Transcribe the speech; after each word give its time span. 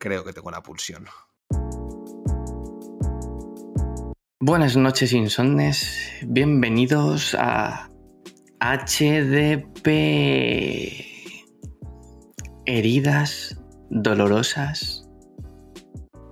Creo 0.00 0.22
que 0.24 0.32
tengo 0.32 0.52
la 0.52 0.62
pulsión. 0.62 1.06
Buenas 4.38 4.76
noches, 4.76 5.12
insomnes. 5.12 6.12
Bienvenidos 6.24 7.34
a 7.36 7.90
HDP. 8.60 9.88
Heridas 12.64 13.60
dolorosas 13.90 15.10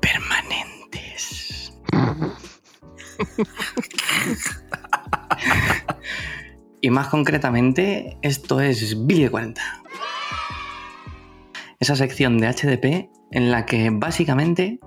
permanentes. 0.00 1.72
y 6.80 6.90
más 6.90 7.08
concretamente, 7.08 8.16
esto 8.22 8.60
es 8.60 9.04
Billy 9.08 9.28
40. 9.28 9.60
Esa 11.80 11.96
sección 11.96 12.38
de 12.38 12.52
HDP 12.52 13.15
en 13.30 13.50
la 13.50 13.66
que 13.66 13.90
básicamente, 13.90 14.80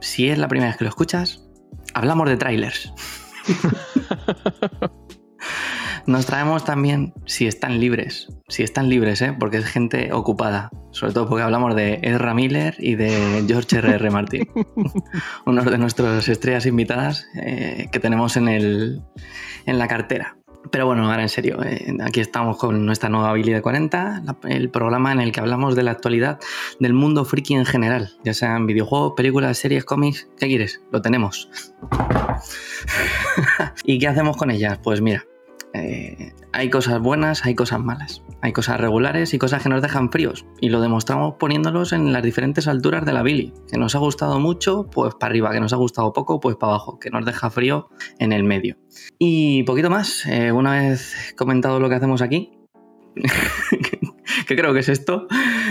si 0.00 0.28
es 0.28 0.38
la 0.38 0.48
primera 0.48 0.70
vez 0.70 0.76
que 0.78 0.84
lo 0.84 0.90
escuchas, 0.90 1.48
hablamos 1.94 2.28
de 2.28 2.36
trailers. 2.36 2.92
Nos 6.06 6.26
traemos 6.26 6.64
también, 6.64 7.14
si 7.26 7.46
están 7.46 7.78
libres, 7.78 8.26
si 8.48 8.64
están 8.64 8.88
libres, 8.88 9.22
¿eh? 9.22 9.36
porque 9.38 9.58
es 9.58 9.66
gente 9.66 10.12
ocupada, 10.12 10.68
sobre 10.90 11.12
todo 11.12 11.28
porque 11.28 11.44
hablamos 11.44 11.76
de 11.76 12.00
Ezra 12.02 12.34
Miller 12.34 12.74
y 12.78 12.96
de 12.96 13.44
George 13.46 13.78
R.R. 13.78 14.10
Martin, 14.10 14.48
uno 15.46 15.62
de 15.62 15.78
nuestras 15.78 16.28
estrellas 16.28 16.66
invitadas 16.66 17.28
eh, 17.36 17.86
que 17.92 18.00
tenemos 18.00 18.36
en, 18.36 18.48
el, 18.48 19.00
en 19.66 19.78
la 19.78 19.86
cartera. 19.86 20.36
Pero 20.70 20.86
bueno, 20.86 21.10
ahora 21.10 21.22
en 21.22 21.28
serio, 21.28 21.62
eh, 21.62 21.96
aquí 22.02 22.20
estamos 22.20 22.56
con 22.56 22.86
nuestra 22.86 23.08
nueva 23.08 23.30
habilidad 23.30 23.62
40, 23.62 24.22
la, 24.24 24.36
el 24.48 24.70
programa 24.70 25.12
en 25.12 25.20
el 25.20 25.32
que 25.32 25.40
hablamos 25.40 25.74
de 25.74 25.82
la 25.82 25.90
actualidad 25.90 26.38
del 26.78 26.94
mundo 26.94 27.24
friki 27.24 27.54
en 27.54 27.66
general, 27.66 28.12
ya 28.24 28.32
sean 28.32 28.66
videojuegos, 28.66 29.14
películas, 29.16 29.58
series, 29.58 29.84
cómics, 29.84 30.28
¿qué 30.38 30.46
quieres? 30.46 30.80
Lo 30.90 31.02
tenemos. 31.02 31.50
¿Y 33.84 33.98
qué 33.98 34.08
hacemos 34.08 34.36
con 34.36 34.50
ellas? 34.50 34.78
Pues 34.82 35.00
mira, 35.00 35.24
eh, 35.74 36.32
hay 36.52 36.70
cosas 36.70 37.00
buenas, 37.00 37.44
hay 37.46 37.54
cosas 37.54 37.80
malas, 37.80 38.22
hay 38.42 38.52
cosas 38.52 38.80
regulares 38.80 39.32
y 39.32 39.38
cosas 39.38 39.62
que 39.62 39.68
nos 39.68 39.82
dejan 39.82 40.10
fríos. 40.10 40.44
Y 40.60 40.68
lo 40.68 40.80
demostramos 40.80 41.34
poniéndolos 41.38 41.92
en 41.92 42.12
las 42.12 42.22
diferentes 42.22 42.68
alturas 42.68 43.04
de 43.04 43.12
la 43.12 43.22
Billy. 43.22 43.52
Que 43.70 43.78
nos 43.78 43.94
ha 43.94 43.98
gustado 43.98 44.38
mucho, 44.38 44.88
pues 44.90 45.14
para 45.14 45.30
arriba, 45.30 45.50
que 45.52 45.60
nos 45.60 45.72
ha 45.72 45.76
gustado 45.76 46.12
poco, 46.12 46.40
pues 46.40 46.56
para 46.56 46.74
abajo, 46.74 46.98
que 46.98 47.10
nos 47.10 47.24
deja 47.24 47.50
frío 47.50 47.88
en 48.18 48.32
el 48.32 48.44
medio. 48.44 48.76
Y 49.18 49.62
poquito 49.62 49.88
más, 49.88 50.26
eh, 50.26 50.52
una 50.52 50.72
vez 50.72 51.34
comentado 51.36 51.80
lo 51.80 51.88
que 51.88 51.94
hacemos 51.94 52.22
aquí, 52.22 52.52
que 54.46 54.56
creo 54.56 54.72
que 54.72 54.80
es 54.80 54.88
esto, 54.88 55.26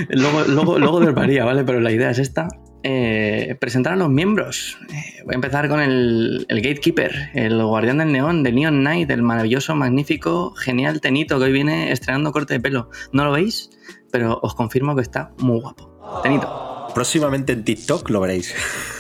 luego, 0.10 0.44
luego, 0.48 0.80
luego 0.80 1.00
¿vale? 1.00 1.64
Pero 1.64 1.80
la 1.80 1.92
idea 1.92 2.12
es 2.12 2.20
esta. 2.20 2.48
Eh, 2.84 3.56
presentar 3.60 3.94
a 3.94 3.96
los 3.96 4.10
miembros. 4.10 4.78
Eh, 4.90 5.22
voy 5.24 5.34
a 5.34 5.36
empezar 5.36 5.70
con 5.70 5.80
el, 5.80 6.46
el, 6.50 6.62
Gatekeeper, 6.62 7.32
el 7.34 7.64
guardián 7.64 8.00
del 8.00 8.12
neón, 8.12 8.44
de 8.44 8.52
Neon 8.52 8.80
Knight, 8.80 9.10
el 9.12 9.22
maravilloso, 9.22 9.76
magnífico, 9.76 10.54
genial 10.56 11.00
Tenito 11.00 11.38
que 11.38 11.46
hoy 11.46 11.52
viene 11.52 11.92
estrenando 11.92 12.32
corte 12.32 12.56
de 12.56 12.60
pelo. 12.60 12.90
¿No 13.12 13.24
lo 13.24 13.32
veis? 13.32 13.70
Pero 14.12 14.40
os 14.42 14.56
confirmo 14.56 14.96
que 14.96 15.02
está 15.02 15.32
muy 15.38 15.60
guapo. 15.60 16.22
Tenito. 16.24 16.88
Próximamente 16.96 17.54
en 17.54 17.64
TikTok 17.64 18.10
lo 18.10 18.20
veréis. 18.20 18.54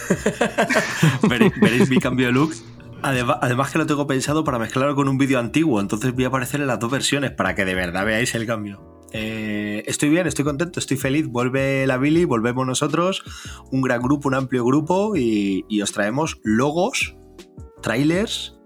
veréis, 1.29 1.59
veréis 1.59 1.89
mi 1.89 1.97
cambio 1.97 2.27
de 2.27 2.33
look 2.33 2.53
Además, 3.03 3.37
además, 3.41 3.71
que 3.71 3.79
lo 3.79 3.87
tengo 3.87 4.05
pensado 4.05 4.43
para 4.43 4.59
mezclarlo 4.59 4.95
con 4.95 5.07
un 5.07 5.17
vídeo 5.17 5.39
antiguo, 5.39 5.79
entonces 5.79 6.13
voy 6.13 6.25
a 6.25 6.27
aparecer 6.27 6.61
en 6.61 6.67
las 6.67 6.79
dos 6.79 6.91
versiones 6.91 7.31
para 7.31 7.55
que 7.55 7.65
de 7.65 7.73
verdad 7.73 8.05
veáis 8.05 8.35
el 8.35 8.45
cambio. 8.45 8.90
Eh, 9.11 9.83
estoy 9.87 10.09
bien, 10.09 10.27
estoy 10.27 10.45
contento, 10.45 10.79
estoy 10.79 10.97
feliz. 10.97 11.27
Vuelve 11.27 11.85
la 11.87 11.97
Billy, 11.97 12.25
volvemos 12.25 12.65
nosotros, 12.65 13.23
un 13.71 13.81
gran 13.81 14.01
grupo, 14.01 14.29
un 14.29 14.35
amplio 14.35 14.65
grupo 14.65 15.15
y, 15.15 15.65
y 15.67 15.81
os 15.81 15.91
traemos 15.91 16.39
logos, 16.43 17.15
trailers 17.81 18.57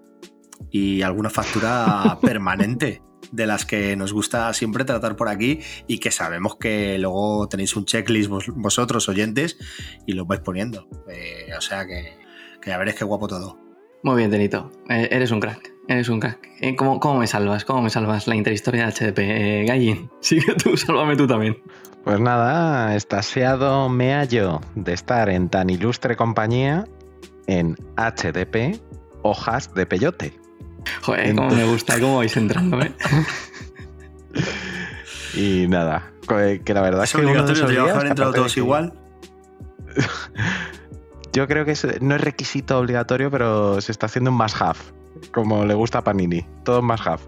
y 0.71 1.01
alguna 1.01 1.29
factura 1.29 2.19
permanente 2.21 3.01
de 3.31 3.47
las 3.47 3.65
que 3.65 3.95
nos 3.95 4.13
gusta 4.13 4.53
siempre 4.53 4.85
tratar 4.85 5.15
por 5.15 5.29
aquí 5.29 5.59
y 5.87 5.99
que 5.99 6.11
sabemos 6.11 6.57
que 6.57 6.97
luego 6.97 7.47
tenéis 7.49 7.75
un 7.75 7.85
checklist 7.85 8.29
vos, 8.29 8.45
vosotros 8.55 9.09
oyentes 9.09 9.57
y 10.05 10.13
lo 10.13 10.25
vais 10.25 10.41
poniendo. 10.41 10.87
Eh, 11.09 11.49
o 11.57 11.61
sea 11.61 11.85
que, 11.85 12.17
que 12.61 12.69
ya 12.69 12.77
veréis 12.77 12.97
qué 12.97 13.05
guapo 13.05 13.27
todo. 13.27 13.57
Muy 14.03 14.17
bien, 14.17 14.31
Tenito. 14.31 14.71
Eh, 14.89 15.07
eres 15.11 15.31
un 15.31 15.39
crack. 15.39 15.74
Eres 15.87 16.09
un 16.09 16.19
crack. 16.19 16.49
Eh, 16.61 16.75
¿cómo, 16.75 16.99
¿cómo, 16.99 17.19
me 17.19 17.27
salvas? 17.27 17.63
¿Cómo 17.63 17.81
me 17.81 17.89
salvas 17.89 18.27
la 18.27 18.35
interhistoria 18.35 18.87
de 18.87 18.91
HDP? 18.91 19.19
Eh, 19.19 19.65
Gallin, 19.67 20.09
sigue 20.19 20.55
tú, 20.55 20.75
sálvame 20.77 21.15
tú 21.15 21.27
también. 21.27 21.61
Pues 22.03 22.19
nada, 22.19 22.95
estasiado 22.95 23.89
me 23.89 24.13
hallo 24.13 24.61
de 24.75 24.93
estar 24.93 25.29
en 25.29 25.49
tan 25.49 25.69
ilustre 25.69 26.15
compañía 26.15 26.85
en 27.47 27.75
HDP 27.97 28.79
Hojas 29.23 29.73
de 29.73 29.85
Peyote. 29.85 30.39
Joder, 31.01 31.35
cómo 31.35 31.49
me 31.49 31.65
gusta 31.65 31.99
cómo 31.99 32.17
vais 32.17 32.37
entrando, 32.37 32.79
¿eh? 32.81 32.91
y 35.33 35.67
nada, 35.67 36.13
que 36.63 36.73
la 36.73 36.81
verdad 36.81 37.03
es, 37.03 37.09
es 37.09 37.15
que 37.15 37.25
obligatorio, 37.25 37.65
uno 37.65 37.85
de 37.85 37.91
haber 37.91 38.07
entrado 38.07 38.33
todos 38.33 38.53
que... 38.53 38.59
igual. 38.59 38.93
Yo 41.33 41.47
creo 41.47 41.65
que 41.65 41.71
es, 41.71 42.01
no 42.01 42.15
es 42.15 42.21
requisito 42.21 42.77
obligatorio, 42.79 43.29
pero 43.31 43.81
se 43.81 43.91
está 43.91 44.05
haciendo 44.05 44.31
un 44.31 44.37
más 44.37 44.61
have, 44.61 44.79
como 45.33 45.65
le 45.65 45.73
gusta 45.73 45.99
a 45.99 46.03
Panini. 46.03 46.45
Todo 46.63 46.81
más 46.81 47.05
have. 47.05 47.23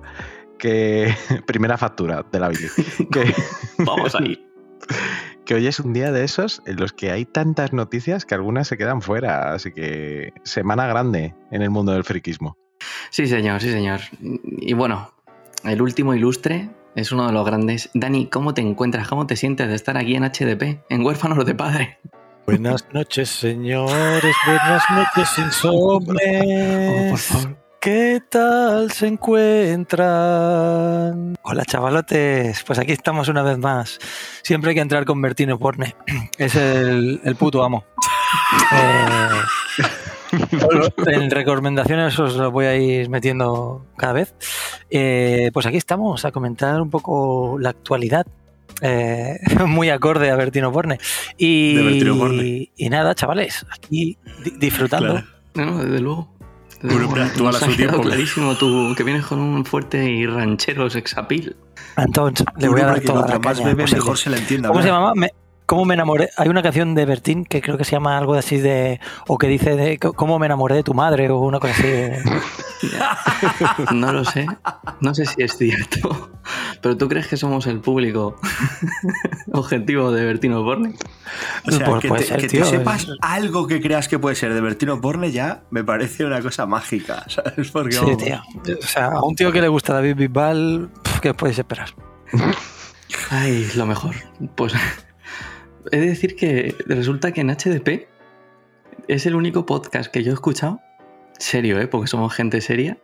Que 0.58 1.14
primera 1.46 1.78
factura 1.78 2.26
de 2.32 2.40
la 2.40 2.50
Billy. 2.50 2.68
Que, 3.12 3.34
Vamos 3.80 4.16
ahí. 4.16 4.44
Que 5.46 5.56
hoy 5.56 5.66
es 5.66 5.80
un 5.80 5.94
día 5.94 6.12
de 6.12 6.26
esos 6.26 6.62
en 6.66 6.76
los 6.76 6.92
que 6.92 7.10
hay 7.10 7.24
tantas 7.24 7.72
noticias 7.72 8.26
que 8.26 8.36
algunas 8.36 8.68
se 8.68 8.78
quedan 8.78 9.02
fuera. 9.02 9.54
Así 9.54 9.72
que 9.72 10.34
semana 10.44 10.88
grande 10.88 11.36
en 11.52 11.62
el 11.62 11.70
mundo 11.70 11.94
del 11.94 12.04
friquismo. 12.04 12.58
Sí, 13.12 13.28
señor, 13.28 13.62
sí, 13.62 13.72
señor. 13.72 14.02
Y 14.20 14.74
bueno, 14.74 15.14
el 15.64 15.82
último 15.82 16.14
ilustre 16.14 16.70
es 16.96 17.14
uno 17.14 17.28
de 17.28 17.32
los 17.32 17.46
grandes. 17.46 17.90
Dani, 17.94 18.28
¿cómo 18.28 18.54
te 18.54 18.62
encuentras? 18.62 19.08
¿Cómo 19.08 19.26
te 19.26 19.38
sientes 19.38 19.70
de 19.70 19.76
estar 19.76 19.96
aquí 19.96 20.16
en 20.16 20.24
HDP, 20.24 20.84
en 20.90 21.06
Huérfanos 21.06 21.46
de 21.46 21.56
Padre? 21.56 22.00
Buenas 22.48 22.86
noches, 22.94 23.30
señores. 23.30 24.36
Buenas 24.46 24.84
noches, 24.90 25.38
insomnes. 25.38 26.44
Oh, 26.44 27.10
por 27.10 27.20
favor. 27.20 27.67
¿Qué 27.80 28.22
tal 28.30 28.92
se 28.92 29.08
encuentran? 29.08 30.08
Hola, 31.44 31.64
chavalotes. 31.66 32.64
Pues 32.64 32.80
aquí 32.80 32.92
estamos 32.92 33.28
una 33.30 33.44
vez 33.44 33.58
más. 33.58 34.00
Siempre 34.42 34.70
hay 34.70 34.76
que 34.76 34.82
entrar 34.82 35.06
con 35.06 35.22
Bertino 35.22 35.60
Porne. 35.60 35.96
Es 36.38 36.56
el, 36.56 37.22
el 37.24 37.36
puto 37.36 37.64
amo. 37.64 37.86
Eh, 40.30 40.90
en 41.08 41.32
recomendaciones 41.32 42.20
os 42.20 42.36
lo 42.36 42.52
voy 42.52 42.66
a 42.66 42.76
ir 42.76 43.10
metiendo 43.10 43.86
cada 43.96 44.12
vez. 44.12 44.36
Eh, 44.90 45.52
pues 45.54 45.66
aquí 45.66 45.78
estamos 45.78 46.26
a 46.26 46.34
comentar 46.34 46.82
un 46.82 46.90
poco 46.90 47.58
la 47.58 47.70
actualidad 47.70 48.28
eh, 48.82 49.40
muy 49.66 49.90
acorde 49.90 50.30
a 50.30 50.36
Bertino 50.36 50.70
Borne. 50.70 50.98
Y, 51.38 51.78
Bertino 51.82 52.16
Borne. 52.16 52.72
y 52.76 52.90
nada, 52.90 53.16
chavales, 53.16 53.66
aquí 53.72 54.18
di 54.44 54.52
disfrutando. 54.58 55.24
Claro. 55.54 55.72
No, 55.72 55.84
desde 55.84 56.02
luego. 56.02 56.37
Bueno, 56.82 57.00
luego. 57.00 57.16
actual 57.16 57.56
a 57.56 57.60
su 57.60 57.76
tiempo. 57.76 58.02
clarísimo 58.02 58.56
tú, 58.56 58.94
que 58.96 59.04
vienes 59.04 59.26
con 59.26 59.40
un 59.40 59.66
fuerte 59.66 60.10
y 60.10 60.26
ranchero 60.26 60.90
sexapil. 60.90 61.56
Entonces, 61.96 62.46
le 62.58 62.70
voy 62.70 62.82
a 62.82 62.86
dar 62.86 63.02
toda 63.02 63.22
la 63.22 63.28
cuanto 63.28 63.50
más 63.50 63.58
caña 63.58 63.68
bebe, 63.70 63.84
posible. 63.84 64.02
mejor 64.02 64.18
se 64.18 64.30
le 64.30 64.38
entienda. 64.38 64.70
¿Cómo 64.70 64.82
se 64.82 64.90
hablar. 64.90 65.32
¿Cómo 65.68 65.84
me 65.86 65.94
enamoré? 65.96 66.30
Hay 66.38 66.48
una 66.48 66.64
canción 66.64 66.96
de 66.96 67.06
Bertín 67.06 67.44
que 67.46 67.62
creo 67.62 67.78
que 67.78 67.84
se 67.84 67.92
llama 67.92 68.18
algo 68.18 68.34
así 68.36 68.58
de. 68.58 69.00
O 69.28 69.38
que 69.38 69.48
dice 69.48 69.76
de. 69.76 70.00
¿Cómo 70.00 70.40
me 70.40 70.46
enamoré 70.46 70.76
de 70.76 70.84
tu 70.84 70.94
madre? 70.94 71.30
O 71.30 71.40
una 71.40 71.60
cosa 71.60 71.74
así. 71.74 71.84
de- 71.88 72.24
No 73.94 74.14
lo 74.14 74.24
sé. 74.24 74.48
No 75.02 75.14
sé 75.14 75.26
si 75.26 75.44
es 75.44 75.58
cierto. 75.58 76.32
Pero 76.82 76.96
¿tú 76.96 77.10
crees 77.10 77.28
que 77.28 77.36
somos 77.38 77.68
el 77.68 77.80
público 77.82 78.38
objetivo 79.52 80.12
de 80.12 80.26
Bertino 80.26 80.64
Borne? 80.64 80.94
O 81.68 81.72
sea, 81.72 81.86
Pues 81.86 82.02
que, 82.02 82.08
puede 82.08 82.22
te, 82.22 82.28
ser, 82.28 82.38
que 82.42 82.48
te 82.48 82.58
tío, 82.58 82.66
sepas 82.66 83.04
es- 83.04 83.10
algo 83.22 83.68
que 83.68 83.82
creas 83.82 84.08
que 84.08 84.20
puede 84.20 84.36
ser 84.38 84.54
de 84.54 84.62
Bertino 84.62 84.98
Borne 85.02 85.32
ya 85.32 85.64
me 85.72 85.84
parece 85.84 86.24
una 86.26 86.42
cosa 86.42 86.66
mágica, 86.66 87.26
¿sabes? 87.28 87.72
Porque, 87.72 87.92
Sí, 87.96 88.00
vamos, 88.06 88.24
tío. 88.64 88.78
O 88.80 88.88
sea, 88.88 89.08
a 89.08 89.22
un 89.24 89.36
tío 89.36 89.52
que 89.52 89.60
le 89.62 89.68
gusta 89.68 89.94
David 89.96 90.16
Bisbal, 90.16 90.90
¿qué 91.22 91.34
puedes 91.34 91.60
esperar? 91.60 91.90
Ay, 93.30 93.70
lo 93.76 93.86
mejor. 93.86 94.16
Pues 94.56 94.74
he 95.92 96.00
de 96.00 96.08
decir 96.08 96.36
que 96.36 96.76
resulta 96.86 97.32
que 97.32 97.42
en 97.42 97.50
HDP 97.50 98.08
es 99.08 99.26
el 99.26 99.36
único 99.36 99.66
podcast 99.66 100.12
que 100.12 100.24
yo 100.24 100.32
he 100.32 100.34
escuchado, 100.34 100.82
serio, 101.40 101.80
¿eh? 101.80 101.88
porque 101.88 102.08
somos 102.08 102.34
gente 102.34 102.62
seria, 102.62 102.98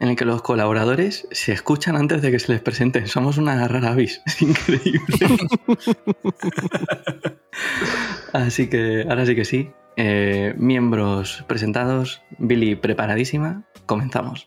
en 0.00 0.08
el 0.08 0.16
que 0.16 0.24
los 0.24 0.42
colaboradores 0.42 1.26
se 1.30 1.52
escuchan 1.52 1.96
antes 1.96 2.22
de 2.22 2.30
que 2.30 2.38
se 2.38 2.52
les 2.52 2.60
presenten. 2.60 3.06
Somos 3.06 3.38
una 3.38 3.66
rara 3.66 3.92
avis. 3.92 4.22
Es 4.26 4.42
increíble. 4.42 5.00
Así 8.32 8.68
que 8.68 9.06
ahora 9.08 9.24
sí 9.24 9.34
que 9.34 9.44
sí. 9.44 9.70
Eh, 9.96 10.54
miembros 10.58 11.44
presentados, 11.46 12.22
Billy 12.38 12.76
preparadísima, 12.76 13.64
comenzamos. 13.86 14.46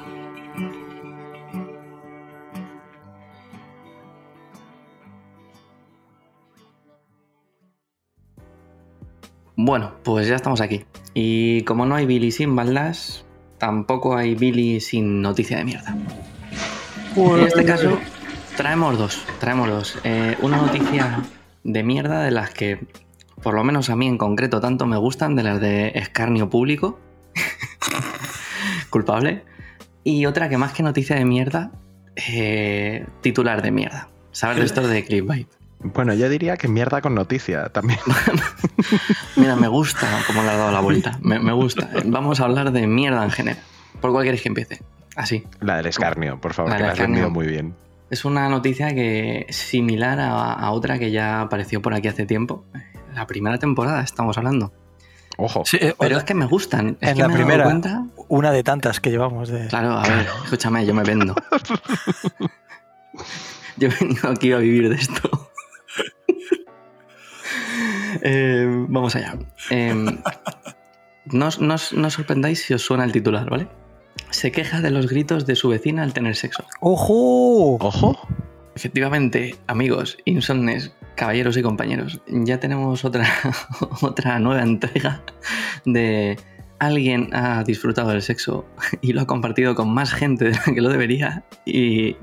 Bueno, 9.63 9.91
pues 10.01 10.27
ya 10.27 10.35
estamos 10.35 10.59
aquí. 10.59 10.85
Y 11.13 11.61
como 11.65 11.85
no 11.85 11.93
hay 11.93 12.07
Billy 12.07 12.31
sin 12.31 12.55
baldas, 12.55 13.23
tampoco 13.59 14.17
hay 14.17 14.33
Billy 14.33 14.79
sin 14.79 15.21
noticia 15.21 15.57
de 15.57 15.65
mierda. 15.65 15.95
En 17.15 17.41
este 17.41 17.63
caso, 17.63 17.99
traemos 18.57 18.97
dos. 18.97 19.23
Traemos 19.39 19.69
dos. 19.69 19.99
Eh, 20.03 20.35
una 20.41 20.57
noticia 20.57 21.21
de 21.63 21.83
mierda 21.83 22.23
de 22.23 22.31
las 22.31 22.49
que, 22.49 22.87
por 23.43 23.53
lo 23.53 23.63
menos 23.63 23.91
a 23.91 23.95
mí 23.95 24.07
en 24.07 24.17
concreto, 24.17 24.61
tanto 24.61 24.87
me 24.87 24.97
gustan, 24.97 25.35
de 25.35 25.43
las 25.43 25.61
de 25.61 25.89
escarnio 25.89 26.49
público. 26.49 26.99
Culpable. 28.89 29.43
Y 30.03 30.25
otra 30.25 30.49
que 30.49 30.57
más 30.57 30.73
que 30.73 30.81
noticia 30.81 31.15
de 31.15 31.25
mierda, 31.25 31.71
eh, 32.15 33.05
titular 33.21 33.61
de 33.61 33.69
mierda. 33.69 34.09
¿Sabes 34.31 34.57
de 34.57 34.65
esto 34.65 34.87
de 34.87 35.05
clickbait? 35.05 35.47
Bueno, 35.83 36.13
yo 36.13 36.29
diría 36.29 36.57
que 36.57 36.67
mierda 36.67 37.01
con 37.01 37.15
noticia 37.15 37.69
también. 37.69 37.99
Mira, 39.35 39.55
me 39.55 39.67
gusta 39.67 40.07
cómo 40.27 40.43
le 40.43 40.49
ha 40.49 40.57
dado 40.57 40.71
la 40.71 40.79
vuelta. 40.79 41.17
Me, 41.21 41.39
me 41.39 41.53
gusta. 41.53 41.89
Vamos 42.05 42.39
a 42.39 42.45
hablar 42.45 42.71
de 42.71 42.87
mierda 42.87 43.23
en 43.23 43.31
general. 43.31 43.61
¿Por 43.99 44.11
cuál 44.11 44.23
queréis 44.23 44.41
que 44.43 44.49
empiece? 44.49 44.81
Así. 45.15 45.43
La 45.59 45.77
del 45.77 45.87
escarnio, 45.87 46.39
por 46.39 46.53
favor, 46.53 46.71
La 46.71 46.77
que 46.77 46.83
del 46.83 46.87
la 46.87 46.93
has 46.93 46.99
vendido 46.99 47.29
muy 47.29 47.47
bien. 47.47 47.75
Es 48.09 48.25
una 48.25 48.49
noticia 48.49 48.93
que 48.93 49.45
similar 49.49 50.19
a, 50.19 50.53
a 50.53 50.71
otra 50.71 50.99
que 50.99 51.11
ya 51.11 51.41
apareció 51.41 51.81
por 51.81 51.93
aquí 51.93 52.07
hace 52.07 52.25
tiempo. 52.25 52.65
La 53.15 53.25
primera 53.27 53.57
temporada 53.57 54.01
estamos 54.01 54.37
hablando. 54.37 54.71
Ojo, 55.37 55.63
Sí, 55.65 55.77
eh, 55.81 55.95
Pero 55.97 56.17
es 56.17 56.23
que 56.23 56.33
me 56.33 56.45
gustan. 56.45 56.97
Es 57.01 57.09
en 57.09 57.15
que 57.15 57.21
la 57.21 57.27
me 57.29 57.33
primera, 57.35 57.63
cuenta- 57.63 58.05
una 58.27 58.51
de 58.51 58.63
tantas 58.63 58.99
que 58.99 59.09
llevamos 59.09 59.49
de... 59.49 59.67
Claro, 59.67 59.93
a 59.97 60.03
ver, 60.03 60.27
escúchame, 60.43 60.85
yo 60.85 60.93
me 60.93 61.03
vendo. 61.03 61.35
yo 63.77 63.87
he 63.87 63.91
venido 63.99 64.29
aquí 64.29 64.51
a 64.51 64.57
vivir 64.57 64.89
de 64.89 64.95
esto. 64.95 65.50
Eh, 68.21 68.65
vamos 68.89 69.15
allá. 69.15 69.37
Eh, 69.69 69.93
no, 71.25 71.45
os- 71.47 71.59
no 71.59 71.73
os- 71.75 71.93
no 71.93 72.07
os 72.07 72.13
sorprendáis 72.13 72.61
si 72.63 72.73
os 72.73 72.81
suena 72.81 73.03
el 73.03 73.11
titular, 73.11 73.49
¿vale? 73.49 73.67
Se 74.29 74.51
queja 74.51 74.81
de 74.81 74.91
los 74.91 75.07
gritos 75.07 75.45
de 75.45 75.55
su 75.55 75.69
vecina 75.69 76.03
al 76.03 76.13
tener 76.13 76.35
sexo. 76.35 76.65
¡Ojo! 76.79 77.75
ojo. 77.79 78.19
Efectivamente, 78.75 79.55
amigos, 79.67 80.17
insomnes, 80.25 80.93
caballeros 81.15 81.57
y 81.57 81.61
compañeros, 81.61 82.21
ya 82.27 82.59
tenemos 82.59 83.03
otra, 83.05 83.25
otra 84.01 84.39
nueva 84.39 84.63
entrega 84.63 85.21
de 85.85 86.37
alguien 86.79 87.29
ha 87.33 87.63
disfrutado 87.63 88.09
del 88.09 88.21
sexo 88.21 88.65
y 89.01 89.13
lo 89.13 89.21
ha 89.21 89.27
compartido 89.27 89.75
con 89.75 89.93
más 89.93 90.13
gente 90.13 90.45
de 90.45 90.51
la 90.51 90.63
que 90.73 90.81
lo 90.81 90.89
debería 90.89 91.43
y 91.65 92.15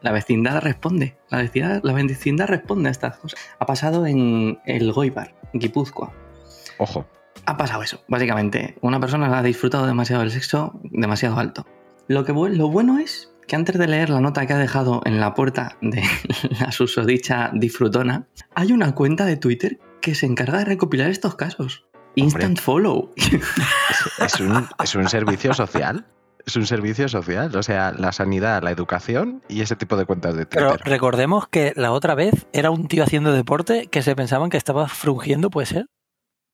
la 0.00 0.12
vecindad 0.12 0.60
responde, 0.60 1.16
la 1.30 1.38
vecindad, 1.38 1.80
la 1.82 1.92
vecindad 1.92 2.46
responde 2.46 2.88
a 2.88 2.92
estas 2.92 3.18
cosas. 3.18 3.40
Ha 3.58 3.66
pasado 3.66 4.06
en 4.06 4.58
el 4.64 4.92
Goibar, 4.92 5.34
Guipúzcoa. 5.52 6.12
Ojo. 6.78 7.06
Ha 7.46 7.56
pasado 7.56 7.82
eso, 7.82 8.02
básicamente. 8.08 8.76
Una 8.80 9.00
persona 9.00 9.36
ha 9.36 9.42
disfrutado 9.42 9.86
demasiado 9.86 10.22
del 10.22 10.30
sexo, 10.30 10.78
demasiado 10.84 11.38
alto. 11.38 11.66
Lo, 12.06 12.24
que, 12.24 12.32
lo 12.32 12.68
bueno 12.68 12.98
es 12.98 13.32
que 13.46 13.56
antes 13.56 13.78
de 13.78 13.88
leer 13.88 14.10
la 14.10 14.20
nota 14.20 14.46
que 14.46 14.52
ha 14.52 14.58
dejado 14.58 15.00
en 15.04 15.20
la 15.20 15.34
puerta 15.34 15.76
de 15.80 16.02
la 16.60 16.70
susodicha 16.72 17.50
disfrutona, 17.54 18.26
hay 18.54 18.72
una 18.72 18.94
cuenta 18.94 19.24
de 19.24 19.36
Twitter 19.36 19.78
que 20.00 20.14
se 20.14 20.26
encarga 20.26 20.58
de 20.58 20.64
recopilar 20.64 21.10
estos 21.10 21.34
casos. 21.34 21.86
Instant 22.14 22.58
follow. 22.58 23.12
Es 24.18 24.40
un, 24.40 24.66
es 24.82 24.94
un 24.94 25.08
servicio 25.08 25.54
social. 25.54 26.06
Es 26.46 26.56
un 26.56 26.66
servicio 26.66 27.08
social. 27.08 27.54
O 27.56 27.62
sea, 27.62 27.92
la 27.92 28.12
sanidad, 28.12 28.62
la 28.62 28.70
educación 28.70 29.42
y 29.48 29.60
ese 29.60 29.76
tipo 29.76 29.96
de 29.96 30.06
cuentas 30.06 30.36
de 30.36 30.46
Pero 30.46 30.70
Twitter. 30.70 30.86
recordemos 30.86 31.48
que 31.48 31.72
la 31.76 31.92
otra 31.92 32.14
vez 32.14 32.46
era 32.52 32.70
un 32.70 32.88
tío 32.88 33.04
haciendo 33.04 33.32
deporte 33.32 33.88
que 33.88 34.02
se 34.02 34.16
pensaban 34.16 34.50
que 34.50 34.56
estaba 34.56 34.88
frungiendo, 34.88 35.50
¿puede 35.50 35.66
ser? 35.66 35.86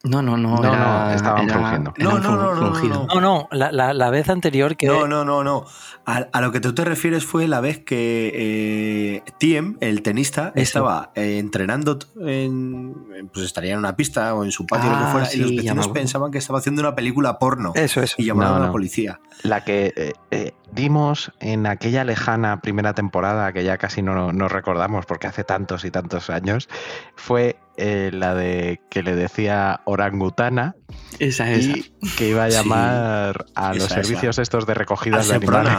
No, 0.04 0.20
no, 0.22 0.36
no. 0.36 0.56
No, 0.56 0.62
era- 0.74 1.06
no, 1.06 1.10
estaban 1.14 1.48
era- 1.48 1.78
No, 1.98 2.18
no, 2.18 2.36
no, 2.36 2.54
no, 2.54 2.70
no, 2.70 3.06
no. 3.14 3.20
No, 3.20 3.48
la, 3.50 3.72
la- 3.72 3.94
la 3.94 4.10
vez 4.10 4.28
anterior 4.28 4.76
que... 4.76 4.86
No, 4.86 5.06
no, 5.08 5.24
no, 5.24 5.42
no. 5.42 5.64
A, 6.06 6.26
a 6.30 6.40
lo 6.42 6.52
que 6.52 6.60
tú 6.60 6.74
te 6.74 6.84
refieres 6.84 7.24
fue 7.24 7.48
la 7.48 7.60
vez 7.60 7.78
que 7.78 8.30
eh, 8.34 9.22
Tiem, 9.38 9.78
el 9.80 10.02
tenista, 10.02 10.48
Eso. 10.54 10.62
estaba 10.62 11.10
eh, 11.14 11.38
entrenando 11.38 11.98
en. 12.20 13.28
Pues 13.32 13.46
estaría 13.46 13.72
en 13.72 13.78
una 13.78 13.96
pista 13.96 14.34
o 14.34 14.44
en 14.44 14.52
su 14.52 14.66
patio, 14.66 14.90
lo 14.90 14.96
Ah, 14.96 15.04
que 15.06 15.12
fuera, 15.12 15.26
sí, 15.26 15.38
y 15.38 15.40
los 15.40 15.50
vecinos 15.64 15.88
pensaban 15.88 16.30
que 16.30 16.36
estaba 16.36 16.58
haciendo 16.58 16.82
una 16.82 16.94
película 16.94 17.38
porno. 17.38 17.72
Eso 17.74 18.02
es. 18.02 18.14
Y 18.18 18.24
llamaron 18.26 18.58
No, 18.58 18.62
a 18.64 18.66
la 18.66 18.72
policía. 18.72 19.20
La 19.44 19.64
que 19.64 19.94
eh, 19.96 20.12
eh, 20.30 20.52
dimos 20.74 21.32
en 21.40 21.66
aquella 21.66 22.04
lejana 22.04 22.60
primera 22.60 22.94
temporada, 22.94 23.52
que 23.52 23.64
ya 23.64 23.78
casi 23.78 24.02
no, 24.02 24.32
no 24.32 24.48
recordamos 24.48 25.06
porque 25.06 25.26
hace 25.26 25.44
tantos 25.44 25.84
y 25.84 25.90
tantos 25.90 26.30
años, 26.30 26.68
fue 27.16 27.56
eh, 27.76 28.10
la 28.12 28.34
de 28.34 28.80
que 28.90 29.02
le 29.02 29.14
decía 29.16 29.80
orangutana 29.84 30.76
Esa, 31.18 31.50
esa. 31.50 31.76
y 31.76 31.92
que 32.16 32.28
iba 32.28 32.44
a 32.44 32.50
Sí, 32.50 32.56
llamar 32.56 33.46
a 33.54 33.68
los 33.74 33.84
esa, 33.84 33.86
esa. 33.86 33.94
servicios 34.02 34.38
estos 34.38 34.66
de 34.66 34.72
Al 34.72 34.78
recogidas 34.78 35.28
de 35.28 35.34
animales. 35.36 35.72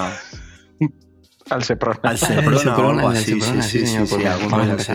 Al 1.49 1.63
Seprona. 1.63 1.99
Al 2.03 2.13
El 2.13 2.17
Seprona 2.17 3.05
o 3.05 3.15
Seprona. 3.15 3.67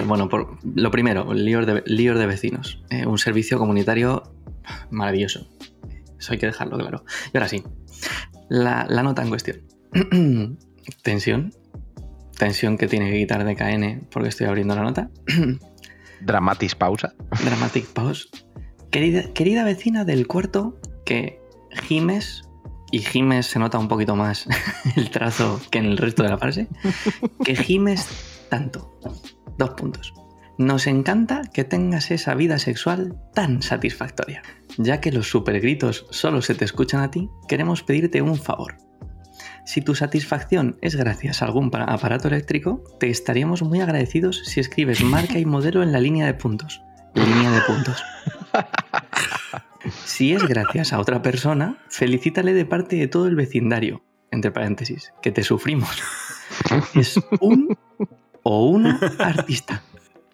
Bueno, 0.05 0.29
por, 0.29 0.59
lo 0.65 0.91
primero, 0.91 1.33
líos 1.33 1.65
de, 1.67 1.83
líos 1.87 2.19
de 2.19 2.27
vecinos. 2.27 2.83
Eh, 2.91 3.07
un 3.07 3.19
servicio 3.19 3.57
comunitario 3.59 4.23
maravilloso. 4.91 5.49
Eso 6.19 6.33
hay 6.33 6.39
que 6.39 6.47
dejarlo 6.47 6.77
claro. 6.77 7.05
Y 7.33 7.37
ahora 7.39 7.49
sí, 7.49 7.63
la, 8.49 8.85
la 8.89 9.03
nota 9.05 9.23
en 9.23 9.29
cuestión. 9.29 9.61
Tensión. 11.03 11.53
Tensión 12.39 12.79
que 12.79 12.87
tiene 12.87 13.11
que 13.11 13.19
quitar 13.19 13.45
de 13.45 13.57
KN 13.57 14.09
porque 14.11 14.29
estoy 14.29 14.47
abriendo 14.47 14.75
la 14.75 14.83
nota. 14.83 15.11
Dramatis 16.21 16.75
pausa. 16.75 17.15
Dramatic 17.45 17.87
pause. 17.87 18.29
Querida, 18.91 19.33
querida 19.33 19.65
vecina 19.65 20.05
del 20.05 20.27
cuarto 20.27 20.79
que 21.05 21.41
gimes, 21.83 22.43
y 22.91 23.01
gimes 23.01 23.47
se 23.47 23.59
nota 23.59 23.79
un 23.79 23.89
poquito 23.89 24.17
más 24.17 24.47
el 24.97 25.11
trazo 25.11 25.61
que 25.71 25.79
en 25.79 25.87
el 25.87 25.97
resto 25.97 26.23
de 26.23 26.29
la 26.29 26.39
frase, 26.39 26.69
que 27.45 27.57
gimes 27.57 28.07
tanto. 28.49 28.99
Dos 29.59 29.71
puntos. 29.71 30.13
Nos 30.59 30.87
encanta 30.87 31.43
que 31.53 31.65
tengas 31.65 32.11
esa 32.11 32.35
vida 32.35 32.59
sexual 32.59 33.17
tan 33.35 33.63
satisfactoria. 33.63 34.43
Ya 34.77 35.01
que 35.01 35.13
los 35.13 35.29
supergritos 35.29 36.07
solo 36.11 36.43
se 36.43 36.55
te 36.55 36.65
escuchan 36.65 37.01
a 37.01 37.11
ti, 37.11 37.31
queremos 37.49 37.83
pedirte 37.83 38.21
un 38.21 38.37
favor. 38.37 38.77
Si 39.65 39.83
tu 39.83 39.95
satisfacción 39.95 40.79
es 40.83 40.97
gracias 40.97 41.43
a 41.43 41.45
algún 41.47 41.71
pa- 41.71 41.85
aparato 41.85 42.29
eléctrico, 42.29 42.83
te 42.99 43.09
estaríamos 43.11 43.63
muy 43.63 43.81
agradecidos 43.81 44.43
si 44.45 44.61
escribes 44.61 45.03
marca 45.05 45.39
y 45.39 45.45
modelo 45.45 45.83
en 45.83 45.93
la 45.93 46.01
línea 46.01 46.27
de 46.27 46.35
puntos. 46.35 46.83
Línea 47.15 47.51
de 47.51 47.61
puntos. 47.63 48.03
Si 50.05 50.33
es 50.33 50.45
gracias 50.47 50.93
a 50.93 50.99
otra 51.01 51.23
persona, 51.23 51.77
felicítale 51.89 52.53
de 52.55 52.65
parte 52.67 52.97
de 52.97 53.09
todo 53.09 53.27
el 53.27 53.35
vecindario, 53.35 54.03
entre 54.31 54.51
paréntesis, 54.51 55.13
que 55.23 55.33
te 55.33 55.43
sufrimos. 55.43 56.03
Es 56.95 57.19
un 57.41 57.77
o 58.43 58.67
una 58.67 58.99
artista. 59.19 59.83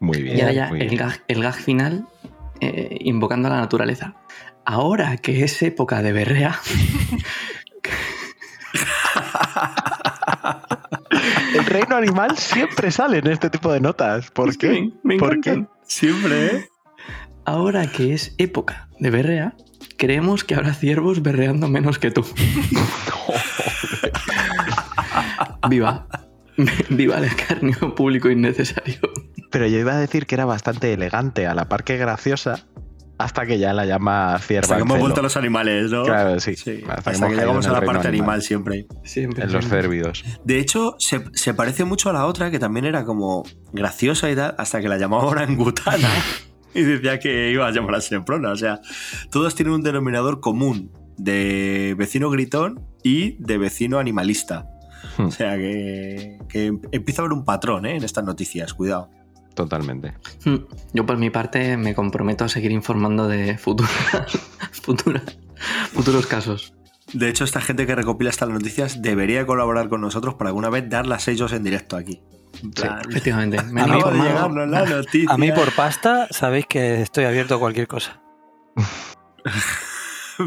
Muy 0.01 0.23
bien. 0.23 0.37
Y 0.37 0.41
ahora 0.41 0.53
ya 0.53 0.69
gag, 0.97 1.23
el 1.29 1.43
gag 1.43 1.55
final, 1.55 2.07
eh, 2.61 2.99
invocando 3.01 3.49
a 3.49 3.53
la 3.53 3.61
naturaleza. 3.61 4.15
Ahora 4.65 5.17
que 5.17 5.45
es 5.45 5.63
época 5.63 6.03
de 6.03 6.13
berrea, 6.13 6.59
El 11.55 11.65
reino 11.67 11.97
animal 11.97 12.37
siempre 12.37 12.91
sale 12.91 13.19
en 13.19 13.27
este 13.29 13.51
tipo 13.51 13.73
de 13.73 13.81
notas. 13.81 14.31
¿Por 14.31 14.49
Es 14.51 14.59
qué? 14.59 14.91
me- 15.03 15.15
me 15.15 15.19
¿Por 15.19 15.41
qué? 15.41 15.67
Siempre, 15.87 16.47
¿eh? 16.47 16.69
ahora 17.45 17.91
que 17.91 18.13
es 18.13 18.35
época 18.39 18.89
de 18.99 19.11
berrea, 19.11 19.55
creemos 19.97 20.45
que 20.45 20.55
habrá 20.55 20.75
ciervos 20.75 21.23
berreando 21.23 21.69
menos 21.69 21.99
que 21.99 22.11
tú. 22.11 22.25
Viva. 25.69 26.07
Viva 26.91 27.19
el 27.19 27.25
escarnio 27.25 27.95
público 27.95 28.31
innecesario. 28.31 28.99
Pero 29.51 29.67
yo 29.67 29.79
iba 29.79 29.93
a 29.93 29.99
decir 29.99 30.27
que 30.27 30.35
era 30.35 30.45
bastante 30.45 30.93
elegante, 30.93 31.47
a 31.47 31.55
la 31.55 31.69
par 31.69 31.85
que 31.85 31.97
graciosa, 31.97 32.61
hasta 33.19 33.47
que 33.47 33.59
ya 33.59 33.73
la 33.73 33.87
llama 33.87 34.39
cierva. 34.41 34.65
Hasta 34.65 34.77
que 34.77 34.83
hemos 34.83 34.99
vuelto 34.99 35.21
a 35.21 35.23
los 35.23 35.37
animales, 35.37 35.91
¿no? 35.91 36.05
Claro, 36.05 36.39
sí. 36.41 36.55
Sí, 36.57 36.83
Hasta 36.89 37.11
hasta, 37.11 37.29
que 37.29 37.35
llegamos 37.35 37.67
a 37.67 37.73
la 37.73 37.81
parte 37.81 38.09
animal. 38.09 38.29
animal. 38.29 38.43
siempre. 38.43 38.87
Siempre. 39.05 39.45
En 39.45 39.53
los 39.53 39.67
cérvidos. 39.67 40.25
De 40.45 40.59
hecho, 40.59 40.97
se, 40.99 41.25
se 41.33 41.55
parece 41.55 41.85
mucho 41.85 42.11
a 42.11 42.13
la 42.13 42.27
otra, 42.27 42.51
que 42.51 42.59
también 42.59 42.85
era 42.85 43.05
como 43.05 43.45
graciosa 43.73 44.31
y 44.31 44.37
tal, 44.37 44.55
hasta 44.59 44.81
que 44.81 44.89
la 44.89 44.99
llamaba 44.99 45.25
orangutana 45.25 46.09
y 46.75 46.83
decía 46.83 47.19
que 47.19 47.51
iba 47.51 47.67
a 47.67 47.71
llamar 47.71 47.97
a 47.97 48.01
Semprona. 48.01 48.51
O 48.51 48.57
sea, 48.57 48.81
todos 49.31 49.55
tienen 49.55 49.75
un 49.75 49.83
denominador 49.83 50.41
común 50.41 50.93
de 51.17 51.95
vecino 51.97 52.29
gritón 52.31 52.87
y 53.03 53.43
de 53.43 53.59
vecino 53.59 53.99
animalista. 53.99 54.67
Hmm. 55.17 55.27
O 55.27 55.31
sea, 55.31 55.57
que, 55.57 56.39
que 56.49 56.67
empieza 56.93 57.23
a 57.23 57.25
haber 57.25 57.33
un 57.37 57.45
patrón 57.45 57.87
¿eh? 57.87 57.97
en 57.97 58.05
estas 58.05 58.25
noticias, 58.25 58.75
cuidado. 58.75 59.11
Totalmente. 59.57 60.13
Mm, 60.45 60.57
Yo 60.93 61.05
por 61.07 61.17
mi 61.17 61.31
parte 61.31 61.77
me 61.77 61.95
comprometo 61.95 62.45
a 62.45 62.49
seguir 62.49 62.71
informando 62.71 63.27
de 63.27 63.59
futuras, 63.59 63.91
futuras, 64.71 65.25
futuros 65.93 66.27
casos. 66.29 66.75
De 67.13 67.29
hecho, 67.29 67.45
esta 67.45 67.61
gente 67.61 67.87
que 67.87 67.95
recopila 67.95 68.31
estas 68.31 68.49
noticias 68.51 69.01
debería 69.01 69.47
colaborar 69.47 69.89
con 69.89 70.01
nosotros 70.03 70.35
para 70.35 70.51
alguna 70.51 70.69
vez 70.71 70.89
darlas 70.91 71.27
ellos 71.29 71.53
en 71.53 71.63
directo 71.65 71.97
aquí. 71.97 72.21
Plan, 72.75 73.01
Efectivamente. 73.09 73.63
Me 73.73 73.81
acaba 73.83 73.97
de 74.13 74.19
informado- 74.19 74.29
llegarnos 74.29 74.69
la 74.69 74.85
noticia. 74.97 75.33
A 75.33 75.39
mí 75.39 75.51
por 75.53 75.73
pasta 75.75 76.29
sabéis 76.31 76.67
que 76.67 77.01
estoy 77.03 77.25
abierto 77.25 77.55
a 77.55 77.59
cualquier 77.59 77.89
cosa. 77.89 78.21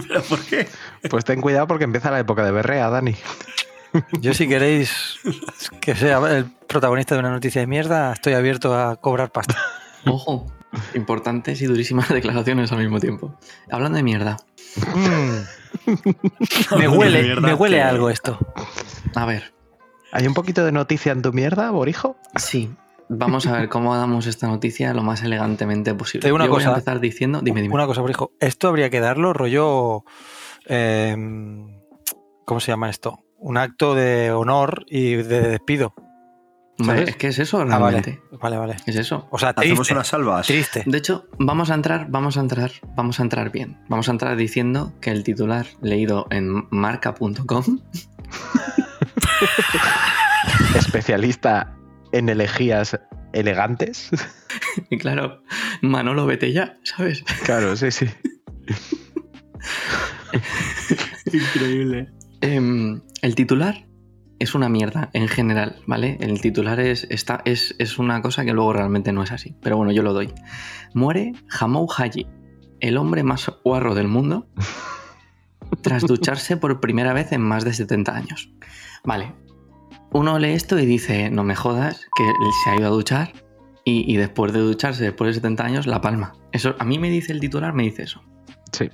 ¿Pero 0.08 0.22
por 0.24 0.39
qué? 0.46 0.68
Pues 1.10 1.25
ten 1.25 1.42
cuidado 1.42 1.66
porque 1.66 1.84
empieza 1.86 2.12
la 2.12 2.20
época 2.20 2.46
de 2.46 2.51
berrea, 2.51 2.89
Dani. 2.89 3.16
Yo 4.22 4.34
si 4.34 4.48
queréis 4.48 5.15
que 5.81 5.96
sea 5.96 6.19
el 6.38 6.46
protagonista 6.67 7.15
de 7.15 7.19
una 7.19 7.31
noticia 7.31 7.62
de 7.62 7.67
mierda, 7.67 8.13
estoy 8.13 8.34
abierto 8.34 8.77
a 8.77 8.98
cobrar 8.98 9.31
pasta. 9.31 9.55
Ojo, 10.05 10.46
importantes 10.96 11.62
y 11.62 11.65
durísimas 11.65 12.10
declaraciones 12.13 12.72
al 12.72 12.79
mismo 12.79 13.00
tiempo. 13.00 13.36
Hablando 13.72 13.98
de 13.98 14.03
mierda. 14.03 14.38
Mm. 14.96 16.77
me 16.77 16.88
huele, 16.88 17.24
mierda 17.24 17.41
me 17.48 17.53
huele 17.53 17.77
que- 17.77 17.84
algo 17.84 18.10
esto. 18.10 18.38
A 19.15 19.25
ver, 19.25 19.53
¿Hay 20.12 20.25
un 20.25 20.34
poquito 20.34 20.65
de 20.65 20.72
noticia 20.72 21.12
en 21.12 21.22
tu 21.22 21.34
mierda, 21.34 21.69
Borijo? 21.72 22.17
sí. 22.36 22.69
Vamos 23.12 23.48
a 23.48 23.53
ver 23.53 23.69
cómo 23.69 23.96
damos 23.98 24.27
esta 24.27 24.46
noticia 24.48 24.93
lo 24.93 25.01
más 25.01 25.24
elegantemente 25.24 25.96
posible. 25.96 26.22
Te 26.22 26.27
digo 26.27 26.36
una 26.36 26.46
Yo 26.46 26.51
voy 26.51 26.60
cosa. 26.60 26.69
a 26.69 26.74
empezar 26.74 27.00
diciendo, 27.00 27.41
dime, 27.41 27.63
dime. 27.63 27.74
Una 27.74 27.88
cosa, 27.88 28.01
Brijo. 28.03 28.34
Esto 28.39 28.67
habría 28.67 28.91
que 28.91 29.00
darlo 29.00 29.34
rollo. 29.34 30.03
eh, 30.67 31.15
¿Cómo 32.46 32.60
se 32.60 32.72
llama 32.72 32.88
esto? 32.88 33.19
Un 33.41 33.58
acto 33.58 33.96
de 33.96 34.31
honor 34.31 34.86
y 34.89 35.15
de 35.15 35.41
despido. 35.41 35.93
¿sabes? 36.84 37.10
es 37.10 37.15
que 37.17 37.27
es 37.27 37.39
eso 37.39 37.60
Ah, 37.60 37.65
realmente. 37.65 38.22
vale, 38.31 38.58
vale, 38.58 38.58
vale. 38.58 38.75
Es 38.86 38.96
eso. 38.96 39.27
O 39.31 39.38
sea, 39.39 39.50
Hacemos 39.50 39.79
triste. 39.79 39.93
unas 39.93 40.08
salvas. 40.08 40.48
Triste. 40.48 40.84
De 40.86 40.98
hecho, 40.98 41.27
vamos 41.38 41.72
a 41.72 41.74
entrar, 41.74 42.08
vamos 42.10 42.38
a 42.38 42.41
entrar, 42.41 42.72
vamos 42.96 43.19
a 43.19 43.24
entrar 43.24 43.51
bien. 43.51 43.77
Vamos 43.89 44.08
a 44.08 44.12
entrar 44.12 44.36
diciendo 44.38 44.93
que 45.01 45.12
el 45.12 45.24
titular 45.24 45.65
leído 45.81 46.27
en 46.29 46.67
marca.com 46.69 47.63
Especialista 50.75 51.75
en 52.12 52.29
elegías 52.29 53.00
elegantes. 53.34 54.10
y 54.89 54.98
claro, 54.98 55.43
Manolo 55.81 56.25
vete 56.25 56.51
ya, 56.53 56.77
¿sabes? 56.84 57.24
Claro, 57.43 57.75
sí, 57.75 57.91
sí. 57.91 58.05
Increíble. 61.34 62.10
Em, 62.41 63.01
el 63.21 63.35
titular 63.35 63.85
es 64.39 64.55
una 64.55 64.69
mierda 64.69 65.09
en 65.13 65.27
general, 65.27 65.81
¿vale? 65.85 66.17
El 66.21 66.39
titular 66.39 66.79
es, 66.79 67.05
está, 67.09 67.41
es, 67.45 67.75
es 67.77 67.99
una 67.99 68.21
cosa 68.21 68.45
que 68.45 68.53
luego 68.53 68.73
realmente 68.73 69.11
no 69.11 69.21
es 69.21 69.31
así. 69.31 69.55
Pero 69.61 69.77
bueno, 69.77 69.91
yo 69.91 70.01
lo 70.01 70.13
doy. 70.13 70.33
Muere 70.93 71.33
Hamou 71.59 71.88
Haji, 71.91 72.25
el 72.79 72.97
hombre 72.97 73.23
más 73.23 73.51
guarro 73.63 73.95
del 73.95 74.07
mundo, 74.07 74.47
tras 75.81 76.03
ducharse 76.03 76.57
por 76.57 76.79
primera 76.79 77.13
vez 77.13 77.31
en 77.33 77.41
más 77.41 77.65
de 77.65 77.73
70 77.73 78.15
años. 78.15 78.49
Vale. 79.03 79.33
Uno 80.11 80.39
lee 80.39 80.53
esto 80.53 80.79
y 80.79 80.85
dice, 80.85 81.29
no 81.29 81.43
me 81.43 81.55
jodas, 81.55 82.07
que 82.15 82.23
él 82.23 82.51
se 82.63 82.69
ha 82.71 82.75
ido 82.77 82.88
a 82.88 82.91
duchar 82.91 83.33
y, 83.85 84.11
y 84.11 84.17
después 84.17 84.53
de 84.53 84.59
ducharse, 84.59 85.03
después 85.03 85.27
de 85.27 85.33
70 85.35 85.65
años, 85.65 85.88
la 85.88 86.01
palma. 86.01 86.33
Eso, 86.51 86.75
a 86.79 86.85
mí 86.85 86.97
me 86.97 87.11
dice 87.11 87.31
el 87.31 87.39
titular, 87.39 87.73
me 87.73 87.83
dice 87.83 88.03
eso. 88.03 88.23
Sí. 88.71 88.89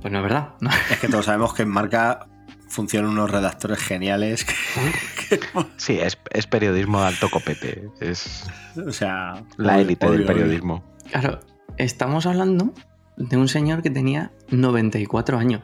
Pues 0.00 0.12
no 0.12 0.18
es 0.18 0.22
verdad. 0.24 0.54
¿no? 0.60 0.70
Es 0.90 0.98
que 0.98 1.08
todos 1.08 1.26
sabemos 1.26 1.54
que 1.54 1.62
en 1.62 1.68
marca 1.68 2.26
funcionan 2.68 3.10
unos 3.12 3.30
redactores 3.30 3.78
geniales. 3.78 4.44
que- 4.44 5.38
que- 5.38 5.46
Sí, 5.76 5.98
es, 6.00 6.18
es 6.30 6.46
periodismo 6.46 7.00
de 7.00 7.06
alto 7.06 7.28
copete. 7.30 7.88
Es 8.00 8.44
o 8.86 8.92
sea, 8.92 9.42
la 9.56 9.80
élite 9.80 10.06
del 10.10 10.24
periodismo. 10.26 10.84
Claro, 11.10 11.40
estamos 11.78 12.26
hablando 12.26 12.72
de 13.16 13.36
un 13.36 13.48
señor 13.48 13.82
que 13.82 13.90
tenía 13.90 14.32
94 14.50 15.38
años, 15.38 15.62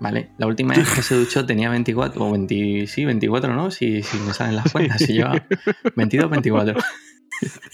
¿vale? 0.00 0.30
La 0.38 0.46
última 0.46 0.74
vez 0.74 0.88
que 0.90 1.02
se 1.02 1.14
duchó 1.14 1.46
tenía 1.46 1.70
24, 1.70 2.24
o 2.26 2.30
20, 2.32 2.86
sí, 2.86 3.04
24, 3.04 3.54
¿no? 3.54 3.70
Si, 3.70 4.02
si 4.02 4.18
me 4.18 4.34
salen 4.34 4.56
las 4.56 4.70
cuentas, 4.72 4.98
si 4.98 5.14
lleva 5.14 5.42
22, 5.96 6.28
24. 6.30 6.76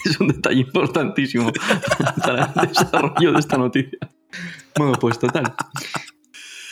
Es 0.05 0.21
un 0.21 0.29
detalle 0.29 0.61
importantísimo 0.61 1.51
para 2.23 2.53
el 2.63 2.69
desarrollo 2.69 3.33
de 3.33 3.39
esta 3.41 3.57
noticia. 3.57 3.99
Bueno, 4.77 4.93
pues 5.01 5.19
total. 5.19 5.55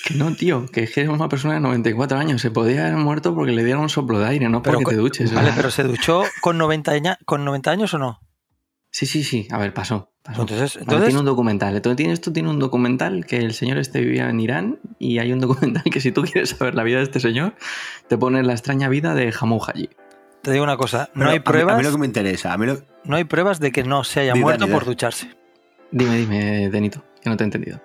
Que 0.05 0.15
no, 0.15 0.35
tío, 0.35 0.67
que 0.67 0.83
es 0.85 0.97
una 1.09 1.29
persona 1.29 1.55
de 1.55 1.61
94 1.61 2.19
años. 2.19 2.43
Se 2.43 2.51
podía 2.51 2.87
haber 2.87 2.97
muerto 2.99 3.35
porque 3.35 3.53
le 3.53 3.65
dieron 3.65 3.83
un 3.83 3.89
soplo 3.89 4.19
de 4.19 4.27
aire, 4.27 4.49
no 4.49 4.63
Pero 4.63 4.75
porque 4.75 4.85
con- 4.85 4.95
te 4.95 5.01
duches. 5.01 5.31
Vale, 5.33 5.45
¿verdad? 5.47 5.57
pero 5.57 5.71
¿se 5.71 5.83
duchó 5.85 6.23
con 6.41 6.59
90, 6.59 6.93
aña- 6.93 7.19
con 7.25 7.45
90 7.45 7.71
años 7.71 7.95
o 7.95 7.99
no? 7.99 8.21
Sí, 8.91 9.07
sí, 9.07 9.25
sí. 9.25 9.49
A 9.51 9.59
ver, 9.59 9.73
pasó. 9.75 10.13
pasó. 10.23 10.43
Entonces, 10.43 10.75
Vale, 10.75 10.83
entonces 10.83 11.07
tiene 11.09 11.21
un 11.21 11.27
documental. 11.27 11.75
Esto 11.75 11.97
tiene, 11.97 12.13
esto 12.13 12.33
tiene 12.33 12.49
un 12.51 12.59
documental 12.59 13.25
que 13.27 13.39
el 13.39 13.53
señor 13.55 13.79
este 13.79 14.01
vivía 14.01 14.29
en 14.29 14.39
Irán 14.41 14.79
y 14.99 15.19
hay 15.19 15.33
un 15.33 15.41
documental 15.41 15.83
que 15.85 16.01
si 16.01 16.13
tú 16.13 16.23
quieres 16.23 16.51
saber 16.51 16.75
la 16.75 16.83
vida 16.85 16.99
de 16.99 17.05
este 17.05 17.19
señor, 17.19 17.55
te 18.09 18.17
pone 18.19 18.43
la 18.43 18.53
extraña 18.53 18.89
vida 18.89 19.15
de 19.15 19.35
Hamou 19.41 19.61
Haji. 19.65 19.89
te 20.43 20.53
digo 20.53 20.63
una 20.63 20.77
cosa, 20.77 21.09
no 21.15 21.21
Pero 21.21 21.31
hay 21.31 21.37
a 21.37 21.39
mí- 21.41 21.45
pruebas, 21.45 21.75
A 21.75 21.79
mí, 21.79 21.85
lo 21.85 21.91
que 21.93 21.99
me 21.99 22.07
interesa, 22.07 22.53
a 22.53 22.59
mí 22.59 22.67
lo- 22.67 22.79
no 23.05 23.17
hay 23.17 23.25
pruebas 23.25 23.59
de 23.61 23.73
que 23.73 23.83
no 23.83 24.05
se 24.05 24.21
haya 24.21 24.35
muerto 24.35 24.69
por 24.69 24.85
ducharse. 24.85 25.31
Dime, 25.91 26.17
dime, 26.19 26.69
Denito, 26.71 27.03
que 27.23 27.31
no 27.31 27.37
te 27.39 27.45
he 27.45 27.47
entendido. 27.47 27.81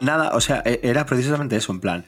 Nada, 0.00 0.34
o 0.34 0.40
sea, 0.40 0.62
e- 0.64 0.80
era 0.82 1.06
precisamente 1.06 1.56
eso, 1.56 1.72
en 1.72 1.80
plan, 1.80 2.06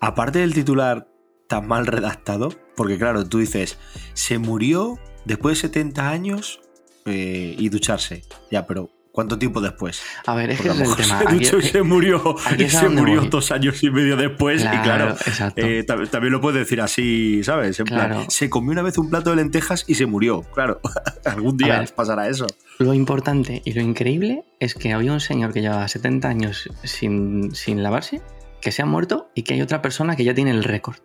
aparte 0.00 0.40
del 0.40 0.54
titular 0.54 1.08
tan 1.48 1.66
mal 1.66 1.86
redactado, 1.86 2.50
porque 2.76 2.98
claro, 2.98 3.28
tú 3.28 3.38
dices, 3.38 3.78
se 4.14 4.38
murió 4.38 4.98
después 5.24 5.58
de 5.58 5.68
70 5.68 6.08
años 6.08 6.60
eh, 7.04 7.54
y 7.58 7.68
ducharse. 7.68 8.24
Ya, 8.50 8.66
pero 8.66 8.90
¿cuánto 9.12 9.38
tiempo 9.38 9.60
después? 9.60 10.02
A 10.26 10.34
ver, 10.34 10.50
es 10.50 10.60
que 10.60 10.68
Porque 10.70 10.82
es 10.82 10.88
el 10.90 10.96
tema. 10.96 11.18
se 11.20 11.28
Aquí- 11.56 11.62
se 11.68 11.82
murió, 11.82 12.36
se 12.68 12.88
murió 12.88 13.20
voy. 13.20 13.28
dos 13.28 13.50
años 13.52 13.82
y 13.82 13.90
medio 13.90 14.16
después, 14.16 14.62
y 14.64 14.66
claro, 14.78 15.14
eh, 15.56 15.84
tam- 15.86 16.08
también 16.10 16.32
lo 16.32 16.40
puedes 16.40 16.58
decir 16.60 16.80
así, 16.80 17.44
¿sabes? 17.44 17.78
En 17.78 17.86
Claro. 17.86 18.14
plan, 18.16 18.30
se 18.30 18.50
comió 18.50 18.72
una 18.72 18.82
vez 18.82 18.98
un 18.98 19.10
plato 19.10 19.30
de 19.30 19.36
lentejas 19.36 19.84
y 19.86 19.94
se 19.94 20.06
murió. 20.06 20.42
Claro, 20.54 20.80
algún 21.24 21.56
día 21.56 21.80
ver. 21.80 21.94
pasará 21.94 22.28
eso. 22.28 22.46
Lo 22.78 22.94
importante 22.94 23.62
y 23.64 23.74
lo 23.74 23.82
increíble 23.82 24.44
es 24.58 24.74
que 24.74 24.92
había 24.92 25.12
un 25.12 25.20
señor 25.20 25.52
que 25.52 25.60
llevaba 25.60 25.86
70 25.86 26.28
años 26.28 26.68
sin, 26.82 27.54
sin 27.54 27.82
lavarse, 27.82 28.22
que 28.60 28.72
se 28.72 28.82
ha 28.82 28.86
muerto 28.86 29.28
y 29.34 29.42
que 29.42 29.54
hay 29.54 29.60
otra 29.62 29.82
persona 29.82 30.16
que 30.16 30.24
ya 30.24 30.34
tiene 30.34 30.50
el 30.52 30.64
récord. 30.64 30.96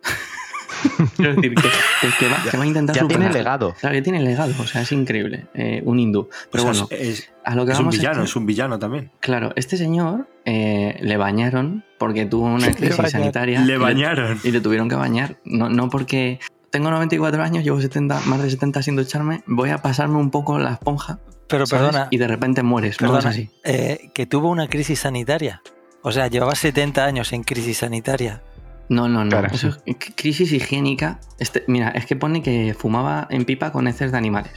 Quiero 1.16 1.34
decir, 1.34 1.54
que, 1.54 1.62
que- 1.62 2.08
que 2.18 2.28
va, 2.28 2.36
que 2.50 2.56
va 2.56 2.62
a 2.62 2.66
intentar 2.66 2.94
Ya 2.96 3.00
tiene 3.02 3.14
superarlo. 3.14 3.38
legado. 3.38 3.74
Claro, 3.80 3.94
ya 3.96 4.02
tiene 4.02 4.20
legado, 4.20 4.52
o 4.58 4.66
sea, 4.66 4.82
es 4.82 4.92
increíble. 4.92 5.46
eh, 5.54 5.82
un 5.84 5.98
hindú. 5.98 6.28
Pero 6.50 6.64
O 6.64 6.74
sea, 6.74 6.84
bueno, 6.86 7.02
es, 7.02 7.30
a 7.44 7.54
lo 7.54 7.66
que 7.66 7.72
es 7.72 7.78
un 7.78 7.90
villano, 7.90 8.22
es 8.22 8.30
es 8.30 8.36
un 8.36 8.46
villano 8.46 8.78
también. 8.78 9.10
Claro, 9.20 9.52
este 9.56 9.76
señor 9.76 10.28
eh, 10.44 10.96
le 11.00 11.16
bañaron 11.16 11.84
porque 11.98 12.26
tuvo 12.26 12.46
una 12.46 12.70
crisis 12.72 13.10
sanitaria. 13.10 13.60
Le 13.60 13.74
y 13.74 13.78
bañaron. 13.78 14.38
Y 14.44 14.50
le 14.50 14.60
tuvieron 14.60 14.88
que 14.88 14.94
bañar. 14.94 15.36
No, 15.44 15.68
no 15.68 15.88
porque 15.90 16.38
tengo 16.70 16.90
94 16.90 17.42
años, 17.42 17.64
llevo 17.64 17.80
70, 17.80 18.20
más 18.26 18.42
de 18.42 18.50
70 18.50 18.82
sin 18.82 18.96
ducharme, 18.96 19.42
voy 19.46 19.70
a 19.70 19.78
pasarme 19.78 20.16
un 20.18 20.30
poco 20.30 20.58
la 20.58 20.72
esponja. 20.74 21.18
Pero 21.48 21.64
¿sabes? 21.66 21.86
perdona, 21.86 22.08
Y 22.10 22.18
de 22.18 22.26
repente 22.28 22.62
mueres. 22.62 23.00
No 23.00 23.08
perdona 23.10 23.30
así. 23.30 23.48
eh, 23.64 24.10
que 24.12 24.26
tuvo 24.26 24.50
una 24.50 24.68
crisis 24.68 25.00
sanitaria. 25.00 25.62
O 26.02 26.12
sea, 26.12 26.28
llevaba 26.28 26.54
70 26.54 27.04
años 27.04 27.32
en 27.32 27.42
crisis 27.42 27.78
sanitaria. 27.78 28.42
No, 28.88 29.08
no, 29.08 29.24
no. 29.24 29.30
Claro. 29.30 29.48
Eso 29.52 29.68
es 29.84 29.96
crisis 30.14 30.52
higiénica. 30.52 31.20
Este, 31.38 31.64
mira, 31.66 31.90
es 31.90 32.06
que 32.06 32.16
pone 32.16 32.42
que 32.42 32.74
fumaba 32.78 33.26
en 33.30 33.44
pipa 33.44 33.70
con 33.72 33.86
heces 33.86 34.12
de 34.12 34.18
animales. 34.18 34.52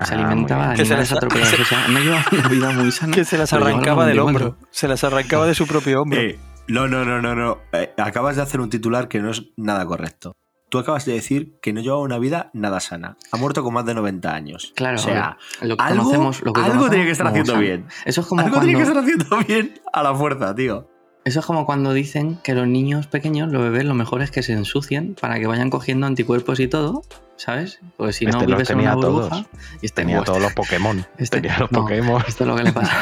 Se 0.00 0.14
Ah, 0.14 0.18
alimentaba 0.18 0.68
de 0.70 0.76
se 0.76 0.82
animales 0.82 1.12
atropellados. 1.12 1.60
O 1.60 1.64
sea, 1.64 1.88
no 1.88 1.98
llevaba 2.00 2.24
una 2.32 2.48
vida 2.48 2.70
muy 2.72 2.92
sana. 2.92 3.14
Que 3.14 3.24
se 3.24 3.38
las 3.38 3.52
arrancaba 3.52 4.04
del 4.06 4.16
de 4.16 4.20
hombro. 4.20 4.58
Se 4.70 4.88
las 4.88 5.02
arrancaba 5.04 5.46
de 5.46 5.54
su 5.54 5.66
propio 5.66 6.02
hombro. 6.02 6.20
Eh, 6.20 6.38
no, 6.68 6.86
no, 6.86 7.04
no, 7.04 7.22
no, 7.22 7.34
no. 7.34 7.58
Eh, 7.72 7.92
acabas 7.96 8.36
de 8.36 8.42
hacer 8.42 8.60
un 8.60 8.68
titular 8.68 9.08
que 9.08 9.20
no 9.20 9.30
es 9.30 9.44
nada 9.56 9.86
correcto. 9.86 10.36
Tú 10.68 10.78
acabas 10.80 11.06
de 11.06 11.12
decir 11.12 11.56
que 11.62 11.72
no 11.72 11.80
llevaba 11.80 12.02
una 12.02 12.18
vida 12.18 12.50
nada 12.52 12.80
sana. 12.80 13.16
Ha 13.30 13.36
muerto 13.36 13.62
con 13.62 13.72
más 13.72 13.86
de 13.86 13.94
90 13.94 14.34
años. 14.34 14.72
Claro, 14.74 14.96
o 14.96 14.98
sea, 14.98 15.38
lo 15.62 15.76
que 15.76 15.82
algo, 15.84 16.02
conocemos, 16.02 16.42
lo 16.42 16.52
que 16.52 16.60
algo 16.60 16.72
conocemos 16.72 16.90
tiene 16.90 17.04
que 17.06 17.12
estar 17.12 17.26
haciendo 17.28 17.52
sano. 17.52 17.62
bien. 17.62 17.86
Eso 18.04 18.20
es 18.20 18.26
como 18.26 18.40
Algo 18.42 18.50
cuando, 18.56 18.66
tiene 18.66 18.82
que 18.82 18.88
estar 18.88 19.02
haciendo 19.02 19.38
bien 19.46 19.80
a 19.92 20.02
la 20.02 20.14
fuerza, 20.14 20.54
tío. 20.54 20.88
Eso 21.26 21.40
es 21.40 21.46
como 21.46 21.66
cuando 21.66 21.92
dicen 21.92 22.38
que 22.42 22.54
los 22.54 22.66
niños 22.68 23.06
pequeños, 23.08 23.50
los 23.52 23.62
bebés, 23.62 23.84
lo 23.84 23.94
mejor 23.94 24.22
es 24.22 24.30
que 24.30 24.42
se 24.42 24.52
ensucien 24.52 25.14
para 25.20 25.38
que 25.38 25.46
vayan 25.46 25.68
cogiendo 25.70 26.06
anticuerpos 26.06 26.60
y 26.60 26.68
todo, 26.68 27.02
¿sabes? 27.36 27.80
Porque 27.96 28.12
si 28.12 28.24
no 28.26 28.30
Este 28.30 28.46
los 28.46 28.56
vives 28.56 28.70
en 28.70 28.76
una 28.80 28.90
tenía 28.92 28.94
burbuja 28.94 29.28
todos. 29.30 29.46
y 29.82 29.86
este, 29.86 30.02
Tenía 30.02 30.16
buah, 30.18 30.24
todos 30.24 30.40
los 30.40 30.52
Pokémon. 30.54 31.04
este- 31.18 31.40
Tenía 31.40 31.58
los 31.58 31.72
no, 31.72 31.80
Pokémon. 31.80 32.22
Esto 32.26 32.44
es 32.44 32.48
lo 32.48 32.56
que 32.56 32.62
le 32.62 32.72
pasa. 32.72 32.92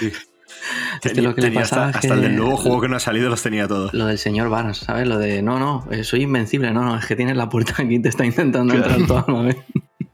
Este 1.02 1.20
lo 1.20 1.34
que 1.34 1.42
le 1.42 1.48
Tenía 1.48 1.60
hasta, 1.62 1.90
es 1.90 1.96
hasta 1.96 2.14
el 2.14 2.22
del 2.22 2.36
nuevo 2.36 2.56
juego 2.56 2.80
que 2.80 2.88
no 2.88 2.96
ha 2.96 3.00
salido 3.00 3.28
los 3.28 3.42
tenía 3.42 3.68
todos. 3.68 3.92
Lo 3.92 4.06
del 4.06 4.16
señor 4.18 4.48
Barnes, 4.48 4.78
¿sabes? 4.78 5.06
Lo 5.06 5.18
de 5.18 5.42
no, 5.42 5.58
no, 5.58 5.86
eh, 5.90 6.04
soy 6.04 6.22
invencible, 6.22 6.70
no, 6.72 6.82
no, 6.84 6.96
es 6.96 7.04
que 7.04 7.16
tienes 7.16 7.36
la 7.36 7.50
puerta 7.50 7.74
aquí 7.82 7.96
y 7.96 7.98
te 8.00 8.08
está 8.08 8.24
intentando 8.24 8.72
Claro. 8.74 8.94
entrar 8.94 9.24
toda 9.26 9.36
la 9.36 9.42
vez. 9.48 9.56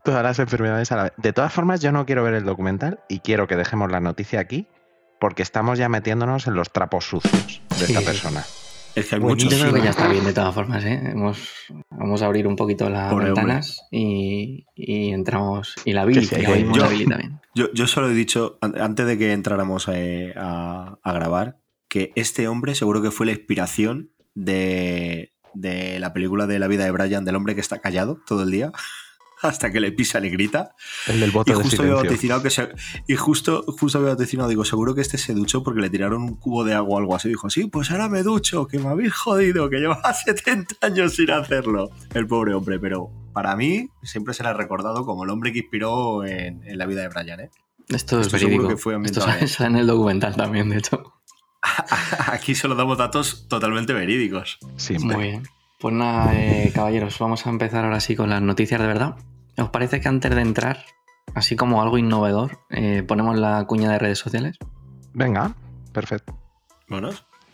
Todas 0.03 0.23
las 0.25 0.39
enfermedades 0.41 0.91
a 0.91 0.97
la 0.97 1.03
vez. 1.05 1.13
De 1.19 1.33
todas 1.33 1.53
formas, 1.53 1.81
yo 1.81 1.93
no 1.93 2.05
quiero 2.05 2.25
ver 2.25 2.35
el 2.35 2.45
documental 2.45 2.99
y 3.09 3.21
quiero 3.21 3.47
que 3.47 3.55
dejemos 3.55 3.93
la 3.93 4.01
noticia 4.01 4.41
aquí 4.41 4.67
porque 5.21 5.43
estamos 5.43 5.79
ya 5.79 5.89
metiéndonos 5.89 6.47
en 6.47 6.55
los 6.55 6.73
trapos 6.73 7.05
sucios 7.05 7.63
de 7.79 7.85
esta 7.85 8.01
persona. 8.01 8.45
Es 8.97 9.07
que 9.07 9.15
hay. 9.15 9.21
Yo 9.21 9.29
muchos. 9.29 9.55
creo 9.55 9.73
que 9.73 9.83
ya 9.83 9.91
está 9.91 10.09
bien 10.09 10.25
de 10.25 10.33
todas 10.33 10.53
formas, 10.53 10.85
¿eh? 10.85 11.01
Hemos, 11.13 11.39
vamos 11.91 12.23
a 12.23 12.27
abrir 12.27 12.49
un 12.49 12.57
poquito 12.57 12.91
las 12.91 13.13
Pobre 13.13 13.27
ventanas 13.27 13.83
y, 13.93 14.67
y 14.75 15.11
entramos. 15.13 15.75
Y 15.85 15.93
la 15.93 16.05
Billy, 16.05 16.25
sí, 16.25 16.35
yo- 16.43 16.81
la 16.83 16.89
Billy 16.89 17.07
también. 17.07 17.41
Yo, 17.55 17.73
yo 17.73 17.87
solo 17.87 18.11
he 18.11 18.15
dicho, 18.15 18.59
an- 18.61 18.81
antes 18.81 19.07
de 19.07 19.17
que 19.17 19.33
entráramos 19.33 19.87
eh, 19.93 20.33
a, 20.37 20.99
a 21.05 21.13
grabar, 21.13 21.61
que 21.89 22.13
este 22.17 22.49
hombre 22.49 22.75
seguro 22.75 23.01
que 23.03 23.13
fue 23.13 23.27
la 23.27 23.33
inspiración 23.33 24.11
de, 24.35 25.35
de 25.55 26.01
la 26.01 26.13
película 26.13 26.47
de 26.49 26.59
la 26.59 26.67
vida 26.67 26.85
de 26.85 26.91
Brian, 26.91 27.25
del 27.25 27.37
hombre 27.37 27.55
que 27.55 27.61
está 27.61 27.79
callado 27.81 28.19
todo 28.27 28.43
el 28.43 28.51
día, 28.51 28.73
hasta 29.43 29.71
que 29.71 29.81
le 29.81 29.93
pisan 29.93 30.25
y 30.25 30.31
grita. 30.31 30.75
El 31.07 31.21
del 31.21 31.31
Y 31.31 31.33
voto 31.33 31.53
de 31.53 31.63
justo 31.63 31.83
había 31.83 31.93
silencio. 31.95 32.11
vaticinado 32.11 32.43
que 32.43 32.51
se, 32.51 32.69
y 33.07 33.17
justo, 33.17 33.65
justo 33.79 33.99
había 33.99 34.11
vaticinado, 34.11 34.49
digo, 34.49 34.65
seguro 34.65 34.95
que 34.95 35.01
este 35.01 35.19
se 35.19 35.33
duchó 35.35 35.63
porque 35.63 35.81
le 35.81 35.91
tiraron 35.91 36.23
un 36.23 36.37
cubo 36.37 36.65
de 36.65 36.75
agua 36.75 36.97
o 36.97 36.99
algo 36.99 37.15
así. 37.17 37.29
Dijo, 37.29 37.51
sí, 37.51 37.67
pues 37.67 37.91
ahora 37.91 38.09
me 38.09 38.23
ducho, 38.23 38.67
que 38.67 38.79
me 38.79 38.89
habéis 38.89 39.15
jodido, 39.15 39.69
que 39.71 39.79
llevaba 39.79 40.13
70 40.15 40.75
años 40.87 41.15
sin 41.17 41.31
hacerlo. 41.31 41.91
El 42.15 42.27
pobre 42.27 42.55
hombre, 42.55 42.79
pero 42.79 43.11
para 43.33 43.55
mí 43.57 43.89
siempre 44.03 44.35
será 44.35 44.53
recordado 44.53 45.05
como 45.05 45.25
el 45.25 45.31
hombre 45.31 45.53
que 45.53 45.61
inspiró 45.61 46.25
en, 46.25 46.63
en 46.65 46.79
la 46.79 46.87
vida 46.87 47.03
de 47.03 47.09
Brian, 47.09 47.41
¿eh? 47.41 47.51
Esto 47.89 48.21
es 48.21 48.27
Estoy 48.27 48.41
seguro 48.41 48.63
verídico. 48.65 48.69
que 48.69 48.77
fue 48.77 48.97
Esto 49.05 49.21
sale 49.21 49.47
en 49.71 49.77
el 49.77 49.87
documental 49.87 50.37
también, 50.37 50.69
de 50.71 50.79
hecho. 50.79 51.03
Aquí 52.29 52.55
solo 52.55 52.75
damos 52.75 52.99
datos 52.99 53.47
totalmente 53.49 53.93
verídicos. 53.93 54.59
Siempre. 54.77 55.17
Muy 55.17 55.25
bien. 55.27 55.43
Pues 55.81 55.95
nada, 55.95 56.33
eh, 56.35 56.71
caballeros, 56.75 57.19
vamos 57.19 57.47
a 57.47 57.51
empezar 57.51 57.85
ahora 57.85 58.01
sí 58.01 58.15
con 58.15 58.31
las 58.31 58.43
noticias 58.43 58.81
de 58.81 58.87
verdad. 58.87 59.17
¿Os 59.59 59.69
parece 59.71 60.01
que 60.01 60.09
antes 60.09 60.35
de 60.35 60.41
entrar, 60.41 60.85
así 61.35 61.57
como 61.57 61.83
algo 61.83 61.99
innovador, 61.99 62.59
eh, 62.71 63.03
ponemos 63.07 63.39
la 63.39 63.65
cuña 63.67 63.91
de 63.91 63.99
redes 63.99 64.19
sociales? 64.19 64.57
Venga, 65.13 65.55
perfecto. 65.93 66.37
Bueno, 66.89 67.11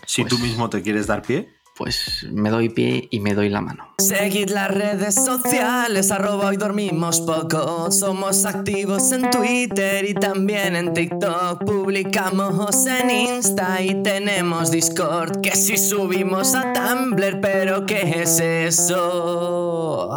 si 0.06 0.22
Pues- 0.22 0.34
tú 0.34 0.38
mismo 0.38 0.70
te 0.70 0.82
quieres 0.82 1.06
dar 1.06 1.22
pie, 1.22 1.48
Pues 1.78 2.26
me 2.32 2.48
doy 2.48 2.70
pie 2.70 3.06
y 3.10 3.20
me 3.20 3.34
doy 3.34 3.50
la 3.50 3.60
mano. 3.60 3.88
Seguid 3.98 4.48
las 4.48 4.70
redes 4.70 5.14
sociales, 5.14 6.10
arroba 6.10 6.46
hoy 6.46 6.56
dormimos 6.56 7.20
poco. 7.20 7.90
Somos 7.92 8.46
activos 8.46 9.12
en 9.12 9.28
Twitter 9.30 10.08
y 10.08 10.14
también 10.14 10.74
en 10.74 10.94
TikTok. 10.94 11.64
Publicamos 11.66 12.86
en 12.86 13.10
Insta 13.10 13.82
y 13.82 14.02
tenemos 14.02 14.70
Discord. 14.70 15.42
Que 15.42 15.50
si 15.54 15.76
subimos 15.76 16.54
a 16.54 16.72
Tumblr, 16.72 17.42
pero 17.42 17.84
¿qué 17.84 18.22
es 18.22 18.40
eso? 18.40 20.08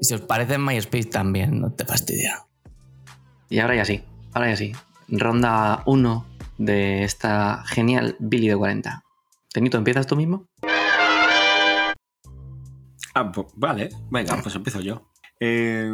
Y 0.00 0.04
si 0.04 0.14
os 0.14 0.20
parece 0.22 0.58
MySpace 0.58 1.06
también, 1.06 1.60
no 1.60 1.72
te 1.72 1.84
fastidia. 1.84 2.46
Y 3.48 3.60
ahora 3.60 3.76
ya 3.76 3.84
sí, 3.84 4.02
ahora 4.32 4.50
ya 4.50 4.56
sí. 4.56 4.72
Ronda 5.08 5.82
1 5.86 6.26
de 6.58 7.04
esta 7.04 7.62
genial 7.66 8.16
Billy 8.18 8.48
de 8.48 8.56
40. 8.56 9.04
Tenito, 9.52 9.78
¿empiezas 9.78 10.06
tú 10.06 10.16
mismo? 10.16 10.46
Ah, 13.14 13.32
pues, 13.32 13.46
vale, 13.54 13.88
venga, 14.10 14.36
pues 14.42 14.54
empiezo 14.54 14.80
yo. 14.80 15.10
Eh, 15.40 15.90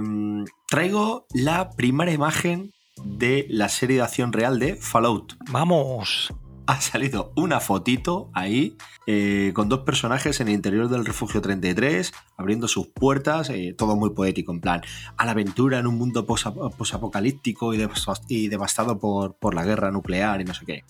traigo 0.68 1.26
la 1.34 1.70
primera 1.70 2.10
imagen 2.10 2.72
de 3.04 3.46
la 3.48 3.68
serie 3.68 3.96
de 3.96 4.02
acción 4.02 4.32
real 4.32 4.58
de 4.58 4.76
Fallout. 4.76 5.34
Vamos. 5.50 6.32
Ha 6.66 6.80
salido 6.80 7.32
una 7.34 7.58
fotito 7.58 8.30
ahí 8.34 8.76
eh, 9.08 9.50
con 9.52 9.68
dos 9.68 9.80
personajes 9.80 10.40
en 10.40 10.46
el 10.48 10.54
interior 10.54 10.88
del 10.88 11.04
refugio 11.04 11.40
33, 11.40 12.12
abriendo 12.36 12.68
sus 12.68 12.86
puertas, 12.86 13.50
eh, 13.50 13.74
todo 13.76 13.96
muy 13.96 14.10
poético, 14.10 14.52
en 14.52 14.60
plan, 14.60 14.80
a 15.16 15.24
la 15.24 15.32
aventura 15.32 15.80
en 15.80 15.88
un 15.88 15.98
mundo 15.98 16.24
posa- 16.24 16.54
posapocalíptico 16.54 17.74
y, 17.74 17.84
y 18.28 18.48
devastado 18.48 18.98
por, 19.00 19.34
por 19.34 19.54
la 19.54 19.64
guerra 19.64 19.90
nuclear 19.90 20.40
y 20.40 20.44
no 20.44 20.54
sé 20.54 20.64
qué. 20.64 20.84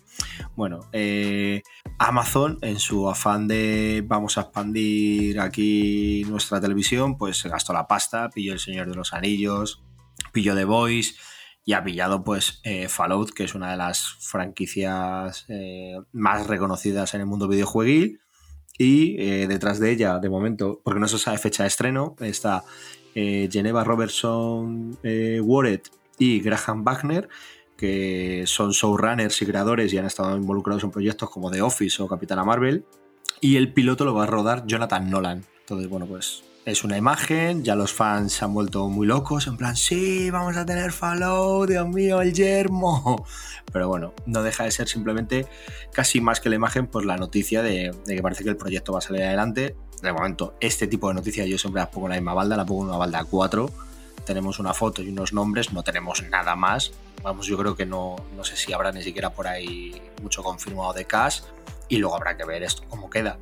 Bueno, 0.56 0.80
eh, 0.92 1.62
Amazon, 1.98 2.58
en 2.60 2.78
su 2.78 3.08
afán 3.08 3.48
de 3.48 4.04
vamos 4.06 4.36
a 4.36 4.42
expandir 4.42 5.40
aquí 5.40 6.22
nuestra 6.28 6.60
televisión, 6.60 7.16
pues 7.16 7.38
se 7.38 7.48
gastó 7.48 7.72
la 7.72 7.86
pasta, 7.86 8.28
pilló 8.28 8.52
El 8.52 8.60
Señor 8.60 8.88
de 8.90 8.94
los 8.94 9.14
Anillos, 9.14 9.82
pilló 10.32 10.54
The 10.54 10.64
Voice 10.64 11.14
y 11.64 11.74
ha 11.74 11.84
pillado 11.84 12.24
pues 12.24 12.60
eh, 12.64 12.88
Fallout, 12.88 13.30
que 13.30 13.44
es 13.44 13.54
una 13.54 13.70
de 13.70 13.76
las 13.76 14.16
franquicias 14.20 15.44
eh, 15.48 15.96
más 16.12 16.46
reconocidas 16.46 17.14
en 17.14 17.20
el 17.20 17.26
mundo 17.26 17.48
videojueguil. 17.48 18.20
Y 18.78 19.16
eh, 19.20 19.46
detrás 19.46 19.78
de 19.78 19.90
ella, 19.90 20.18
de 20.18 20.30
momento, 20.30 20.80
porque 20.82 20.98
no 20.98 21.06
se 21.06 21.18
sabe 21.18 21.38
fecha 21.38 21.62
de 21.62 21.68
estreno, 21.68 22.16
está 22.20 22.64
Geneva 23.14 23.84
Robertson 23.84 24.96
Warrett 25.42 25.90
y 26.18 26.40
Graham 26.40 26.82
Wagner, 26.82 27.28
que 27.76 28.44
son 28.46 28.70
showrunners 28.70 29.42
y 29.42 29.46
creadores 29.46 29.92
y 29.92 29.98
han 29.98 30.06
estado 30.06 30.34
involucrados 30.34 30.82
en 30.84 30.90
proyectos 30.90 31.28
como 31.28 31.50
The 31.50 31.60
Office 31.60 32.02
o 32.02 32.08
Capitana 32.08 32.42
Marvel. 32.42 32.86
Y 33.42 33.56
el 33.56 33.72
piloto 33.74 34.06
lo 34.06 34.14
va 34.14 34.22
a 34.22 34.26
rodar 34.26 34.66
Jonathan 34.66 35.10
Nolan. 35.10 35.44
Entonces, 35.60 35.90
bueno, 35.90 36.06
pues 36.06 36.42
es 36.64 36.84
una 36.84 36.96
imagen, 36.96 37.64
ya 37.64 37.74
los 37.74 37.92
fans 37.92 38.34
se 38.34 38.44
han 38.44 38.54
vuelto 38.54 38.88
muy 38.88 39.06
locos, 39.06 39.48
en 39.48 39.56
plan, 39.56 39.76
sí, 39.76 40.30
vamos 40.30 40.56
a 40.56 40.64
tener 40.64 40.92
Fallout, 40.92 41.68
Dios 41.68 41.88
mío, 41.88 42.20
el 42.20 42.32
yermo. 42.32 43.26
Pero 43.72 43.88
bueno, 43.88 44.14
no 44.26 44.42
deja 44.42 44.64
de 44.64 44.70
ser 44.70 44.88
simplemente 44.88 45.46
casi 45.92 46.20
más 46.20 46.40
que 46.40 46.48
la 46.50 46.56
imagen, 46.56 46.86
pues 46.86 47.04
la 47.04 47.16
noticia 47.16 47.62
de, 47.62 47.92
que 48.06 48.22
parece 48.22 48.44
que 48.44 48.50
el 48.50 48.56
proyecto 48.56 48.92
va 48.92 48.98
a 48.98 49.02
salir 49.02 49.22
adelante. 49.24 49.76
De 50.02 50.12
momento, 50.12 50.54
este 50.60 50.86
tipo 50.86 51.08
de 51.08 51.14
noticias 51.14 51.46
yo 51.48 51.58
siempre 51.58 51.80
las 51.80 51.88
pongo 51.88 52.06
en 52.06 52.10
la 52.10 52.16
misma 52.16 52.34
balda, 52.34 52.56
la 52.56 52.66
pongo 52.66 52.82
en 52.82 52.88
una 52.88 52.98
balda 52.98 53.24
4. 53.24 53.70
Tenemos 54.24 54.58
una 54.60 54.72
foto 54.72 55.02
y 55.02 55.08
unos 55.08 55.32
nombres, 55.32 55.72
no 55.72 55.82
tenemos 55.82 56.22
nada 56.30 56.54
más. 56.54 56.92
Vamos, 57.22 57.46
yo 57.46 57.56
creo 57.56 57.74
que 57.74 57.86
no, 57.86 58.16
no 58.36 58.44
sé 58.44 58.56
si 58.56 58.72
habrá 58.72 58.92
ni 58.92 59.02
siquiera 59.02 59.30
por 59.30 59.48
ahí 59.48 60.00
mucho 60.22 60.42
confirmado 60.42 60.92
de 60.92 61.04
Cash. 61.06 61.40
Y 61.88 61.98
luego 61.98 62.16
habrá 62.16 62.36
que 62.36 62.44
ver 62.44 62.62
esto 62.62 62.82
cómo 62.88 63.10
queda. 63.10 63.38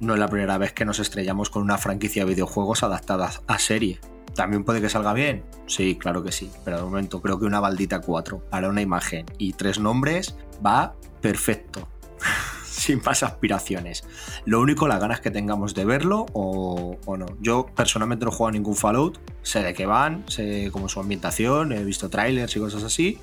No 0.00 0.14
es 0.14 0.20
la 0.20 0.28
primera 0.28 0.58
vez 0.58 0.72
que 0.72 0.84
nos 0.84 0.98
estrellamos 0.98 1.50
con 1.50 1.62
una 1.62 1.78
franquicia 1.78 2.24
de 2.24 2.30
videojuegos 2.30 2.82
adaptada 2.82 3.30
a 3.46 3.58
serie. 3.58 4.00
¿También 4.34 4.64
puede 4.64 4.80
que 4.80 4.88
salga 4.88 5.12
bien? 5.12 5.44
Sí, 5.66 5.96
claro 5.96 6.22
que 6.22 6.32
sí. 6.32 6.50
Pero 6.64 6.78
de 6.78 6.82
momento 6.84 7.20
creo 7.20 7.38
que 7.38 7.44
una 7.44 7.60
baldita 7.60 8.00
4 8.00 8.46
para 8.50 8.68
una 8.68 8.80
imagen 8.80 9.26
y 9.38 9.52
tres 9.52 9.78
nombres 9.78 10.36
va 10.64 10.94
perfecto. 11.20 11.88
Sin 12.64 13.02
más 13.04 13.22
aspiraciones. 13.22 14.04
Lo 14.46 14.60
único, 14.60 14.88
las 14.88 14.98
ganas 14.98 15.20
que 15.20 15.30
tengamos 15.30 15.74
de 15.74 15.84
verlo 15.84 16.26
o, 16.32 16.98
no. 17.06 17.26
Yo 17.40 17.66
personalmente 17.76 18.24
no 18.24 18.30
he 18.30 18.34
jugado 18.34 18.52
ningún 18.52 18.74
Fallout. 18.74 19.20
Sé 19.42 19.62
de 19.62 19.74
qué 19.74 19.86
van, 19.86 20.24
sé 20.28 20.70
cómo 20.72 20.86
es 20.86 20.92
su 20.92 21.00
ambientación, 21.00 21.72
he 21.72 21.84
visto 21.84 22.08
trailers 22.08 22.56
y 22.56 22.60
cosas 22.60 22.82
así. 22.82 23.18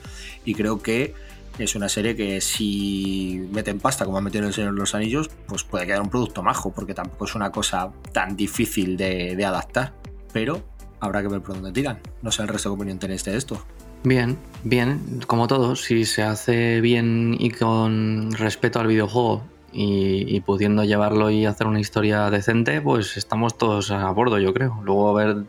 Y 0.45 0.53
creo 0.53 0.81
que 0.81 1.15
es 1.63 1.75
una 1.75 1.89
serie 1.89 2.15
que 2.15 2.41
si 2.41 3.47
meten 3.51 3.79
pasta 3.79 4.05
como 4.05 4.17
han 4.17 4.23
metido 4.23 4.43
en 4.43 4.47
el 4.47 4.53
Señor 4.53 4.73
de 4.73 4.79
los 4.79 4.95
Anillos, 4.95 5.29
pues 5.47 5.63
puede 5.63 5.85
quedar 5.85 6.01
un 6.01 6.09
producto 6.09 6.43
majo, 6.43 6.71
porque 6.71 6.93
tampoco 6.93 7.25
es 7.25 7.35
una 7.35 7.51
cosa 7.51 7.91
tan 8.11 8.35
difícil 8.35 8.97
de, 8.97 9.35
de 9.35 9.45
adaptar. 9.45 9.93
Pero 10.33 10.61
habrá 10.99 11.21
que 11.21 11.27
ver 11.27 11.41
por 11.41 11.55
dónde 11.55 11.71
tiran. 11.71 11.99
No 12.21 12.31
sé 12.31 12.41
el 12.41 12.47
resto 12.47 12.69
de 12.69 12.75
opinión 12.75 12.99
tenéis 12.99 13.23
de 13.25 13.35
esto. 13.35 13.63
Bien, 14.03 14.37
bien, 14.63 15.21
como 15.27 15.47
todo, 15.47 15.75
si 15.75 16.05
se 16.05 16.23
hace 16.23 16.79
bien 16.79 17.35
y 17.37 17.51
con 17.51 18.31
respeto 18.31 18.79
al 18.79 18.87
videojuego 18.87 19.43
y, 19.73 20.35
y 20.35 20.39
pudiendo 20.41 20.83
llevarlo 20.85 21.29
y 21.29 21.45
hacer 21.45 21.67
una 21.67 21.81
historia 21.81 22.29
decente, 22.29 22.79
pues 22.81 23.17
estamos 23.17 23.57
todos 23.57 23.91
a 23.91 24.09
bordo, 24.11 24.39
yo 24.39 24.53
creo. 24.53 24.79
Luego 24.83 25.09
a 25.09 25.13
ver 25.13 25.43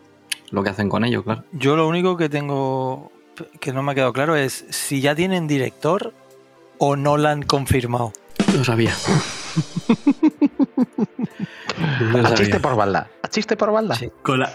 lo 0.51 0.63
que 0.65 0.71
hacen 0.71 0.89
con 0.89 1.05
ello, 1.05 1.23
claro. 1.23 1.45
Yo 1.53 1.77
lo 1.77 1.87
único 1.87 2.17
que 2.17 2.29
tengo 2.29 3.13
que 3.61 3.73
no 3.73 3.83
me 3.83 3.93
ha 3.93 3.95
quedado 3.95 4.13
claro 4.13 4.37
es 4.37 4.65
si 4.71 5.01
ya 5.01 5.15
tienen 5.15 5.47
director 5.47 6.13
o 6.79 6.97
no 6.97 7.17
la 7.17 7.31
han 7.31 7.43
confirmado. 7.43 8.13
Lo 8.55 8.65
sabía. 8.65 8.95
Lo 12.01 12.27
A 12.27 12.35
chiste 12.35 12.61
por 12.61 12.77
balda. 12.77 13.11
A 13.23 13.29
chiste 13.29 13.57
por 13.57 13.73
balda. 13.73 13.95
Sí. 13.97 14.11
Con 14.23 14.41
la, 14.41 14.53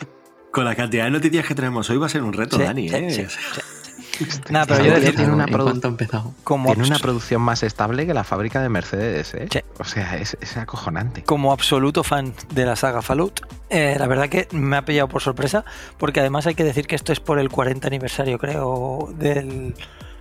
Con 0.52 0.66
la 0.66 0.76
cantidad 0.76 1.06
de 1.06 1.12
noticias 1.12 1.46
que 1.46 1.56
tenemos 1.56 1.90
hoy 1.90 1.98
va 1.98 2.06
a 2.08 2.10
ser 2.10 2.24
un 2.24 2.34
reto, 2.34 2.58
Sí, 2.58 2.64
Dani, 2.64 2.90
sí, 2.90 3.22
¿eh? 3.22 3.28
Este 4.20 4.54
Nada, 4.54 4.66
pero 4.66 5.00
yo 5.00 5.14
tiene 5.14 5.32
una, 5.34 5.46
producción 7.00 7.42
más 7.42 7.64
estable 7.64 8.06
que 8.06 8.14
la 8.14 8.24
fábrica 8.24 8.62
de 8.62 8.70
Mercedes, 8.70 9.34
¿eh? 9.34 9.48
Sí. 9.52 9.60
O 9.80 9.84
sea, 9.84 10.18
es, 10.18 10.38
es 10.42 10.58
acojonante. 10.58 11.24
como 11.24 11.52
absoluto 11.52 12.04
fan 12.04 12.34
de 12.54 12.66
la 12.66 12.76
saga 12.76 13.02
Fallout, 13.02 13.42
eh, 13.70 13.96
la 14.00 14.08
verdad 14.08 14.30
que 14.30 14.48
me 14.52 14.78
ha 14.78 14.86
pillado 14.86 15.08
por 15.08 15.22
sorpresa, 15.22 15.66
porque 15.98 16.20
además 16.20 16.48
hay 16.48 16.56
que 16.56 16.64
decir 16.64 16.88
que 16.88 16.96
esto 16.96 17.12
es 17.12 17.20
por 17.20 17.40
el 17.40 17.50
40 17.50 17.88
aniversario, 17.88 18.38
creo, 18.38 19.10
del. 19.18 19.76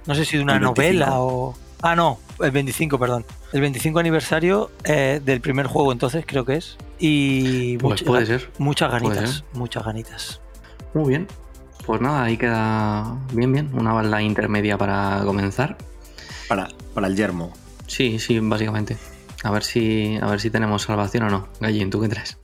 No 0.06 0.14
sé 0.14 0.24
si 0.24 0.36
de 0.36 0.42
una 0.42 0.54
El 0.54 0.60
25. 0.60 0.82
novela 0.82 1.20
o. 1.20 1.56
Ah, 1.82 1.94
no, 1.94 2.18
el 2.40 2.50
25, 2.50 2.98
perdón. 2.98 3.26
El 3.52 3.60
25 3.60 3.98
aniversario 3.98 4.70
eh, 4.84 5.20
del 5.22 5.40
primer 5.40 5.66
juego, 5.66 5.92
entonces 5.92 6.24
creo 6.26 6.44
que 6.44 6.54
es. 6.56 6.78
Y 6.98 7.76
Pues 7.78 8.00
mucha- 8.00 8.04
puede 8.06 8.26
ser. 8.26 8.50
muchas 8.58 8.90
Puede 8.90 9.02
ganitas, 9.14 9.30
ser. 9.36 9.44
muchas 9.52 9.84
ganitas. 9.84 10.40
Muy 10.94 11.08
bien. 11.10 11.28
Pues 11.86 12.00
nada, 12.00 12.24
ahí 12.24 12.36
queda 12.36 13.16
bien, 13.32 13.52
bien. 13.52 13.70
Una 13.74 13.92
balda 13.92 14.22
intermedia 14.22 14.78
para 14.78 15.20
comenzar. 15.24 15.76
Para, 16.48 16.68
para 16.94 17.06
el 17.08 17.16
yermo. 17.16 17.52
Sí, 17.86 18.18
sí, 18.18 18.38
básicamente. 18.40 18.96
A 19.42 19.50
ver 19.50 19.62
si, 19.62 20.18
a 20.20 20.26
ver 20.26 20.40
si 20.40 20.50
tenemos 20.50 20.82
salvación 20.82 21.24
o 21.24 21.30
no. 21.30 21.48
Gallín, 21.60 21.90
¿tú 21.90 22.00
qué 22.00 22.08
traes? 22.08 22.38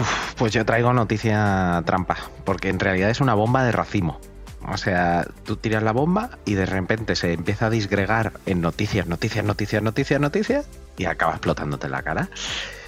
Uf, 0.00 0.34
pues 0.36 0.52
yo 0.52 0.64
traigo 0.64 0.92
noticia 0.92 1.82
trampa, 1.84 2.16
porque 2.44 2.68
en 2.68 2.78
realidad 2.78 3.10
es 3.10 3.20
una 3.20 3.34
bomba 3.34 3.64
de 3.64 3.72
racimo. 3.72 4.20
O 4.68 4.76
sea, 4.76 5.26
tú 5.44 5.56
tiras 5.56 5.82
la 5.82 5.92
bomba 5.92 6.38
y 6.44 6.54
de 6.54 6.66
repente 6.66 7.16
se 7.16 7.32
empieza 7.32 7.66
a 7.66 7.70
disgregar 7.70 8.32
en 8.46 8.60
noticias, 8.60 9.08
noticias, 9.08 9.44
noticias, 9.44 9.82
noticias, 9.82 10.20
noticias, 10.20 10.66
y 10.96 11.06
acaba 11.06 11.32
explotándote 11.32 11.86
en 11.86 11.92
la 11.92 12.02
cara. 12.02 12.28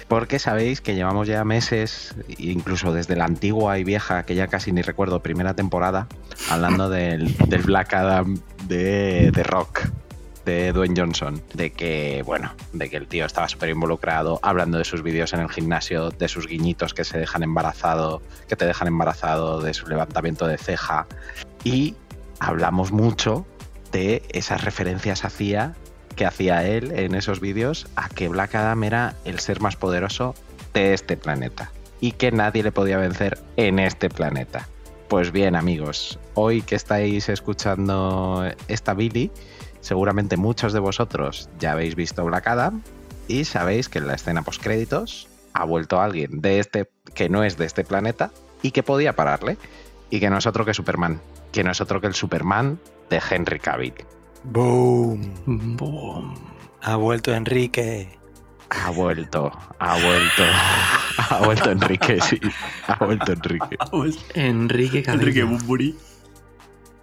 Porque 0.07 0.37
sabéis 0.37 0.81
que 0.81 0.93
llevamos 0.93 1.27
ya 1.27 1.43
meses, 1.43 2.15
incluso 2.37 2.93
desde 2.93 3.15
la 3.15 3.25
antigua 3.25 3.79
y 3.79 3.83
vieja, 3.83 4.23
que 4.23 4.35
ya 4.35 4.47
casi 4.47 4.71
ni 4.71 4.81
recuerdo, 4.83 5.21
primera 5.21 5.55
temporada, 5.55 6.07
hablando 6.49 6.89
del, 6.89 7.35
del 7.47 7.63
Black 7.63 7.93
Adam 7.93 8.37
de, 8.67 9.31
de 9.31 9.43
Rock, 9.43 9.87
de 10.45 10.71
Dwayne 10.71 10.93
Johnson, 10.95 11.41
de 11.53 11.71
que, 11.71 12.21
bueno, 12.23 12.53
de 12.71 12.89
que 12.89 12.97
el 12.97 13.07
tío 13.07 13.25
estaba 13.25 13.49
súper 13.49 13.69
involucrado, 13.69 14.39
hablando 14.43 14.77
de 14.77 14.85
sus 14.85 15.01
vídeos 15.01 15.33
en 15.33 15.39
el 15.39 15.49
gimnasio, 15.49 16.11
de 16.11 16.27
sus 16.27 16.47
guiñitos 16.47 16.93
que 16.93 17.03
se 17.03 17.17
dejan 17.17 17.41
embarazado, 17.41 18.21
que 18.47 18.55
te 18.55 18.65
dejan 18.65 18.87
embarazado, 18.87 19.59
de 19.59 19.73
su 19.73 19.87
levantamiento 19.87 20.45
de 20.45 20.59
ceja. 20.59 21.07
Y 21.63 21.95
hablamos 22.39 22.91
mucho 22.91 23.45
de 23.91 24.21
esas 24.29 24.63
referencias 24.63 25.25
hacía 25.25 25.73
que 26.15 26.25
hacía 26.25 26.65
él 26.65 26.91
en 26.97 27.15
esos 27.15 27.39
vídeos 27.39 27.87
a 27.95 28.09
que 28.09 28.27
Black 28.27 28.55
Adam 28.55 28.83
era 28.83 29.15
el 29.25 29.39
ser 29.39 29.61
más 29.61 29.75
poderoso 29.75 30.35
de 30.73 30.93
este 30.93 31.17
planeta 31.17 31.71
y 31.99 32.13
que 32.13 32.31
nadie 32.31 32.63
le 32.63 32.71
podía 32.71 32.97
vencer 32.97 33.39
en 33.57 33.79
este 33.79 34.09
planeta. 34.09 34.67
Pues 35.07 35.31
bien, 35.31 35.55
amigos, 35.55 36.19
hoy 36.33 36.61
que 36.61 36.75
estáis 36.75 37.29
escuchando 37.29 38.43
esta 38.67 38.93
Billy, 38.93 39.31
seguramente 39.81 40.35
muchos 40.35 40.73
de 40.73 40.79
vosotros 40.79 41.49
ya 41.59 41.73
habéis 41.73 41.95
visto 41.95 42.25
Black 42.25 42.47
Adam 42.47 42.81
y 43.27 43.45
sabéis 43.45 43.89
que 43.89 43.99
en 43.99 44.07
la 44.07 44.15
escena 44.15 44.41
postcréditos 44.41 45.27
ha 45.53 45.63
vuelto 45.63 46.01
alguien 46.01 46.41
de 46.41 46.59
este 46.59 46.89
que 47.13 47.29
no 47.29 47.43
es 47.43 47.57
de 47.57 47.65
este 47.65 47.83
planeta 47.83 48.31
y 48.61 48.71
que 48.71 48.83
podía 48.83 49.15
pararle 49.15 49.57
y 50.09 50.19
que 50.19 50.29
no 50.29 50.37
es 50.37 50.47
otro 50.47 50.65
que 50.65 50.73
Superman, 50.73 51.21
que 51.51 51.63
no 51.63 51.71
es 51.71 51.81
otro 51.81 52.01
que 52.01 52.07
el 52.07 52.15
Superman 52.15 52.79
de 53.09 53.21
Henry 53.29 53.59
Cavill. 53.59 53.93
¡Boom! 54.51 55.33
Boom. 55.75 56.33
Ha 56.81 56.95
vuelto 56.97 57.33
Enrique. 57.33 58.19
Ha 58.69 58.91
vuelto, 58.91 59.51
ha 59.79 59.93
vuelto, 59.97 60.43
ha 61.29 61.45
vuelto 61.45 61.71
Enrique, 61.71 62.19
sí, 62.21 62.39
ha 62.87 63.03
vuelto 63.03 63.31
Enrique. 63.31 63.77
Enrique 64.33 65.03
Cabello. 65.03 65.21
Enrique 65.21 65.43
Bumburi. 65.43 65.95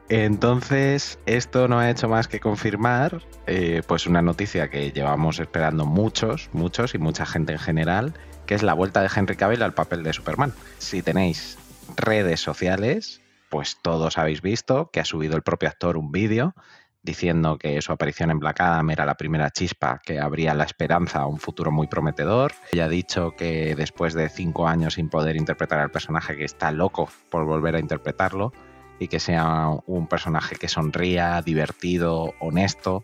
Entonces, 0.08 1.18
esto 1.26 1.68
no 1.68 1.78
ha 1.78 1.90
hecho 1.90 2.08
más 2.08 2.28
que 2.28 2.38
confirmar, 2.40 3.22
eh, 3.46 3.82
pues 3.86 4.06
una 4.06 4.22
noticia 4.22 4.68
que 4.68 4.92
llevamos 4.92 5.40
esperando 5.40 5.86
muchos, 5.86 6.50
muchos 6.52 6.94
y 6.94 6.98
mucha 6.98 7.24
gente 7.24 7.52
en 7.52 7.58
general, 7.58 8.14
que 8.46 8.54
es 8.54 8.62
la 8.62 8.74
vuelta 8.74 9.00
de 9.00 9.10
Henry 9.14 9.36
Cavill 9.36 9.62
al 9.62 9.74
papel 9.74 10.02
de 10.02 10.12
Superman. 10.12 10.52
Si 10.78 11.02
tenéis 11.02 11.58
redes 11.96 12.40
sociales, 12.40 13.22
pues 13.48 13.78
todos 13.80 14.18
habéis 14.18 14.42
visto 14.42 14.90
que 14.92 15.00
ha 15.00 15.04
subido 15.04 15.36
el 15.36 15.42
propio 15.42 15.68
actor 15.68 15.96
un 15.96 16.12
vídeo 16.12 16.54
diciendo 17.02 17.58
que 17.58 17.82
su 17.82 17.92
aparición 17.92 18.30
en 18.30 18.38
Black 18.38 18.60
Adam 18.60 18.90
era 18.90 19.04
la 19.04 19.16
primera 19.16 19.50
chispa 19.50 20.00
que 20.04 20.20
abría 20.20 20.54
la 20.54 20.64
esperanza 20.64 21.20
a 21.20 21.26
un 21.26 21.38
futuro 21.38 21.70
muy 21.72 21.88
prometedor. 21.88 22.52
Ella 22.72 22.84
ha 22.84 22.88
dicho 22.88 23.34
que 23.36 23.74
después 23.74 24.14
de 24.14 24.28
cinco 24.28 24.68
años 24.68 24.94
sin 24.94 25.08
poder 25.08 25.36
interpretar 25.36 25.80
al 25.80 25.90
personaje, 25.90 26.36
que 26.36 26.44
está 26.44 26.70
loco 26.70 27.08
por 27.30 27.44
volver 27.44 27.76
a 27.76 27.80
interpretarlo 27.80 28.52
y 28.98 29.08
que 29.08 29.18
sea 29.18 29.70
un 29.86 30.06
personaje 30.06 30.56
que 30.56 30.68
sonría, 30.68 31.42
divertido, 31.42 32.34
honesto. 32.40 32.96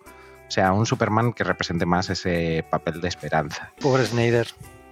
O 0.47 0.51
sea, 0.51 0.73
un 0.73 0.87
Superman 0.87 1.33
que 1.33 1.45
represente 1.45 1.85
más 1.85 2.09
ese 2.09 2.65
papel 2.71 3.01
de 3.01 3.09
esperanza. 3.09 3.73
Pobre 3.81 4.07
Snyder. 4.07 4.47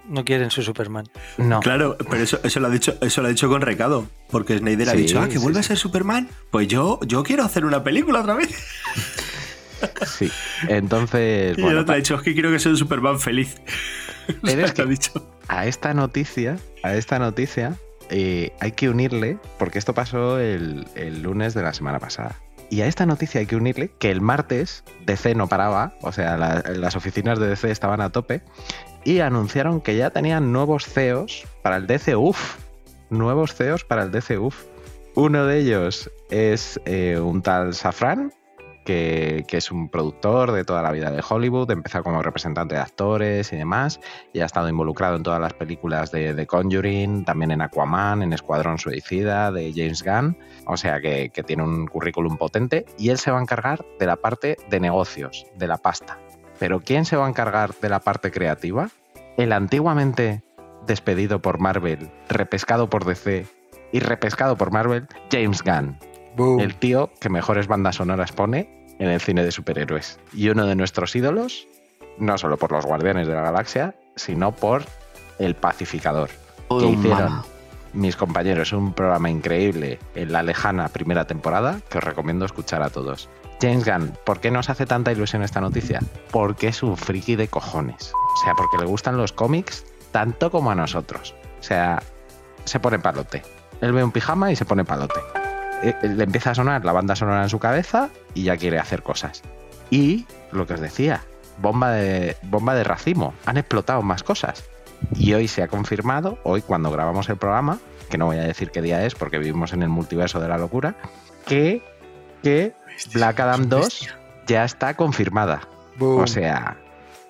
No 0.07 0.23
quieren 0.23 0.51
su 0.51 0.63
Superman. 0.63 1.07
No, 1.37 1.59
Claro, 1.59 1.97
pero 2.09 2.23
eso, 2.23 2.39
eso, 2.43 2.59
lo 2.59 2.67
ha 2.67 2.69
dicho, 2.69 2.95
eso 3.01 3.21
lo 3.21 3.27
ha 3.27 3.29
dicho 3.29 3.49
con 3.49 3.61
recado. 3.61 4.07
Porque 4.29 4.57
Snyder 4.57 4.89
ha 4.89 4.93
dicho, 4.93 5.19
ah, 5.19 5.27
que 5.27 5.33
sí, 5.33 5.37
vuelve 5.39 5.61
sí. 5.61 5.65
a 5.65 5.67
ser 5.69 5.77
Superman. 5.77 6.29
Pues 6.51 6.67
yo, 6.67 6.99
yo 7.05 7.23
quiero 7.23 7.43
hacer 7.43 7.65
una 7.65 7.83
película 7.83 8.21
otra 8.21 8.35
vez. 8.35 8.49
sí. 10.07 10.31
Entonces, 10.67 11.57
Y 11.57 11.61
bueno, 11.61 11.77
el 11.77 11.83
otro 11.83 11.93
ha 11.93 11.97
dicho, 11.97 12.15
es 12.15 12.21
que 12.21 12.33
quiero 12.33 12.51
que 12.51 12.59
sea 12.59 12.71
un 12.71 12.77
Superman 12.77 13.19
feliz. 13.19 13.57
Pero 14.41 14.61
es 14.65 14.73
que 14.73 14.81
ha 14.81 14.85
dicho. 14.85 15.11
a 15.47 15.65
esta 15.67 15.93
noticia, 15.93 16.57
a 16.83 16.95
esta 16.95 17.19
noticia, 17.19 17.75
eh, 18.09 18.53
hay 18.59 18.71
que 18.71 18.89
unirle, 18.89 19.37
porque 19.59 19.79
esto 19.79 19.93
pasó 19.93 20.39
el, 20.39 20.87
el 20.95 21.21
lunes 21.21 21.53
de 21.53 21.63
la 21.63 21.73
semana 21.73 21.99
pasada. 21.99 22.37
Y 22.69 22.81
a 22.81 22.87
esta 22.87 23.05
noticia 23.05 23.39
hay 23.39 23.45
que 23.47 23.55
unirle 23.55 23.91
que 23.99 24.11
el 24.11 24.21
martes 24.21 24.83
DC 25.05 25.35
no 25.35 25.47
paraba, 25.47 25.93
o 26.01 26.11
sea, 26.11 26.35
la- 26.37 26.61
las 26.75 26.95
oficinas 26.95 27.39
de 27.39 27.47
DC 27.47 27.71
estaban 27.71 28.01
a 28.01 28.11
tope, 28.11 28.41
y 29.05 29.19
anunciaron 29.19 29.79
que 29.79 29.95
ya 29.95 30.09
tenían 30.09 30.51
nuevos 30.51 30.85
CEOs 30.85 31.45
para 31.61 31.77
el 31.77 31.87
DC 31.87 32.15
UF. 32.15 32.57
Nuevos 33.09 33.53
CEOs 33.55 33.85
para 33.85 34.03
el 34.03 34.11
DC 34.11 34.37
UF. 34.37 34.65
Uno 35.15 35.45
de 35.45 35.59
ellos 35.59 36.11
es 36.29 36.79
eh, 36.85 37.17
un 37.19 37.41
tal 37.41 37.73
Safran, 37.73 38.33
que, 38.87 39.45
es 39.51 39.69
un 39.69 39.89
productor 39.89 40.53
de 40.53 40.63
toda 40.63 40.81
la 40.81 40.91
vida 40.91 41.11
de 41.11 41.21
Hollywood, 41.27 41.69
empezó 41.71 42.01
como 42.03 42.21
representante 42.21 42.75
de 42.75 42.81
actores 42.81 43.51
y 43.51 43.57
demás, 43.57 43.99
y 44.31 44.39
ha 44.39 44.45
estado 44.45 44.69
involucrado 44.69 45.17
en 45.17 45.23
todas 45.23 45.41
las 45.41 45.53
películas 45.53 46.09
de 46.11 46.33
The 46.33 46.47
Conjuring, 46.47 47.25
también 47.25 47.51
en 47.51 47.61
Aquaman, 47.61 48.21
en 48.21 48.31
Escuadrón 48.31 48.77
Suicida, 48.77 49.51
de 49.51 49.73
James 49.75 50.03
Gunn, 50.03 50.37
o 50.65 50.77
sea 50.77 51.01
que, 51.01 51.29
que 51.33 51.43
tiene 51.43 51.63
un 51.63 51.87
currículum 51.87 52.37
potente, 52.37 52.85
y 52.97 53.09
él 53.09 53.17
se 53.17 53.29
va 53.29 53.39
a 53.39 53.41
encargar 53.41 53.85
de 53.99 54.05
la 54.05 54.15
parte 54.15 54.55
de 54.69 54.79
negocios, 54.79 55.45
de 55.57 55.67
la 55.67 55.77
pasta. 55.77 56.17
Pero 56.57 56.79
¿quién 56.79 57.03
se 57.03 57.17
va 57.17 57.25
a 57.25 57.29
encargar 57.29 57.73
de 57.81 57.89
la 57.89 57.99
parte 57.99 58.31
creativa? 58.31 58.89
El 59.35 59.51
antiguamente 59.51 60.43
despedido 60.85 61.41
por 61.41 61.59
Marvel, 61.59 62.09
repescado 62.29 62.89
por 62.89 63.03
DC 63.03 63.45
y 63.91 63.99
repescado 63.99 64.55
por 64.55 64.71
Marvel, 64.71 65.07
James 65.29 65.61
Gunn. 65.61 65.97
Boom. 66.37 66.59
El 66.59 66.75
tío 66.75 67.09
que 67.19 67.29
mejores 67.29 67.67
bandas 67.67 67.95
sonoras 67.95 68.31
pone 68.31 68.69
en 68.99 69.09
el 69.09 69.19
cine 69.19 69.43
de 69.43 69.51
superhéroes. 69.51 70.19
Y 70.33 70.49
uno 70.49 70.65
de 70.65 70.75
nuestros 70.75 71.15
ídolos, 71.15 71.67
no 72.17 72.37
solo 72.37 72.57
por 72.57 72.71
los 72.71 72.85
Guardianes 72.85 73.27
de 73.27 73.33
la 73.33 73.41
Galaxia, 73.41 73.95
sino 74.15 74.51
por 74.51 74.83
El 75.39 75.55
Pacificador. 75.55 76.29
Que 76.69 76.87
hicieron 76.87 77.23
mama. 77.23 77.45
mis 77.93 78.15
compañeros 78.15 78.71
un 78.71 78.93
programa 78.93 79.29
increíble 79.29 79.99
en 80.15 80.31
la 80.31 80.43
lejana 80.43 80.89
primera 80.89 81.25
temporada 81.25 81.79
que 81.89 81.97
os 81.97 82.03
recomiendo 82.03 82.45
escuchar 82.45 82.83
a 82.83 82.89
todos. 82.89 83.29
James 83.59 83.85
Gunn, 83.85 84.13
¿por 84.23 84.39
qué 84.39 84.51
nos 84.51 84.69
hace 84.69 84.85
tanta 84.85 85.11
ilusión 85.11 85.41
esta 85.41 85.59
noticia? 85.59 85.99
Porque 86.31 86.67
es 86.67 86.83
un 86.83 86.95
friki 86.95 87.35
de 87.35 87.47
cojones. 87.47 88.13
O 88.13 88.43
sea, 88.43 88.53
porque 88.55 88.77
le 88.77 88.85
gustan 88.85 89.17
los 89.17 89.33
cómics 89.33 89.85
tanto 90.11 90.51
como 90.51 90.69
a 90.69 90.75
nosotros. 90.75 91.33
O 91.59 91.63
sea, 91.63 92.03
se 92.65 92.79
pone 92.79 92.99
palote. 92.99 93.41
Él 93.81 93.93
ve 93.93 94.03
un 94.03 94.11
pijama 94.11 94.51
y 94.51 94.55
se 94.55 94.65
pone 94.65 94.85
palote. 94.85 95.19
Eh, 95.83 95.95
Le 96.03 96.23
empieza 96.23 96.51
a 96.51 96.55
sonar 96.55 96.83
la 96.85 96.91
banda 96.91 97.15
sonora 97.15 97.43
en 97.43 97.49
su 97.49 97.59
cabeza 97.59 98.09
y 98.33 98.43
ya 98.43 98.57
quiere 98.57 98.79
hacer 98.79 99.03
cosas. 99.03 99.41
Y 99.89 100.25
lo 100.51 100.65
que 100.67 100.73
os 100.73 100.79
decía, 100.79 101.21
bomba 101.59 101.91
de, 101.91 102.35
bomba 102.43 102.75
de 102.75 102.83
racimo. 102.83 103.33
Han 103.45 103.57
explotado 103.57 104.01
más 104.01 104.23
cosas. 104.23 104.63
Y 105.15 105.33
hoy 105.33 105.47
se 105.47 105.61
ha 105.61 105.67
confirmado, 105.67 106.39
hoy 106.43 106.61
cuando 106.61 106.89
grabamos 106.91 107.29
el 107.29 107.37
programa, 107.37 107.77
que 108.09 108.17
no 108.17 108.25
voy 108.25 108.37
a 108.37 108.43
decir 108.43 108.71
qué 108.71 108.81
día 108.81 109.05
es 109.05 109.13
porque 109.15 109.37
vivimos 109.37 109.73
en 109.73 109.83
el 109.83 109.89
multiverso 109.89 110.39
de 110.39 110.47
la 110.47 110.57
locura, 110.57 110.95
que, 111.45 111.83
que 112.41 112.73
Black 113.13 113.39
Adam 113.39 113.69
2 113.69 114.15
ya 114.47 114.63
está 114.63 114.95
confirmada. 114.95 115.61
Boom. 115.97 116.23
O 116.23 116.27
sea, 116.27 116.77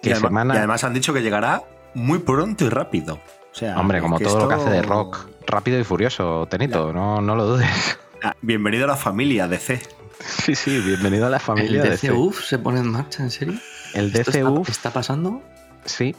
Y 0.01 0.03
que 0.03 0.11
además, 0.13 0.29
semana... 0.29 0.53
y 0.53 0.57
además 0.57 0.83
han 0.83 0.93
dicho 0.93 1.13
que 1.13 1.21
llegará 1.21 1.63
muy 1.93 2.19
pronto 2.19 2.65
y 2.65 2.69
rápido. 2.69 3.15
O 3.15 3.55
sea, 3.59 3.77
Hombre, 3.79 4.01
como 4.01 4.19
todo 4.19 4.39
lo 4.39 4.47
que 4.47 4.53
hace 4.53 4.69
de 4.69 4.81
rock. 4.83 5.27
Rápido 5.47 5.79
y 5.79 5.83
furioso, 5.83 6.45
Tenito, 6.47 6.93
no, 6.93 7.21
no 7.21 7.35
lo 7.35 7.45
dudes. 7.45 7.99
Ah, 8.23 8.35
bienvenido 8.41 8.85
a 8.85 8.87
la 8.87 8.95
familia 8.95 9.47
DC. 9.47 9.81
Sí, 10.19 10.55
sí, 10.55 10.79
bienvenido 10.79 11.27
a 11.27 11.29
la 11.29 11.37
¿El 11.37 11.43
familia 11.43 11.83
de 11.83 11.91
DCU 11.95 12.33
se 12.33 12.57
pone 12.57 12.79
en 12.79 12.87
marcha, 12.89 13.21
en 13.21 13.29
serio? 13.29 13.53
El 13.93 14.13
¿Esto 14.15 14.31
DCU, 14.31 14.59
está, 14.61 14.71
está 14.71 14.91
pasando? 14.91 15.43
sí. 15.85 16.15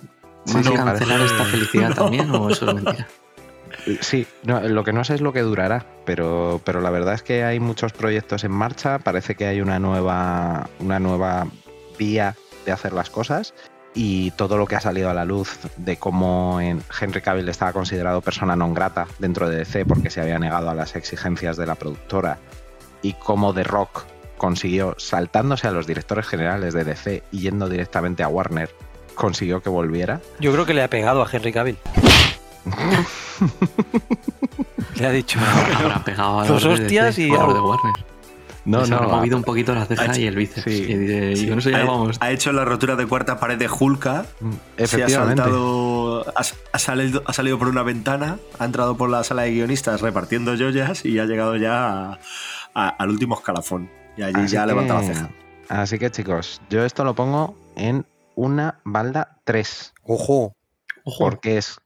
¿Van 0.54 0.62
sí, 0.64 0.72
a 0.72 0.84
cancelar 0.84 1.18
parece- 1.18 1.34
esta 1.34 1.44
felicidad 1.50 1.94
también 1.94 2.30
o 2.30 2.48
eso 2.48 2.68
es 2.68 2.74
mentira? 2.74 3.08
Sí, 4.00 4.26
lo 4.44 4.84
que 4.84 4.92
no 4.92 5.02
sé 5.04 5.14
es 5.14 5.20
lo 5.20 5.32
que 5.32 5.40
durará, 5.42 5.84
pero, 6.06 6.60
pero 6.64 6.80
la 6.80 6.90
verdad 6.90 7.14
es 7.14 7.22
que 7.24 7.42
hay 7.44 7.58
muchos 7.58 7.92
proyectos 7.92 8.44
en 8.44 8.52
marcha, 8.52 8.98
parece 9.00 9.34
que 9.34 9.46
hay 9.46 9.60
una 9.60 9.78
nueva, 9.80 10.70
una 10.78 11.00
nueva 11.00 11.46
vía 11.98 12.36
de 12.64 12.72
hacer 12.72 12.92
las 12.92 13.10
cosas 13.10 13.52
y 14.00 14.30
todo 14.30 14.56
lo 14.56 14.64
que 14.64 14.76
ha 14.76 14.80
salido 14.80 15.10
a 15.10 15.12
la 15.12 15.24
luz 15.24 15.58
de 15.76 15.96
cómo 15.96 16.60
en 16.60 16.84
Henry 17.00 17.20
Cavill 17.20 17.48
estaba 17.48 17.72
considerado 17.72 18.22
persona 18.22 18.54
non 18.54 18.70
grata 18.70 19.10
dentro 19.18 19.50
de 19.50 19.66
DC 19.66 19.82
porque 19.90 20.06
se 20.06 20.22
había 20.22 20.38
negado 20.38 20.70
a 20.70 20.78
las 20.78 20.94
exigencias 20.94 21.58
de 21.58 21.66
la 21.66 21.74
productora 21.74 22.38
y 23.02 23.18
cómo 23.18 23.50
The 23.50 23.66
Rock 23.66 24.06
consiguió, 24.38 24.94
saltándose 25.02 25.66
a 25.66 25.74
los 25.74 25.90
directores 25.90 26.30
generales 26.30 26.74
de 26.74 26.84
DC 26.84 27.24
y 27.32 27.40
yendo 27.40 27.68
directamente 27.68 28.22
a 28.22 28.28
Warner, 28.28 28.70
consiguió 29.16 29.66
que 29.66 29.68
volviera. 29.68 30.20
Yo 30.38 30.52
creo 30.52 30.64
que 30.64 30.74
le 30.74 30.84
ha 30.84 30.88
pegado 30.88 31.20
a 31.20 31.26
Henry 31.26 31.52
Cavill. 31.52 31.78
le 34.94 35.06
ha 35.06 35.10
dicho. 35.10 35.40
Habrá 35.74 36.04
pegado 36.04 36.38
a 36.38 36.46
dos 36.46 36.64
hostias 36.64 37.18
y 37.18 37.24
de 37.24 37.36
Warner. 37.36 37.94
No, 38.70 38.86
no, 38.86 38.98
ha 38.98 39.02
movido 39.08 39.36
un 39.36 39.44
poquito 39.44 39.74
la 39.74 39.86
ceja 39.86 40.18
y 40.18 40.26
el 40.26 40.36
bíceps. 40.36 40.64
Sí, 40.64 40.84
y, 40.88 41.44
y 41.44 41.48
con 41.48 41.58
eso 41.58 41.70
ya 41.70 41.78
ha, 41.82 41.84
vamos. 41.84 42.16
ha 42.20 42.30
hecho 42.30 42.52
la 42.52 42.64
rotura 42.64 42.96
de 42.96 43.06
cuarta 43.06 43.40
pared 43.40 43.58
de 43.58 43.68
Hulka. 43.68 44.24
Se 44.24 44.82
ha 44.82 44.84
Efectivamente. 44.84 45.42
saltado. 45.42 46.28
Ha, 46.36 46.42
ha 46.72 46.78
salido, 46.78 47.22
ha 47.26 47.32
salido 47.32 47.58
por 47.58 47.68
una 47.68 47.82
ventana, 47.82 48.38
ha 48.58 48.64
entrado 48.64 48.96
por 48.96 49.08
la 49.10 49.24
sala 49.24 49.42
de 49.42 49.52
guionistas 49.52 50.00
repartiendo 50.02 50.54
joyas 50.56 51.04
y 51.04 51.18
ha 51.18 51.24
llegado 51.24 51.56
ya 51.56 52.12
a- 52.12 52.18
a- 52.74 52.88
al 52.88 53.08
último 53.10 53.36
escalafón. 53.36 53.90
Y 54.16 54.22
allí 54.22 54.40
Así 54.42 54.54
ya 54.54 54.62
que- 54.62 54.66
levanta 54.68 54.94
la 54.94 55.02
ceja. 55.02 55.30
Así 55.68 55.98
que 55.98 56.10
chicos, 56.10 56.60
yo 56.70 56.84
esto 56.84 57.04
lo 57.04 57.14
pongo 57.14 57.56
en 57.76 58.06
una 58.34 58.80
balda 58.84 59.38
3. 59.44 59.94
Ojo. 60.02 60.52
Ojo. 61.04 61.18
Porque 61.24 61.58
es. 61.58 61.78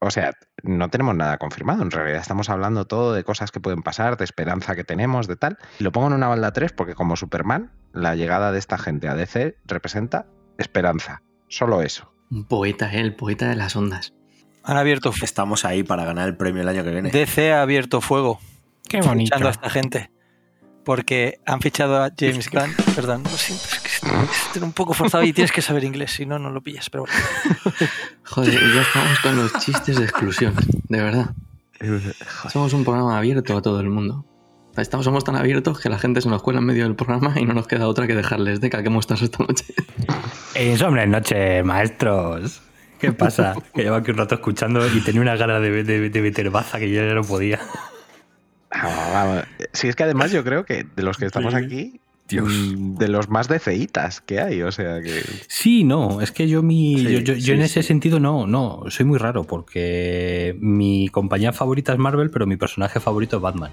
O 0.00 0.10
sea, 0.10 0.32
no 0.62 0.88
tenemos 0.90 1.14
nada 1.14 1.38
confirmado. 1.38 1.82
En 1.82 1.90
realidad 1.90 2.20
estamos 2.20 2.48
hablando 2.50 2.86
todo 2.86 3.12
de 3.14 3.24
cosas 3.24 3.50
que 3.50 3.60
pueden 3.60 3.82
pasar, 3.82 4.16
de 4.16 4.24
esperanza 4.24 4.74
que 4.74 4.84
tenemos, 4.84 5.26
de 5.28 5.36
tal. 5.36 5.58
Y 5.78 5.84
lo 5.84 5.92
pongo 5.92 6.08
en 6.08 6.14
una 6.14 6.28
balda 6.28 6.52
3 6.52 6.72
porque, 6.72 6.94
como 6.94 7.16
Superman, 7.16 7.70
la 7.92 8.14
llegada 8.16 8.52
de 8.52 8.58
esta 8.58 8.78
gente 8.78 9.08
a 9.08 9.14
DC 9.14 9.56
representa 9.66 10.26
esperanza. 10.58 11.22
Solo 11.48 11.82
eso. 11.82 12.12
Un 12.30 12.44
poeta, 12.44 12.92
¿eh? 12.92 13.00
el 13.00 13.14
poeta 13.14 13.48
de 13.48 13.56
las 13.56 13.74
ondas. 13.76 14.12
Han 14.64 14.76
abierto 14.76 15.12
fu- 15.12 15.24
Estamos 15.24 15.64
ahí 15.64 15.82
para 15.82 16.04
ganar 16.04 16.28
el 16.28 16.36
premio 16.36 16.62
el 16.62 16.68
año 16.68 16.84
que 16.84 16.90
viene. 16.90 17.10
DC 17.10 17.52
ha 17.52 17.62
abierto 17.62 18.00
fuego 18.00 18.38
Qué 18.88 19.00
bonito. 19.00 19.26
fichando 19.34 19.48
a 19.48 19.52
esta 19.52 19.70
gente. 19.70 20.10
Porque 20.84 21.38
han 21.46 21.60
fichado 21.60 22.02
a 22.02 22.10
James 22.18 22.50
Gunn. 22.50 22.74
Perdón, 22.94 23.22
lo 23.22 23.30
siento, 23.30 23.64
es 24.30 24.46
estoy 24.46 24.62
un 24.62 24.72
poco 24.72 24.94
forzado 24.94 25.24
y 25.24 25.32
tienes 25.32 25.52
que 25.52 25.62
saber 25.62 25.84
inglés, 25.84 26.12
si 26.12 26.26
no, 26.26 26.38
no 26.38 26.50
lo 26.50 26.62
pillas. 26.62 26.90
Pero 26.90 27.04
bueno. 27.04 27.76
Joder, 28.24 28.74
ya 28.74 28.82
estamos 28.82 29.18
con 29.20 29.36
los 29.36 29.52
chistes 29.58 29.98
de 29.98 30.04
exclusión, 30.04 30.54
de 30.88 31.02
verdad. 31.02 31.34
Somos 32.50 32.72
un 32.72 32.84
programa 32.84 33.16
abierto 33.16 33.56
a 33.56 33.62
todo 33.62 33.80
el 33.80 33.88
mundo. 33.88 34.24
Estamos, 34.76 35.04
somos 35.04 35.24
tan 35.24 35.34
abiertos 35.34 35.80
que 35.80 35.88
la 35.88 35.98
gente 35.98 36.20
se 36.20 36.28
nos 36.28 36.42
cuela 36.42 36.60
en 36.60 36.66
medio 36.66 36.84
del 36.84 36.94
programa 36.94 37.34
y 37.36 37.44
no 37.44 37.54
nos 37.54 37.66
queda 37.66 37.88
otra 37.88 38.06
que 38.06 38.14
dejarles 38.14 38.60
de 38.60 38.70
que 38.70 38.76
hemos 38.76 39.02
estado 39.02 39.24
esta 39.24 39.44
noche. 39.44 39.64
Insomnes 40.60 41.08
noche, 41.08 41.62
maestros. 41.64 42.62
¿Qué 43.00 43.12
pasa? 43.12 43.54
Que 43.74 43.82
llevo 43.82 43.96
aquí 43.96 44.10
un 44.10 44.18
rato 44.18 44.36
escuchando 44.36 44.86
y 44.88 45.00
tenía 45.00 45.20
una 45.20 45.36
gana 45.36 45.60
de, 45.60 45.84
de, 45.84 46.10
de 46.10 46.22
meter 46.22 46.50
baza 46.50 46.78
que 46.78 46.90
yo 46.90 47.04
ya 47.04 47.14
no 47.14 47.22
podía. 47.22 47.60
Ah, 48.70 49.10
vamos. 49.12 49.44
Sí, 49.72 49.88
es 49.88 49.96
que 49.96 50.02
además 50.02 50.30
yo 50.30 50.44
creo 50.44 50.64
que 50.64 50.84
de 50.84 51.02
los 51.02 51.16
que 51.16 51.26
estamos 51.26 51.54
aquí, 51.54 52.00
Dios. 52.28 52.46
mm, 52.48 52.94
de 52.96 53.08
los 53.08 53.28
más 53.28 53.48
DCitas 53.48 54.20
que 54.20 54.40
hay, 54.40 54.62
o 54.62 54.70
sea 54.72 55.00
que. 55.02 55.22
Sí, 55.48 55.84
no, 55.84 56.20
es 56.20 56.30
que 56.32 56.48
yo 56.48 56.62
mi. 56.62 56.98
Sí, 56.98 57.20
yo, 57.24 57.34
yo- 57.34 57.54
en 57.54 57.62
ese 57.62 57.82
sí. 57.82 57.88
sentido 57.88 58.20
no, 58.20 58.46
no, 58.46 58.84
soy 58.88 59.06
muy 59.06 59.18
raro, 59.18 59.44
porque 59.44 60.56
mi 60.60 61.08
compañía 61.08 61.52
favorita 61.52 61.92
es 61.92 61.98
Marvel, 61.98 62.30
pero 62.30 62.46
mi 62.46 62.56
personaje 62.56 63.00
favorito 63.00 63.36
es 63.36 63.42
Batman. 63.42 63.70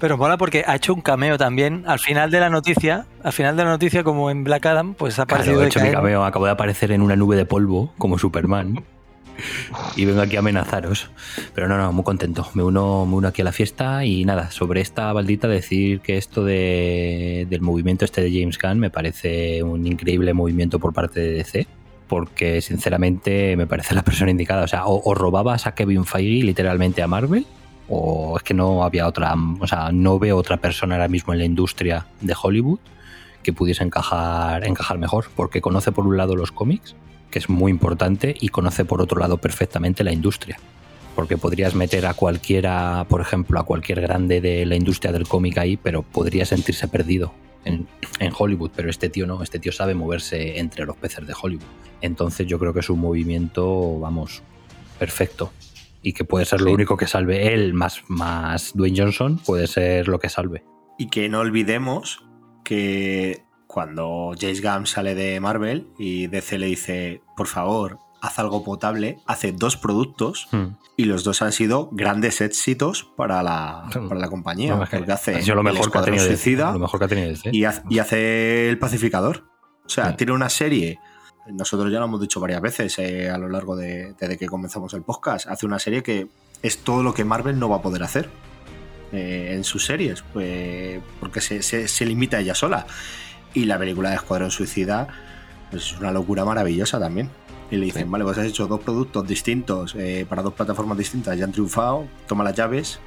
Pero 0.00 0.16
mola 0.16 0.36
porque 0.36 0.64
ha 0.66 0.74
hecho 0.76 0.92
un 0.94 1.00
cameo 1.02 1.38
también 1.38 1.84
al 1.86 1.98
final 1.98 2.30
de 2.30 2.40
la 2.40 2.50
noticia. 2.50 3.06
Al 3.22 3.32
final 3.32 3.56
de 3.56 3.64
la 3.64 3.70
noticia, 3.70 4.02
como 4.04 4.30
en 4.30 4.42
Black 4.44 4.66
Adam, 4.66 4.94
pues 4.94 5.18
ha 5.18 5.26
Claro, 5.26 5.42
aparecido 5.42 5.60
he 5.60 5.62
de 5.62 5.68
hecho 5.68 5.80
mi 5.80 5.90
cameo, 5.90 6.24
acabo 6.24 6.46
de 6.46 6.50
aparecer 6.52 6.92
en 6.92 7.02
una 7.02 7.16
nube 7.16 7.36
de 7.36 7.46
polvo, 7.46 7.92
como 7.98 8.18
Superman. 8.18 8.84
Y 9.96 10.04
vengo 10.04 10.20
aquí 10.20 10.36
a 10.36 10.40
amenazaros. 10.40 11.10
Pero 11.54 11.68
no, 11.68 11.76
no, 11.76 11.92
muy 11.92 12.04
contento. 12.04 12.48
Me 12.54 12.62
uno, 12.62 13.06
me 13.06 13.14
uno 13.14 13.28
aquí 13.28 13.42
a 13.42 13.44
la 13.44 13.52
fiesta 13.52 14.04
y 14.04 14.24
nada, 14.24 14.50
sobre 14.50 14.80
esta 14.80 15.12
baldita 15.12 15.48
decir 15.48 16.00
que 16.00 16.16
esto 16.16 16.44
de, 16.44 17.46
del 17.48 17.60
movimiento 17.60 18.04
este 18.04 18.22
de 18.22 18.30
James 18.30 18.58
Gunn 18.58 18.78
me 18.78 18.90
parece 18.90 19.62
un 19.62 19.86
increíble 19.86 20.34
movimiento 20.34 20.78
por 20.78 20.92
parte 20.92 21.20
de 21.20 21.32
DC. 21.32 21.66
Porque 22.06 22.62
sinceramente 22.62 23.54
me 23.56 23.66
parece 23.66 23.94
la 23.94 24.02
persona 24.02 24.30
indicada. 24.30 24.64
O 24.64 24.68
sea, 24.68 24.86
o, 24.86 25.14
robabas 25.14 25.66
a 25.66 25.74
Kevin 25.74 26.04
Feige 26.04 26.44
literalmente 26.44 27.02
a 27.02 27.06
Marvel, 27.06 27.46
o 27.88 28.36
es 28.38 28.42
que 28.42 28.54
no 28.54 28.82
había 28.82 29.06
otra, 29.06 29.34
o 29.60 29.66
sea, 29.66 29.90
no 29.92 30.18
veo 30.18 30.36
otra 30.36 30.56
persona 30.56 30.94
ahora 30.94 31.08
mismo 31.08 31.32
en 31.32 31.38
la 31.38 31.44
industria 31.44 32.06
de 32.20 32.34
Hollywood 32.40 32.78
que 33.42 33.52
pudiese 33.52 33.84
encajar, 33.84 34.66
encajar 34.66 34.98
mejor, 34.98 35.26
porque 35.34 35.60
conoce 35.60 35.92
por 35.92 36.06
un 36.06 36.16
lado 36.16 36.36
los 36.36 36.52
cómics, 36.52 36.94
que 37.30 37.38
es 37.38 37.48
muy 37.48 37.70
importante, 37.70 38.34
y 38.40 38.48
conoce 38.48 38.84
por 38.84 39.00
otro 39.00 39.20
lado 39.20 39.38
perfectamente 39.38 40.04
la 40.04 40.12
industria. 40.12 40.58
Porque 41.14 41.36
podrías 41.36 41.74
meter 41.74 42.06
a 42.06 42.14
cualquiera, 42.14 43.04
por 43.08 43.20
ejemplo, 43.20 43.58
a 43.58 43.64
cualquier 43.64 44.00
grande 44.00 44.40
de 44.40 44.64
la 44.66 44.76
industria 44.76 45.12
del 45.12 45.26
cómic 45.26 45.58
ahí, 45.58 45.76
pero 45.76 46.02
podría 46.02 46.44
sentirse 46.44 46.86
perdido 46.86 47.32
en, 47.64 47.88
en 48.20 48.32
Hollywood. 48.36 48.70
Pero 48.76 48.88
este 48.88 49.08
tío 49.08 49.26
no, 49.26 49.42
este 49.42 49.58
tío 49.58 49.72
sabe 49.72 49.94
moverse 49.94 50.58
entre 50.58 50.86
los 50.86 50.96
peces 50.96 51.26
de 51.26 51.34
Hollywood. 51.40 51.64
Entonces 52.00 52.46
yo 52.46 52.58
creo 52.58 52.72
que 52.72 52.80
es 52.80 52.90
un 52.90 53.00
movimiento, 53.00 53.98
vamos, 53.98 54.42
perfecto. 54.98 55.52
Y 56.02 56.12
que 56.12 56.24
puede 56.24 56.44
ser 56.44 56.60
lo 56.60 56.72
único 56.72 56.96
que 56.96 57.08
salve 57.08 57.52
él, 57.52 57.74
más, 57.74 58.02
más 58.06 58.72
Dwayne 58.74 58.98
Johnson, 58.98 59.38
puede 59.44 59.66
ser 59.66 60.06
lo 60.06 60.20
que 60.20 60.28
salve. 60.28 60.62
Y 60.98 61.08
que 61.08 61.28
no 61.28 61.40
olvidemos 61.40 62.24
que 62.64 63.42
cuando 63.78 64.32
James 64.36 64.60
Gunn 64.60 64.86
sale 64.88 65.14
de 65.14 65.38
Marvel 65.38 65.86
y 66.00 66.26
DC 66.26 66.58
le 66.58 66.66
dice, 66.66 67.22
por 67.36 67.46
favor, 67.46 67.98
haz 68.20 68.40
algo 68.40 68.64
potable, 68.64 69.18
hace 69.24 69.52
dos 69.52 69.76
productos 69.76 70.48
Hmm. 70.50 70.70
y 70.96 71.04
los 71.04 71.22
dos 71.22 71.42
han 71.42 71.52
sido 71.52 71.88
grandes 71.92 72.40
éxitos 72.40 73.04
para 73.16 73.40
la, 73.44 73.84
para 74.08 74.18
la 74.18 74.28
compañía. 74.28 74.74
No, 74.74 74.78
porque 74.84 75.12
hace 75.12 75.40
lo 75.54 75.62
mejor 75.62 75.92
que 75.92 75.98
ha 75.98 76.02
tenido 76.02 76.24
Suicida 76.26 76.72
lo 76.72 76.80
mejor 76.80 76.98
que 76.98 77.04
ha 77.04 77.08
tenido 77.08 77.28
DC. 77.28 77.50
y, 77.52 77.64
hace, 77.66 77.82
y 77.88 78.00
hace 78.00 78.68
El 78.68 78.78
Pacificador. 78.80 79.44
O 79.86 79.88
sea, 79.88 80.10
Sí. 80.10 80.16
tiene 80.16 80.32
una 80.32 80.48
serie, 80.48 80.98
nosotros 81.46 81.92
ya 81.92 82.00
lo 82.00 82.06
hemos 82.06 82.20
dicho 82.20 82.40
varias 82.40 82.60
veces 82.60 82.98
eh, 82.98 83.30
a 83.30 83.38
lo 83.38 83.48
largo 83.48 83.76
de, 83.76 84.12
desde 84.18 84.36
que 84.36 84.48
comenzamos 84.48 84.92
el 84.94 85.02
podcast, 85.02 85.46
hace 85.46 85.66
una 85.66 85.78
serie 85.78 86.02
que 86.02 86.26
es 86.64 86.78
todo 86.78 87.04
lo 87.04 87.14
que 87.14 87.24
Marvel 87.24 87.60
no 87.60 87.68
va 87.68 87.76
a 87.76 87.82
poder 87.82 88.02
hacer 88.02 88.28
eh, 89.12 89.52
en 89.54 89.62
sus 89.62 89.86
series, 89.86 90.22
pues, 90.32 91.00
porque 91.20 91.40
se, 91.40 91.62
se- 91.62 91.86
se 91.86 92.04
limita 92.04 92.38
a 92.38 92.40
ella 92.40 92.56
sola. 92.56 92.84
Y 93.54 93.64
la 93.64 93.78
película 93.78 94.10
de 94.10 94.16
Escuadrón 94.16 94.50
Suicida 94.50 95.08
pues, 95.70 95.84
es 95.92 95.98
una 95.98 96.10
locura 96.12 96.44
maravillosa 96.44 96.98
también. 97.00 97.30
Y 97.70 97.76
le 97.76 97.84
dicen, 97.86 98.10
vale, 98.10 98.24
pues 98.24 98.38
has 98.38 98.46
hecho 98.46 98.66
dos 98.66 98.80
productos 98.80 99.26
distintos 99.26 99.94
eh, 99.98 100.24
para 100.28 100.42
dos 100.42 100.54
plataformas 100.54 100.96
distintas, 100.96 101.36
ya 101.36 101.44
han 101.44 101.52
triunfado, 101.52 102.06
toma 102.26 102.42
las 102.44 102.54
llaves, 102.54 102.98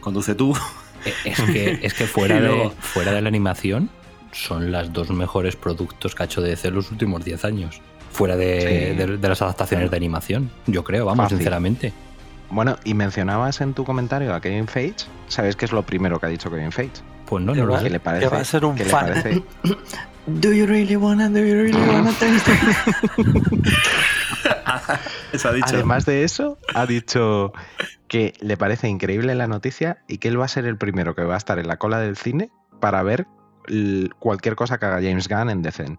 conduce 0.00 0.34
tú. 0.34 0.56
Eh, 1.04 1.12
Es 1.26 1.40
que, 1.42 1.78
es 1.82 1.94
que 1.94 2.06
fuera, 2.06 2.40
de, 2.40 2.70
fuera 2.80 3.12
de 3.12 3.20
la 3.20 3.28
animación 3.28 3.90
son 4.32 4.72
las 4.72 4.92
dos 4.92 5.10
mejores 5.10 5.56
productos 5.56 6.14
que 6.14 6.22
ha 6.22 6.26
hecho 6.26 6.40
DC 6.40 6.68
en 6.68 6.74
los 6.74 6.90
últimos 6.90 7.24
10 7.24 7.44
años. 7.44 7.80
Fuera 8.10 8.36
de, 8.36 8.60
Sí. 8.60 8.96
de- 8.96 9.16
de 9.18 9.28
las 9.28 9.42
adaptaciones 9.42 9.90
de 9.90 9.96
animación, 9.98 10.50
yo 10.66 10.82
creo, 10.84 11.04
vamos, 11.04 11.24
Fácil. 11.24 11.38
sinceramente. 11.38 11.92
Bueno, 12.50 12.76
y 12.84 12.94
mencionabas 12.94 13.60
en 13.60 13.74
tu 13.74 13.84
comentario 13.84 14.34
a 14.34 14.40
Kevin 14.40 14.66
Feige. 14.68 15.04
¿Sabes 15.28 15.54
qué 15.54 15.66
es 15.66 15.72
lo 15.72 15.82
primero 15.82 16.18
que 16.18 16.24
ha 16.26 16.28
dicho 16.30 16.50
Kevin 16.50 16.72
Feige? 16.72 17.02
Pues 17.28 17.44
no, 17.44 17.52
Que 17.52 17.60
no 17.60 17.66
lo 17.66 17.72
va- 17.74 17.78
sé. 17.80 17.84
Que 17.84 17.90
le 17.90 18.00
parece, 18.00 18.28
va 18.28 18.38
a 18.38 18.44
ser 18.44 18.64
un 18.64 18.76
fan. 18.78 19.44
Do 20.26 20.52
you 20.52 20.66
really 20.66 20.96
wanna, 20.96 21.30
do 21.30 21.38
you 21.38 21.54
really 21.54 21.72
wanna 21.88 22.12
taste 22.12 22.50
it? 22.50 22.58
Eso 25.32 25.48
ha 25.48 25.52
dicho. 25.52 25.66
Además 25.68 26.04
de 26.06 26.24
eso, 26.24 26.58
ha 26.74 26.84
dicho 26.86 27.52
que 28.08 28.34
le 28.40 28.56
parece 28.58 28.88
increíble 28.88 29.34
la 29.34 29.46
noticia 29.46 30.02
y 30.06 30.18
que 30.18 30.28
él 30.28 30.38
va 30.40 30.44
a 30.44 30.48
ser 30.48 30.66
el 30.66 30.76
primero 30.76 31.14
que 31.14 31.22
va 31.22 31.34
a 31.34 31.38
estar 31.38 31.58
en 31.58 31.66
la 31.66 31.76
cola 31.78 31.98
del 32.00 32.16
cine 32.16 32.50
para 32.80 33.02
ver 33.02 33.26
cualquier 34.18 34.54
cosa 34.54 34.78
que 34.78 34.86
haga 34.86 34.96
James 35.02 35.28
Gunn 35.28 35.50
en 35.50 35.62
DC. 35.62 35.98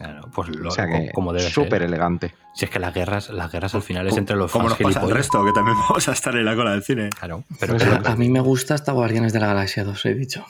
Claro, 0.00 0.30
pues 0.34 0.48
lo, 0.48 0.68
O 0.68 0.72
sea 0.72 0.86
que 0.86 1.10
como 1.12 1.30
debe 1.34 1.50
súper 1.50 1.80
ser. 1.80 1.82
elegante. 1.82 2.34
Si 2.54 2.64
es 2.64 2.70
que 2.70 2.78
las 2.78 2.94
guerras, 2.94 3.28
las 3.28 3.52
guerras 3.52 3.74
al 3.74 3.82
final 3.82 4.06
es 4.06 4.16
entre 4.16 4.34
los 4.34 4.50
Como 4.50 4.68
fans 4.68 4.80
nos 4.80 4.86
pasa 4.88 5.00
gilipollas. 5.00 5.16
resto, 5.18 5.44
que 5.44 5.52
también 5.52 5.76
vamos 5.88 6.08
a 6.08 6.12
estar 6.12 6.34
en 6.36 6.44
la 6.46 6.56
cola 6.56 6.70
del 6.70 6.82
cine. 6.82 7.10
Claro, 7.10 7.44
pero, 7.60 7.74
Pues 7.74 7.84
pero- 7.84 8.08
A 8.08 8.16
mí 8.16 8.30
me 8.30 8.40
gusta 8.40 8.72
hasta 8.74 8.92
Guardianes 8.92 9.34
de 9.34 9.40
la 9.40 9.48
Galaxia 9.48 9.84
2, 9.84 10.06
he 10.06 10.14
dicho. 10.14 10.46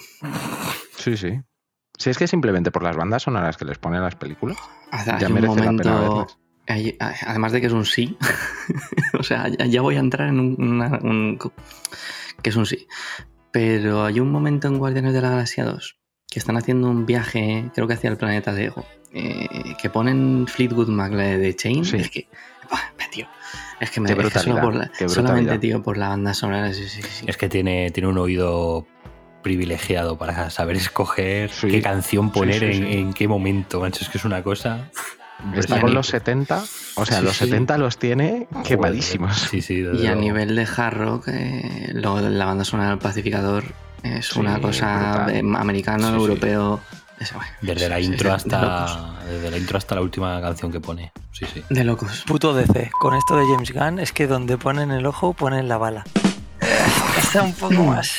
Sí, 0.96 1.16
sí. 1.16 1.40
Si 1.98 2.10
es 2.10 2.16
que 2.16 2.28
simplemente 2.28 2.70
por 2.70 2.84
las 2.84 2.96
bandas 2.96 3.24
sonoras 3.24 3.56
que 3.56 3.64
les 3.64 3.78
ponen 3.78 4.00
a 4.00 4.04
las 4.04 4.14
películas, 4.14 4.56
Hay 4.92 5.04
ya 5.20 5.26
un 5.26 5.34
merece 5.34 5.48
la 5.48 5.54
pena 5.54 5.72
momento. 5.72 6.00
verlas. 6.00 6.38
hay- 6.68 6.96
además 7.26 7.50
de 7.52 7.60
que 7.60 7.66
es 7.66 7.72
un 7.72 7.84
sí. 7.84 8.16
o 9.18 9.22
sea, 9.24 9.48
ya, 9.48 9.66
ya 9.66 9.82
voy 9.82 9.96
a 9.96 10.00
entrar 10.00 10.28
en 10.28 10.38
un, 10.40 10.56
una- 10.62 10.98
un- 11.02 11.38
que 12.40 12.50
es 12.50 12.56
un 12.56 12.66
sí. 12.66 12.86
Pero 13.50 14.04
hay 14.04 14.20
un 14.20 14.30
momento 14.30 14.68
en 14.68 14.78
Guardianes 14.78 15.12
de 15.12 15.20
la 15.22 15.30
Galaxia 15.30 15.64
2 15.64 15.96
que 16.31 16.38
están 16.38 16.57
haciendo 16.57 16.88
un 16.88 17.07
viaje, 17.07 17.71
creo 17.75 17.87
que 17.88 17.95
hacia 17.95 18.09
el 18.11 18.16
planeta 18.16 18.53
de 18.53 18.66
Ego, 18.66 18.87
eh, 19.12 19.75
que 19.81 19.90
ponen 19.90 20.47
Fleetwood 20.47 20.88
Mac 20.88 21.12
la 21.12 21.25
de 21.25 21.55
Chain. 21.57 21.85
Sí. 21.85 21.97
Es 21.97 22.11
que. 22.11 22.29
tío. 23.12 23.27
Es 23.81 23.90
que 23.90 24.01
me 24.01 24.14
que 24.14 24.31
solo 24.38 24.61
por 24.61 24.75
la- 24.77 24.90
solamente, 25.09 25.59
tío, 25.59 25.83
por 25.83 25.97
la 25.97 26.09
banda 26.11 26.33
sonora. 26.35 26.73
Sí, 26.73 26.87
sí, 26.88 27.03
sí. 27.03 27.25
Es 27.27 27.37
que 27.37 27.49
tiene, 27.49 27.90
tiene 27.90 28.09
un 28.09 28.19
oído 28.19 28.87
privilegiado 29.43 30.19
para 30.19 30.51
saber 30.51 30.77
escoger 30.77 31.51
Sí. 31.51 31.69
qué 31.69 31.83
canción 31.83 32.27
Sí, 32.27 32.38
poner 32.38 32.59
sí, 32.59 32.64
en, 32.66 32.73
sí. 32.75 32.93
en 32.99 33.12
qué 33.14 33.27
momento, 33.27 33.81
macho. 33.81 34.05
Es 34.05 34.11
que 34.11 34.19
es 34.19 34.25
una 34.25 34.43
cosa. 34.43 34.90
Está 35.57 35.81
con 35.81 35.95
los 35.95 36.09
70, 36.09 36.62
o 36.97 37.07
sea, 37.07 37.19
Sí, 37.21 37.25
los 37.25 37.37
sí. 37.37 37.47
70 37.47 37.79
los 37.79 37.97
tiene 37.99 38.47
quemadísimos. 38.62 39.35
Sí, 39.51 39.61
Y 39.95 40.07
a 40.07 40.14
nivel 40.14 40.55
de 40.55 40.69
hard 40.77 40.99
rock, 40.99 41.29
eh, 41.29 41.90
lo- 41.95 42.21
la 42.21 42.45
banda 42.45 42.64
sonora 42.64 42.90
del 42.90 42.99
pacificador 42.99 43.64
es 44.02 44.26
Sí, 44.28 44.38
una 44.40 44.60
cosa 44.60 45.24
brutal. 45.24 45.36
eh, 45.36 45.42
americano, 45.58 46.06
Sí, 46.08 46.14
sí. 46.14 46.20
europeo. 46.20 46.80
bueno, 47.34 47.50
Desde 47.60 47.88
la 47.88 47.96
sí, 47.96 48.04
sí, 48.04 48.10
intro 48.12 48.30
de 48.30 48.36
hasta. 48.36 49.14
Desde 49.28 49.50
la 49.50 49.56
intro 49.58 49.78
hasta 49.78 49.94
la 49.94 50.00
última 50.00 50.40
canción 50.40 50.72
que 50.72 50.80
pone. 50.80 51.12
Sí, 51.32 51.46
sí. 51.52 51.62
De 51.68 51.84
locos. 51.84 52.24
Puto 52.26 52.54
DC. 52.54 52.90
Con 53.00 53.14
esto 53.14 53.36
de 53.36 53.44
James 53.46 53.72
Gunn 53.72 53.98
es 53.98 54.12
que 54.12 54.26
donde 54.26 54.56
ponen 54.58 54.90
el 54.90 55.06
ojo 55.06 55.32
ponen 55.34 55.68
la 55.68 55.76
bala. 55.78 56.04
Está 57.18 57.42
un 57.42 57.52
poco 57.54 57.74
más. 57.84 58.10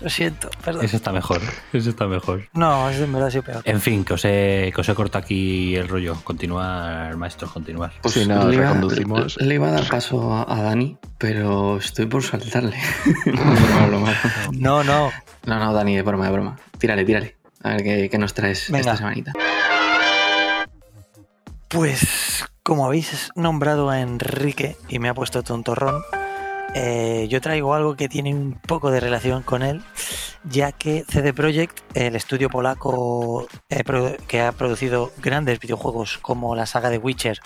Lo 0.00 0.10
siento, 0.10 0.50
perdón. 0.64 0.84
Ese 0.84 0.96
está 0.96 1.10
mejor. 1.10 1.40
Ese 1.72 1.88
está 1.90 2.06
mejor. 2.06 2.48
No, 2.52 2.90
es 2.90 2.98
en 3.00 3.12
verdad 3.12 3.30
sí 3.30 3.40
peor. 3.40 3.62
En 3.64 3.80
fin, 3.80 4.04
que 4.04 4.12
os 4.14 4.24
he, 4.26 4.70
que 4.74 4.80
os 4.82 4.88
he 4.88 4.94
cortado 4.94 5.24
aquí 5.24 5.74
el 5.74 5.88
rollo. 5.88 6.16
Continuar, 6.22 7.16
maestros, 7.16 7.50
continuar. 7.50 7.92
Pues 8.02 8.12
Si 8.14 8.26
no, 8.26 8.46
le, 8.48 8.56
iba, 8.56 8.64
reconducimos. 8.66 9.36
le 9.40 9.54
iba 9.54 9.68
a 9.68 9.70
dar 9.72 9.88
paso 9.88 10.34
a, 10.34 10.42
a 10.52 10.62
Dani, 10.62 10.98
pero 11.16 11.78
estoy 11.78 12.04
por 12.06 12.22
saltarle. 12.22 12.76
no, 13.26 13.86
broma. 13.88 14.14
No, 14.52 14.84
no. 14.84 15.10
no, 15.46 15.58
no, 15.58 15.72
Dani, 15.72 15.96
de 15.96 16.02
broma, 16.02 16.26
de 16.26 16.32
broma. 16.32 16.56
Tírale, 16.78 17.04
tírale. 17.04 17.36
A 17.62 17.70
ver 17.70 17.82
qué, 17.82 18.08
qué 18.10 18.18
nos 18.18 18.34
traes 18.34 18.66
Venga. 18.70 18.80
esta 18.80 18.96
semanita. 18.98 19.32
Pues 21.68 22.44
como 22.62 22.86
habéis 22.86 23.30
nombrado 23.34 23.90
a 23.90 24.00
Enrique 24.00 24.76
y 24.88 24.98
me 24.98 25.08
ha 25.08 25.14
puesto 25.14 25.42
tontorrón, 25.42 26.02
eh, 26.78 27.26
yo 27.30 27.40
traigo 27.40 27.72
algo 27.72 27.96
que 27.96 28.06
tiene 28.06 28.34
un 28.34 28.52
poco 28.52 28.90
de 28.90 29.00
relación 29.00 29.42
con 29.42 29.62
él, 29.62 29.82
ya 30.44 30.72
que 30.72 31.06
CD 31.08 31.32
Projekt, 31.32 31.80
el 31.94 32.14
estudio 32.16 32.50
polaco 32.50 33.48
eh, 33.70 33.82
que 34.28 34.42
ha 34.42 34.52
producido 34.52 35.10
grandes 35.16 35.58
videojuegos 35.58 36.18
como 36.18 36.54
la 36.54 36.66
saga 36.66 36.90
de 36.90 36.98
Witcher 36.98 37.40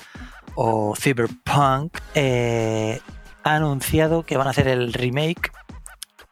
o 0.57 0.97
Cyberpunk, 0.97 1.97
eh, 2.16 2.99
ha 3.45 3.55
anunciado 3.55 4.25
que 4.25 4.37
van 4.37 4.49
a 4.49 4.51
hacer 4.51 4.66
el 4.66 4.93
remake 4.93 5.53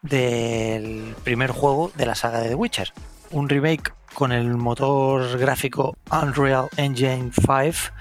del 0.01 1.15
primer 1.23 1.51
juego 1.51 1.93
de 1.95 2.05
la 2.05 2.15
saga 2.15 2.41
de 2.41 2.49
The 2.49 2.55
Witcher. 2.55 2.91
Un 3.31 3.47
remake 3.47 3.93
con 4.13 4.33
el 4.33 4.57
motor 4.57 5.37
gráfico 5.37 5.95
Unreal 6.11 6.67
Engine 6.75 7.31
5. 7.33 7.93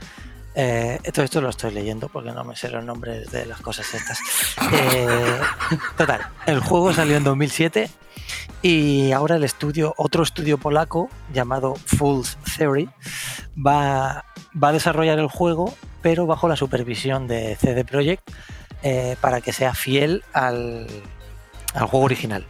Eh, 0.61 0.99
esto 1.05 1.41
lo 1.41 1.51
estoy 1.51 1.71
leyendo 1.71 2.09
porque 2.09 2.33
no 2.33 2.43
me 2.43 2.57
sé 2.57 2.69
los 2.69 2.85
nombres 2.85 3.31
de 3.31 3.47
las 3.47 3.61
cosas 3.61 3.95
estas. 3.95 4.19
Eh, 4.73 5.41
total, 5.97 6.21
el 6.47 6.59
juego 6.59 6.93
salió 6.93 7.17
en 7.17 7.23
2007 7.23 7.89
y 8.63 9.13
ahora 9.13 9.37
el 9.37 9.45
estudio, 9.45 9.95
otro 9.97 10.25
estudio 10.25 10.59
polaco 10.59 11.11
llamado 11.33 11.77
Fool's 11.87 12.37
Theory, 12.57 12.91
va, 13.57 14.25
va 14.61 14.69
a 14.69 14.73
desarrollar 14.73 15.21
el 15.21 15.29
juego, 15.29 15.77
pero 16.03 16.27
bajo 16.27 16.49
la 16.49 16.57
supervisión 16.57 17.29
de 17.29 17.55
CD 17.55 17.85
Projekt 17.85 18.29
eh, 18.83 19.17
para 19.21 19.41
que 19.41 19.53
sea 19.53 19.75
fiel 19.75 20.25
al, 20.33 20.89
al 21.73 21.87
juego 21.87 22.05
original. 22.05 22.45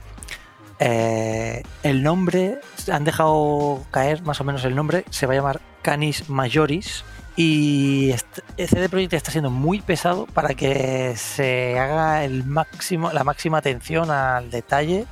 Eh, 0.81 1.62
el 1.83 2.03
nombre, 2.03 2.59
han 2.90 3.05
dejado 3.05 3.85
caer 3.90 4.23
más 4.23 4.40
o 4.40 4.44
menos 4.44 4.64
el 4.64 4.75
nombre, 4.75 5.05
se 5.11 5.27
va 5.27 5.35
a 5.35 5.37
llamar 5.37 5.61
Canis 5.83 6.31
Majoris. 6.31 7.05
Y 7.40 8.12
CD 8.57 8.88
Projekt 8.88 9.12
está 9.12 9.31
siendo 9.31 9.48
muy 9.48 9.81
pesado 9.81 10.27
para 10.27 10.55
que 10.55 11.14
se 11.14 11.79
haga 11.79 12.24
el 12.24 12.42
máximo, 12.42 13.12
la 13.12 13.22
máxima 13.22 13.59
atención 13.59 14.11
al 14.11 14.51
detalle 14.51 15.07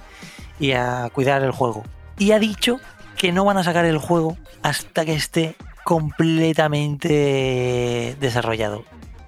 y 0.58 0.72
a 0.72 1.08
cuidar 1.12 1.44
el 1.44 1.52
juego. 1.52 1.84
Y 2.18 2.32
ha 2.32 2.40
dicho 2.40 2.80
que 3.16 3.30
no 3.30 3.44
van 3.44 3.58
a 3.58 3.62
sacar 3.62 3.84
el 3.84 3.98
juego 3.98 4.36
hasta 4.64 5.04
que 5.04 5.14
esté 5.14 5.54
completamente 5.84 8.16
desarrollado. 8.18 8.84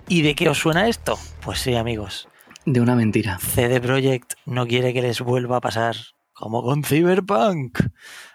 ¿Y 0.08 0.22
de 0.22 0.34
qué 0.34 0.48
os 0.48 0.58
suena 0.58 0.88
esto? 0.88 1.16
Pues 1.40 1.60
sí, 1.60 1.76
amigos. 1.76 2.28
De 2.66 2.80
una 2.80 2.96
mentira. 2.96 3.38
CD 3.38 3.80
Projekt 3.80 4.32
no 4.44 4.66
quiere 4.66 4.92
que 4.92 5.02
les 5.02 5.20
vuelva 5.20 5.58
a 5.58 5.60
pasar 5.60 5.94
como 6.38 6.62
con 6.62 6.84
Cyberpunk. 6.84 7.80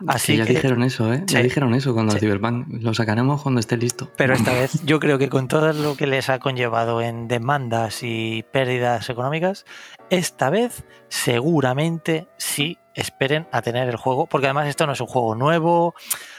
Así 0.08 0.34
Que 0.34 0.38
ya 0.39 0.46
que, 0.46 0.54
dijeron 0.54 0.84
eso, 0.84 1.13
¿eh? 1.13 1.24
Ya 1.28 1.42
dijeron 1.42 1.74
eso 1.74 1.94
cuando 1.94 2.12
Sí. 2.13 2.20
Cyberpunk. 2.20 2.68
Lo 2.82 2.94
sacaremos 2.94 3.42
cuando 3.42 3.60
esté 3.60 3.78
listo. 3.78 4.12
pero 4.18 4.34
esta 4.34 4.52
vez 4.54 4.84
yo 4.86 5.00
creo 5.00 5.18
que 5.18 5.30
con 5.30 5.48
todo 5.48 5.72
lo 5.74 5.96
que 5.96 6.06
les 6.08 6.30
ha 6.30 6.39
conllevado 6.39 7.02
en 7.02 7.28
demandas 7.28 8.00
y 8.04 8.44
pérdidas 8.52 9.10
económicas, 9.10 9.66
esta 10.10 10.50
vez 10.50 10.84
seguramente 11.08 12.28
sí 12.38 12.78
esperen 12.94 13.48
a 13.52 13.62
tener 13.62 13.88
el 13.89 13.96
juego, 13.96 14.28
porque 14.28 14.48
además 14.48 14.68
esto 14.68 14.86
no 14.86 14.94
es 14.94 15.02
un 15.02 15.08
juego 15.08 15.34
nuevo, 15.36 15.96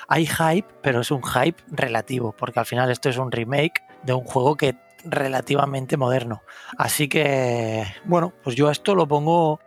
hay 0.06 0.26
hype, 0.26 0.68
pero 0.82 1.00
es 1.00 1.10
un 1.10 1.22
hype 1.22 1.62
relativo, 1.68 2.34
porque 2.38 2.60
al 2.60 2.66
final 2.66 2.90
esto 2.90 3.08
es 3.08 3.16
un 3.16 3.32
remake 3.32 3.82
de 4.04 4.12
un 4.12 4.24
juego 4.24 4.56
que 4.56 4.76
relativamente 5.04 5.96
moderno. 5.96 6.42
Así 6.78 7.08
que, 7.08 7.84
bueno, 8.04 8.32
pues 8.42 8.54
yo 8.56 8.68
a 8.68 8.72
esto 8.72 8.94
lo 8.94 9.08
pongo 9.08 9.60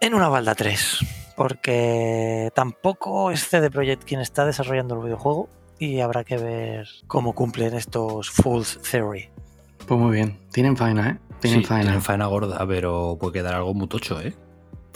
en 0.00 0.14
una 0.14 0.28
balda 0.28 0.54
3, 0.54 0.98
porque 1.38 2.50
tampoco 2.54 3.30
es 3.30 3.48
CD 3.48 3.70
Projekt 3.70 4.04
quien 4.04 4.20
está 4.20 4.44
desarrollando 4.44 4.96
el 4.96 5.04
videojuego 5.04 5.48
y 5.78 6.00
habrá 6.00 6.24
que 6.24 6.36
ver 6.36 6.88
cómo 7.06 7.32
cumplen 7.34 7.74
estos 7.74 8.28
Fool's 8.30 8.78
Theory. 8.90 9.30
Pues 9.86 9.98
muy 10.00 10.12
bien. 10.12 10.38
Tienen 10.52 10.76
faena, 10.76 11.10
¿eh? 11.10 11.18
Tienen 11.40 11.60
Sí, 11.60 11.66
faena. 11.66 11.84
tienen 11.84 12.02
faena 12.02 12.26
gorda, 12.26 12.66
pero 12.66 13.16
puede 13.20 13.32
quedar 13.34 13.54
algo 13.54 13.72
muy 13.72 13.86
tocho, 13.86 14.20
¿eh? 14.20 14.34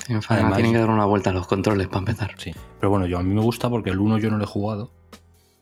Tienen 0.05 0.21
faena. 0.21 0.43
Además- 0.43 0.57
Tienen 0.57 0.73
que 0.73 0.79
dar 0.81 0.91
una 0.91 1.05
vuelta 1.05 1.31
a 1.31 1.33
los 1.33 1.47
controles 1.47 1.87
para 1.87 2.01
empezar. 2.01 2.35
Sí. 2.39 2.53
Pero 2.81 2.91
bueno, 2.91 3.07
yo 3.07 3.19
a 3.19 3.23
mí 3.23 3.33
me 3.33 3.41
gusta 3.41 3.71
porque 3.71 3.91
el 3.91 4.01
1 4.01 4.19
yo 4.19 4.29
no 4.31 4.37
lo 4.37 4.45
he 4.45 4.49
jugado. 4.49 4.91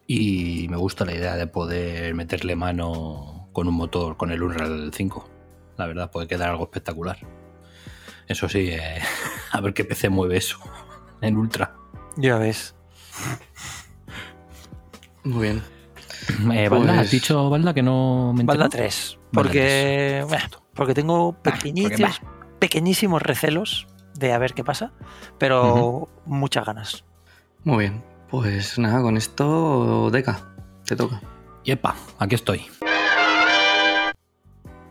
Y 0.06 0.66
me 0.70 0.76
gusta 0.78 1.04
la 1.04 1.12
idea 1.14 1.36
de 1.36 1.46
poder 1.46 2.14
meterle 2.14 2.56
mano 2.56 3.48
con 3.52 3.68
un 3.68 3.74
motor, 3.74 4.16
con 4.16 4.32
el 4.32 4.42
Unreal 4.42 4.90
5. 4.94 5.28
La 5.76 5.86
verdad, 5.86 6.10
puede 6.10 6.26
quedar 6.26 6.48
algo 6.50 6.64
espectacular. 6.64 7.18
Eso 8.30 8.48
sí, 8.48 8.68
eh, 8.70 9.02
a 9.50 9.60
ver 9.60 9.74
qué 9.74 9.84
PC 9.84 10.08
mueve 10.08 10.36
eso 10.36 10.58
en 11.20 11.36
Ultra. 11.36 11.74
Ya 12.16 12.38
ves. 12.38 12.76
Muy 15.24 15.42
bien. 15.42 15.62
Eh, 16.52 16.68
Balda, 16.68 16.86
Pues- 16.92 16.98
¿has 16.98 17.10
dicho, 17.10 17.50
Balda, 17.50 17.74
que 17.74 17.82
no 17.82 18.32
me 18.32 18.42
entero? 18.42 18.68
3. 18.68 19.18
Balda 19.32 19.48
Porque, 19.48 20.24
bueno, 20.28 20.44
porque 20.74 20.94
tengo 20.94 21.32
pequeñísimos, 21.42 22.20
pequeñísimos 22.60 23.20
recelos 23.20 23.88
de 24.14 24.32
a 24.32 24.38
ver 24.38 24.54
qué 24.54 24.62
pasa, 24.62 24.92
pero 25.38 26.08
muchas 26.24 26.64
ganas. 26.64 27.04
Muy 27.64 27.78
bien. 27.78 28.04
Pues 28.30 28.78
nada, 28.78 29.02
con 29.02 29.16
esto, 29.16 30.08
Deca, 30.12 30.54
te 30.84 30.94
toca. 30.94 31.20
Y 31.64 31.72
epa, 31.72 31.96
aquí 32.20 32.36
estoy. 32.36 32.64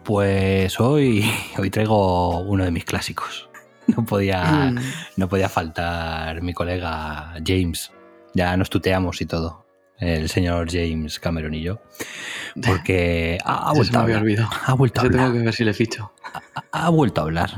Pues 0.09 0.79
hoy, 0.79 1.23
hoy 1.59 1.69
traigo 1.69 2.39
uno 2.39 2.63
de 2.65 2.71
mis 2.71 2.83
clásicos. 2.83 3.47
No 3.85 4.03
podía, 4.03 4.71
Mm. 4.71 4.79
no 5.17 5.29
podía 5.29 5.47
faltar 5.49 6.41
mi 6.41 6.51
colega 6.51 7.35
James. 7.45 7.91
Ya 8.33 8.57
nos 8.57 8.71
tuteamos 8.71 9.21
y 9.21 9.27
todo. 9.27 9.67
El 9.99 10.27
señor 10.27 10.67
James 10.71 11.19
Cameron 11.19 11.53
y 11.53 11.61
yo. 11.61 11.79
Porque 12.65 13.37
ha, 13.45 13.71
vuelto 13.75 13.93
me 13.93 13.99
a 13.99 14.01
hablar. 14.01 14.21
olvidado. 14.23 14.49
Ha 14.65 14.73
vuelto 14.73 15.01
a 15.01 15.03
Ese 15.03 15.13
tengo 15.13 15.31
que 15.31 15.39
ver 15.41 15.53
si 15.53 15.63
le 15.63 15.73
ficho. 15.75 16.11
Ha, 16.73 16.85
ha 16.85 16.89
vuelto 16.89 17.21
a 17.21 17.25
hablar. 17.25 17.51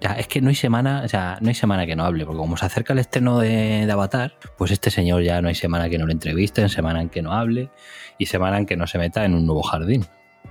Ya, 0.00 0.12
es 0.12 0.28
que 0.28 0.40
no 0.40 0.48
hay 0.48 0.54
semana, 0.54 1.02
o 1.04 1.08
sea, 1.08 1.36
no 1.42 1.48
hay 1.50 1.54
semana 1.54 1.84
que 1.84 1.94
no 1.94 2.06
hable, 2.06 2.24
porque 2.24 2.38
como 2.38 2.56
se 2.56 2.64
acerca 2.64 2.94
el 2.94 3.00
estreno 3.00 3.38
de, 3.40 3.84
de 3.84 3.92
Avatar, 3.92 4.38
pues 4.56 4.70
este 4.70 4.90
señor 4.90 5.22
ya 5.24 5.42
no 5.42 5.48
hay 5.48 5.54
semana 5.54 5.90
que 5.90 5.98
no 5.98 6.06
lo 6.06 6.12
entrevisten, 6.12 6.70
semana 6.70 7.02
en 7.02 7.10
que 7.10 7.20
no 7.20 7.34
hable 7.34 7.68
y 8.16 8.24
semana 8.24 8.56
en 8.56 8.64
que 8.64 8.78
no 8.78 8.86
se 8.86 8.96
meta 8.96 9.26
en 9.26 9.34
un 9.34 9.44
nuevo 9.44 9.62
jardín. 9.62 10.06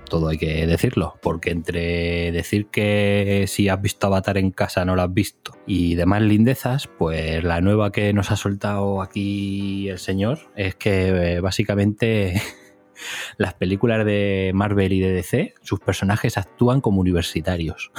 Todo 0.08 0.28
hay 0.28 0.38
que 0.38 0.66
decirlo, 0.66 1.18
porque 1.20 1.50
entre 1.50 2.32
decir 2.32 2.68
que 2.68 3.44
si 3.46 3.68
has 3.68 3.80
visto 3.82 4.06
Avatar 4.06 4.38
en 4.38 4.50
casa 4.52 4.84
no 4.86 4.96
lo 4.96 5.02
has 5.02 5.12
visto 5.12 5.58
y 5.66 5.96
demás 5.96 6.22
lindezas, 6.22 6.88
pues 6.98 7.44
la 7.44 7.60
nueva 7.60 7.92
que 7.92 8.14
nos 8.14 8.30
ha 8.30 8.36
soltado 8.36 9.02
aquí 9.02 9.88
el 9.90 9.98
señor 9.98 10.50
es 10.56 10.76
que 10.76 11.08
eh, 11.08 11.40
básicamente 11.40 12.40
las 13.36 13.54
películas 13.54 14.06
de 14.06 14.52
Marvel 14.54 14.92
y 14.94 15.00
de 15.00 15.12
DC, 15.12 15.54
sus 15.60 15.80
personajes 15.80 16.38
actúan 16.38 16.80
como 16.80 17.00
universitarios. 17.00 17.90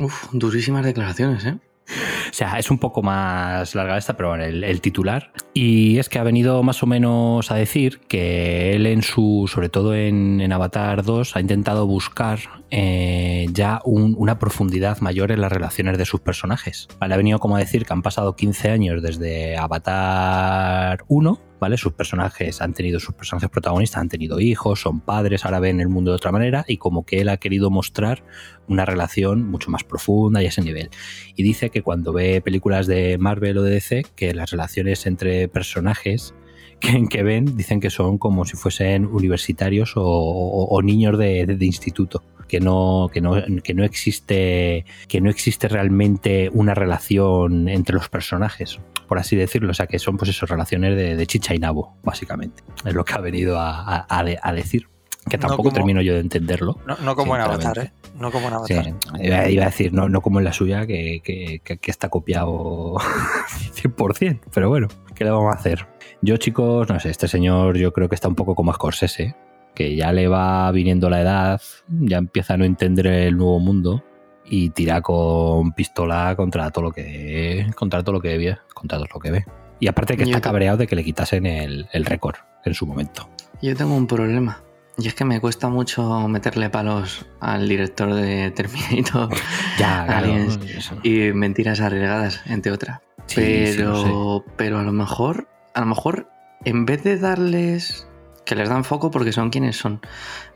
Uf, 0.00 0.28
durísimas 0.32 0.84
declaraciones, 0.84 1.44
¿eh? 1.46 1.58
O 1.88 2.32
sea, 2.32 2.58
es 2.58 2.70
un 2.70 2.78
poco 2.78 3.02
más 3.02 3.74
larga 3.74 3.96
esta, 3.96 4.16
pero 4.16 4.30
bueno, 4.30 4.44
el, 4.44 4.80
titular. 4.80 5.32
Y 5.54 5.98
es 5.98 6.08
que 6.08 6.18
ha 6.18 6.22
venido 6.24 6.62
más 6.62 6.82
o 6.82 6.86
menos 6.86 7.50
a 7.50 7.54
decir 7.54 8.00
que 8.08 8.74
él 8.74 8.86
en 8.86 9.02
su, 9.02 9.48
sobre 9.52 9.68
todo 9.68 9.94
en, 9.94 10.40
en 10.40 10.52
Avatar 10.52 11.02
2, 11.04 11.36
ha 11.36 11.40
intentado 11.40 11.86
buscar 11.86 12.40
eh, 12.70 13.46
ya 13.52 13.80
un- 13.84 14.16
una 14.18 14.38
profundidad 14.38 14.98
mayor 15.00 15.30
en 15.30 15.40
las 15.40 15.52
relaciones 15.52 15.96
de 15.98 16.04
sus 16.04 16.20
personajes. 16.20 16.88
Vale, 16.98 17.14
ha 17.14 17.16
venido 17.16 17.38
como 17.38 17.56
a 17.56 17.60
decir 17.60 17.86
que 17.86 17.92
han 17.92 18.02
pasado 18.02 18.34
15 18.34 18.70
años 18.70 19.02
desde 19.02 19.56
Avatar 19.56 21.04
1 21.08 21.40
¿vale? 21.60 21.76
Sus 21.76 21.92
personajes 21.92 22.60
han 22.60 22.72
tenido, 22.72 23.00
sus 23.00 23.14
personajes 23.14 23.50
protagonistas 23.50 24.00
han 24.00 24.08
tenido 24.08 24.40
hijos, 24.40 24.80
son 24.80 25.00
padres, 25.00 25.44
ahora 25.44 25.60
ven 25.60 25.80
el 25.80 25.88
mundo 25.88 26.10
de 26.10 26.16
otra 26.16 26.32
manera 26.32 26.64
y 26.68 26.76
como 26.76 27.04
que 27.04 27.20
él 27.20 27.28
ha 27.28 27.36
querido 27.36 27.70
mostrar 27.70 28.24
una 28.68 28.84
relación 28.84 29.48
mucho 29.48 29.70
más 29.70 29.84
profunda 29.84 30.42
y 30.42 30.46
a 30.46 30.48
ese 30.48 30.62
nivel. 30.62 30.90
Y 31.34 31.42
dice 31.42 31.70
que 31.70 31.82
cuando 31.82 32.12
ve 32.12 32.40
películas 32.40 32.86
de 32.86 33.18
Marvel 33.18 33.58
o 33.58 33.62
de 33.62 33.72
DC, 33.72 34.04
que 34.14 34.34
las 34.34 34.50
relaciones 34.50 35.06
entre 35.06 35.48
personajes 35.48 36.34
que, 37.10 37.22
ven 37.22 37.56
dicen 37.56 37.80
que 37.80 37.90
son 37.90 38.18
como 38.18 38.44
si 38.44 38.56
fuesen 38.56 39.06
universitarios 39.06 39.92
o, 39.96 40.80
niños 40.82 41.18
de 41.18 41.56
instituto. 41.60 42.22
Que 42.48 42.60
no, 42.60 43.10
que, 43.12 43.20
no, 43.20 43.34
que, 43.64 43.74
no 43.74 43.82
existe, 43.84 44.84
que 45.08 45.20
no 45.20 45.30
existe 45.30 45.66
realmente 45.68 46.48
una 46.52 46.74
relación 46.74 47.68
entre 47.68 47.94
los 47.96 48.08
personajes, 48.08 48.78
por 49.08 49.18
así 49.18 49.34
decirlo. 49.36 49.72
O 49.72 49.74
sea, 49.74 49.86
que 49.86 49.98
son 49.98 50.16
pues 50.16 50.30
esas 50.30 50.48
relaciones 50.48 50.96
de, 50.96 51.16
de 51.16 51.26
chicha 51.26 51.54
y 51.54 51.58
nabo, 51.58 51.96
básicamente. 52.04 52.62
Es 52.84 52.94
lo 52.94 53.04
que 53.04 53.14
ha 53.14 53.18
venido 53.20 53.58
a, 53.58 53.80
a- 53.80 54.06
a 54.08 54.22
de- 54.24 54.38
a 54.42 54.52
decir. 54.52 54.88
Que 55.28 55.38
No 55.38 55.48
tampoco 55.48 55.64
como- 55.64 55.74
termino 55.74 56.00
yo 56.02 56.14
de 56.14 56.20
entenderlo. 56.20 56.78
No, 56.86 56.96
no 56.98 57.16
como 57.16 57.34
en 57.34 57.42
Avatar. 57.42 57.78
¿eh? 57.78 57.92
No 58.16 58.30
como 58.30 58.46
en 58.46 58.64
Sí, 58.64 58.74
Avatar. 58.74 58.94
iba, 59.20 59.48
iba 59.48 59.62
a 59.64 59.66
decir, 59.66 59.92
no, 59.92 60.08
no 60.08 60.20
como 60.20 60.38
en 60.38 60.44
la 60.44 60.52
suya, 60.52 60.86
que, 60.86 61.20
que- 61.24 61.60
que- 61.64 61.78
que 61.78 61.90
está 61.90 62.08
copiado 62.08 62.94
100%, 63.74 64.40
pero 64.54 64.68
bueno, 64.68 64.88
¿qué 65.14 65.24
le 65.24 65.30
vamos 65.30 65.54
a 65.54 65.58
hacer? 65.58 65.86
Yo, 66.22 66.36
chicos, 66.36 66.88
no 66.88 66.98
sé, 67.00 67.10
este 67.10 67.28
señor 67.28 67.76
yo 67.76 67.92
creo 67.92 68.08
que 68.08 68.14
está 68.14 68.28
un 68.28 68.34
poco 68.36 68.54
como 68.54 68.72
Scorsese, 68.72 69.34
que 69.76 69.94
ya 69.94 70.12
le 70.12 70.26
va 70.26 70.72
viniendo 70.72 71.08
la 71.08 71.20
edad, 71.20 71.60
ya 71.88 72.16
empieza 72.18 72.54
a 72.54 72.56
no 72.56 72.64
entender 72.64 73.06
el 73.06 73.36
nuevo 73.36 73.60
mundo 73.60 74.02
y 74.44 74.70
tira 74.70 75.02
con 75.02 75.72
pistola 75.72 76.34
contra 76.36 76.70
todo 76.70 76.84
lo 76.84 76.92
que 76.92 77.66
contra 77.76 78.02
todo 78.02 78.14
lo 78.14 78.20
que 78.20 78.38
ve, 78.38 78.56
contra 78.74 78.98
todo 78.98 79.06
lo 79.14 79.20
que 79.20 79.30
ve. 79.30 79.44
Y 79.78 79.88
aparte 79.88 80.16
que 80.16 80.24
Yo 80.24 80.30
está 80.30 80.40
cabreado 80.40 80.78
de 80.78 80.86
que 80.86 80.96
le 80.96 81.04
quitasen 81.04 81.46
el, 81.46 81.86
el 81.92 82.04
récord 82.06 82.36
en 82.64 82.74
su 82.74 82.86
momento. 82.86 83.28
Yo 83.60 83.76
tengo 83.76 83.94
un 83.94 84.06
problema. 84.06 84.62
Y 84.98 85.08
es 85.08 85.14
que 85.14 85.26
me 85.26 85.40
cuesta 85.40 85.68
mucho 85.68 86.26
meterle 86.26 86.70
palos 86.70 87.26
al 87.40 87.68
director 87.68 88.14
de 88.14 88.50
Terminator, 88.50 89.28
Ya, 89.78 90.06
claro, 90.06 90.32
Aliens 90.32 90.58
eso. 90.74 90.96
y 91.02 91.32
Mentiras 91.34 91.80
Arriesgadas, 91.80 92.40
entre 92.46 92.72
otras. 92.72 93.00
Sí, 93.26 93.36
pero, 93.76 94.42
pero 94.56 94.78
a 94.78 94.82
lo 94.82 94.92
mejor, 94.92 95.48
a 95.74 95.80
lo 95.80 95.86
mejor, 95.86 96.30
en 96.64 96.86
vez 96.86 97.04
de 97.04 97.18
darles 97.18 98.08
que 98.46 98.54
les 98.54 98.70
dan 98.70 98.84
foco 98.84 99.10
porque 99.10 99.32
son 99.32 99.50
quienes 99.50 99.76
son, 99.76 100.00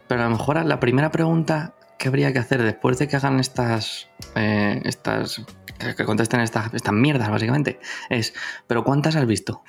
pero 0.09 0.23
a 0.23 0.25
lo 0.25 0.31
mejor 0.31 0.65
la 0.65 0.81
primera 0.81 1.11
pregunta 1.11 1.75
que 1.99 2.09
habría 2.09 2.33
que 2.33 2.39
hacer 2.39 2.63
después 2.63 2.99
de 2.99 3.09
que 3.09 3.17
hagan 3.17 3.39
estas, 3.41 4.09
eh, 4.35 4.81
estas, 4.85 5.45
que 5.97 6.05
contesten 6.07 6.41
estas, 6.41 6.73
estas 6.73 6.95
mierdas 6.95 7.29
básicamente, 7.29 7.79
es, 8.09 8.33
pero 8.67 8.85
¿cuántas 8.85 9.17
has 9.17 9.27
visto? 9.27 9.63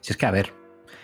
Si 0.00 0.12
es 0.12 0.18
que, 0.18 0.26
a 0.26 0.30
ver, 0.30 0.52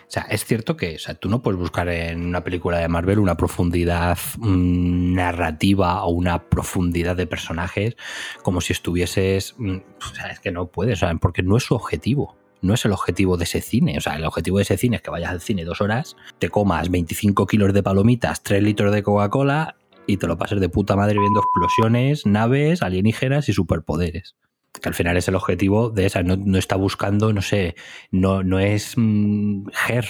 o 0.09 0.11
sea, 0.11 0.23
es 0.23 0.43
cierto 0.43 0.75
que 0.75 0.95
o 0.95 0.99
sea, 0.99 1.13
tú 1.13 1.29
no 1.29 1.43
puedes 1.43 1.59
buscar 1.59 1.87
en 1.87 2.25
una 2.25 2.43
película 2.43 2.79
de 2.79 2.87
Marvel 2.87 3.19
una 3.19 3.37
profundidad 3.37 4.17
mm, 4.37 5.13
narrativa 5.13 6.03
o 6.03 6.09
una 6.09 6.49
profundidad 6.49 7.15
de 7.15 7.27
personajes 7.27 7.95
como 8.41 8.59
si 8.59 8.73
estuvieses. 8.73 9.53
mm, 9.59 9.77
O 9.99 10.15
sea, 10.15 10.27
es 10.27 10.39
que 10.39 10.51
no 10.51 10.65
puedes, 10.65 10.99
sea, 10.99 11.13
porque 11.15 11.43
no 11.43 11.57
es 11.57 11.63
su 11.63 11.75
objetivo. 11.75 12.35
No 12.61 12.73
es 12.73 12.85
el 12.85 12.91
objetivo 12.91 13.37
de 13.37 13.45
ese 13.45 13.61
cine. 13.61 13.97
O 13.97 14.01
sea, 14.01 14.15
el 14.15 14.25
objetivo 14.25 14.57
de 14.57 14.63
ese 14.63 14.77
cine 14.77 14.97
es 14.97 15.01
que 15.01 15.11
vayas 15.11 15.31
al 15.31 15.41
cine 15.41 15.65
dos 15.65 15.81
horas, 15.81 16.15
te 16.39 16.49
comas 16.49 16.89
25 16.89 17.45
kilos 17.47 17.73
de 17.73 17.83
palomitas, 17.83 18.43
3 18.43 18.61
litros 18.63 18.93
de 18.93 19.03
Coca-Cola 19.03 19.75
y 20.07 20.17
te 20.17 20.27
lo 20.27 20.37
pases 20.37 20.59
de 20.59 20.69
puta 20.69 20.95
madre 20.95 21.19
viendo 21.19 21.39
explosiones, 21.39 22.25
naves, 22.25 22.81
alienígenas 22.81 23.47
y 23.47 23.53
superpoderes. 23.53 24.35
Que 24.73 24.89
al 24.89 24.95
final 24.95 25.17
es 25.17 25.27
el 25.27 25.35
objetivo 25.35 25.89
de 25.89 26.05
esa. 26.05 26.23
No, 26.23 26.35
no 26.35 26.57
está 26.57 26.75
buscando, 26.75 27.33
no 27.33 27.41
sé, 27.41 27.75
no, 28.11 28.43
no 28.43 28.59
es 28.59 28.93
mm, 28.97 29.67
Her, 29.87 30.05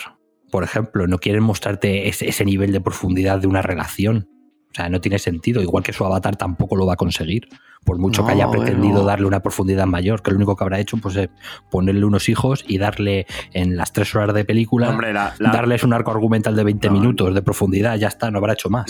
por 0.51 0.63
ejemplo. 0.63 1.07
No 1.07 1.19
quieren 1.19 1.43
mostrarte 1.43 2.07
ese 2.07 2.45
nivel 2.45 2.71
de 2.71 2.81
profundidad 2.81 3.39
de 3.39 3.47
una 3.47 3.61
relación. 3.61 4.29
O 4.71 4.75
sea, 4.75 4.87
no 4.89 5.01
tiene 5.01 5.17
sentido. 5.19 5.61
Igual 5.61 5.83
que 5.83 5.93
su 5.93 6.05
avatar 6.05 6.35
tampoco 6.35 6.75
lo 6.75 6.85
va 6.85 6.93
a 6.93 6.97
conseguir. 6.97 7.47
Por 7.83 7.97
mucho 7.97 8.25
que 8.25 8.33
haya 8.33 8.49
pretendido 8.51 8.93
bueno. 8.95 9.07
darle 9.07 9.25
una 9.25 9.39
profundidad 9.39 9.85
mayor, 9.87 10.21
que 10.21 10.31
lo 10.31 10.37
único 10.37 10.55
que 10.55 10.63
habrá 10.63 10.79
hecho 10.79 10.97
pues, 10.97 11.15
es 11.15 11.29
ponerle 11.71 12.05
unos 12.05 12.27
hijos 12.29 12.63
y 12.67 12.77
darle 12.77 13.25
en 13.53 13.77
las 13.77 13.93
tres 13.93 14.13
horas 14.15 14.35
de 14.35 14.43
película, 14.45 14.89
Hombre, 14.89 15.13
la- 15.13 15.33
la- 15.39 15.51
darles 15.51 15.83
un 15.83 15.93
arco 15.93 16.11
argumental 16.11 16.55
de 16.55 16.63
20 16.65 16.87
No. 16.89 16.93
minutos 16.93 17.33
de 17.33 17.41
profundidad, 17.41 17.95
ya 17.97 18.09
está, 18.09 18.29
no 18.29 18.37
habrá 18.37 18.53
hecho 18.53 18.69
más. 18.69 18.85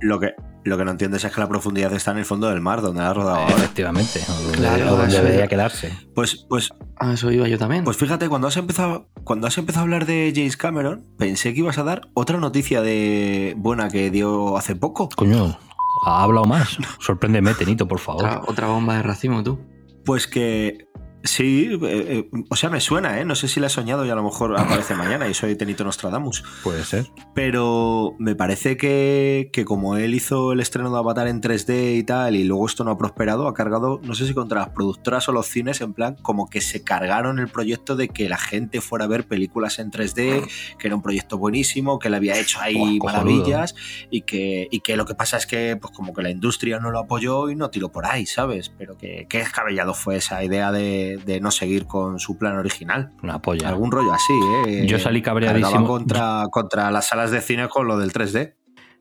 Lo 0.00 0.18
que, 0.20 0.34
lo 0.64 0.76
que 0.78 0.84
no 0.84 0.90
entiendes 0.90 1.24
es 1.24 1.32
que 1.32 1.40
la 1.40 1.48
profundidad 1.48 1.92
está 1.92 2.10
en 2.12 2.18
el 2.18 2.24
fondo 2.24 2.48
del 2.48 2.60
mar, 2.60 2.82
donde 2.82 3.00
la 3.02 3.10
ha 3.10 3.14
rodado 3.14 3.36
ahora. 3.38 3.54
Efectivamente, 3.56 4.20
o 4.28 4.32
donde, 4.42 4.58
Claro, 4.58 4.92
o 4.92 4.96
donde 4.96 5.16
debería 5.20 5.48
quedarse. 5.48 5.92
Pues, 6.14 6.46
pues, 6.48 6.70
A 6.98 7.12
eso 7.12 7.30
iba 7.30 7.48
yo 7.48 7.58
también. 7.58 7.84
pues 7.84 7.96
fíjate, 7.96 8.28
cuando 8.28 8.48
has 8.48 8.56
empezado, 8.56 9.08
cuando 9.24 9.46
has 9.46 9.58
empezado 9.58 9.80
a 9.80 9.84
hablar 9.84 10.06
de 10.06 10.32
James 10.34 10.56
Cameron, 10.56 11.04
pensé 11.18 11.52
que 11.54 11.60
ibas 11.60 11.78
a 11.78 11.84
dar 11.84 12.08
otra 12.14 12.38
noticia 12.38 12.82
de 12.82 13.54
buena 13.56 13.88
que 13.88 14.10
dio 14.10 14.56
hace 14.56 14.76
poco. 14.76 15.08
Coño, 15.16 15.58
ha 16.06 16.22
hablado 16.22 16.46
más. 16.46 16.76
Sorpréndeme, 17.00 17.54
Tenito, 17.54 17.86
por 17.88 17.98
favor. 17.98 18.24
otra, 18.24 18.40
otra 18.46 18.66
bomba 18.68 18.96
de 18.96 19.02
racimo, 19.02 19.42
tú. 19.42 19.58
Pues 20.04 20.26
que 20.26 20.88
sí, 21.24 21.78
eh, 21.82 22.28
eh, 22.32 22.42
o 22.48 22.56
sea, 22.56 22.70
me 22.70 22.80
suena, 22.80 23.20
¿eh? 23.20 23.24
No 23.24 23.34
sé 23.34 23.48
si 23.48 23.60
la 23.60 23.66
he 23.66 23.70
soñado 23.70 24.04
y 24.04 24.10
a 24.10 24.14
lo 24.14 24.22
mejor 24.22 24.58
aparece 24.58 24.94
mañana 24.94 25.28
y 25.28 25.34
soy 25.34 25.56
Tenito 25.56 25.84
Nostradamus. 25.84 26.44
Puede 26.62 26.84
ser. 26.84 27.10
Pero 27.34 28.14
me 28.18 28.34
parece 28.34 28.76
que, 28.76 29.50
que 29.52 29.64
como 29.64 29.96
él 29.96 30.14
hizo 30.14 30.52
el 30.52 30.60
estreno 30.60 30.90
de 30.90 30.98
Avatar 30.98 31.28
en 31.28 31.40
3D 31.40 31.96
y 31.96 32.02
tal, 32.04 32.36
y 32.36 32.44
luego 32.44 32.66
esto 32.66 32.84
no 32.84 32.90
ha 32.90 32.98
prosperado, 32.98 33.48
ha 33.48 33.54
cargado, 33.54 34.00
no 34.02 34.14
sé 34.14 34.26
si 34.26 34.34
contra 34.34 34.60
las 34.60 34.70
productoras 34.70 35.28
o 35.28 35.32
los 35.32 35.46
cines, 35.46 35.80
en 35.80 35.92
plan, 35.92 36.16
como 36.22 36.48
que 36.48 36.60
se 36.60 36.82
cargaron 36.82 37.38
el 37.38 37.48
proyecto 37.48 37.96
de 37.96 38.08
que 38.08 38.28
la 38.28 38.38
gente 38.38 38.80
fuera 38.80 39.04
a 39.04 39.08
ver 39.08 39.26
películas 39.26 39.78
en 39.78 39.90
3D, 39.90 40.48
que 40.78 40.86
era 40.86 40.96
un 40.96 41.02
proyecto 41.02 41.38
buenísimo, 41.38 41.98
que 41.98 42.10
le 42.10 42.16
había 42.16 42.38
hecho 42.38 42.60
ahí 42.60 42.98
Buah, 42.98 43.12
maravillas, 43.12 43.74
y 44.10 44.22
que, 44.22 44.68
y 44.70 44.80
que 44.80 44.96
lo 44.96 45.04
que 45.04 45.14
pasa 45.14 45.36
es 45.36 45.46
que, 45.46 45.76
pues 45.76 45.92
como 45.94 46.12
que 46.12 46.22
la 46.22 46.30
industria 46.30 46.78
no 46.78 46.90
lo 46.90 46.98
apoyó 46.98 47.50
y 47.50 47.56
no 47.56 47.70
tiró 47.70 47.90
por 47.90 48.06
ahí, 48.06 48.26
¿sabes? 48.26 48.72
Pero 48.76 48.96
que, 48.96 49.26
que 49.28 49.38
descabellado 49.38 49.94
fue 49.94 50.16
esa 50.16 50.42
idea 50.42 50.72
de, 50.72 51.11
de 51.16 51.40
no 51.40 51.50
seguir 51.50 51.86
con 51.86 52.18
su 52.18 52.38
plan 52.38 52.56
original. 52.56 53.12
Una 53.22 53.40
polla. 53.40 53.68
Algún 53.68 53.90
rollo 53.90 54.12
así, 54.12 54.32
¿eh? 54.66 54.86
Yo 54.86 54.98
salí 54.98 55.22
cabreadísimo. 55.22 55.86
Contra, 55.86 56.46
contra 56.50 56.90
las 56.90 57.08
salas 57.08 57.30
de 57.30 57.40
cine 57.40 57.68
con 57.68 57.86
lo 57.86 57.98
del 57.98 58.12
3D. 58.12 58.54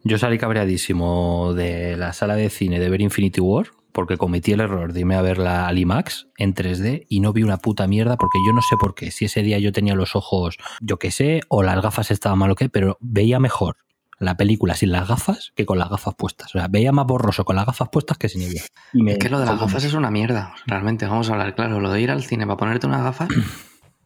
Yo 0.03 0.17
salí 0.17 0.37
cabreadísimo 0.37 1.53
de 1.53 1.95
la 1.95 2.13
sala 2.13 2.35
de 2.35 2.49
cine 2.49 2.79
de 2.79 2.89
ver 2.89 3.01
Infinity 3.01 3.39
War 3.39 3.67
porque 3.91 4.17
cometí 4.17 4.53
el 4.53 4.61
error 4.61 4.93
de 4.93 5.01
irme 5.01 5.15
a 5.15 5.21
ver 5.21 5.37
la 5.37 5.67
al 5.67 5.77
IMAX 5.77 6.27
en 6.37 6.55
3D 6.55 7.05
y 7.09 7.19
no 7.19 7.33
vi 7.33 7.43
una 7.43 7.57
puta 7.57 7.87
mierda 7.87 8.17
porque 8.17 8.39
yo 8.45 8.53
no 8.53 8.61
sé 8.61 8.75
por 8.79 8.95
qué. 8.95 9.11
Si 9.11 9.25
ese 9.25 9.43
día 9.43 9.59
yo 9.59 9.71
tenía 9.71 9.95
los 9.95 10.15
ojos, 10.15 10.57
yo 10.81 10.97
qué 10.97 11.11
sé, 11.11 11.41
o 11.49 11.61
las 11.63 11.81
gafas 11.81 12.11
estaban 12.11 12.39
mal 12.39 12.51
o 12.51 12.55
qué, 12.55 12.69
pero 12.69 12.97
veía 12.99 13.39
mejor 13.39 13.77
la 14.21 14.37
película 14.37 14.75
sin 14.75 14.91
las 14.91 15.07
gafas 15.07 15.51
que 15.55 15.65
con 15.65 15.77
las 15.79 15.89
gafas 15.89 16.13
puestas. 16.15 16.53
O 16.55 16.59
sea, 16.59 16.67
veía 16.69 16.91
más 16.91 17.05
borroso 17.05 17.43
con 17.43 17.55
las 17.55 17.65
gafas 17.65 17.89
puestas 17.91 18.17
que 18.17 18.29
sin 18.29 18.41
ellas. 18.43 18.67
Y 18.93 19.01
me 19.03 19.13
Es 19.13 19.17
que 19.17 19.29
lo 19.29 19.39
de 19.39 19.45
las 19.45 19.59
gafas 19.59 19.83
es 19.83 19.93
una 19.93 20.11
mierda, 20.11 20.53
realmente, 20.67 21.05
vamos 21.05 21.29
a 21.29 21.33
hablar 21.33 21.55
claro. 21.55 21.79
Lo 21.79 21.91
de 21.91 22.01
ir 22.01 22.11
al 22.11 22.23
cine 22.23 22.45
para 22.45 22.57
ponerte 22.57 22.87
unas 22.87 23.03
gafas, 23.03 23.29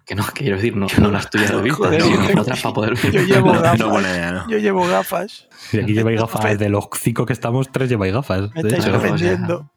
que 0.06 0.16
no, 0.16 0.24
quiero 0.34 0.56
decir, 0.56 0.76
no, 0.76 0.88
no 1.00 1.12
las 1.12 1.30
tuyas 1.30 1.50
sino 1.50 1.66
yo- 1.66 2.42
otras 2.42 2.62
para 2.62 2.74
poder 2.74 2.96
ver. 2.96 3.12
Yo 3.12 3.22
llevo 3.22 3.52
gafas. 3.54 3.80
no 3.80 3.90
buena 3.90 4.10
idea, 4.12 4.32
¿no? 4.32 4.50
Yo 4.50 4.58
llevo 4.58 4.88
gafas. 4.88 5.48
Si 5.58 5.80
aquí 5.80 5.94
lleváis 5.94 6.20
gafas, 6.20 6.58
de 6.58 6.70
los 6.70 6.88
cinco 7.00 7.26
que 7.26 7.34
estamos, 7.34 7.72
tres 7.72 7.90
lleváis 7.90 8.14
gafas. 8.14 8.50
Me 8.56 8.62
estáis 8.62 8.88
ofendiendo. 8.88 9.70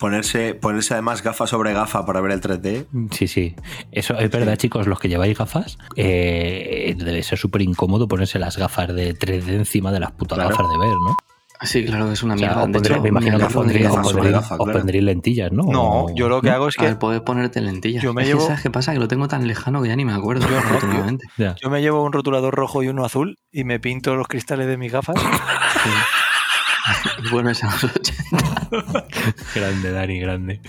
Ponerse, 0.00 0.54
ponerse 0.54 0.94
además 0.94 1.22
gafa 1.22 1.46
sobre 1.46 1.74
gafa 1.74 2.06
para 2.06 2.22
ver 2.22 2.32
el 2.32 2.40
3D. 2.40 2.86
Sí, 3.12 3.28
sí. 3.28 3.54
Eso 3.92 4.16
es 4.18 4.30
verdad, 4.30 4.56
chicos, 4.56 4.86
los 4.86 4.98
que 4.98 5.10
lleváis 5.10 5.36
gafas, 5.36 5.76
eh, 5.94 6.94
debe 6.96 7.22
ser 7.22 7.36
súper 7.38 7.60
incómodo 7.60 8.08
ponerse 8.08 8.38
las 8.38 8.56
gafas 8.56 8.88
de 8.94 9.14
3D 9.14 9.52
encima 9.56 9.92
de 9.92 10.00
las 10.00 10.12
putas 10.12 10.38
Claro. 10.38 10.50
gafas 10.56 10.70
de 10.70 10.78
ver, 10.78 10.88
¿no? 11.06 11.16
Sí, 11.62 11.84
claro 11.84 12.06
que 12.06 12.14
es 12.14 12.22
una 12.22 12.32
O 12.36 12.38
sea, 12.38 12.46
mierda. 12.48 12.62
os 12.62 12.68
pondré- 12.70 12.92
hecho, 12.94 13.02
me 13.02 13.08
imagino 13.10 13.36
que 13.36 13.44
os 13.44 13.52
pondréis, 13.52 13.88
claro. 13.90 14.56
pondréis 14.72 15.04
lentillas, 15.04 15.52
¿no? 15.52 15.64
No, 15.64 16.06
yo 16.14 16.30
lo 16.30 16.40
que 16.40 16.48
hago 16.48 16.68
es 16.68 16.76
ver, 16.78 16.88
que 16.88 16.96
puedes 16.96 17.20
ponerte 17.20 17.60
lentillas. 17.60 18.02
Yo 18.02 18.14
me 18.14 18.24
llevo- 18.24 18.46
¿Sabes 18.46 18.62
qué 18.62 18.70
pasa? 18.70 18.94
Que 18.94 18.98
lo 18.98 19.08
tengo 19.08 19.28
tan 19.28 19.46
lejano 19.46 19.82
que 19.82 19.88
ya 19.88 19.96
ni 19.96 20.06
me 20.06 20.14
acuerdo, 20.14 20.46
Yo 21.62 21.68
me 21.68 21.82
llevo 21.82 22.02
un 22.02 22.14
rotulador 22.14 22.54
rojo 22.54 22.82
y 22.82 22.88
uno 22.88 23.04
azul 23.04 23.36
y 23.52 23.64
me 23.64 23.78
pinto 23.78 24.16
los 24.16 24.26
cristales 24.28 24.66
de 24.68 24.78
mis 24.78 24.90
gafas. 24.90 25.16
Bueno, 27.30 27.50
es 27.50 27.62
a 27.62 27.66
los 27.70 27.84
80. 27.84 28.59
Grande, 29.54 29.90
Dani, 29.92 30.20
grande. 30.20 30.60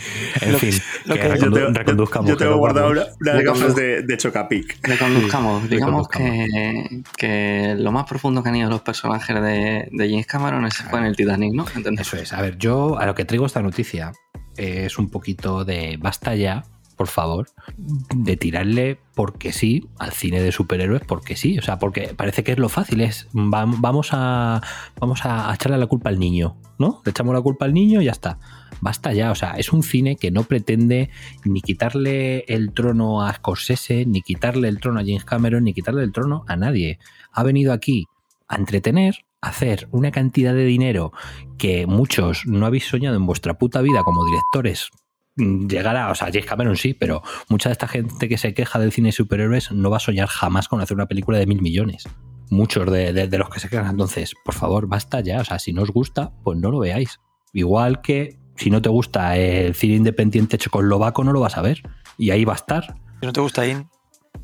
En 0.42 0.52
Lo 0.54 0.58
fin, 0.60 0.72
que- 0.72 1.10
lo 1.10 1.16
que 1.16 1.22
que- 1.22 1.30
recondu- 1.30 1.40
Yo 1.60 1.66
tengo- 1.68 1.74
reconduzcamos. 1.80 2.30
yo 2.30 2.38
tengo 2.38 2.58
guardado 2.58 2.90
una- 2.92 3.06
unas 3.20 3.44
Yo 3.44 3.54
gafas 3.54 3.76
de, 3.76 4.02
de 4.04 4.18
Chocapic. 4.18 4.80
Reconduzcamos. 4.88 5.70
Digamos 5.70 6.08
reconduzcamos. 6.08 6.48
que, 6.48 7.04
que 7.18 7.76
lo 7.78 7.92
más 7.92 8.06
profundo 8.06 8.42
que 8.44 8.50
han 8.50 8.56
ido 8.56 8.70
los 8.70 8.82
personajes 8.82 9.36
de, 9.42 9.88
de 9.92 10.10
James 10.10 10.26
Cameron 10.28 10.66
es, 10.66 10.76
fue 10.78 11.00
en 11.00 11.06
el 11.06 11.16
Titanic, 11.16 11.54
¿no? 11.54 11.66
¿Entendés? 11.76 12.08
Eso 12.08 12.18
es. 12.18 12.34
A 12.34 12.42
ver, 12.42 12.58
yo 12.58 12.98
a 13.00 13.06
lo 13.06 13.16
que 13.16 13.26
traigo 13.26 13.46
esta 13.46 13.62
noticia 13.62 14.12
es 14.58 14.98
un 14.98 15.10
poquito 15.10 15.64
de 15.66 15.98
basta 16.00 16.36
ya, 16.36 16.64
por 17.02 17.08
favor, 17.08 17.48
de 17.78 18.38
tirarle 18.38 19.00
porque 19.16 19.52
sí 19.54 19.88
al 19.98 20.12
cine 20.12 20.40
de 20.40 20.52
superhéroes 20.52 21.02
porque 21.04 21.36
sí. 21.36 21.58
O 21.58 21.64
sea, 21.64 21.80
porque 21.80 22.14
parece 22.16 22.44
que 22.44 22.52
es 22.52 22.60
lo 22.60 22.70
fácil, 22.70 23.02
es 23.02 23.28
vamos 23.34 24.10
a, 24.12 24.62
vamos 25.00 25.22
a 25.24 25.52
echarle 25.52 25.80
la 25.80 25.88
culpa 25.88 26.10
al 26.10 26.20
niño, 26.20 26.58
¿no? 26.78 27.02
Le 27.04 27.10
echamos 27.10 27.34
la 27.34 27.42
culpa 27.42 27.66
al 27.66 27.74
niño 27.74 28.04
y 28.04 28.06
ya 28.06 28.12
está. 28.12 28.38
Basta 28.82 29.14
ya, 29.14 29.32
o 29.32 29.36
sea, 29.36 29.54
es 29.54 29.74
un 29.74 29.82
cine 29.82 30.16
que 30.16 30.30
no 30.30 30.44
pretende 30.44 31.10
ni 31.44 31.62
quitarle 31.62 32.46
el 32.48 32.72
trono 32.72 33.24
a 33.24 33.34
Scorsese, 33.34 34.06
ni 34.06 34.22
quitarle 34.22 34.68
el 34.68 34.80
trono 34.80 35.00
a 35.00 35.04
James 35.04 35.26
Cameron, 35.26 35.64
ni 35.64 35.74
quitarle 35.74 36.04
el 36.04 36.12
trono 36.12 36.44
a 36.48 36.56
nadie. 36.56 37.00
Ha 37.32 37.42
venido 37.42 37.74
aquí 37.74 38.06
a 38.48 38.58
entretener, 38.58 39.26
a 39.42 39.50
hacer 39.50 39.88
una 39.90 40.12
cantidad 40.12 40.54
de 40.54 40.66
dinero 40.66 41.14
que 41.58 41.88
muchos 41.88 42.44
no 42.46 42.68
habéis 42.68 42.86
soñado 42.86 43.16
en 43.16 43.26
vuestra 43.26 43.58
puta 43.58 43.82
vida 43.82 44.04
como 44.04 44.24
directores 44.24 44.92
Mm, 45.36 45.68
llegará, 45.68 46.12
o 46.12 46.16
sea, 46.16 46.28
James 46.28 46.46
Cameron 46.46 46.76
sí, 46.76 46.94
pero 46.94 47.24
mucha 47.50 47.70
de 47.70 47.74
esta 47.74 47.88
gente 47.88 48.28
que 48.28 48.38
se 48.38 48.54
queja 48.54 48.80
del 48.80 48.92
cine 48.92 49.10
de 49.10 49.14
superhéroes 49.14 49.72
no 49.72 49.90
va 49.90 49.98
a 49.98 50.02
soñar 50.02 50.28
jamás 50.28 50.68
con 50.68 50.82
hacer 50.82 50.96
una 50.96 51.08
película 51.08 51.38
de 51.38 51.46
mil 51.46 51.62
millones. 51.62 52.08
Muchos 52.50 52.92
de, 52.92 53.30
los 53.32 53.50
que 53.50 53.62
se 53.62 53.70
quejan. 53.70 53.92
Entonces, 53.92 54.34
por 54.44 54.54
favor, 54.54 54.88
basta 54.88 55.22
ya. 55.22 55.40
O 55.40 55.46
sea, 55.46 55.58
si 55.58 55.72
no 55.72 55.84
os 55.84 55.92
gusta, 55.92 56.34
pues 56.44 56.60
no 56.60 56.70
lo 56.70 56.80
veáis. 56.80 57.22
Igual 57.54 58.02
que 58.02 58.38
si 58.58 58.70
no 58.70 58.82
te 58.82 58.90
gusta 58.90 59.38
el 59.38 59.74
cine 59.74 59.96
independiente 59.96 60.58
checoslovaco, 60.58 61.24
no 61.24 61.32
lo 61.32 61.40
vas 61.40 61.58
a 61.58 61.62
ver. 61.62 61.82
Y 62.18 62.32
ahí 62.32 62.44
va 62.44 62.54
a 62.54 62.58
estar. 62.58 62.96
Si 63.22 63.26
no 63.26 63.32
te 63.32 63.40
gusta 63.40 63.66
IN. 63.66 63.88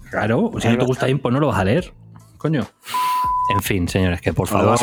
Claro, 0.10 0.52
si 0.60 0.70
no 0.70 0.78
te 0.78 0.86
gusta 0.86 1.10
IN, 1.10 1.20
pues 1.20 1.34
no 1.34 1.42
lo 1.42 1.48
vas 1.48 1.60
a 1.60 1.66
leer. 1.66 1.94
Coño. 2.38 2.66
En 3.54 3.62
fin, 3.62 3.90
señores, 3.90 4.22
que 4.22 4.34
por 4.34 4.48
favor. 4.48 4.78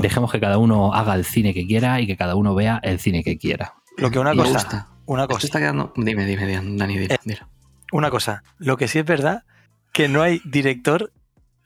Dejemos 0.00 0.32
que 0.32 0.40
cada 0.40 0.56
uno 0.56 0.94
haga 0.94 1.14
el 1.14 1.26
cine 1.26 1.52
que 1.52 1.66
quiera 1.66 2.00
y 2.00 2.06
que 2.06 2.16
cada 2.16 2.36
uno 2.36 2.54
vea 2.54 2.80
el 2.82 3.00
cine 3.00 3.22
que 3.22 3.36
quiera. 3.36 3.74
Lo 3.98 4.10
que 4.10 4.18
una 4.18 4.34
cosa. 4.34 4.93
Una 5.06 5.26
cosa. 5.26 5.46
está 5.46 5.58
quedando. 5.58 5.92
Dime, 5.96 6.24
dime, 6.26 6.46
Dani, 6.46 6.98
dime, 6.98 7.14
eh, 7.14 7.38
Una 7.92 8.10
cosa. 8.10 8.42
Lo 8.58 8.76
que 8.76 8.88
sí 8.88 8.98
es 8.98 9.04
verdad 9.04 9.44
que 9.92 10.08
no 10.08 10.22
hay 10.22 10.40
director 10.44 11.12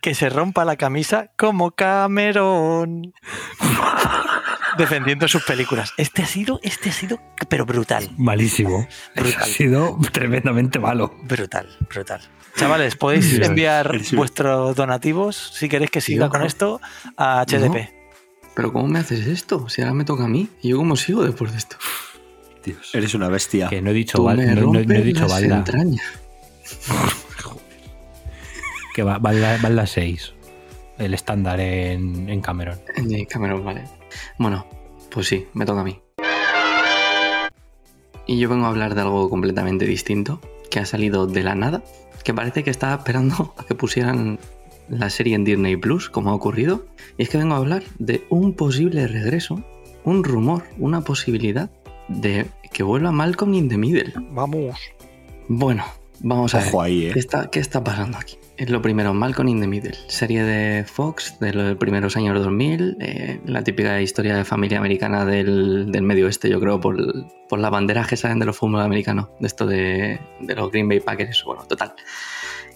que 0.01 0.15
se 0.15 0.29
rompa 0.29 0.65
la 0.65 0.77
camisa 0.77 1.31
como 1.37 1.73
Cameron. 1.73 3.13
defendiendo 4.79 5.29
sus 5.29 5.45
películas. 5.45 5.93
Este 5.97 6.23
ha 6.23 6.27
sido, 6.27 6.61
este 6.63 6.91
ha 6.91 6.93
sido, 6.93 7.21
pero 7.49 7.67
brutal. 7.67 8.09
Malísimo. 8.17 8.87
Ha 9.17 9.45
sido 9.45 9.99
tremendamente 10.13 10.79
malo. 10.79 11.15
Brutal, 11.25 11.69
brutal. 11.91 12.21
Chavales, 12.57 12.97
podéis 12.97 13.39
enviar 13.41 14.01
vuestros 14.13 14.75
donativos 14.75 15.37
si 15.55 15.69
queréis 15.69 15.91
que 15.91 16.01
siga 16.01 16.29
con 16.29 16.43
esto 16.43 16.81
a 17.17 17.45
HDP. 17.45 17.91
Pero 18.55 18.73
¿cómo 18.73 18.89
me 18.89 18.99
haces 19.01 19.27
esto? 19.27 19.69
Si 19.69 19.83
ahora 19.83 19.95
me 19.95 20.05
toca 20.05 20.25
a 20.25 20.29
mí. 20.29 20.49
¿Y 20.63 20.71
yo 20.71 20.79
cómo 20.79 20.97
sigo 20.97 21.23
después 21.25 21.53
de 21.53 21.59
esto? 21.59 21.77
Eres 22.93 23.15
una 23.15 23.29
bestia. 23.29 23.69
Que 23.69 23.81
no 23.81 23.91
he 23.91 23.95
dicho, 23.95 24.19
no, 24.19 24.33
he 24.79 25.03
dicho 25.03 25.29
balda. 25.29 25.65
que 28.95 29.03
va, 29.03 29.19
balda, 29.19 29.87
6. 29.87 30.35
El 30.99 31.15
estándar 31.15 31.61
en, 31.61 32.29
en 32.29 32.41
Cameron. 32.41 32.79
En 32.97 33.25
Cameron, 33.27 33.65
vale. 33.65 33.85
Bueno, 34.39 34.67
pues 35.11 35.29
sí, 35.29 35.47
me 35.55 35.65
toca 35.65 35.81
a 35.83 35.85
mí. 35.85 36.01
Y 38.27 38.39
yo 38.39 38.49
vengo 38.49 38.67
a 38.67 38.69
hablar 38.69 38.95
de 38.95 39.01
algo 39.01 39.31
completamente 39.31 39.87
distinto, 39.87 40.41
que 40.71 40.81
ha 40.81 40.85
salido 40.85 41.27
de 41.27 41.43
la 41.43 41.55
nada, 41.55 41.83
que 42.25 42.35
parece 42.35 42.63
que 42.63 42.71
estaba 42.71 42.95
esperando 42.97 43.55
a 43.57 43.65
que 43.65 43.75
pusieran 43.75 44.39
la 44.89 45.11
serie 45.11 45.35
en 45.35 45.45
Disney 45.45 45.77
Plus, 45.77 46.11
como 46.11 46.31
ha 46.31 46.35
ocurrido. 46.35 46.87
Y 47.17 47.23
es 47.23 47.29
que 47.29 47.39
vengo 47.39 47.55
a 47.55 47.59
hablar 47.59 47.85
de 47.99 48.27
un 48.29 48.55
posible 48.55 49.07
regreso, 49.07 49.65
un 50.05 50.25
rumor, 50.25 50.65
una 50.79 51.03
posibilidad 51.03 51.71
de 52.09 52.47
que 52.73 52.83
vuelva 52.83 53.13
Malcolm 53.13 53.55
in 53.55 53.69
the 53.69 53.79
Middle. 53.79 54.13
Vamos. 54.31 54.79
Bueno, 55.49 55.85
vamos 56.21 56.55
a 56.55 56.59
ver. 56.59 56.73
Ahí, 56.81 57.07
¿eh? 57.07 57.11
¿Qué, 57.13 57.19
está, 57.19 57.51
¿Qué 57.51 57.61
está 57.61 57.83
pasando 57.83 58.19
aquí? 58.19 58.37
Es 58.59 58.71
lo 58.71 58.83
primero, 58.83 59.15
Malcolm 59.15 59.49
in 59.49 59.61
the 59.61 59.69
Middle, 59.69 59.95
serie 60.09 60.43
de 60.43 60.85
Fox 60.85 61.39
de 61.39 61.53
los 61.53 61.77
primeros 61.77 62.17
años 62.17 62.43
2000, 62.43 62.97
eh, 63.01 63.41
la 63.47 63.63
típica 63.63 64.01
historia 64.01 64.37
de 64.37 64.45
familia 64.45 64.79
americana 64.79 65.25
del, 65.25 65.93
del 65.93 66.03
medio 66.03 66.27
oeste, 66.27 66.51
yo 66.51 66.59
creo, 66.59 66.81
por, 66.81 66.97
por 67.49 67.61
las 67.61 67.71
banderas 67.71 68.09
que 68.09 68.17
salen 68.17 68.41
de 68.41 68.47
los 68.47 68.57
fútbol 68.57 68.81
americanos, 68.81 69.29
de 69.39 69.47
esto 69.47 69.65
de, 69.65 70.19
de, 70.41 70.55
los 70.57 70.73
Green 70.73 70.89
Bay 70.89 70.99
Packers, 70.99 71.45
bueno, 71.45 71.63
total. 71.69 71.95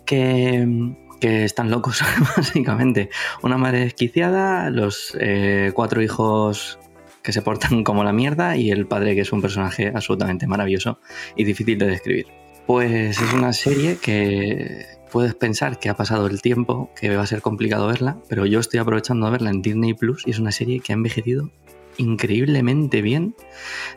Que, 0.07 0.95
que 1.21 1.45
están 1.45 1.69
locos, 1.69 2.01
básicamente. 2.37 3.11
Una 3.43 3.59
madre 3.59 3.81
desquiciada, 3.81 4.71
los 4.71 5.17
eh, 5.19 5.73
cuatro 5.75 6.01
hijos 6.01 6.79
que 7.23 7.33
se 7.33 7.43
portan 7.43 7.85
como 7.85 8.05
la 8.05 8.13
mierda 8.13 8.57
y 8.57 8.71
el 8.71 8.87
padre 8.87 9.15
que 9.15 9.23
es 9.23 9.33
un 9.33 9.43
personaje 9.43 9.93
absolutamente 9.95 10.47
maravilloso 10.47 10.99
y 11.37 11.45
difícil 11.45 11.79
de 11.79 11.87
describir. 11.87 12.27
Pues 12.67 13.21
es 13.21 13.33
una 13.33 13.53
serie 13.53 13.97
que 14.01 14.87
puedes 15.11 15.35
pensar 15.35 15.79
que 15.79 15.89
ha 15.89 15.97
pasado 15.97 16.27
el 16.27 16.41
tiempo, 16.41 16.91
que 16.99 17.15
va 17.15 17.23
a 17.23 17.27
ser 17.27 17.43
complicado 17.43 17.87
verla, 17.87 18.19
pero 18.29 18.47
yo 18.47 18.61
estoy 18.61 18.81
aprovechando 18.81 19.27
de 19.27 19.33
verla 19.33 19.51
en 19.51 19.63
Disney 19.63 19.95
Plus 19.95 20.23
y 20.27 20.31
es 20.31 20.39
una 20.39 20.53
serie 20.53 20.81
que 20.81 20.93
ha 20.93 20.95
envejecido 20.95 21.51
increíblemente 21.99 23.03
bien. 23.03 23.35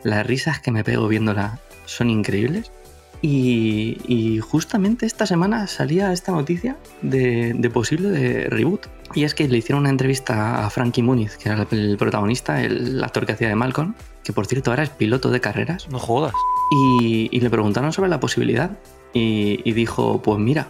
Las 0.02 0.26
risas 0.26 0.60
que 0.60 0.70
me 0.70 0.84
pego 0.84 1.08
viéndola 1.08 1.60
son 1.86 2.10
increíbles. 2.10 2.70
Y, 3.22 4.38
justamente 4.42 5.06
esta 5.06 5.26
semana 5.26 5.66
salía 5.66 6.12
esta 6.12 6.32
noticia 6.32 6.76
de, 7.02 7.70
posible 7.72 8.44
reboot. 8.50 8.86
Y 9.14 9.24
es 9.24 9.34
que 9.34 9.48
le 9.48 9.58
hicieron 9.58 9.80
una 9.82 9.90
entrevista 9.90 10.64
a 10.64 10.70
Frankie 10.70 11.02
Muniz, 11.02 11.36
que 11.36 11.48
era 11.48 11.66
el 11.70 11.96
protagonista, 11.96 12.62
el 12.62 13.02
actor 13.02 13.26
que 13.26 13.32
hacía 13.32 13.48
de 13.48 13.54
Malcolm, 13.54 13.94
que 14.24 14.32
por 14.32 14.46
cierto 14.46 14.70
ahora 14.70 14.82
es 14.82 14.90
piloto 14.90 15.30
de 15.30 15.40
carreras. 15.40 15.88
No 15.88 15.98
jodas. 15.98 16.34
Y, 16.70 17.28
y 17.30 17.40
le 17.40 17.48
preguntaron 17.50 17.92
sobre 17.92 18.10
la 18.10 18.20
posibilidad. 18.20 18.70
Y, 19.12 19.60
y 19.64 19.72
dijo, 19.72 20.20
pues 20.20 20.38
mira, 20.38 20.68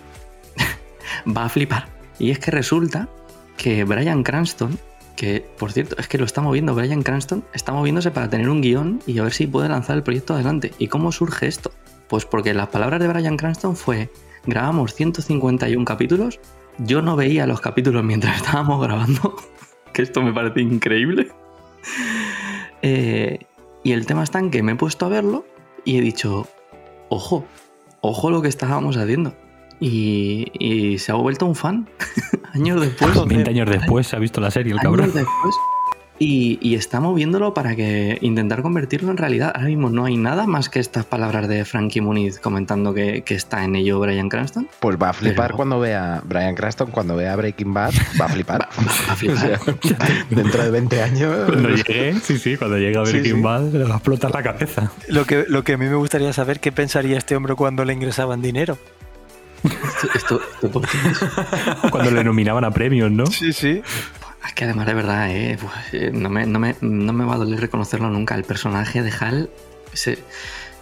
va 1.36 1.46
a 1.46 1.48
flipar. 1.48 1.88
Y 2.18 2.30
es 2.30 2.38
que 2.38 2.50
resulta 2.50 3.08
que 3.56 3.84
Brian 3.84 4.22
Cranston, 4.22 4.78
que 5.16 5.44
por 5.58 5.72
cierto, 5.72 5.96
es 5.98 6.08
que 6.08 6.18
lo 6.18 6.24
está 6.24 6.40
moviendo, 6.40 6.74
Brian 6.74 7.02
Cranston 7.02 7.44
está 7.54 7.72
moviéndose 7.72 8.10
para 8.10 8.28
tener 8.28 8.48
un 8.48 8.60
guion 8.60 9.02
y 9.06 9.18
a 9.18 9.22
ver 9.22 9.32
si 9.32 9.46
puede 9.46 9.68
lanzar 9.68 9.96
el 9.96 10.02
proyecto 10.02 10.34
adelante. 10.34 10.72
¿Y 10.78 10.88
cómo 10.88 11.10
surge 11.12 11.46
esto? 11.46 11.72
Pues 12.08 12.24
porque 12.24 12.54
las 12.54 12.68
palabras 12.68 13.00
de 13.00 13.08
Brian 13.08 13.36
Cranston 13.36 13.76
fue, 13.76 14.10
grabamos 14.44 14.94
151 14.94 15.84
capítulos, 15.84 16.38
yo 16.78 17.02
no 17.02 17.16
veía 17.16 17.46
los 17.46 17.60
capítulos 17.60 18.04
mientras 18.04 18.36
estábamos 18.42 18.82
grabando, 18.82 19.36
que 19.92 20.02
esto 20.02 20.22
me 20.22 20.32
parece 20.32 20.60
increíble. 20.60 21.28
Eh, 22.82 23.40
y 23.82 23.92
el 23.92 24.06
tema 24.06 24.22
está 24.22 24.38
en 24.38 24.50
que 24.50 24.62
me 24.62 24.72
he 24.72 24.76
puesto 24.76 25.06
a 25.06 25.08
verlo 25.08 25.46
y 25.84 25.98
he 25.98 26.00
dicho, 26.00 26.48
ojo, 27.08 27.44
ojo 28.00 28.30
lo 28.30 28.42
que 28.42 28.48
estábamos 28.48 28.96
haciendo. 28.96 29.34
Y, 29.78 30.96
se 30.98 31.12
ha 31.12 31.16
vuelto 31.16 31.44
un 31.44 31.54
fan 31.54 31.88
años 32.54 32.80
después. 32.80 33.26
20 33.26 33.50
años 33.50 33.68
después 33.68 34.06
se 34.06 34.16
ha 34.16 34.18
visto 34.18 34.40
la 34.40 34.50
serie, 34.50 34.72
el 34.72 34.80
cabrón. 34.80 35.12
Después, 35.12 35.54
y, 36.18 36.74
está 36.74 37.00
moviéndolo 37.00 37.54
para 37.54 37.74
que 37.74 38.18
intentar 38.20 38.62
convertirlo 38.62 39.10
en 39.10 39.16
realidad. 39.16 39.52
Ahora 39.54 39.68
mismo 39.68 39.90
no 39.90 40.04
hay 40.04 40.16
nada 40.16 40.46
más 40.46 40.68
que 40.68 40.80
estas 40.80 41.04
palabras 41.04 41.48
de 41.48 41.64
Frankie 41.64 42.00
Muniz 42.00 42.38
comentando 42.38 42.94
que, 42.94 43.22
está 43.26 43.64
en 43.64 43.76
ello 43.76 44.00
Brian 44.00 44.28
Cranston. 44.28 44.68
Pues 44.80 44.96
va 44.96 45.10
a 45.10 45.12
flipar 45.12 45.52
cuando 45.52 45.78
vea 45.78 46.22
Brian 46.24 46.54
Cranston, 46.54 46.90
cuando 46.90 47.16
vea 47.16 47.36
Breaking 47.36 47.74
Bad, 47.74 47.92
va 48.20 48.26
a 48.26 48.28
flipar. 48.28 48.60
va, 49.08 49.12
a 49.12 49.16
flipar. 49.16 49.60
dentro 50.30 50.62
de 50.62 50.70
20 50.70 51.02
años. 51.02 51.46
Cuando 51.46 51.68
llegue, 51.70 52.14
sí, 52.20 52.38
sí, 52.38 52.56
cuando 52.56 52.78
llegue 52.78 52.96
a 52.96 53.02
Breaking 53.02 53.42
Bad 53.42 53.72
le 53.72 53.84
va 53.84 53.94
a 53.94 53.96
explotar 53.98 54.32
la 54.32 54.42
cabeza. 54.42 54.90
Lo 55.08 55.26
que, 55.26 55.44
lo 55.48 55.64
que 55.64 55.74
a 55.74 55.78
mí 55.78 55.86
me 55.86 55.96
gustaría 55.96 56.32
saber 56.32 56.60
qué 56.60 56.72
pensaría 56.72 57.18
este 57.18 57.36
hombre 57.36 57.54
cuando 57.54 57.84
le 57.84 57.92
ingresaban 57.92 58.40
dinero. 58.40 58.78
Esto, 60.14 60.40
Cuando 61.90 62.10
le 62.10 62.24
nominaban 62.24 62.64
a 62.64 62.70
premios, 62.70 63.10
¿no? 63.10 63.26
Sí, 63.26 63.52
sí. 63.52 63.82
Es 64.46 64.54
que 64.54 64.64
además 64.64 64.86
de 64.86 64.94
verdad, 64.94 65.30
eh, 65.30 65.58
pues, 65.60 65.72
eh, 65.92 66.10
no, 66.12 66.28
me, 66.28 66.46
no, 66.46 66.58
me, 66.58 66.76
no, 66.80 67.12
me, 67.12 67.24
va 67.24 67.34
a 67.34 67.38
doler 67.38 67.60
reconocerlo 67.60 68.08
nunca. 68.10 68.34
El 68.34 68.44
personaje 68.44 69.02
de 69.02 69.12
Hal 69.18 69.50
se, 69.92 70.18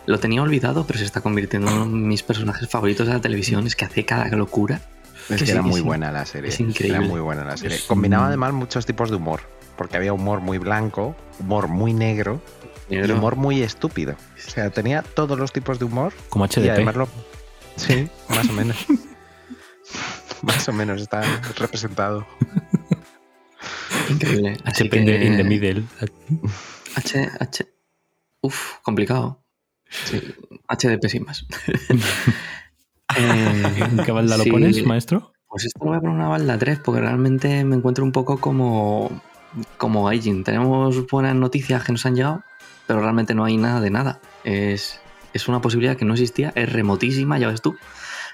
lo 0.06 0.18
tenía 0.20 0.42
olvidado, 0.42 0.86
pero 0.86 0.98
se 0.98 1.04
está 1.04 1.20
convirtiendo 1.20 1.70
en 1.70 1.76
uno 1.76 1.84
de 1.86 2.06
mis 2.06 2.22
personajes 2.22 2.68
favoritos 2.68 3.06
de 3.06 3.14
la 3.14 3.20
televisión. 3.20 3.66
Es 3.66 3.76
que 3.76 3.84
hace 3.84 4.04
cada 4.04 4.28
locura. 4.28 4.80
Es 5.30 5.42
que, 5.42 5.50
era 5.50 5.62
muy 5.62 5.80
buena 5.80 6.12
la 6.12 6.26
serie. 6.26 6.50
Es 6.50 6.60
increíble. 6.60 6.98
Era 6.98 7.06
muy 7.06 7.20
buena 7.20 7.44
la 7.44 7.56
serie. 7.56 7.78
Combinaba 7.86 8.26
además 8.26 8.52
muchos 8.52 8.84
tipos 8.84 9.10
de 9.10 9.16
humor. 9.16 9.40
Porque 9.76 9.96
había 9.96 10.12
humor 10.12 10.40
muy 10.40 10.58
blanco, 10.58 11.16
humor 11.40 11.66
muy 11.68 11.92
negro, 11.92 12.40
y 12.88 12.98
humor 13.10 13.36
muy 13.36 13.62
estúpido. 13.62 14.14
O 14.46 14.50
sea, 14.50 14.70
tenía 14.70 15.02
todos 15.02 15.38
los 15.38 15.52
tipos 15.52 15.78
de 15.78 15.86
humor. 15.86 16.12
Como 16.28 16.46
HDP. 16.46 16.58
Y 16.58 16.68
además 16.68 16.96
lo... 16.96 17.08
Sí, 17.76 18.08
más 18.28 18.48
o 18.48 18.52
menos. 18.52 18.76
más 20.42 20.68
o 20.68 20.72
menos 20.72 21.00
está 21.00 21.22
representado. 21.56 22.26
Increíble. 24.10 24.56
HP 24.64 24.96
in 24.96 25.36
the 25.36 25.44
middle. 25.44 25.84
H, 26.96 27.28
H. 27.40 27.66
Uf, 28.40 28.78
complicado. 28.82 29.44
Sí. 29.88 30.20
HDP 30.68 31.08
sin 31.08 31.24
más. 31.24 31.46
¿En 33.16 33.98
qué 34.04 34.12
balda 34.12 34.36
lo 34.36 34.44
pones, 34.44 34.84
maestro? 34.84 35.32
Pues 35.48 35.66
esto 35.66 35.84
lo 35.84 35.90
voy 35.90 35.98
a 35.98 36.00
poner 36.00 36.16
una 36.16 36.28
balda 36.28 36.58
3 36.58 36.80
porque 36.80 37.00
realmente 37.00 37.64
me 37.64 37.76
encuentro 37.76 38.04
un 38.04 38.12
poco 38.12 38.38
como, 38.40 39.22
como 39.76 40.04
Gaijin. 40.04 40.42
Tenemos 40.42 41.06
buenas 41.06 41.36
noticias 41.36 41.84
que 41.84 41.92
nos 41.92 42.04
han 42.06 42.16
llegado, 42.16 42.42
pero 42.86 43.00
realmente 43.00 43.34
no 43.34 43.44
hay 43.44 43.56
nada 43.56 43.80
de 43.80 43.90
nada. 43.90 44.20
Es 44.42 45.00
es 45.34 45.48
una 45.48 45.60
posibilidad 45.60 45.96
que 45.96 46.04
no 46.04 46.14
existía, 46.14 46.52
es 46.54 46.72
remotísima, 46.72 47.38
ya 47.38 47.48
ves 47.48 47.60
tú. 47.60 47.76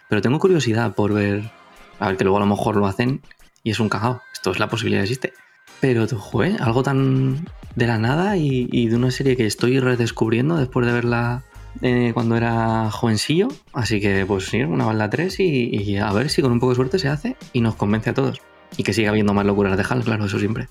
Pero 0.09 0.21
tengo 0.21 0.39
curiosidad 0.39 0.95
por 0.95 1.14
ver, 1.14 1.51
a 1.99 2.09
ver 2.09 2.16
que 2.16 2.25
luego 2.25 2.37
a 2.37 2.41
lo 2.41 2.47
mejor 2.47 2.77
lo 2.77 2.87
hacen 2.87 3.23
y 3.64 3.71
es 3.71 3.81
un 3.81 3.89
cagao. 3.89 4.23
Esto 4.33 4.53
es 4.53 4.59
la 4.59 4.68
posibilidad, 4.68 5.03
existe. 5.03 5.33
Pero, 5.81 6.07
joder, 6.09 6.61
algo 6.62 6.83
tan 6.83 7.47
de 7.74 7.87
la 7.87 7.99
nada 7.99 8.37
y, 8.37 8.68
y 8.70 8.89
de 8.89 8.97
una 8.97 9.11
serie 9.11 9.37
que 9.37 9.47
estoy 9.47 9.78
redescubriendo 9.81 10.57
después 10.57 10.87
de 10.87 10.93
verla 10.93 11.43
eh, 11.83 12.11
cuando 12.14 12.37
era 12.37 12.91
jovencillo. 12.91 13.49
Así 13.72 14.01
que, 14.01 14.26
pues 14.26 14.47
sí, 14.47 14.61
una 14.62 14.85
balda 14.85 15.09
3 15.09 15.41
y, 15.41 15.45
y 15.83 15.97
a 15.97 16.12
ver 16.12 16.28
si 16.31 16.43
con 16.43 16.53
un 16.53 16.61
poco 16.61 16.70
de 16.72 16.76
suerte 16.76 16.99
se 16.99 17.09
hace 17.09 17.37
y 17.53 17.61
nos 17.61 17.76
convence 17.76 18.11
a 18.11 18.14
todos. 18.14 18.41
Y 18.76 18.83
que 18.83 18.93
siga 18.93 19.11
habiendo 19.11 19.33
más 19.35 19.47
locuras 19.47 19.76
de 19.76 19.85
Hal, 19.89 20.03
claro, 20.05 20.26
eso 20.26 20.39
siempre. 20.39 20.68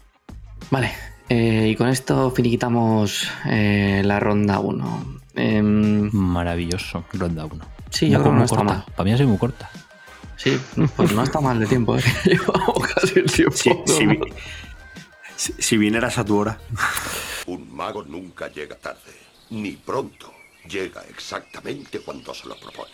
Vale, 0.72 0.91
eh, 1.30 1.70
y 1.72 1.76
con 1.76 1.88
esto 1.89 2.32
finiquitamos 2.32 3.30
eh, 3.45 4.01
la 4.05 4.20
ronda 4.20 4.60
1. 4.60 5.20
Em, 5.36 6.10
Maravilloso, 6.14 7.05
ronda 7.14 7.45
1. 7.45 7.66
sí, 7.89 8.10
yo 8.10 8.20
creo 8.20 8.32
que 8.34 8.38
no 8.39 8.43
está 8.45 8.57
corta. 8.57 8.74
mal. 8.74 8.84
Para 8.95 9.03
mí 9.05 9.14
ha 9.14 9.18
sido 9.18 9.30
muy 9.30 9.38
corta. 9.38 9.70
Sí, 10.38 10.57
pues 10.95 11.12
no 11.14 11.24
está 11.24 11.41
mal 11.41 11.60
de 11.60 11.66
tiempo, 11.66 11.97
¿eh? 11.97 12.01
Llevamos 12.26 12.88
casi 12.95 13.20
el 13.20 13.26
tiempo. 13.32 13.84
¿no? 13.88 13.97
vi- 14.10 14.20
si- 15.40 15.54
si 15.58 15.78
vinieras 15.78 16.18
a 16.18 16.26
tu 16.26 16.38
hora. 16.38 16.60
Un 17.48 17.74
mago 17.74 18.04
nunca 18.04 18.50
llega 18.50 18.76
tarde, 18.76 19.14
ni 19.52 19.72
pronto. 19.72 20.34
Llega 20.68 21.02
exactamente 21.10 22.00
cuando 22.02 22.34
se 22.34 22.48
lo 22.48 22.56
propone. 22.58 22.92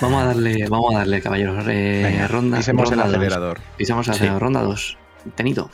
Vamos 0.00 0.22
a 0.22 0.26
darle, 0.26 0.66
vamos 0.68 0.94
a 0.94 0.98
darle, 0.98 1.20
caballeros. 1.20 1.64
Eh, 1.68 2.00
Venga, 2.04 2.26
ronda, 2.28 2.56
pisemos 2.58 2.84
el 2.84 2.88
ronda 2.90 3.04
dos. 3.04 3.14
acelerador. 3.14 3.60
Pisamos 3.76 4.08
el 4.08 4.14
Sí. 4.14 4.16
acelerador. 4.18 4.42
Ronda 4.42 4.62
2. 4.62 4.96
Tenido. 5.36 5.70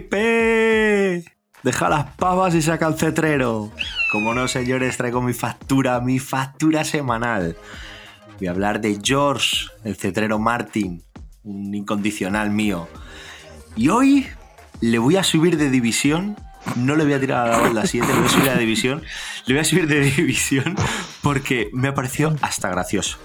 ¡Felipe! 0.00 1.24
Deja 1.62 1.88
las 1.90 2.06
pavas 2.16 2.54
y 2.54 2.62
saca 2.62 2.86
el 2.88 2.94
cetrero. 2.98 3.70
Como 4.10 4.32
no, 4.34 4.48
señores, 4.48 4.96
traigo 4.96 5.20
mi 5.20 5.34
factura, 5.34 6.00
mi 6.00 6.18
factura 6.18 6.82
semanal. 6.84 7.56
Voy 8.38 8.48
a 8.48 8.52
hablar 8.52 8.80
de 8.80 8.98
George, 9.02 9.66
el 9.84 9.96
cetrero 9.96 10.38
Martin, 10.38 11.04
un 11.44 11.74
incondicional 11.74 12.50
mío. 12.50 12.88
Y 13.76 13.88
hoy 13.88 14.26
le 14.80 14.98
voy 14.98 15.16
a 15.16 15.24
subir 15.24 15.56
de 15.56 15.70
división. 15.70 16.36
No 16.76 16.94
le 16.94 17.04
voy 17.04 17.14
a 17.14 17.20
tirar 17.20 17.46
a 17.46 17.50
la 17.50 17.58
balda 17.58 17.86
7, 17.86 18.06
le 18.06 18.14
voy 18.14 18.26
a 18.26 18.28
subir 18.28 18.50
a 18.50 18.54
la 18.54 18.60
división. 18.60 19.02
Le 19.46 19.54
voy 19.54 19.60
a 19.60 19.64
subir 19.64 19.86
de 19.86 20.00
división 20.00 20.76
porque 21.22 21.70
me 21.72 21.88
ha 21.88 21.94
parecido 21.94 22.34
hasta 22.42 22.68
gracioso. 22.68 23.18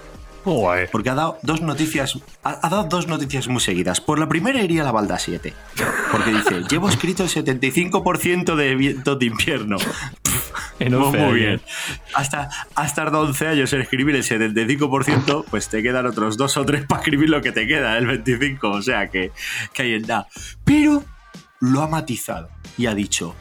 Porque 0.92 1.10
ha 1.10 1.14
dado 1.14 1.38
dos 1.42 1.60
noticias. 1.60 2.18
Ha, 2.44 2.66
ha 2.66 2.68
dado 2.70 2.84
dos 2.84 3.06
noticias 3.08 3.48
muy 3.48 3.60
seguidas. 3.60 4.00
Por 4.00 4.18
la 4.18 4.28
primera 4.28 4.62
iría 4.62 4.82
a 4.82 4.84
la 4.84 4.92
balda 4.92 5.18
7. 5.18 5.52
Porque 6.12 6.30
dice, 6.30 6.62
llevo 6.70 6.88
escrito 6.88 7.24
el 7.24 7.28
75% 7.28 8.54
de 8.54 8.74
vientos 8.76 9.18
de 9.18 9.26
invierno. 9.26 9.76
En 10.78 10.92
Muy, 10.92 11.04
11 11.06 11.18
muy 11.18 11.26
años. 11.26 11.34
bien. 11.36 11.60
Hasta, 12.14 12.50
hasta 12.74 13.02
tardado 13.04 13.24
11 13.24 13.46
años 13.48 13.72
en 13.72 13.80
escribir 13.80 14.14
el 14.14 14.22
75%, 14.22 15.44
pues 15.50 15.70
te 15.70 15.82
quedan 15.82 16.04
otros 16.04 16.36
dos 16.36 16.54
o 16.58 16.66
tres 16.66 16.84
para 16.86 17.00
escribir 17.00 17.30
lo 17.30 17.40
que 17.40 17.50
te 17.50 17.66
queda, 17.66 17.96
el 17.96 18.06
25%. 18.06 18.58
O 18.62 18.82
sea 18.82 19.08
que, 19.08 19.32
que 19.72 19.82
hay 19.82 19.94
en 19.94 20.02
nada. 20.02 20.28
Pero 20.64 21.02
lo 21.60 21.80
ha 21.82 21.88
matizado 21.88 22.50
y 22.76 22.86
ha 22.86 22.94
dicho: 22.94 23.34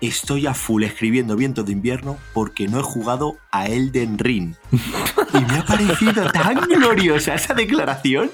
Estoy 0.00 0.46
a 0.46 0.54
full 0.54 0.84
escribiendo 0.84 1.34
vientos 1.34 1.66
de 1.66 1.72
invierno 1.72 2.16
porque 2.32 2.68
no 2.68 2.78
he 2.78 2.82
jugado 2.82 3.36
a 3.50 3.66
Elden 3.66 4.18
Ring. 4.18 4.54
Y 4.72 5.38
me 5.44 5.58
ha 5.58 5.64
parecido 5.66 6.30
tan 6.30 6.54
gloriosa 6.68 7.34
esa 7.34 7.54
declaración. 7.54 8.30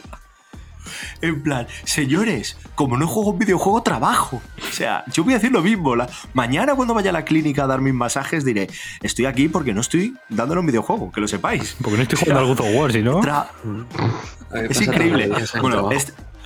En 1.23 1.43
plan, 1.43 1.67
señores, 1.85 2.59
como 2.75 2.99
no 2.99 3.07
juego 3.07 3.31
un 3.31 3.39
videojuego, 3.39 3.83
trabajo. 3.83 4.43
O 4.59 4.73
sea, 4.73 5.05
yo 5.11 5.25
voy 5.25 5.33
a 5.33 5.39
hacer 5.39 5.51
lo 5.51 5.63
mismo. 5.63 5.97
La- 5.97 6.09
Mañana 6.35 6.75
cuando 6.75 6.93
vaya 6.93 7.09
a 7.09 7.13
la 7.15 7.25
clínica 7.25 7.65
a 7.65 7.67
dar 7.67 7.81
mis 7.81 7.95
masajes 7.95 8.45
diré, 8.45 8.69
estoy 9.03 9.25
aquí 9.25 9.49
porque 9.49 9.73
no 9.73 9.81
estoy 9.81 10.15
dándole 10.29 10.61
un 10.61 10.67
videojuego, 10.67 11.11
que 11.11 11.23
lo 11.23 11.29
sepáis. 11.29 11.77
Porque 11.81 11.97
no 11.97 12.03
estoy 12.03 12.19
jugando 12.19 12.41
al 12.41 12.47
God 12.49 12.61
of 12.61 12.67
War, 12.75 12.93
si 12.93 13.01
no. 13.03 13.23
Tra- 13.23 13.47
Es 14.71 14.83
increíble. 14.83 15.29
Bueno, 15.63 15.89
trabajo. 15.89 15.89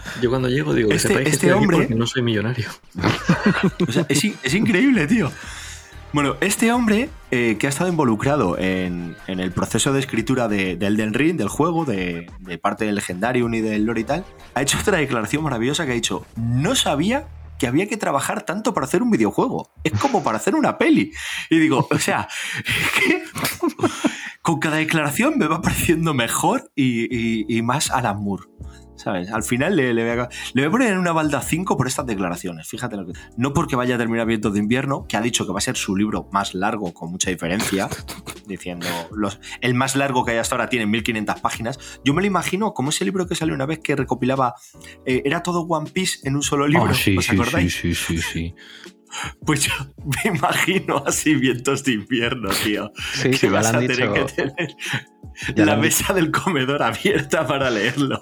Este- 0.09 0.21
Yo 0.21 0.31
cuando 0.31 0.49
llego 0.49 0.75
digo 0.75 0.89
que 0.91 0.97
este- 0.97 1.15
que 1.23 1.29
este 1.31 1.51
aquí 1.51 1.59
hombre- 1.59 1.79
porque 1.79 1.95
no 1.95 2.07
soy 2.07 2.23
millonario. 2.23 2.69
O 3.89 3.93
sea, 3.93 4.07
es, 4.09 4.25
in- 4.25 4.37
es 4.43 4.55
increíble, 4.55 5.07
tío. 5.07 5.31
Bueno, 6.13 6.37
este 6.41 6.73
hombre 6.73 7.11
eh, 7.31 7.57
que 7.59 7.67
ha 7.67 7.71
estado 7.71 7.91
involucrado 7.91 8.57
en, 8.59 9.15
en 9.27 9.41
el 9.41 9.53
proceso 9.53 9.93
de 9.93 10.01
escritura 10.01 10.49
de, 10.49 10.75
de 10.77 10.87
Elden 10.87 11.13
Ring, 11.13 11.37
del 11.37 11.49
juego, 11.49 11.85
de, 11.85 12.31
de 12.41 12.57
parte 12.59 12.87
del 12.87 12.95
Legendarium 12.95 13.53
y 13.55 13.61
del 13.61 13.85
lore 13.85 14.01
y 14.01 14.05
tal, 14.05 14.25
ha 14.55 14.63
hecho 14.63 14.79
otra 14.79 14.97
declaración 14.99 15.43
maravillosa 15.43 15.85
que 15.85 15.93
ha 15.93 15.95
dicho, 15.95 16.25
no 16.37 16.75
sabía 16.75 17.27
que 17.59 17.67
había 17.67 17.89
que 17.89 17.97
trabajar 17.99 18.43
tanto 18.43 18.73
para 18.73 18.87
hacer 18.87 19.03
un 19.03 19.11
videojuego. 19.11 19.69
Es 19.85 19.93
como 20.01 20.23
para 20.25 20.39
hacer 20.39 20.55
una 20.55 20.79
peli. 20.79 21.13
Y 21.51 21.59
digo, 21.59 21.87
o 21.91 21.99
sea, 21.99 22.27
que 22.99 23.23
con 24.41 24.61
cada 24.61 24.77
declaración 24.77 25.35
me 25.37 25.47
va 25.47 25.61
pareciendo 25.61 26.15
mejor 26.15 26.71
y, 26.75 27.05
y- 27.15 27.45
y 27.49 27.63
más 27.63 27.91
Alan 27.91 28.23
Moore. 28.23 28.45
¿Sabes? 28.99 29.31
Al 29.31 29.43
final 29.43 29.77
le, 29.77 29.95
le 29.95 30.03
voy 30.03 30.25
a, 30.25 30.29
le 30.55 30.63
voy 30.63 30.69
a 30.69 30.71
poner 30.71 30.93
en 30.93 30.99
una 30.99 31.13
balda 31.13 31.41
5 31.41 31.77
por 31.77 31.87
estas 31.87 32.05
declaraciones. 32.07 32.69
Fíjate 32.69 32.97
lo 32.97 33.07
que. 33.07 33.13
No 33.37 33.53
porque 33.53 33.77
vaya 33.77 33.95
a 33.95 33.99
terminar 33.99 34.27
Vientos 34.27 34.53
de 34.53 34.59
Invierno, 34.59 35.07
que 35.09 35.17
ha 35.17 35.21
dicho 35.21 35.47
que 35.47 35.53
va 35.53 35.59
a 35.59 35.63
ser 35.63 35.77
su 35.77 35.97
libro 35.97 36.29
más 36.33 36.55
largo, 36.55 36.93
con 36.93 37.11
mucha 37.11 37.31
diferencia, 37.31 37.89
diciendo. 38.47 38.87
Los, 39.13 39.41
el 39.61 39.75
más 39.75 39.97
largo 39.97 40.25
que 40.25 40.33
hay 40.33 40.39
hasta 40.39 40.57
ahora 40.57 40.69
tiene 40.69 40.87
1500 40.87 41.41
páginas. 41.41 41.79
Yo 42.05 42.13
me 42.13 42.23
lo 42.23 42.27
imagino 42.27 42.75
como 42.75 42.91
ese 42.91 43.05
libro 43.05 43.27
que 43.27 43.35
salió 43.35 43.55
una 43.55 43.67
vez 43.67 43.79
que 43.79 43.95
recopilaba. 43.97 44.55
eh, 45.07 45.23
era 45.25 45.43
todo 45.43 45.61
One 45.63 45.91
Piece 45.91 46.19
en 46.29 46.35
un 46.37 46.43
solo 46.43 46.67
libro. 46.67 46.89
Ah, 46.91 46.95
sí, 46.95 47.17
¿Os 47.17 47.25
sí, 47.25 47.31
sí, 47.31 47.37
acordáis? 47.37 47.75
sí, 47.75 47.95
sí, 47.95 48.19
sí. 48.19 48.55
Pues 49.45 49.65
yo 49.65 49.73
me 50.25 50.37
imagino 50.37 51.03
así 51.07 51.35
Vientos 51.35 51.85
de 51.85 51.93
Invierno, 51.93 52.51
tío. 52.65 52.93
Sí, 53.15 53.31
que 53.31 53.37
sí, 53.37 53.49
vas 53.49 53.67
a 53.67 53.79
han 53.79 53.87
tener 53.87 53.97
dicho. 53.97 54.15
que 54.15 54.25
tener 54.25 54.77
Ya 55.55 55.65
la 55.65 55.77
mesa 55.77 56.13
del 56.13 56.33
comedor 56.33 56.83
abierta 56.83 57.47
para 57.47 57.71
leerlo. 57.71 58.21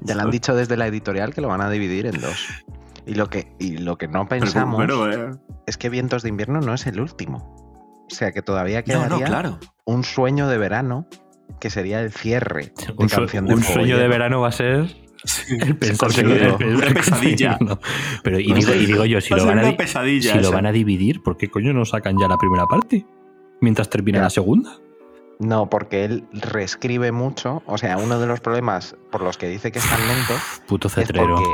Ya 0.00 0.14
le 0.14 0.22
han 0.22 0.30
dicho 0.30 0.54
desde 0.54 0.76
la 0.76 0.86
editorial 0.86 1.34
que 1.34 1.42
lo 1.42 1.48
van 1.48 1.60
a 1.60 1.68
dividir 1.68 2.06
en 2.06 2.20
dos. 2.20 2.48
Y 3.06 3.14
lo 3.14 3.28
que, 3.28 3.54
y 3.58 3.76
lo 3.76 3.98
que 3.98 4.08
no 4.08 4.26
Pero 4.26 4.44
pensamos 4.44 5.14
eh, 5.14 5.30
es 5.66 5.76
que 5.76 5.90
Vientos 5.90 6.22
de 6.22 6.30
Invierno 6.30 6.60
no 6.60 6.72
es 6.72 6.86
el 6.86 7.00
último. 7.00 8.06
O 8.10 8.14
sea 8.14 8.32
que 8.32 8.40
todavía 8.40 8.82
quedaría 8.82 9.08
no, 9.08 9.20
claro. 9.24 9.58
un 9.84 10.04
sueño 10.04 10.48
de 10.48 10.56
verano 10.56 11.06
que 11.60 11.68
sería 11.68 12.00
el 12.00 12.12
cierre 12.12 12.72
de 12.86 12.94
Un, 12.96 13.08
canción 13.08 13.46
de 13.46 13.54
un 13.54 13.60
Fuego 13.60 13.80
sueño 13.80 13.98
de 13.98 14.08
verano 14.08 14.40
va 14.40 14.48
a 14.48 14.52
ser 14.52 15.03
el 15.48 15.78
que 15.78 16.64
Una 16.64 16.86
pesadilla. 16.94 17.58
No. 17.60 17.78
Pero 18.22 18.38
y 18.38 18.52
digo, 18.52 18.74
y 18.74 18.86
digo 18.86 19.04
yo, 19.04 19.20
si 19.20 19.34
lo 19.34 19.46
van 19.46 19.58
a 19.60 19.76
pesadilla 19.76 20.32
si 20.32 20.38
lo 20.38 20.48
esa. 20.48 20.54
van 20.54 20.66
a 20.66 20.72
dividir, 20.72 21.22
¿por 21.22 21.36
qué 21.36 21.48
coño 21.48 21.72
no 21.72 21.84
sacan 21.84 22.18
ya 22.18 22.28
la 22.28 22.36
primera 22.38 22.66
parte? 22.66 23.06
Mientras 23.60 23.88
termina 23.88 24.20
la 24.20 24.30
segunda. 24.30 24.78
No, 25.38 25.68
porque 25.68 26.04
él 26.04 26.24
reescribe 26.32 27.10
mucho. 27.12 27.62
O 27.66 27.78
sea, 27.78 27.96
uno 27.96 28.18
de 28.20 28.26
los 28.26 28.40
problemas 28.40 28.96
por 29.10 29.22
los 29.22 29.36
que 29.38 29.48
dice 29.48 29.72
que 29.72 29.78
es 29.78 29.88
tan 29.88 30.00
lento 30.06 30.34
Puto 30.66 30.88
es 30.88 30.94
cetrero. 30.94 31.34
porque 31.34 31.50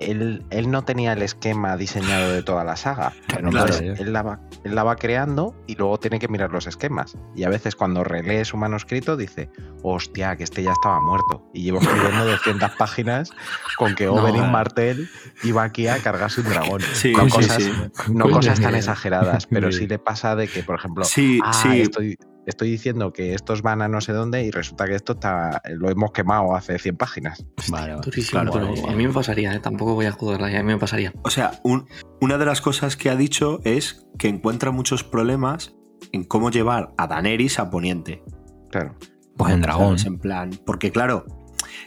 él, 0.00 0.44
él 0.50 0.70
no 0.70 0.82
tenía 0.84 1.12
el 1.12 1.22
esquema 1.22 1.76
diseñado 1.76 2.32
de 2.32 2.42
toda 2.42 2.64
la 2.64 2.76
saga. 2.76 3.12
Claro, 3.26 3.48
Entonces, 3.48 3.80
claro. 3.80 4.02
él, 4.02 4.12
la 4.12 4.22
va, 4.22 4.40
él 4.64 4.74
la 4.74 4.84
va 4.84 4.96
creando 4.96 5.56
y 5.66 5.74
luego 5.74 5.98
tiene 5.98 6.18
que 6.20 6.28
mirar 6.28 6.52
los 6.52 6.66
esquemas. 6.66 7.16
Y 7.34 7.42
a 7.44 7.48
veces 7.48 7.74
cuando 7.74 8.04
relee 8.04 8.44
su 8.44 8.56
manuscrito 8.56 9.16
dice, 9.16 9.50
hostia, 9.82 10.36
que 10.36 10.44
este 10.44 10.62
ya 10.62 10.72
estaba 10.72 11.00
muerto. 11.00 11.48
Y 11.52 11.62
llevo 11.64 11.80
escribiendo 11.80 12.24
200 12.30 12.70
páginas 12.76 13.30
con 13.76 13.94
que 13.94 14.04
No. 14.06 14.14
Oberyn 14.14 14.50
Martell 14.52 15.08
iba 15.42 15.64
aquí 15.64 15.88
a 15.88 15.98
cargarse 15.98 16.40
un 16.42 16.48
dragón. 16.48 16.80
Sí, 16.94 17.12
no 17.12 17.24
sí, 17.24 17.30
cosas, 17.30 17.62
sí. 17.62 17.72
no 18.12 18.30
cosas 18.30 18.60
tan 18.60 18.74
exageradas, 18.76 19.46
pero 19.46 19.72
sí 19.72 19.86
le 19.86 19.98
pasa 19.98 20.36
de 20.36 20.46
que, 20.48 20.62
por 20.62 20.76
ejemplo, 20.76 21.04
"Ah, 21.42 21.74
estoy, 21.74 22.16
estoy 22.46 22.70
diciendo 22.70 23.12
que 23.12 23.34
estos 23.34 23.62
van 23.62 23.82
a 23.82 23.88
no 23.88 24.00
sé 24.00 24.12
dónde 24.12 24.44
y 24.44 24.50
resulta 24.50 24.86
que 24.86 24.94
esto 24.94 25.12
está, 25.14 25.62
lo 25.70 25.90
hemos 25.90 26.12
quemado 26.12 26.54
hace 26.54 26.78
100 26.78 26.96
páginas. 26.96 27.44
Vale, 27.68 27.94
vale. 27.94 28.04
Durísimo, 28.04 28.40
Claro, 28.42 28.52
pero 28.52 28.66
bueno, 28.68 28.88
a 28.88 28.92
mí 28.96 29.06
me 29.06 29.12
pasaría, 29.12 29.54
¿eh? 29.54 29.60
tampoco 29.60 29.94
voy 29.94 30.06
a 30.06 30.12
joderla, 30.12 30.46
a 30.48 30.62
mí 30.62 30.72
me 30.72 30.78
pasaría. 30.78 31.12
O 31.22 31.30
sea, 31.30 31.60
un- 31.64 31.86
una 32.20 32.38
de 32.38 32.44
las 32.46 32.60
cosas 32.60 32.96
que 32.96 33.10
ha 33.10 33.16
dicho 33.16 33.60
es 33.64 34.06
que 34.18 34.28
encuentra 34.28 34.70
muchos 34.70 35.04
problemas 35.04 35.74
en 36.12 36.24
cómo 36.24 36.50
llevar 36.50 36.92
a 36.98 37.06
Daenerys 37.06 37.58
a 37.58 37.70
Poniente. 37.70 38.22
Claro. 38.70 38.94
Pues 39.36 39.52
en 39.52 39.60
dragón. 39.62 39.96
En 40.04 40.18
plan, 40.18 40.50
porque 40.64 40.92
claro, 40.92 41.24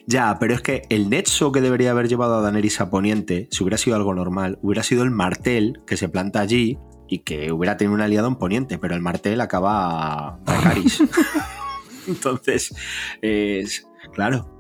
ya, 0.06 0.38
pero 0.40 0.54
es 0.54 0.62
que 0.62 0.82
el 0.90 1.10
nexo 1.10 1.52
que 1.52 1.62
debería 1.62 1.92
haber 1.92 2.08
llevado 2.10 2.36
a 2.38 2.42
Daenerys 2.42 2.82
a 2.82 2.90
Poniente, 2.90 3.48
si 3.52 3.64
hubiera 3.64 3.78
sido 3.78 3.96
algo 3.96 4.14
normal, 4.14 4.60
hubiera 4.62 4.84
sido 4.84 5.04
el 5.04 5.12
martel 5.12 5.82
que 5.86 5.98
se 5.98 6.10
planta 6.10 6.40
allí 6.42 6.78
y 7.08 7.20
que 7.20 7.52
hubiera 7.52 7.78
tenido 7.78 7.94
un 7.96 8.02
aliado 8.02 8.28
en 8.28 8.36
Poniente, 8.36 8.78
pero 8.78 8.96
el 8.96 9.02
martel 9.02 9.40
acaba 9.42 10.30
a 10.36 10.40
Dracarys. 10.46 11.04
Entonces, 12.08 12.74
es, 13.22 13.88
claro, 14.14 14.54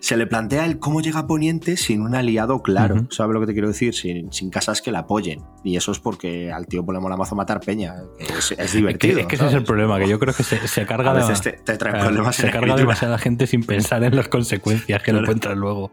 se 0.00 0.16
le 0.16 0.26
plantea 0.26 0.64
el 0.64 0.78
cómo 0.78 1.00
llega 1.00 1.20
a 1.20 1.26
Poniente 1.26 1.76
sin 1.76 2.00
un 2.02 2.14
aliado 2.14 2.62
claro. 2.62 2.94
Ujú. 2.94 3.06
¿Sabes 3.10 3.34
lo 3.34 3.40
que 3.40 3.46
te 3.46 3.52
quiero 3.52 3.68
decir? 3.68 3.94
Sin, 3.94 4.32
sin 4.32 4.48
casas 4.50 4.80
que 4.80 4.90
la 4.92 5.00
apoyen. 5.00 5.42
Y 5.64 5.76
eso 5.76 5.92
es 5.92 5.98
porque 5.98 6.50
al 6.52 6.66
tío 6.66 6.84
le 6.90 7.00
mola 7.00 7.16
mazo 7.16 7.34
matar 7.34 7.60
peña. 7.60 7.94
Es, 8.18 8.52
es 8.52 8.58
Es 8.58 8.72
divertido. 8.72 9.16
que, 9.16 9.20
es 9.22 9.26
que 9.26 9.34
ese 9.36 9.46
es 9.48 9.54
el 9.54 9.64
problema, 9.64 9.98
que 9.98 10.08
yo 10.08 10.18
creo 10.18 10.32
que 10.32 10.42
se, 10.44 10.66
se 10.68 10.86
carga 10.86 11.10
A 11.10 11.14
de- 11.28 11.34
te, 11.40 11.52
te 11.52 11.76
trae 11.76 11.92
claro, 11.92 12.06
problemas 12.06 12.36
se 12.36 12.42
en 12.46 12.52
carga 12.52 12.58
escritura. 12.68 12.80
demasiada 12.82 13.18
gente 13.18 13.46
sin 13.46 13.64
pensar 13.64 14.02
en 14.04 14.16
las 14.16 14.28
consecuencias 14.28 15.02
que 15.02 15.12
le 15.12 15.18
Claro. 15.18 15.24
encuentran 15.26 15.58
luego. 15.58 15.90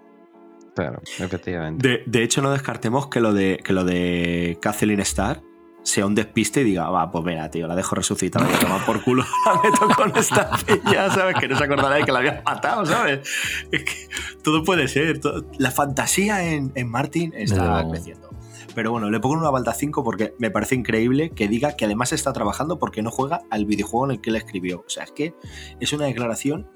Claro, 0.75 1.01
efectivamente. 1.19 1.85
De, 1.85 2.03
de 2.05 2.23
hecho, 2.23 2.41
no 2.41 2.51
descartemos 2.51 3.07
que 3.07 3.19
lo 3.19 3.33
de, 3.33 3.59
que 3.61 3.73
lo 3.73 3.83
de 3.83 4.57
Kathleen 4.61 5.01
Starr 5.01 5.41
sea 5.83 6.05
un 6.05 6.13
despiste 6.15 6.61
y 6.61 6.63
diga, 6.63 6.89
va, 6.89 7.09
pues 7.11 7.23
mira, 7.25 7.49
tío, 7.49 7.67
la 7.67 7.75
dejo 7.75 7.95
resucitada 7.95 8.49
y 8.49 8.53
a 8.53 8.59
tomar 8.59 8.85
por 8.85 9.03
culo, 9.03 9.23
la 9.45 9.61
meto 9.61 9.87
con 9.95 10.15
esta 10.17 10.49
peña, 10.65 11.09
¿sabes? 11.09 11.35
Que 11.39 11.47
no 11.47 11.57
se 11.57 11.63
acordará 11.63 11.95
de 11.95 12.03
que 12.03 12.11
la 12.11 12.19
había 12.19 12.41
matado, 12.45 12.85
¿sabes? 12.85 13.27
Es 13.71 13.83
que 13.83 14.07
todo 14.43 14.63
puede 14.63 14.87
ser. 14.87 15.19
todo- 15.19 15.45
La 15.57 15.71
fantasía 15.71 16.43
en, 16.43 16.71
en 16.75 16.89
Martin 16.89 17.33
está 17.35 17.83
No. 17.83 17.89
creciendo. 17.91 18.29
Pero 18.73 18.91
bueno, 18.91 19.09
le 19.09 19.19
pongo 19.19 19.35
una 19.35 19.49
balda 19.49 19.73
5 19.73 20.01
porque 20.03 20.33
me 20.39 20.49
parece 20.49 20.75
increíble 20.75 21.31
que 21.31 21.49
diga 21.49 21.75
que 21.75 21.83
además 21.85 22.13
está 22.13 22.31
trabajando 22.31 22.79
porque 22.79 23.01
no 23.01 23.11
juega 23.11 23.41
al 23.49 23.65
videojuego 23.65 24.05
en 24.05 24.11
el 24.11 24.21
que 24.21 24.29
él 24.29 24.37
escribió. 24.37 24.79
O 24.87 24.89
sea, 24.89 25.03
es 25.03 25.11
que 25.11 25.33
es 25.81 25.91
una 25.91 26.05
declaración 26.05 26.69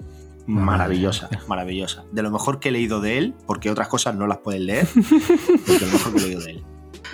maravillosa, 0.46 1.28
maravillosa. 1.48 2.04
De 2.12 2.22
lo 2.22 2.30
mejor 2.30 2.60
que 2.60 2.68
he 2.68 2.72
leído 2.72 3.00
de 3.00 3.18
él, 3.18 3.34
porque 3.46 3.70
otras 3.70 3.88
cosas 3.88 4.14
no 4.14 4.26
las 4.26 4.38
pueden 4.38 4.66
leer, 4.66 4.86
de 4.94 5.80
lo 5.80 5.86
mejor 5.92 6.12
que 6.14 6.18
he 6.18 6.22
leído 6.26 6.40
de 6.42 6.50
él. 6.50 6.64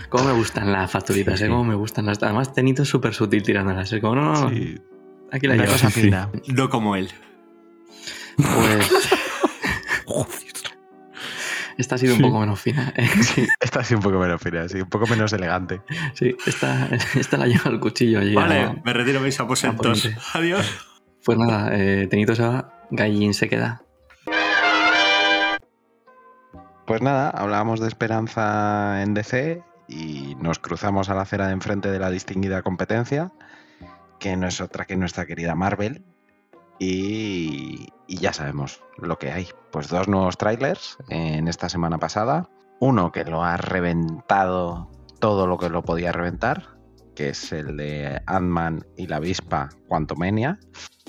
Cómo 0.09 0.24
me 0.24 0.32
gustan 0.32 0.70
las 0.72 0.90
facturitas, 0.90 1.40
¿eh? 1.43 1.49
Cómo 1.49 1.64
me 1.64 1.74
gustan 1.74 2.07
las. 2.07 2.22
Además, 2.22 2.53
Tenito 2.53 2.82
es 2.82 2.88
súper 2.88 3.14
sutil 3.14 3.43
tirándolas. 3.43 3.93
Es 3.93 4.01
como, 4.01 4.14
no. 4.16 4.51
Aquí 5.30 5.47
la 5.47 5.57
llevas. 5.57 5.93
fina. 5.93 6.28
No 6.49 6.68
como 6.68 6.97
él. 6.97 7.11
Pues. 8.36 8.90
Esta 11.78 11.95
ha 11.95 11.99
sido 11.99 12.14
un 12.14 12.20
poco 12.20 12.38
menos 12.40 12.61
fina. 12.61 12.93
¿eh? 12.97 13.09
Sí, 13.22 13.47
esta 13.61 13.80
ha 13.80 13.84
sido 13.84 13.99
un 13.99 14.05
poco 14.05 14.18
menos 14.18 14.40
fina, 14.40 14.68
sí, 14.68 14.80
un 14.80 14.88
poco 14.88 15.07
menos 15.07 15.32
elegante. 15.32 15.80
Sí, 16.14 16.36
esta, 16.47 16.88
esta 17.14 17.36
la 17.38 17.47
lleva 17.47 17.70
el 17.70 17.80
cuchillo 17.80 18.20
allí. 18.20 18.34
Vale, 18.34 18.61
a- 18.61 18.76
me 18.84 18.93
retiro 18.93 19.18
a 19.20 19.22
mis 19.22 19.40
aposentos. 19.40 20.09
Adiós. 20.34 20.66
Pues 21.24 21.38
nada, 21.38 21.70
eh, 21.72 22.07
Tenito 22.11 22.34
se 22.34 22.43
va, 22.43 22.72
Gallín 22.90 23.32
se 23.34 23.49
queda. 23.49 23.82
Pues 26.86 27.01
nada, 27.01 27.30
hablábamos 27.30 27.80
de 27.80 27.88
esperanza 27.88 29.03
en 29.03 29.14
DC 29.14 29.62
y 29.89 30.37
nos 30.37 30.59
cruzamos 30.59 31.09
a 31.09 31.14
la 31.14 31.22
acera 31.22 31.47
de 31.47 31.53
enfrente 31.53 31.91
de 31.91 31.99
la 31.99 32.11
distinguida 32.11 32.62
competencia, 32.62 33.33
que 34.18 34.37
no 34.37 34.47
es 34.47 34.61
otra 34.61 34.85
que 34.85 34.97
nuestra 34.97 35.26
querida 35.26 35.55
Marvel. 35.55 36.05
Y, 36.78 37.89
y 38.07 38.16
ya 38.16 38.33
sabemos 38.33 38.83
lo 38.97 39.18
que 39.18 39.30
hay. 39.30 39.49
Pues 39.70 39.89
dos 39.89 40.09
nuevos 40.09 40.37
trailers 40.37 40.97
en 41.09 41.47
esta 41.49 41.68
semana 41.68 41.99
pasada. 41.99 42.49
Uno 42.80 43.12
que 43.12 43.24
lo 43.24 43.45
ha 43.45 43.57
reventado 43.57 44.91
todo 45.20 45.47
lo 45.47 45.59
que 45.59 45.68
lo 45.68 45.83
podía 45.83 46.11
reventar, 46.11 46.76
que 47.14 47.28
es 47.28 47.53
el 47.53 47.76
de 47.76 48.20
Ant-Man 48.26 48.85
y 48.97 49.07
la 49.07 49.16
avispa 49.16 49.68
Quantumania. 49.87 50.59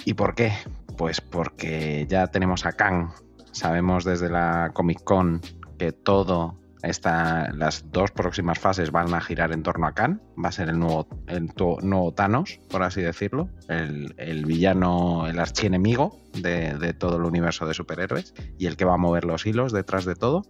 ¿Y 0.05 0.13
por 0.13 0.35
qué? 0.35 0.53
Pues 0.97 1.21
porque 1.21 2.05
ya 2.07 2.27
tenemos 2.27 2.65
a 2.65 2.73
Kang. 2.73 3.09
Sabemos 3.51 4.03
desde 4.03 4.29
la 4.29 4.71
Comic 4.73 5.03
Con 5.03 5.41
que 5.79 5.91
todo 5.91 6.59
esta, 6.83 7.51
las 7.53 7.91
dos 7.91 8.11
próximas 8.11 8.59
fases 8.59 8.91
van 8.91 9.13
a 9.13 9.21
girar 9.21 9.51
en 9.51 9.63
torno 9.63 9.87
a 9.87 9.93
Khan. 9.93 10.21
Va 10.43 10.49
a 10.49 10.51
ser 10.51 10.69
el 10.69 10.77
nuevo, 10.77 11.07
el 11.27 11.53
tu- 11.53 11.79
nuevo 11.81 12.13
Thanos, 12.13 12.59
por 12.69 12.83
así 12.83 13.01
decirlo. 13.01 13.49
El, 13.69 14.13
el 14.17 14.45
villano, 14.45 15.27
el 15.27 15.39
archienemigo 15.39 16.19
de, 16.33 16.75
de 16.77 16.93
todo 16.93 17.17
el 17.17 17.23
universo 17.23 17.65
de 17.65 17.73
superhéroes. 17.73 18.33
Y 18.59 18.67
el 18.67 18.77
que 18.77 18.85
va 18.85 18.93
a 18.95 18.97
mover 18.97 19.25
los 19.25 19.45
hilos 19.45 19.71
detrás 19.73 20.05
de 20.05 20.15
todo. 20.15 20.43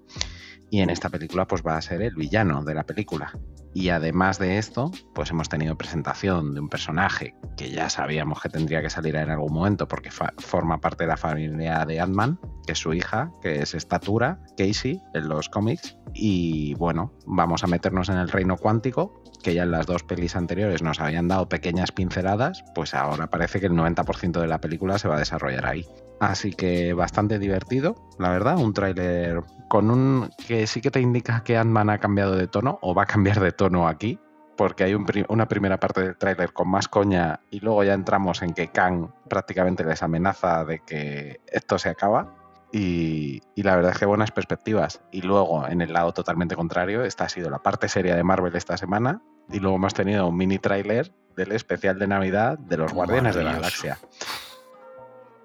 Y 0.70 0.82
en 0.82 0.90
esta 0.90 1.10
película, 1.10 1.46
pues 1.48 1.62
va 1.66 1.78
a 1.78 1.82
ser 1.82 2.02
el 2.02 2.16
villano 2.16 2.64
de 2.64 2.74
la 2.74 2.84
película. 2.84 3.32
Y 3.76 3.90
además 3.90 4.38
de 4.38 4.60
esto, 4.60 4.92
pues 5.16 5.32
hemos 5.32 5.50
tenido 5.50 5.76
presentación 5.76 6.54
de 6.54 6.60
un 6.60 6.70
personaje 6.70 7.36
que 7.58 7.72
ya 7.72 7.90
sabíamos 7.90 8.40
que 8.42 8.50
tendría 8.50 8.82
que 8.82 8.90
salir 8.90 9.16
en 9.16 9.32
algún 9.32 9.54
momento 9.54 9.88
porque 9.88 10.12
forma 10.12 10.80
parte 10.80 11.06
de 11.06 11.08
la 11.08 11.18
familia 11.18 11.84
de 11.86 12.00
Ant-Man, 12.00 12.40
que 12.68 12.74
es 12.74 12.80
su 12.80 12.94
hija, 12.94 13.32
que 13.42 13.62
es 13.62 13.74
Estatura, 13.74 14.40
Casey, 14.58 15.02
en 15.16 15.28
los 15.28 15.50
cómics. 15.50 15.98
Y 16.14 16.76
bueno, 16.76 17.14
vamos 17.26 17.64
a 17.64 17.68
meternos 17.68 18.10
en 18.10 18.18
el 18.18 18.30
reino 18.30 18.58
cuántico, 18.58 19.24
que 19.42 19.56
ya 19.56 19.64
en 19.64 19.72
las 19.72 19.88
dos 19.88 20.04
pelis 20.04 20.36
anteriores 20.36 20.84
nos 20.84 21.00
habían 21.00 21.28
dado 21.28 21.50
pequeñas 21.50 21.92
pinceladas, 21.92 22.64
pues 22.76 22.94
ahora 22.94 23.28
parece 23.28 23.60
que 23.60 23.66
el 23.66 23.74
90% 23.74 24.40
de 24.40 24.48
la 24.48 24.62
película 24.62 25.00
se 25.00 25.08
va 25.08 25.16
a 25.16 25.20
desarrollar 25.20 25.66
ahí. 25.66 25.86
Así 26.20 26.52
que 26.54 26.94
bastante 26.94 27.38
divertido, 27.40 27.96
la 28.18 28.30
verdad, 28.30 28.58
un 28.58 28.74
tráiler 28.74 29.42
con 29.68 29.92
un 29.92 30.30
que 30.48 30.68
sí 30.68 30.80
que 30.80 30.92
te 30.92 31.02
indica 31.02 31.44
que 31.44 31.58
Ant-Man 31.58 31.90
ha 31.90 31.98
cambiado 32.00 32.36
de 32.36 32.48
tono 32.48 32.80
o 32.82 32.94
va 32.96 33.04
a 33.04 33.06
cambiar 33.08 33.40
de 33.42 33.52
tono 33.52 33.88
aquí, 33.88 34.20
porque 34.56 34.84
hay 34.86 34.94
un 34.94 35.06
pri- 35.06 35.26
una 35.30 35.48
primera 35.48 35.80
parte 35.80 36.02
del 36.02 36.16
tráiler 36.18 36.54
con 36.54 36.70
más 36.70 36.88
coña 36.88 37.42
y 37.50 37.60
luego 37.60 37.84
ya 37.84 37.94
entramos 37.94 38.42
en 38.42 38.54
que 38.54 38.70
Kang 38.70 39.10
prácticamente 39.28 39.84
les 39.84 40.02
amenaza 40.04 40.64
de 40.64 40.80
que 40.80 41.42
esto 41.48 41.78
se 41.80 41.90
acaba. 41.90 42.36
Y, 42.72 43.42
y 43.54 43.62
la 43.64 43.76
verdad 43.76 43.92
es 43.92 44.00
que 44.00 44.06
buenas 44.06 44.32
perspectivas. 44.32 45.02
Y 45.12 45.22
luego, 45.22 45.68
en 45.68 45.82
el 45.82 45.94
lado 45.94 46.12
totalmente 46.12 46.56
contrario, 46.56 47.04
esta 47.04 47.26
ha 47.26 47.30
sido 47.30 47.52
la 47.52 47.60
parte 47.60 47.88
seria 47.88 48.16
de 48.16 48.24
Marvel 48.24 48.56
esta 48.56 48.78
semana. 48.78 49.22
Y 49.52 49.60
luego 49.60 49.76
hemos 49.76 49.94
tenido 49.94 50.28
un 50.28 50.36
mini 50.38 50.58
tráiler 50.58 51.14
del 51.36 51.52
especial 51.52 52.00
de 52.00 52.08
Navidad 52.08 52.58
de 52.58 52.78
los 52.78 52.92
Guardianes 52.94 53.36
de 53.36 53.44
la. 53.44 53.54
Galaxia. 53.54 53.98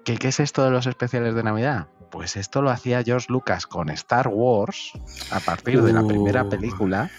¿Qué, 0.09 0.17
¿Qué 0.17 0.29
es 0.29 0.39
esto 0.39 0.63
de 0.65 0.71
los 0.71 0.87
especiales 0.87 1.35
de 1.35 1.43
Navidad? 1.43 1.85
Pues 2.09 2.35
esto 2.35 2.63
lo 2.63 2.71
hacía 2.71 3.03
George 3.03 3.27
Lucas 3.29 3.67
con 3.67 3.91
Star 3.91 4.27
Wars 4.27 4.93
a 5.29 5.39
partir 5.39 5.83
de 5.83 5.93
la 5.93 6.03
primera 6.03 6.45
Uh. 6.45 6.49
película 6.49 7.11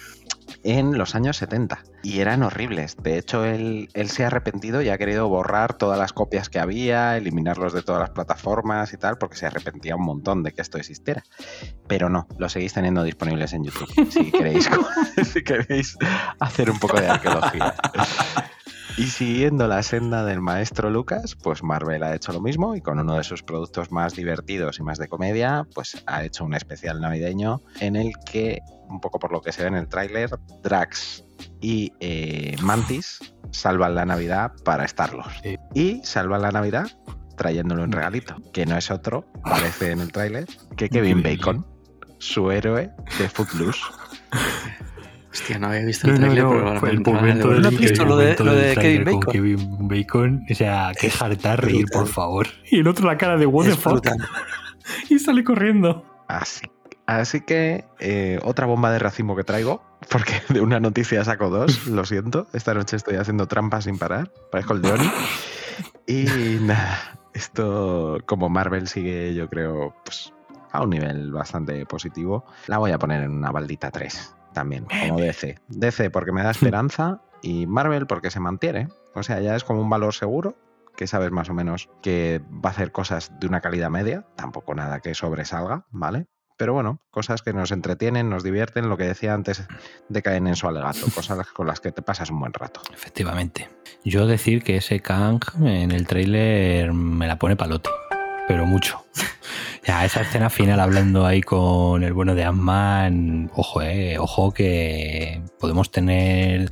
en 0.64 0.98
los 0.98 1.14
años 1.14 1.36
70 1.36 1.84
y 2.02 2.18
eran 2.18 2.42
horribles. 2.42 2.96
De 3.00 3.16
hecho, 3.16 3.44
él, 3.44 3.90
él 3.94 4.10
se 4.10 4.24
ha 4.24 4.26
arrepentido 4.26 4.82
y 4.82 4.88
ha 4.88 4.98
querido 4.98 5.28
borrar 5.28 5.74
todas 5.74 6.00
las 6.00 6.12
copias 6.12 6.48
que 6.48 6.58
había, 6.58 7.16
eliminarlos 7.16 7.72
de 7.72 7.82
todas 7.82 8.00
las 8.00 8.10
plataformas 8.10 8.92
y 8.92 8.96
tal, 8.96 9.18
porque 9.18 9.36
se 9.36 9.46
arrepentía 9.46 9.94
un 9.94 10.04
montón 10.04 10.42
de 10.42 10.50
que 10.50 10.60
esto 10.60 10.76
existiera. 10.76 11.22
Pero 11.86 12.08
no, 12.08 12.26
lo 12.38 12.48
seguís 12.48 12.72
teniendo 12.72 13.04
disponibles 13.04 13.52
en 13.52 13.62
YouTube 13.62 14.10
si 14.10 14.32
queréis, 14.32 14.68
si 15.32 15.44
queréis 15.44 15.96
hacer 16.40 16.68
un 16.68 16.80
poco 16.80 17.00
de 17.00 17.06
arqueología. 17.06 17.72
Y 18.96 19.06
siguiendo 19.06 19.66
la 19.66 19.82
senda 19.82 20.24
del 20.24 20.40
maestro 20.40 20.90
Lucas, 20.90 21.36
pues 21.42 21.62
Marvel 21.62 22.02
ha 22.02 22.14
hecho 22.14 22.32
lo 22.32 22.40
mismo 22.40 22.74
y 22.74 22.80
con 22.80 22.98
uno 22.98 23.16
de 23.16 23.24
sus 23.24 23.42
productos 23.42 23.90
más 23.90 24.14
divertidos 24.14 24.78
y 24.78 24.82
más 24.82 24.98
de 24.98 25.08
comedia, 25.08 25.66
pues 25.74 26.02
ha 26.06 26.24
hecho 26.24 26.44
un 26.44 26.54
especial 26.54 27.00
navideño 27.00 27.62
en 27.80 27.96
el 27.96 28.12
que, 28.24 28.60
un 28.88 29.00
poco 29.00 29.18
por 29.18 29.32
lo 29.32 29.40
que 29.40 29.52
se 29.52 29.62
ve 29.62 29.68
en 29.68 29.76
el 29.76 29.88
tráiler, 29.88 30.30
Drax 30.62 31.24
y 31.60 31.92
eh, 32.00 32.56
Mantis 32.62 33.20
salvan 33.50 33.94
la 33.94 34.04
Navidad 34.04 34.52
para 34.64 34.84
Star-Lord. 34.84 35.58
Y 35.74 36.02
salvan 36.04 36.42
la 36.42 36.50
Navidad 36.50 36.86
trayéndole 37.36 37.82
un 37.82 37.92
regalito, 37.92 38.36
que 38.52 38.66
no 38.66 38.76
es 38.76 38.90
otro, 38.90 39.24
parece 39.42 39.92
en 39.92 40.00
el 40.00 40.12
tráiler, 40.12 40.46
que 40.76 40.90
Kevin 40.90 41.22
Bacon, 41.22 41.66
su 42.18 42.50
héroe 42.50 42.90
de 43.18 43.28
Footloose. 43.30 43.80
Hostia, 45.32 45.58
no 45.58 45.68
había 45.68 45.84
visto 45.84 46.08
No, 46.08 46.14
el 46.14 46.20
no, 46.20 46.26
trailer, 46.26 46.44
no, 46.44 46.50
pero 46.50 46.66
ahora 46.68 46.80
fue 46.80 46.90
el 46.90 47.00
momento 47.00 47.48
del 47.50 47.62
¿No 47.62 47.70
visto 47.70 48.04
lo 48.04 48.16
de- 48.16 48.36
lo 48.38 48.80
Kevin 48.80 49.04
con 49.04 49.14
Bacon? 49.20 49.32
Kevin 49.32 49.88
Bacon, 49.88 50.46
o 50.50 50.54
sea, 50.54 50.92
que 50.98 51.12
harta 51.20 51.56
reír, 51.56 51.86
por 51.92 52.08
favor. 52.08 52.48
Y 52.70 52.80
el 52.80 52.88
otro 52.88 53.06
la 53.06 53.16
cara 53.16 53.36
de 53.36 53.46
what 53.46 53.66
the 53.66 53.76
fuck. 53.76 54.04
Y 55.08 55.18
sale 55.20 55.44
corriendo. 55.44 56.04
Así, 56.26 56.62
así 57.06 57.42
que 57.42 57.84
eh, 58.00 58.40
otra 58.42 58.66
bomba 58.66 58.90
de 58.90 58.98
racimo 58.98 59.36
que 59.36 59.44
traigo, 59.44 59.82
porque 60.10 60.32
de 60.48 60.60
una 60.60 60.80
noticia 60.80 61.24
saco 61.24 61.48
dos, 61.48 61.86
lo 61.86 62.04
siento. 62.04 62.48
Esta 62.52 62.74
noche 62.74 62.96
estoy 62.96 63.14
haciendo 63.16 63.46
trampas 63.46 63.84
sin 63.84 63.98
parar, 63.98 64.32
parezco 64.50 64.72
el 64.74 64.82
de 64.82 64.90
Oni. 64.92 65.10
Y 66.08 66.24
nada, 66.62 67.20
esto 67.34 68.18
como 68.26 68.48
Marvel 68.48 68.88
sigue 68.88 69.32
yo 69.34 69.48
creo 69.48 69.94
pues, 70.04 70.32
a 70.72 70.82
un 70.82 70.90
nivel 70.90 71.30
bastante 71.30 71.86
positivo, 71.86 72.44
la 72.66 72.78
voy 72.78 72.90
a 72.90 72.98
poner 72.98 73.22
en 73.22 73.30
una 73.30 73.52
baldita 73.52 73.92
3 73.92 74.34
también, 74.52 74.86
como 74.86 75.20
DC. 75.20 75.58
DC 75.68 76.10
porque 76.10 76.32
me 76.32 76.42
da 76.42 76.50
esperanza 76.50 77.22
y 77.42 77.66
Marvel 77.66 78.06
porque 78.06 78.30
se 78.30 78.40
mantiene. 78.40 78.88
O 79.14 79.22
sea, 79.22 79.40
ya 79.40 79.56
es 79.56 79.64
como 79.64 79.80
un 79.80 79.90
valor 79.90 80.14
seguro 80.14 80.56
que 80.96 81.06
sabes 81.06 81.30
más 81.30 81.48
o 81.48 81.54
menos 81.54 81.88
que 82.02 82.42
va 82.52 82.70
a 82.70 82.72
hacer 82.72 82.92
cosas 82.92 83.32
de 83.40 83.46
una 83.46 83.60
calidad 83.60 83.90
media, 83.90 84.26
tampoco 84.36 84.74
nada 84.74 85.00
que 85.00 85.14
sobresalga, 85.14 85.86
¿vale? 85.90 86.26
Pero 86.58 86.74
bueno, 86.74 87.00
cosas 87.10 87.40
que 87.40 87.54
nos 87.54 87.72
entretienen, 87.72 88.28
nos 88.28 88.42
divierten, 88.42 88.90
lo 88.90 88.98
que 88.98 89.04
decía 89.04 89.32
antes 89.32 89.66
de 90.10 90.22
caer 90.22 90.46
en 90.46 90.56
su 90.56 90.68
alegato, 90.68 91.06
cosas 91.14 91.46
con 91.48 91.66
las 91.66 91.80
que 91.80 91.90
te 91.90 92.02
pasas 92.02 92.30
un 92.30 92.40
buen 92.40 92.52
rato. 92.52 92.82
Efectivamente. 92.92 93.70
Yo 94.04 94.26
decir 94.26 94.62
que 94.62 94.76
ese 94.76 95.00
Kang 95.00 95.40
en 95.62 95.90
el 95.90 96.06
tráiler 96.06 96.92
me 96.92 97.26
la 97.26 97.38
pone 97.38 97.56
palote, 97.56 97.88
pero 98.50 98.66
mucho. 98.66 99.04
Ya, 99.86 100.04
esa 100.04 100.20
escena 100.20 100.50
final 100.50 100.78
hablando 100.78 101.24
ahí 101.24 101.40
con 101.40 102.02
el 102.02 102.12
bueno 102.12 102.34
de 102.34 102.44
Ant-Man, 102.44 103.50
ojo, 103.54 103.80
eh, 103.80 104.18
ojo 104.18 104.52
que 104.52 105.42
podemos 105.58 105.90
tener... 105.90 106.70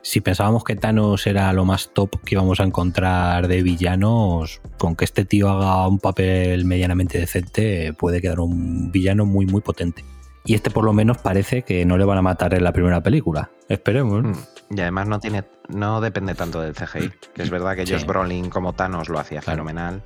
Si 0.00 0.20
pensábamos 0.20 0.62
que 0.62 0.76
Thanos 0.76 1.26
era 1.26 1.52
lo 1.52 1.64
más 1.64 1.90
top 1.92 2.20
que 2.24 2.36
íbamos 2.36 2.60
a 2.60 2.62
encontrar 2.62 3.48
de 3.48 3.62
villanos, 3.62 4.60
con 4.78 4.94
que 4.94 5.04
este 5.04 5.24
tío 5.24 5.50
haga 5.50 5.88
un 5.88 5.98
papel 5.98 6.64
medianamente 6.64 7.18
decente, 7.18 7.92
puede 7.94 8.20
quedar 8.20 8.38
un 8.38 8.92
villano 8.92 9.26
muy, 9.26 9.44
muy 9.46 9.60
potente. 9.60 10.04
Y 10.44 10.54
este 10.54 10.70
por 10.70 10.84
lo 10.84 10.92
menos 10.92 11.18
parece 11.18 11.62
que 11.62 11.84
no 11.84 11.98
le 11.98 12.04
van 12.04 12.18
a 12.18 12.22
matar 12.22 12.54
en 12.54 12.62
la 12.62 12.72
primera 12.72 13.02
película. 13.02 13.50
Esperemos. 13.68 14.22
¿no? 14.22 14.32
Y 14.70 14.80
además 14.80 15.08
no 15.08 15.18
tiene, 15.18 15.42
no 15.68 16.00
depende 16.00 16.36
tanto 16.36 16.60
del 16.60 16.74
CGI, 16.74 17.10
que 17.34 17.42
es 17.42 17.50
verdad 17.50 17.74
que 17.74 17.84
Sí. 17.86 17.92
Josh 17.92 18.04
Brolin 18.06 18.48
como 18.50 18.72
Thanos 18.72 19.08
lo 19.08 19.18
hacía 19.18 19.40
Claro. 19.40 19.56
fenomenal, 19.64 20.02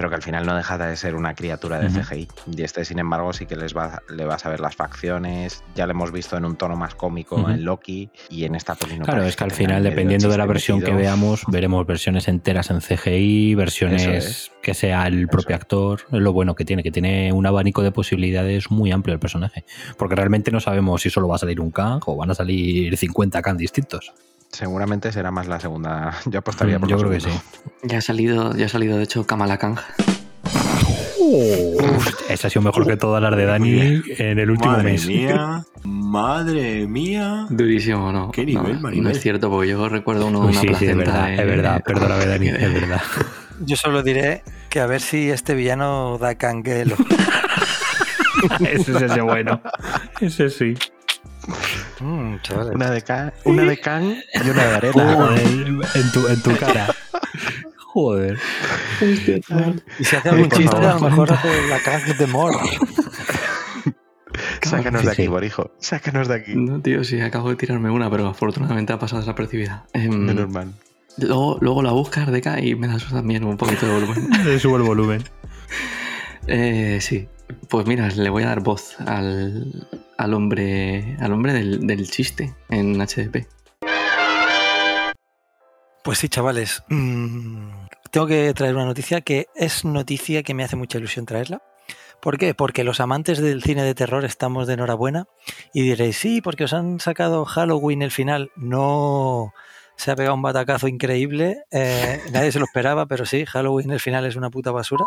pero 0.00 0.08
que 0.08 0.16
al 0.16 0.22
final 0.22 0.46
no 0.46 0.56
deja 0.56 0.78
de 0.78 0.96
ser 0.96 1.14
una 1.14 1.34
criatura 1.34 1.78
de. 1.78 1.90
CGI. 1.90 2.26
Y 2.56 2.62
este, 2.62 2.86
sin 2.86 2.98
embargo, 3.00 3.34
sí 3.34 3.44
que 3.44 3.54
les 3.54 3.76
va, 3.76 4.02
le 4.08 4.24
vas 4.24 4.46
a 4.46 4.48
ver 4.48 4.58
las 4.60 4.74
facciones. 4.74 5.62
Ya 5.74 5.84
lo 5.84 5.90
hemos 5.90 6.10
visto 6.10 6.38
en 6.38 6.46
un 6.46 6.56
tono 6.56 6.74
más 6.74 6.94
cómico 6.94 7.50
en 7.50 7.66
Loki 7.66 8.08
y 8.30 8.44
en 8.44 8.54
esta 8.54 8.78
no 8.96 9.04
Claro, 9.04 9.24
es 9.24 9.36
que 9.36 9.44
al 9.44 9.50
final, 9.50 9.82
dependiendo 9.82 10.30
de 10.30 10.38
la 10.38 10.46
versión 10.46 10.80
que 10.80 10.92
veamos, 10.92 11.42
veremos 11.48 11.86
versiones 11.86 12.28
enteras 12.28 12.70
en 12.70 12.80
CGI, 12.80 13.54
versiones 13.56 14.00
Eso 14.00 14.12
es. 14.12 14.52
que 14.62 14.72
sea 14.72 15.06
el 15.06 15.28
propio 15.28 15.54
actor. 15.54 16.00
Es 16.10 16.20
lo 16.20 16.32
bueno 16.32 16.54
que 16.54 16.64
tiene, 16.64 16.82
que 16.82 16.90
tiene 16.90 17.34
un 17.34 17.44
abanico 17.44 17.82
de 17.82 17.92
posibilidades 17.92 18.70
muy 18.70 18.92
amplio 18.92 19.12
el 19.12 19.20
personaje. 19.20 19.66
Porque 19.98 20.14
realmente 20.14 20.50
no 20.50 20.60
sabemos 20.60 21.02
si 21.02 21.10
solo 21.10 21.28
va 21.28 21.36
a 21.36 21.40
salir 21.40 21.60
un 21.60 21.72
Kang 21.72 22.00
o 22.06 22.16
van 22.16 22.30
a 22.30 22.34
salir 22.34 22.96
50 22.96 23.42
Kang 23.42 23.58
distintos. 23.58 24.14
Seguramente 24.52 25.12
será 25.12 25.30
más 25.30 25.46
la 25.48 25.60
segunda. 25.60 26.12
Yo 26.26 26.38
apostaría 26.40 26.78
Mm, 26.78 26.80
por 26.80 26.88
Yo 26.90 26.98
creo 26.98 27.10
que 27.10 27.20
sí. 27.20 27.30
Ya 27.82 27.98
ha 27.98 28.00
salido, 28.00 28.54
ya 28.56 28.66
ha 28.66 28.68
salido 28.68 28.96
de 28.98 29.04
hecho 29.04 29.26
Kamala 29.26 29.58
Khan. 29.58 29.76
Esa 32.28 32.46
ha 32.48 32.50
sido 32.50 32.62
mejor 32.62 32.86
que 32.86 32.96
todas 32.96 33.22
las 33.22 33.36
de 33.36 33.44
Dani 33.44 34.02
en 34.18 34.38
el 34.38 34.50
último 34.50 34.72
Madre 34.72 34.92
mes. 34.92 35.06
mía, 35.06 35.64
madre 35.84 36.86
mía. 36.86 37.46
Durísimo, 37.50 38.10
¿no? 38.12 38.30
¿Qué 38.32 38.44
nivel, 38.44 38.74
no, 38.76 38.80
Maribel? 38.80 39.04
no 39.04 39.10
es 39.10 39.20
cierto, 39.20 39.48
porque 39.50 39.68
yo 39.70 39.88
recuerdo 39.88 40.26
uno 40.26 40.40
de 40.42 40.46
una 40.48 40.60
sí, 40.60 40.68
sí, 40.76 40.86
es 40.86 40.96
verdad, 40.96 41.32
es 41.32 41.46
verdad. 41.46 41.82
Perdóname, 41.84 42.26
Dani, 42.26 42.48
es 42.48 42.74
verdad. 42.74 43.00
Yo 43.60 43.76
solo 43.76 44.02
diré 44.02 44.42
que 44.70 44.80
a 44.80 44.86
ver 44.86 45.00
si 45.00 45.30
este 45.30 45.54
villano 45.54 46.18
da 46.18 46.34
canguelo. 46.34 46.96
Ese 48.60 48.92
es 48.92 49.02
ese 49.02 49.20
bueno. 49.20 49.60
Ese 50.20 50.48
sí. 50.50 50.74
Mm. 52.00 52.36
Una 52.74 52.90
de 52.90 53.02
Khan, 53.02 53.32
una 53.44 53.62
de 53.64 53.74
y 53.74 54.50
una 54.50 54.64
de 54.64 54.74
arena. 54.74 55.14
Joder, 55.14 55.46
en 55.94 56.12
tu, 56.12 56.28
en 56.28 56.42
tu 56.42 56.56
cara. 56.56 56.94
Joder. 57.92 58.38
Y 59.00 59.16
si 60.04 60.16
hace 60.16 60.28
algún 60.28 60.48
chiste, 60.48 60.70
favor. 60.70 60.84
a 60.86 60.94
lo 60.94 61.00
mejor 61.00 61.32
hace 61.32 61.68
la 61.68 61.78
cag 61.80 62.16
de 62.16 62.26
Mor. 62.26 62.54
Sácanos 64.62 65.04
de 65.04 65.10
aquí. 65.10 65.26
Borijo. 65.26 65.72
Sácanos 65.78 66.28
de 66.28 66.34
aquí. 66.34 66.54
No, 66.54 66.80
tío, 66.80 67.02
sí, 67.04 67.20
acabo 67.20 67.50
de 67.50 67.56
tirarme 67.56 67.90
una, 67.90 68.10
pero 68.10 68.28
afortunadamente 68.28 68.92
ha 68.92 68.98
pasado 68.98 69.20
desapercibida. 69.20 69.86
Em, 69.92 70.10
Menos 70.10 70.48
mal. 70.50 70.72
luego, 71.18 71.58
luego 71.60 71.82
la 71.82 71.90
buscas 71.92 72.30
de 72.30 72.40
y 72.62 72.74
me 72.76 72.86
das 72.86 73.08
también 73.08 73.44
un 73.44 73.56
poquito 73.56 73.86
de 73.86 73.92
volumen. 73.92 74.28
Le 74.44 74.58
subo 74.58 74.76
el 74.76 74.82
volumen. 74.82 75.24
Eh, 76.46 76.98
sí, 77.00 77.28
pues 77.68 77.86
mira, 77.86 78.08
le 78.08 78.30
voy 78.30 78.42
a 78.42 78.48
dar 78.48 78.60
voz 78.60 78.98
al, 79.00 79.88
al 80.16 80.34
hombre, 80.34 81.16
al 81.20 81.32
hombre 81.32 81.52
del, 81.52 81.86
del 81.86 82.10
chiste 82.10 82.54
en 82.68 82.98
HDP. 82.98 83.46
Pues 86.02 86.18
sí, 86.18 86.28
chavales. 86.28 86.82
mm, 86.88 87.68
tengo 88.10 88.26
que 88.26 88.52
traer 88.54 88.74
una 88.74 88.86
noticia 88.86 89.20
que 89.20 89.46
es 89.54 89.84
noticia 89.84 90.42
que 90.42 90.54
me 90.54 90.64
hace 90.64 90.76
mucha 90.76 90.98
ilusión 90.98 91.26
traerla. 91.26 91.62
¿Por 92.20 92.36
qué? 92.36 92.54
Porque 92.54 92.84
los 92.84 93.00
amantes 93.00 93.38
del 93.38 93.62
cine 93.62 93.82
de 93.82 93.94
terror 93.94 94.24
estamos 94.24 94.66
de 94.66 94.74
enhorabuena 94.74 95.26
y 95.72 95.82
diréis, 95.82 96.18
sí, 96.18 96.40
porque 96.42 96.64
os 96.64 96.72
han 96.74 97.00
sacado 97.00 97.44
Halloween 97.46 98.02
el 98.02 98.10
final. 98.10 98.50
No, 98.56 99.52
se 99.96 100.10
ha 100.10 100.16
pegado 100.16 100.34
un 100.34 100.42
batacazo 100.42 100.86
increíble. 100.88 101.62
eh, 101.70 102.20
nadie 102.32 102.52
se 102.52 102.58
lo 102.58 102.66
esperaba, 102.66 103.06
pero 103.06 103.24
sí, 103.24 103.46
Halloween 103.46 103.90
el 103.92 104.00
final 104.00 104.26
es 104.26 104.36
una 104.36 104.50
puta 104.50 104.70
basura. 104.70 105.04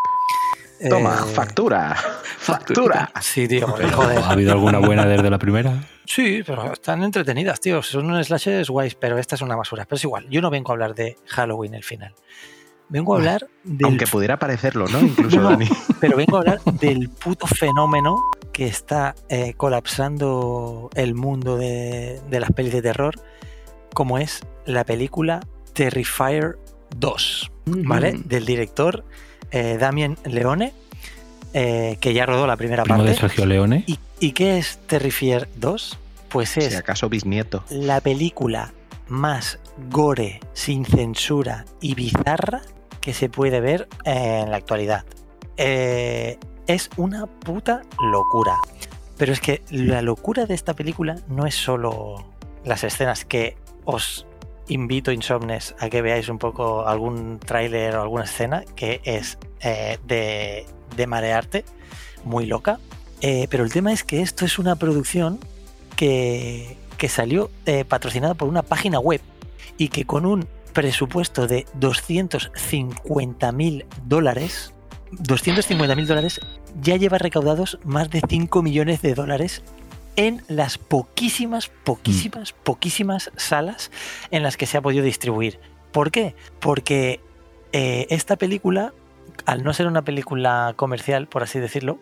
Toma, 0.89 1.15
Eh, 1.27 1.33
factura. 1.33 1.95
Factura. 2.37 3.11
Sí, 3.21 3.47
tío, 3.47 3.67
joder. 3.67 4.17
¿Ha 4.19 4.29
habido 4.31 4.51
alguna 4.53 4.79
buena 4.79 5.05
desde 5.05 5.29
la 5.29 5.37
primera? 5.39 5.83
Sí, 6.05 6.43
pero 6.45 6.73
están 6.73 7.03
entretenidas, 7.03 7.59
tío. 7.61 7.81
Son 7.81 8.09
un 8.11 8.23
slashes 8.23 8.69
guays, 8.69 8.95
pero 8.95 9.17
esta 9.17 9.35
es 9.35 9.41
una 9.41 9.55
basura. 9.55 9.85
Pero 9.85 9.95
es 9.97 10.03
igual, 10.03 10.27
yo 10.29 10.41
no 10.41 10.49
vengo 10.49 10.71
a 10.71 10.73
hablar 10.73 10.93
de 10.95 11.17
Halloween 11.27 11.73
el 11.75 11.83
final. 11.83 12.13
Vengo 12.89 13.13
a 13.15 13.17
hablar 13.17 13.47
del 13.63 13.85
Aunque 13.87 14.05
pudiera 14.07 14.37
parecerlo, 14.37 14.87
¿no? 14.87 14.99
Incluso, 14.99 15.37
No, 15.41 15.49
Dani. 15.51 15.67
pero 15.99 16.17
vengo 16.17 16.35
a 16.37 16.39
hablar 16.41 16.61
del 16.63 17.09
puto 17.09 17.47
fenómeno 17.47 18.17
que 18.51 18.67
está 18.67 19.15
eh, 19.29 19.53
colapsando 19.55 20.89
el 20.95 21.15
mundo 21.15 21.57
de, 21.57 22.21
de 22.29 22.39
las 22.39 22.51
pelis 22.51 22.73
de 22.73 22.81
terror, 22.81 23.15
como 23.95 24.17
es 24.19 24.41
la 24.65 24.83
película 24.83 25.39
Terrifier 25.73 26.57
2, 26.97 27.51
¿vale? 27.65 28.13
Mm. 28.13 28.23
Del 28.27 28.45
director 28.45 29.05
eh, 29.53 29.77
Damien 29.79 30.17
Leone, 30.25 30.73
eh, 31.53 31.97
que 32.01 32.13
ya 32.13 32.25
rodó 32.25 32.45
la 32.47 32.57
primera 32.57 32.83
Primo 32.83 33.03
de 33.03 33.11
parte. 33.11 33.19
Sergio 33.21 33.45
Leone. 33.45 33.83
¿Y, 33.87 33.99
y 34.19 34.31
qué 34.33 34.57
es 34.57 34.79
Terrifier 34.87 35.47
2? 35.55 35.97
Pues 36.29 36.57
es 36.57 36.71
Si 36.73 36.75
acaso 36.75 37.07
bisnieto. 37.09 37.63
la 37.69 38.01
película 38.01 38.73
más 39.07 39.59
gore, 39.89 40.39
sin 40.53 40.83
censura 40.85 41.65
y 41.79 41.93
bizarra 41.95 42.61
que 43.01 43.13
se 43.13 43.29
puede 43.29 43.59
ver 43.61 43.87
eh, 44.05 44.41
en 44.43 44.49
la 44.51 44.57
actualidad. 44.57 45.03
Eh, 45.57 46.39
es 46.67 46.89
una 46.97 47.27
puta 47.27 47.83
locura. 48.11 48.55
Pero 49.17 49.31
es 49.33 49.39
que 49.41 49.61
la 49.69 50.01
locura 50.01 50.45
de 50.47 50.55
esta 50.55 50.73
película 50.73 51.17
no 51.27 51.45
es 51.45 51.53
solo 51.55 52.25
las 52.65 52.83
escenas 52.83 53.25
que 53.25 53.57
os 53.85 54.25
invito, 54.67 55.11
insomnes, 55.11 55.75
a 55.79 55.89
que 55.89 56.01
veáis 56.01 56.29
un 56.29 56.37
poco 56.37 56.87
algún 56.87 57.39
tráiler 57.39 57.95
o 57.95 58.01
alguna 58.01 58.23
escena 58.23 58.63
que 58.75 59.01
es 59.03 59.37
eh, 59.61 59.97
de, 60.05 60.65
de 60.95 61.07
marearte, 61.07 61.65
muy 62.23 62.45
loca. 62.45 62.79
Eh, 63.21 63.47
pero 63.49 63.63
el 63.63 63.71
tema 63.71 63.93
es 63.93 64.03
que 64.03 64.21
esto 64.21 64.45
es 64.45 64.59
una 64.59 64.75
producción 64.75 65.39
que, 65.95 66.77
que 66.97 67.09
salió 67.09 67.49
eh, 67.65 67.85
patrocinada 67.85 68.33
por 68.33 68.47
una 68.47 68.63
página 68.63 68.99
web 68.99 69.21
y 69.77 69.89
que 69.89 70.05
con 70.05 70.25
un 70.25 70.47
presupuesto 70.73 71.47
de 71.47 71.65
250 71.75 73.51
mil 73.51 73.85
dólares, 74.05 74.73
250 75.11 75.95
mil 75.95 76.07
dólares, 76.07 76.41
ya 76.81 76.97
lleva 76.97 77.17
recaudados 77.17 77.79
más 77.83 78.09
de 78.09 78.21
5 78.27 78.61
millones 78.61 79.01
de 79.01 79.13
dólares 79.13 79.63
en 80.15 80.43
las 80.47 80.77
poquísimas, 80.77 81.69
poquísimas, 81.83 82.53
poquísimas 82.53 83.31
salas 83.35 83.91
en 84.31 84.43
las 84.43 84.57
que 84.57 84.65
se 84.65 84.77
ha 84.77 84.81
podido 84.81 85.03
distribuir. 85.03 85.59
¿Por 85.91 86.11
qué? 86.11 86.35
Porque 86.59 87.19
eh, 87.71 88.07
esta 88.09 88.35
película, 88.35 88.93
al 89.45 89.63
no 89.63 89.73
ser 89.73 89.87
una 89.87 90.03
película 90.03 90.73
comercial, 90.75 91.27
por 91.27 91.43
así 91.43 91.59
decirlo, 91.59 91.99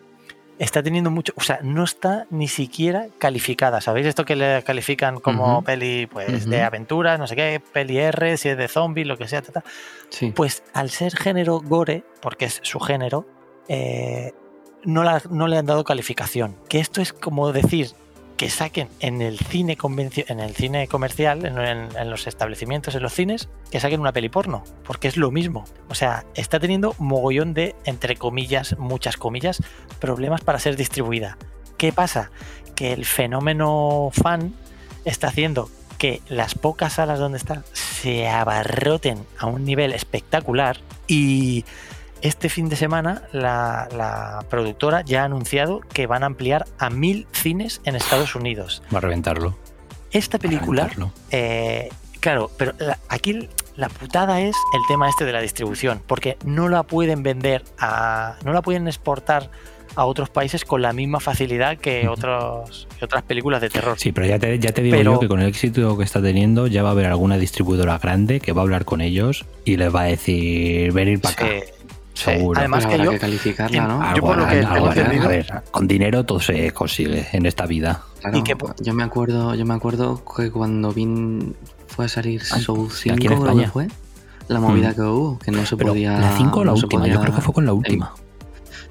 está 0.58 0.82
teniendo 0.82 1.10
mucho, 1.10 1.32
o 1.36 1.40
sea, 1.40 1.60
no 1.62 1.84
está 1.84 2.26
ni 2.30 2.48
siquiera 2.48 3.08
calificada. 3.18 3.80
¿Sabéis 3.80 4.06
esto 4.06 4.24
que 4.24 4.36
le 4.36 4.62
califican 4.62 5.18
como 5.18 5.62
peli 5.64 6.06
pues, 6.06 6.48
de 6.48 6.62
aventuras, 6.62 7.18
no 7.18 7.26
sé 7.26 7.36
qué, 7.36 7.60
peli 7.72 7.98
R, 7.98 8.36
si 8.36 8.50
es 8.50 8.56
de 8.56 8.68
zombies, 8.68 9.06
lo 9.06 9.16
que 9.16 9.28
sea, 9.28 9.42
ta, 9.42 9.52
ta? 9.52 9.64
Sí. 10.10 10.32
Pues 10.34 10.62
al 10.72 10.90
ser 10.90 11.16
género 11.16 11.60
gore, 11.60 12.04
porque 12.20 12.44
es 12.44 12.60
su 12.62 12.78
género, 12.78 13.26
eh, 13.68 14.32
no, 14.84 15.48
le 15.48 15.58
han 15.58 15.66
dado 15.66 15.84
calificación. 15.84 16.56
Que 16.68 16.80
esto 16.80 17.00
es 17.00 17.12
como 17.12 17.52
decir 17.52 17.90
que 18.36 18.50
saquen 18.50 18.88
en 18.98 19.22
el 19.22 19.38
cine 19.38 19.76
en 20.26 20.40
el 20.40 20.54
cine 20.54 20.88
comercial, 20.88 21.46
en, 21.46 21.58
en- 21.58 22.10
los 22.10 22.26
establecimientos, 22.26 22.94
en 22.94 23.02
los 23.02 23.12
cines, 23.12 23.48
que 23.70 23.78
saquen 23.78 24.00
una 24.00 24.12
peli 24.12 24.28
porno, 24.28 24.64
porque 24.84 25.06
es 25.06 25.16
lo 25.16 25.30
mismo. 25.30 25.64
O 25.88 25.94
sea, 25.94 26.24
está 26.34 26.58
teniendo 26.58 26.94
mogollón 26.98 27.54
de, 27.54 27.76
entre 27.84 28.16
comillas, 28.16 28.76
muchas 28.78 29.16
comillas, 29.16 29.62
problemas 30.00 30.40
para 30.40 30.58
ser 30.58 30.76
distribuida. 30.76 31.38
¿Qué 31.76 31.92
pasa? 31.92 32.30
Que 32.74 32.92
el 32.92 33.04
fenómeno 33.04 34.10
fan 34.12 34.54
está 35.04 35.28
haciendo 35.28 35.68
que 35.98 36.20
las 36.28 36.56
pocas 36.56 36.94
salas 36.94 37.20
donde 37.20 37.38
está 37.38 37.62
se 37.72 38.28
abarroten 38.28 39.24
a 39.38 39.46
un 39.46 39.64
nivel 39.64 39.92
espectacular 39.92 40.78
y 41.06 41.64
este 42.22 42.48
fin 42.48 42.68
de 42.68 42.76
semana 42.76 43.22
la, 43.32 43.88
la 43.96 44.44
productora 44.48 45.02
ya 45.02 45.22
ha 45.22 45.24
anunciado 45.26 45.80
que 45.92 46.06
van 46.06 46.22
a 46.22 46.26
ampliar 46.26 46.64
a 46.78 46.88
mil 46.90 47.26
cines 47.32 47.80
en 47.84 47.96
Estados 47.96 48.34
Unidos. 48.34 48.82
Va 48.94 48.98
a 48.98 49.00
reventarlo. 49.02 49.56
Esta 50.10 50.38
película, 50.38 50.84
reventarlo. 50.84 51.12
eh, 51.30 51.88
claro, 52.20 52.50
pero 52.56 52.72
la- 52.78 52.98
aquí 53.08 53.48
la 53.76 53.88
putada 53.88 54.40
es 54.40 54.54
el 54.74 54.80
tema 54.88 55.08
este 55.08 55.24
de 55.24 55.32
la 55.32 55.40
distribución, 55.40 56.02
porque 56.06 56.36
no 56.44 56.68
la 56.68 56.82
pueden 56.82 57.22
vender 57.22 57.64
a, 57.78 58.36
no 58.44 58.52
la 58.52 58.60
pueden 58.62 58.86
exportar 58.86 59.50
a 59.94 60.04
otros 60.06 60.30
países 60.30 60.64
con 60.64 60.80
la 60.80 60.92
misma 60.94 61.20
facilidad 61.20 61.76
que, 61.76 62.08
otros, 62.08 62.88
que 62.98 63.04
otras 63.04 63.22
películas 63.24 63.60
de 63.60 63.68
terror. 63.68 63.98
Sí, 63.98 64.10
pero 64.12 64.26
ya 64.26 64.38
te, 64.38 64.58
ya 64.58 64.72
te 64.72 64.80
digo 64.82 64.96
Pero- 64.96 65.12
yo 65.14 65.20
que 65.20 65.28
con 65.28 65.40
el 65.40 65.48
éxito 65.48 65.96
que 65.98 66.04
está 66.04 66.22
teniendo 66.22 66.66
ya 66.66 66.82
va 66.82 66.90
a 66.90 66.92
haber 66.92 67.06
alguna 67.06 67.36
distribuidora 67.36 67.98
grande 67.98 68.40
que 68.40 68.52
va 68.52 68.60
a 68.62 68.64
hablar 68.64 68.84
con 68.86 69.00
ellos 69.00 69.44
y 69.64 69.76
les 69.76 69.94
va 69.94 70.02
a 70.02 70.04
decir 70.04 70.92
venir 70.92 71.20
para 71.20 71.34
acá. 71.34 71.46
Sí, 72.14 72.24
sí. 72.24 72.30
Seguro. 72.36 72.58
Además 72.60 72.84
Pero 72.86 72.98
que 72.98 73.04
yo, 73.04 73.10
que 73.12 73.18
calificarla, 73.18 73.86
¿no? 73.86 73.98
yo 74.00 74.02
Algo 74.06 74.26
por 74.28 74.36
lo 74.38 74.48
que 74.48 74.60
algo 74.60 74.88
entendido- 74.88 75.24
A 75.24 75.28
ver, 75.28 75.62
con 75.70 75.88
dinero 75.88 76.24
todo 76.24 76.40
se 76.40 76.70
consigue 76.72 77.26
en 77.32 77.46
esta 77.46 77.66
vida. 77.66 78.02
Claro, 78.20 78.38
y 78.38 78.42
que 78.42 78.56
yo 78.80 78.94
me 78.94 79.02
acuerdo, 79.02 79.54
yo 79.54 79.64
me 79.64 79.74
acuerdo 79.74 80.22
que 80.36 80.50
cuando 80.50 80.92
Vin 80.92 81.56
fue 81.88 82.04
a 82.04 82.08
salir 82.08 82.42
sí, 82.44 82.60
5 82.60 82.88
aquí 83.14 83.26
en 83.26 83.32
España. 83.32 83.70
fue, 83.72 83.88
la 84.48 84.60
movida 84.60 84.90
Mm. 84.90 84.94
que 84.94 85.00
hubo, 85.02 85.38
que 85.38 85.50
no 85.50 85.64
se 85.66 85.76
Pero 85.76 85.90
podía. 85.92 86.18
la 86.18 86.36
5 86.36 86.60
o 86.60 86.64
la 86.64 86.72
no 86.72 86.76
se 86.76 86.84
última, 86.84 87.06
yo 87.06 87.14
podía- 87.14 87.20
creo 87.22 87.34
que 87.34 87.40
fue 87.40 87.54
con 87.54 87.66
la 87.66 87.72
última. 87.72 88.12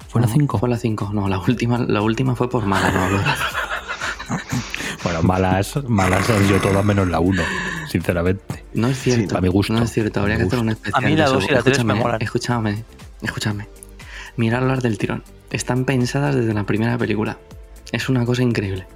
¿Fue 0.08 0.20
la 0.20 0.26
No, 0.26 0.32
5? 0.34 0.58
Fue 0.58 0.68
la 0.68 0.76
5, 0.76 1.10
no, 1.14 1.28
la 1.28 1.38
última, 1.38 1.78
la 1.78 2.02
última 2.02 2.34
fue 2.34 2.50
por 2.50 2.66
mala, 2.66 2.90
no, 2.90 3.08
no. 3.08 3.22
Bueno, 5.04 5.22
malas, 5.22 5.78
malas 5.88 6.28
han 6.30 6.46
sido 6.46 6.60
todas 6.60 6.84
menos 6.84 7.08
la 7.08 7.18
1, 7.20 7.42
sinceramente. 7.88 8.64
No 8.74 8.88
es 8.88 8.98
cierto. 9.00 9.36
a 9.36 9.40
mi 9.40 9.48
gusto, 9.48 9.72
No 9.72 9.82
es 9.82 9.90
cierto, 9.92 10.20
habría 10.20 10.36
a 10.36 10.38
que 10.38 10.44
hacer 10.44 10.58
un 10.60 10.66
gusto. 10.68 10.78
especial. 10.88 11.04
A 11.04 11.08
mí 11.08 11.16
la 11.16 11.24
de 11.26 11.30
dos 11.32 11.42
eso. 11.44 11.52
y 11.52 11.54
la 11.56 11.62
tres 11.62 11.78
me 11.78 11.92
Escúchame, 11.92 12.00
molan. 12.02 12.22
Escúchame, 12.22 12.84
escúchame. 13.22 13.68
mirarlas 14.36 14.82
del 14.82 14.96
tirón. 14.98 15.22
Están 15.50 15.84
pensadas 15.84 16.34
desde 16.34 16.54
la 16.54 16.64
primera 16.64 16.96
película. 16.96 17.38
Es 17.92 18.08
una 18.08 18.24
cosa 18.24 18.42
increíble. 18.42 18.86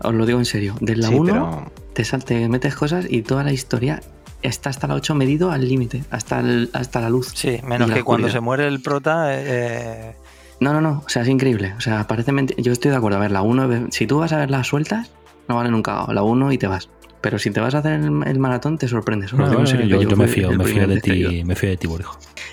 Os 0.00 0.12
lo 0.14 0.26
digo 0.26 0.38
en 0.40 0.44
serio. 0.44 0.74
Desde 0.80 1.02
la 1.02 1.08
Sí, 1.08 1.14
1 1.14 1.32
pero- 1.32 1.72
te, 1.92 2.04
sal- 2.04 2.24
te 2.24 2.48
metes 2.48 2.74
cosas 2.74 3.06
y 3.08 3.22
toda 3.22 3.44
la 3.44 3.52
historia 3.52 4.00
está 4.42 4.70
hasta 4.70 4.86
la 4.88 4.94
8 4.94 5.14
medido 5.14 5.50
al 5.52 5.68
límite, 5.68 6.02
hasta, 6.10 6.40
el- 6.40 6.70
hasta 6.72 7.00
la 7.00 7.10
luz. 7.10 7.32
Sí, 7.34 7.60
menos 7.64 7.90
que 7.90 8.02
cuando 8.02 8.28
se 8.28 8.40
muere 8.40 8.66
el 8.66 8.80
prota. 8.82 9.26
eh, 9.30 10.14
No, 10.60 10.72
no, 10.72 10.80
no. 10.80 11.02
O 11.06 11.08
sea, 11.08 11.22
es 11.22 11.28
increíble. 11.28 11.74
O 11.78 11.80
sea, 11.80 12.06
parece 12.08 12.32
Yo 12.58 12.72
estoy 12.72 12.90
de 12.90 12.96
acuerdo. 12.96 13.18
A 13.18 13.20
ver, 13.20 13.30
la 13.30 13.42
1, 13.42 13.88
si 13.92 14.08
tú 14.08 14.18
vas 14.18 14.32
a 14.32 14.38
ver 14.38 14.50
las 14.50 14.66
sueltas, 14.66 15.12
no 15.46 15.54
vale 15.54 15.70
nunca. 15.70 16.04
La 16.12 16.22
1 16.24 16.50
y 16.50 16.58
te 16.58 16.66
vas. 16.66 16.88
Pero 17.20 17.38
si 17.38 17.50
te 17.50 17.60
vas 17.60 17.74
a 17.74 17.78
hacer 17.78 17.94
el, 17.94 18.22
el 18.26 18.38
maratón, 18.38 18.78
te 18.78 18.86
sorprendes. 18.88 19.32
No, 19.32 19.46
no, 19.48 19.66
serio, 19.66 19.86
yo, 19.86 19.98
que 19.98 20.06
yo 20.06 20.16
me 20.16 20.28
fío, 20.28 20.52
me 20.52 20.64
fío 20.64 20.86
de 20.86 21.00
ti, 21.00 21.42
me 21.44 21.56
fío 21.56 21.70
de 21.70 21.76
ti, 21.76 21.86
Borja. 21.88 22.12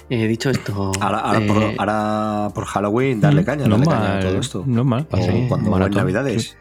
Eh, 0.09 0.28
dicho 0.28 0.49
esto. 0.49 0.91
Ahora, 0.99 1.20
ahora 1.20 1.39
eh, 1.39 1.47
por, 1.47 1.63
ahora 1.78 2.49
por 2.53 2.66
Halloween, 2.66 3.22
darle 3.22 3.43
caña, 3.45 3.66
no 3.68 3.78
darle 3.78 3.86
mal, 3.86 3.97
caña 3.99 4.18
a 4.18 4.20
todo 4.22 4.39
esto. 4.39 4.63
no 4.66 4.84
mal, 4.84 5.07
O 5.11 5.18
sí, 5.18 5.45
cuando 5.47 5.70
maratón, 5.72 5.91
en 5.93 5.97
Navidades. 5.97 6.57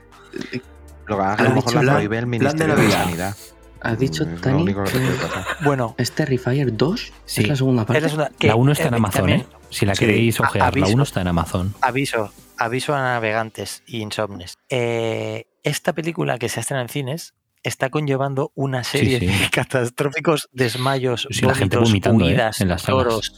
Lo 1.06 1.16
que 1.16 1.22
haga 1.22 1.36
que 1.36 1.42
Has 1.42 1.48
a 1.48 1.48
lo 1.50 1.54
mejor 1.56 1.70
dicho 1.72 1.82
la 1.82 1.92
prohíbe 1.94 2.16
el 2.18 2.24
de 2.24 2.26
Ministerio 2.26 2.76
de. 2.76 2.90
Sanidad. 2.90 3.36
Has 3.80 3.98
dicho, 3.98 4.24
Mm, 4.24 4.28
es 4.28 4.34
lo 4.36 4.40
Tani, 4.40 4.62
único 4.62 4.84
que 4.84 4.90
te 4.92 4.98
que 4.98 5.04
puede 5.04 5.18
pasar. 5.18 5.44
bueno, 5.62 5.94
es 5.98 6.12
Terrifier 6.12 6.74
2. 6.74 7.12
Sí. 7.26 7.42
Es 7.42 7.48
la 7.48 7.56
segunda 7.56 7.84
parte. 7.84 7.98
es 7.98 8.02
la 8.04 8.08
segunda- 8.08 8.30
que, 8.38 8.46
La 8.48 8.56
1 8.56 8.72
está 8.72 8.88
en 8.88 8.94
eh, 8.94 8.96
Amazon, 8.96 9.16
también, 9.20 9.40
¿eh? 9.40 9.46
Si 9.68 9.84
la 9.86 9.94
Sí. 9.94 10.00
queréis 10.06 10.40
ojear, 10.40 10.62
la 10.62 10.68
aviso. 10.68 10.94
1 10.94 11.02
está 11.02 11.20
en 11.20 11.28
Amazon. 11.28 11.74
Aviso, 11.82 12.32
aviso 12.56 12.94
a 12.94 13.00
navegantes 13.02 13.82
y 13.86 14.00
insomnes. 14.00 14.56
Eh, 14.70 15.46
esta 15.62 15.92
película 15.92 16.38
que 16.38 16.48
se 16.48 16.60
estrena 16.60 16.80
en 16.82 16.88
cines 16.88 17.34
está 17.64 17.90
conllevando 17.90 18.52
una 18.54 18.84
serie 18.84 19.18
sí. 19.18 19.26
de 19.26 19.32
catastróficos 19.50 20.48
desmayos, 20.52 21.26
Sí, 21.30 21.44
la 21.44 21.54
gente 21.54 21.78
vómitos, 21.78 22.22
¿eh? 22.22 22.50
En 22.60 22.68
las 22.68 22.86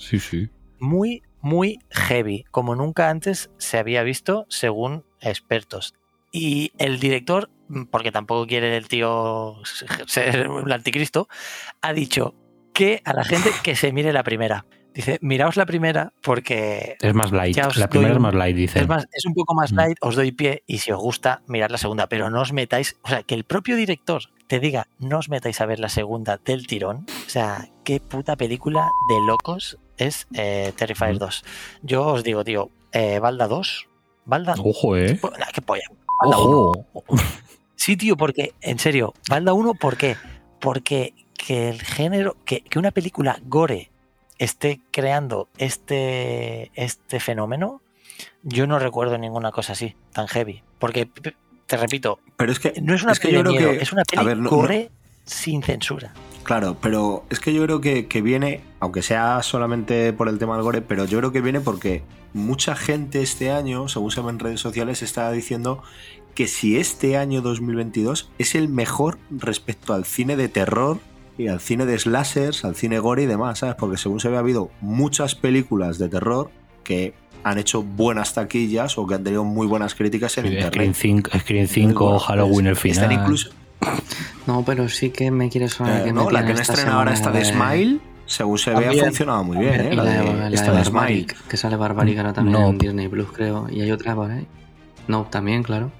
sí. 0.04 0.50
muy, 0.78 1.22
muy 1.40 1.78
heavy, 1.90 2.44
como 2.50 2.74
nunca 2.74 3.08
antes 3.08 3.50
se 3.56 3.78
había 3.78 4.02
visto 4.02 4.44
según 4.50 5.04
expertos. 5.20 5.94
Y 6.32 6.72
el 6.76 6.98
director, 6.98 7.50
porque 7.90 8.12
tampoco 8.12 8.46
quiere 8.46 8.76
el 8.76 8.88
tío 8.88 9.56
ser 10.06 10.50
el 10.64 10.72
anticristo, 10.72 11.28
ha 11.80 11.92
dicho 11.92 12.34
que 12.74 13.00
a 13.04 13.14
la 13.14 13.24
gente 13.24 13.50
que 13.62 13.74
se 13.74 13.92
mire 13.92 14.12
la 14.12 14.22
primera. 14.22 14.66
Dice, 14.96 15.18
miraos 15.20 15.56
la 15.56 15.66
primera 15.66 16.12
porque 16.22 16.96
Es 17.00 17.14
más 17.14 17.30
light. 17.30 17.54
La 17.76 17.88
primera 17.88 18.08
doy 18.14 18.16
es 18.16 18.22
más 18.22 18.34
light, 18.34 18.56
dice. 18.56 18.80
es, 18.80 18.88
más, 18.88 19.06
es 19.12 19.26
un 19.26 19.34
poco 19.34 19.54
más 19.54 19.70
Mm. 19.72 19.76
light, 19.76 19.98
os 20.00 20.16
doy 20.16 20.32
pie 20.32 20.62
y 20.66 20.78
si 20.78 20.90
os 20.90 20.98
gusta, 21.00 21.42
mirad 21.46 21.70
la 21.70 21.76
segunda, 21.78 22.08
pero 22.08 22.30
no 22.30 22.40
os 22.40 22.52
metáis, 22.54 22.96
o 23.02 23.08
sea, 23.08 23.22
que 23.22 23.34
el 23.34 23.44
propio 23.44 23.76
director 23.76 24.22
te 24.46 24.58
diga, 24.58 24.88
no 24.98 25.18
os 25.18 25.28
metáis 25.28 25.60
a 25.60 25.66
ver 25.66 25.80
la 25.80 25.90
segunda 25.90 26.40
del 26.42 26.66
tirón, 26.66 27.04
o 27.26 27.28
sea, 27.30 27.68
qué 27.84 28.00
puta 28.00 28.36
película 28.36 28.88
de 29.10 29.20
locos 29.26 29.78
es 29.98 30.26
eh, 30.34 30.72
Terrifier 30.76 31.14
Mm. 31.16 31.18
2. 31.18 31.44
Yo 31.82 32.06
os 32.06 32.24
digo, 32.24 32.42
tío, 32.42 32.70
eh, 32.92 33.18
Balda 33.18 33.48
2, 33.48 33.88
Balda, 34.24 34.54
Ojo, 34.58 34.96
¿eh? 34.96 35.20
qué 35.52 35.60
polla, 35.62 35.84
Balda 36.22 36.38
1. 36.38 36.72
Ojo. 36.94 37.04
Sí, 37.74 37.96
tío, 37.98 38.16
porque, 38.16 38.54
en 38.62 38.78
serio, 38.78 39.12
Balda 39.28 39.52
1, 39.52 39.74
¿por 39.74 39.96
qué? 39.98 40.16
Porque 40.58 41.12
que 41.36 41.68
el 41.68 41.82
género, 41.82 42.34
que, 42.46 42.62
que 42.62 42.78
una 42.78 42.90
película 42.92 43.38
gore 43.44 43.90
esté 44.38 44.80
creando 44.90 45.48
este, 45.58 46.70
este 46.74 47.20
fenómeno, 47.20 47.80
yo 48.42 48.66
no 48.66 48.78
recuerdo 48.78 49.18
ninguna 49.18 49.52
cosa 49.52 49.72
así, 49.72 49.94
tan 50.12 50.26
heavy. 50.28 50.62
Porque, 50.78 51.08
te 51.66 51.76
repito, 51.76 52.18
Pero 52.36 52.52
es 52.52 52.58
que, 52.60 52.74
no 52.82 52.94
es 52.94 53.02
una 53.02 53.12
es 53.12 53.18
que 53.20 53.28
peli 53.28 53.38
yo 53.38 53.42
de 53.42 53.48
creo 53.50 53.60
miedo, 53.60 53.72
que. 53.78 53.82
es 53.82 53.92
una 53.92 54.04
peli 54.04 54.24
ver, 54.24 54.36
no- 54.36 54.44
no- 54.44 54.50
gore 54.50 54.90
sin 55.24 55.62
censura. 55.62 56.12
Claro, 56.44 56.76
pero 56.80 57.24
es 57.30 57.40
que 57.40 57.52
yo 57.52 57.62
creo 57.64 57.80
que, 57.80 58.06
que 58.06 58.22
viene, 58.22 58.60
aunque 58.78 59.02
sea 59.02 59.42
solamente 59.42 60.12
por 60.12 60.28
el 60.28 60.38
tema 60.38 60.54
del 60.54 60.62
gore, 60.62 60.80
pero 60.82 61.04
yo 61.04 61.18
creo 61.18 61.32
que 61.32 61.40
viene 61.40 61.60
porque 61.60 62.04
mucha 62.34 62.76
gente 62.76 63.20
este 63.22 63.50
año, 63.50 63.88
según 63.88 64.12
se 64.12 64.20
ve 64.20 64.30
en 64.30 64.38
redes 64.38 64.60
sociales, 64.60 65.02
está 65.02 65.32
diciendo 65.32 65.82
que 66.36 66.46
si 66.46 66.78
este 66.78 67.16
año 67.16 67.40
2022 67.42 68.30
es 68.38 68.54
el 68.54 68.68
mejor 68.68 69.18
respecto 69.30 69.94
al 69.94 70.04
cine 70.04 70.36
de 70.36 70.48
terror 70.48 71.00
y 71.38 71.48
al 71.48 71.60
cine 71.60 71.84
de 71.86 71.98
slashers, 71.98 72.64
al 72.64 72.74
cine 72.76 72.98
gore 72.98 73.22
y 73.24 73.26
demás, 73.26 73.58
¿sabes? 73.60 73.74
Porque 73.76 73.96
según 73.98 74.20
se 74.20 74.28
ve 74.28 74.36
ha 74.36 74.40
habido 74.40 74.70
muchas 74.80 75.34
películas 75.34 75.98
de 75.98 76.08
terror 76.08 76.50
que 76.84 77.14
han 77.44 77.58
hecho 77.58 77.82
buenas 77.82 78.34
taquillas 78.34 78.98
o 78.98 79.06
que 79.06 79.14
han 79.14 79.22
tenido 79.24 79.44
muy 79.44 79.66
buenas 79.66 79.94
críticas 79.94 80.36
en 80.38 80.44
Sí, 80.46 80.48
internet. 80.54 80.72
Screen 80.72 80.94
5, 80.94 81.30
Screen 81.40 81.68
5 81.68 82.04
Bueno, 82.04 82.18
Halloween, 82.18 82.66
el 82.68 82.72
pues, 82.74 82.84
Están 82.86 83.08
final. 83.10 83.22
incluso, 83.24 83.50
No, 84.46 84.64
pero 84.64 84.88
sí 84.88 85.10
que 85.10 85.30
me 85.30 85.48
quiere 85.48 85.68
sonar 85.68 86.00
eh, 86.00 86.04
que 86.04 86.12
no, 86.12 86.30
la 86.30 86.44
que 86.44 86.52
han 86.52 86.58
estrenado 86.60 86.98
ahora 86.98 87.12
esta 87.12 87.30
de 87.30 87.44
Smile, 87.44 87.98
según 88.26 88.58
se 88.58 88.70
ve, 88.74 88.88
ha 88.88 89.04
funcionado 89.04 89.44
muy 89.44 89.58
bien, 89.58 89.74
¿eh? 89.80 89.94
La 89.94 90.02
la, 90.04 90.10
de, 90.10 90.32
la 90.34 90.48
esta 90.48 90.72
de 90.72 90.78
de 90.78 90.84
Smile. 90.84 91.26
Que 91.48 91.56
sale 91.56 91.76
Barbaric 91.76 92.16
ahora 92.18 92.32
también 92.32 92.58
No. 92.60 92.68
en 92.70 92.78
Disney 92.78 93.08
Plus, 93.08 93.30
creo. 93.32 93.68
Y 93.70 93.80
hay 93.82 93.90
otra 93.92 94.12
ahí. 94.12 94.46
No, 95.06 95.24
también, 95.30 95.62
claro. 95.62 95.92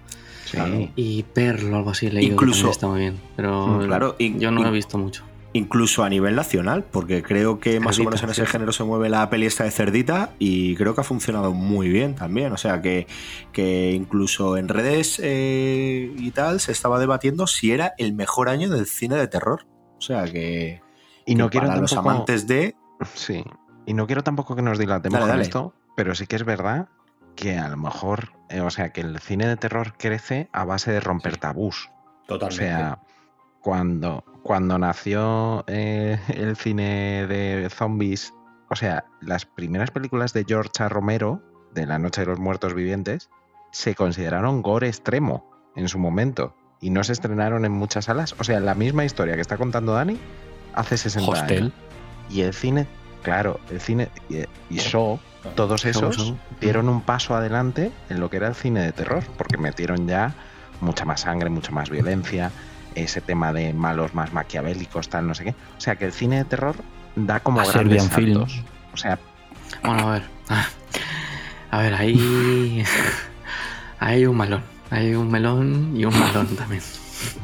Sí. 0.47 0.53
Claro. 0.57 0.89
Y 0.97 1.22
Pearl 1.24 1.72
o 1.72 1.76
algo 1.76 1.91
así, 1.91 2.09
leído 2.11 2.32
Incluso- 2.32 2.64
que 2.66 2.70
está 2.70 2.87
muy 2.89 3.01
bien. 3.01 3.20
Pero 3.37 3.66
Mm, 3.66 3.87
claro, 3.87 4.16
yo 4.18 4.51
no 4.51 4.62
lo 4.62 4.68
he 4.68 4.72
visto 4.72 4.97
mucho. 4.99 5.24
Incluso 5.57 6.04
a 6.04 6.09
nivel 6.09 6.34
nacional, 6.34 6.84
porque 6.84 7.22
creo 7.22 7.61
que 7.61 7.80
más 7.80 7.98
o 7.98 8.04
menos 8.04 8.22
en 8.22 8.30
ese 8.30 8.44
sí. 8.44 8.52
género 8.52 8.72
se 8.72 8.84
mueve 8.84 9.09
la 9.09 9.28
peli 9.30 9.46
esta 9.46 9.64
de 9.64 9.70
Cerdita 9.70 10.30
y 10.38 10.74
creo 10.76 10.94
que 10.94 11.00
ha 11.00 11.04
funcionado 11.04 11.52
muy 11.54 11.88
bien 11.88 12.14
también. 12.14 12.52
O 12.52 12.57
sea 12.57 12.82
que, 12.82 13.07
que 13.52 13.92
incluso 13.92 14.57
en 14.57 14.68
redes 14.68 15.20
eh, 15.22 16.12
y 16.18 16.30
tal 16.32 16.61
se 16.61 16.72
estaba 16.72 16.98
debatiendo 16.98 17.46
si 17.46 17.72
era 17.72 17.94
el 17.98 18.12
mejor 18.14 18.48
año 18.48 18.68
del 18.68 18.86
cine 18.86 19.16
de 19.16 19.28
terror. 19.28 19.66
O 19.98 20.00
sea 20.00 20.24
que, 20.24 20.82
Y 21.24 21.34
no 21.36 21.46
que 21.46 21.52
quiero 21.52 21.68
para 21.68 21.80
los 21.80 21.90
tampoco- 21.92 22.11
amantes 22.11 22.46
de... 22.46 22.74
Sí. 23.14 23.42
Y 23.86 23.94
no 23.94 24.07
quiero 24.07 24.22
tampoco 24.24 24.57
que 24.57 24.62
nos 24.62 24.78
dilatemos 24.78 25.26
Dale, 25.26 25.42
esto, 25.42 25.72
pero 25.96 26.14
sí 26.14 26.26
que 26.26 26.36
es 26.36 26.44
verdad 26.44 26.88
que 27.34 27.57
a 27.57 27.68
lo 27.68 27.76
mejor, 27.76 28.32
eh, 28.50 28.61
o 28.61 28.70
sea, 28.70 28.92
que 28.92 29.00
el 29.02 29.18
cine 29.20 29.46
de 29.46 29.57
terror 29.57 29.94
crece 29.96 30.48
a 30.52 30.64
base 30.64 30.90
de 30.90 31.00
romper 31.00 31.36
tabús. 31.36 31.90
O 32.28 32.50
sea, 32.50 32.98
cuando, 33.66 34.22
cuando 34.44 34.78
nació 34.78 35.64
eh, 35.66 36.20
el 36.28 36.56
cine 36.56 37.26
de 37.26 37.68
zombies, 37.68 38.32
o 38.70 38.76
sea, 38.76 39.06
las 39.20 39.44
primeras 39.44 39.90
películas 39.90 40.32
de 40.32 40.44
George 40.46 40.70
A. 40.84 40.88
Romero, 40.88 41.42
de 41.74 41.84
La 41.84 41.98
Noche 41.98 42.20
de 42.20 42.28
los 42.28 42.38
Muertos 42.38 42.74
Vivientes, 42.74 43.28
se 43.72 43.96
consideraron 43.96 44.62
gore 44.62 44.86
extremo 44.86 45.50
en 45.74 45.88
su 45.88 45.98
momento 45.98 46.54
y 46.80 46.90
no 46.90 47.02
se 47.02 47.12
estrenaron 47.12 47.64
en 47.64 47.72
muchas 47.72 48.04
salas. 48.04 48.36
O 48.38 48.44
sea, 48.44 48.60
la 48.60 48.76
misma 48.76 49.04
historia 49.04 49.34
que 49.34 49.40
está 49.40 49.56
contando 49.56 49.94
Dani 49.94 50.16
hace 50.72 50.96
60 50.96 51.28
Hostel. 51.28 51.58
años. 51.58 51.72
Y 52.30 52.42
el 52.42 52.54
cine, 52.54 52.86
claro, 53.24 53.58
el 53.72 53.80
cine 53.80 54.10
y, 54.28 54.44
y 54.72 54.78
Saw, 54.78 55.18
todos 55.56 55.84
esos 55.86 56.34
dieron 56.60 56.88
un 56.88 57.00
paso 57.00 57.34
adelante 57.34 57.90
en 58.10 58.20
lo 58.20 58.30
que 58.30 58.36
era 58.36 58.46
el 58.46 58.54
cine 58.54 58.82
de 58.82 58.92
terror, 58.92 59.24
porque 59.36 59.56
metieron 59.56 60.06
ya 60.06 60.36
mucha 60.80 61.04
más 61.04 61.22
sangre, 61.22 61.50
mucha 61.50 61.72
más 61.72 61.90
violencia, 61.90 62.52
ese 62.97 63.20
tema 63.20 63.53
de 63.53 63.72
malos 63.72 64.14
más 64.14 64.32
maquiavélicos, 64.32 65.09
tal, 65.09 65.26
no 65.26 65.34
sé 65.34 65.44
qué. 65.44 65.51
O 65.76 65.80
sea 65.80 65.97
que 65.97 66.05
el 66.07 66.12
cine 66.12 66.38
de 66.38 66.44
terror 66.44 66.74
da 67.14 67.40
como 67.40 67.61
A 67.61 67.64
grandes 67.66 68.05
saltos. 68.05 68.62
O 68.92 68.97
sea, 68.97 69.18
Bueno, 69.84 70.09
a 70.09 70.12
ver. 70.12 70.22
Ah, 70.49 70.66
A 71.70 71.78
ver, 71.82 71.94
ahí. 71.99 72.84
Hay 73.99 74.26
un 74.26 74.36
melón. 74.36 74.62
Hay 74.90 75.14
un 75.14 75.30
melón 75.30 75.94
y 75.97 76.05
un 76.05 76.18
melón 76.18 76.47
también. 76.57 76.82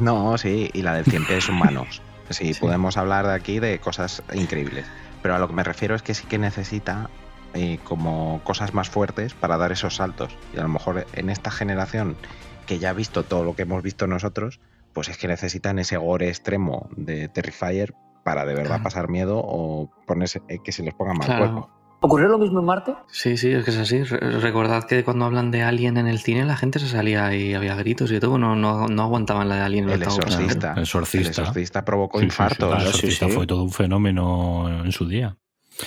no, 0.00 0.38
sí, 0.38 0.70
y 0.72 0.82
la 0.82 0.94
de 0.94 1.04
100 1.04 1.26
pies 1.26 1.48
humanos. 1.48 2.02
Sí, 2.30 2.54
Sí. 2.54 2.60
podemos 2.60 2.96
hablar 2.96 3.26
de 3.26 3.34
aquí 3.34 3.58
de 3.58 3.78
cosas 3.78 4.22
increíbles. 4.32 4.86
Pero 5.20 5.34
a 5.34 5.38
lo 5.38 5.48
que 5.48 5.54
me 5.54 5.64
refiero 5.64 5.94
es 5.94 6.00
que 6.02 6.14
sí 6.14 6.24
que 6.26 6.38
necesita 6.38 7.10
eh, 7.52 7.78
como 7.84 8.40
cosas 8.42 8.72
más 8.72 8.88
fuertes 8.88 9.34
para 9.34 9.58
dar 9.58 9.70
esos 9.70 9.96
saltos. 9.96 10.34
Y 10.54 10.58
a 10.58 10.62
lo 10.62 10.68
mejor 10.68 11.06
en 11.12 11.28
esta 11.28 11.50
generación 11.50 12.16
que 12.64 12.78
ya 12.78 12.90
ha 12.90 12.92
visto 12.94 13.24
todo 13.24 13.44
lo 13.44 13.54
que 13.54 13.62
hemos 13.62 13.82
visto 13.82 14.06
nosotros, 14.06 14.60
pues 14.92 15.08
es 15.08 15.18
que 15.18 15.28
necesitan 15.28 15.78
ese 15.78 15.96
gore 15.96 16.28
extremo 16.28 16.88
de 16.96 17.28
Terrifier 17.28 17.94
para 18.24 18.44
de 18.44 18.54
verdad 18.54 18.68
Claro. 18.76 18.82
pasar 18.84 19.08
miedo 19.08 19.40
o 19.44 19.90
ponerse, 20.06 20.42
eh, 20.48 20.58
que 20.62 20.72
se 20.72 20.82
les 20.82 20.94
ponga 20.94 21.14
mal 21.14 21.26
Claro. 21.26 21.40
cuerpo. 21.52 21.70
¿Ocurrió 22.04 22.26
lo 22.28 22.38
mismo 22.38 22.58
en 22.58 22.64
Marte? 22.66 22.94
Sí, 23.06 23.36
sí, 23.36 23.52
es 23.52 23.64
que 23.64 23.70
es 23.70 23.78
así. 23.78 24.02
Re- 24.02 24.40
Recordad 24.40 24.82
que 24.84 25.04
cuando 25.04 25.24
hablan 25.24 25.52
de 25.52 25.62
Alien 25.62 25.96
en 25.98 26.08
el 26.08 26.18
cine, 26.18 26.44
la 26.44 26.56
gente 26.56 26.80
se 26.80 26.88
salía 26.88 27.32
y 27.32 27.54
había 27.54 27.76
gritos 27.76 28.10
y 28.10 28.18
todo. 28.18 28.38
No, 28.38 28.56
no, 28.56 28.88
no 28.88 29.02
aguantaban 29.02 29.48
la 29.48 29.54
de 29.54 29.60
Alien. 29.62 29.88
El 29.88 30.02
estaba 30.02 30.16
exorcista. 30.16 30.72
El 30.74 30.82
exorcista. 30.82 31.28
El 31.28 31.28
exorcista 31.46 31.84
provocó 31.84 32.18
Sí, 32.18 32.24
sí, 32.24 32.30
sí, 32.30 32.42
infartos. 32.42 32.74
el 32.82 32.86
exorcista 32.88 33.26
sí. 33.28 33.32
fue 33.32 33.46
todo 33.46 33.62
un 33.62 33.70
fenómeno 33.70 34.82
en 34.84 34.90
su 34.90 35.06
día. 35.06 35.36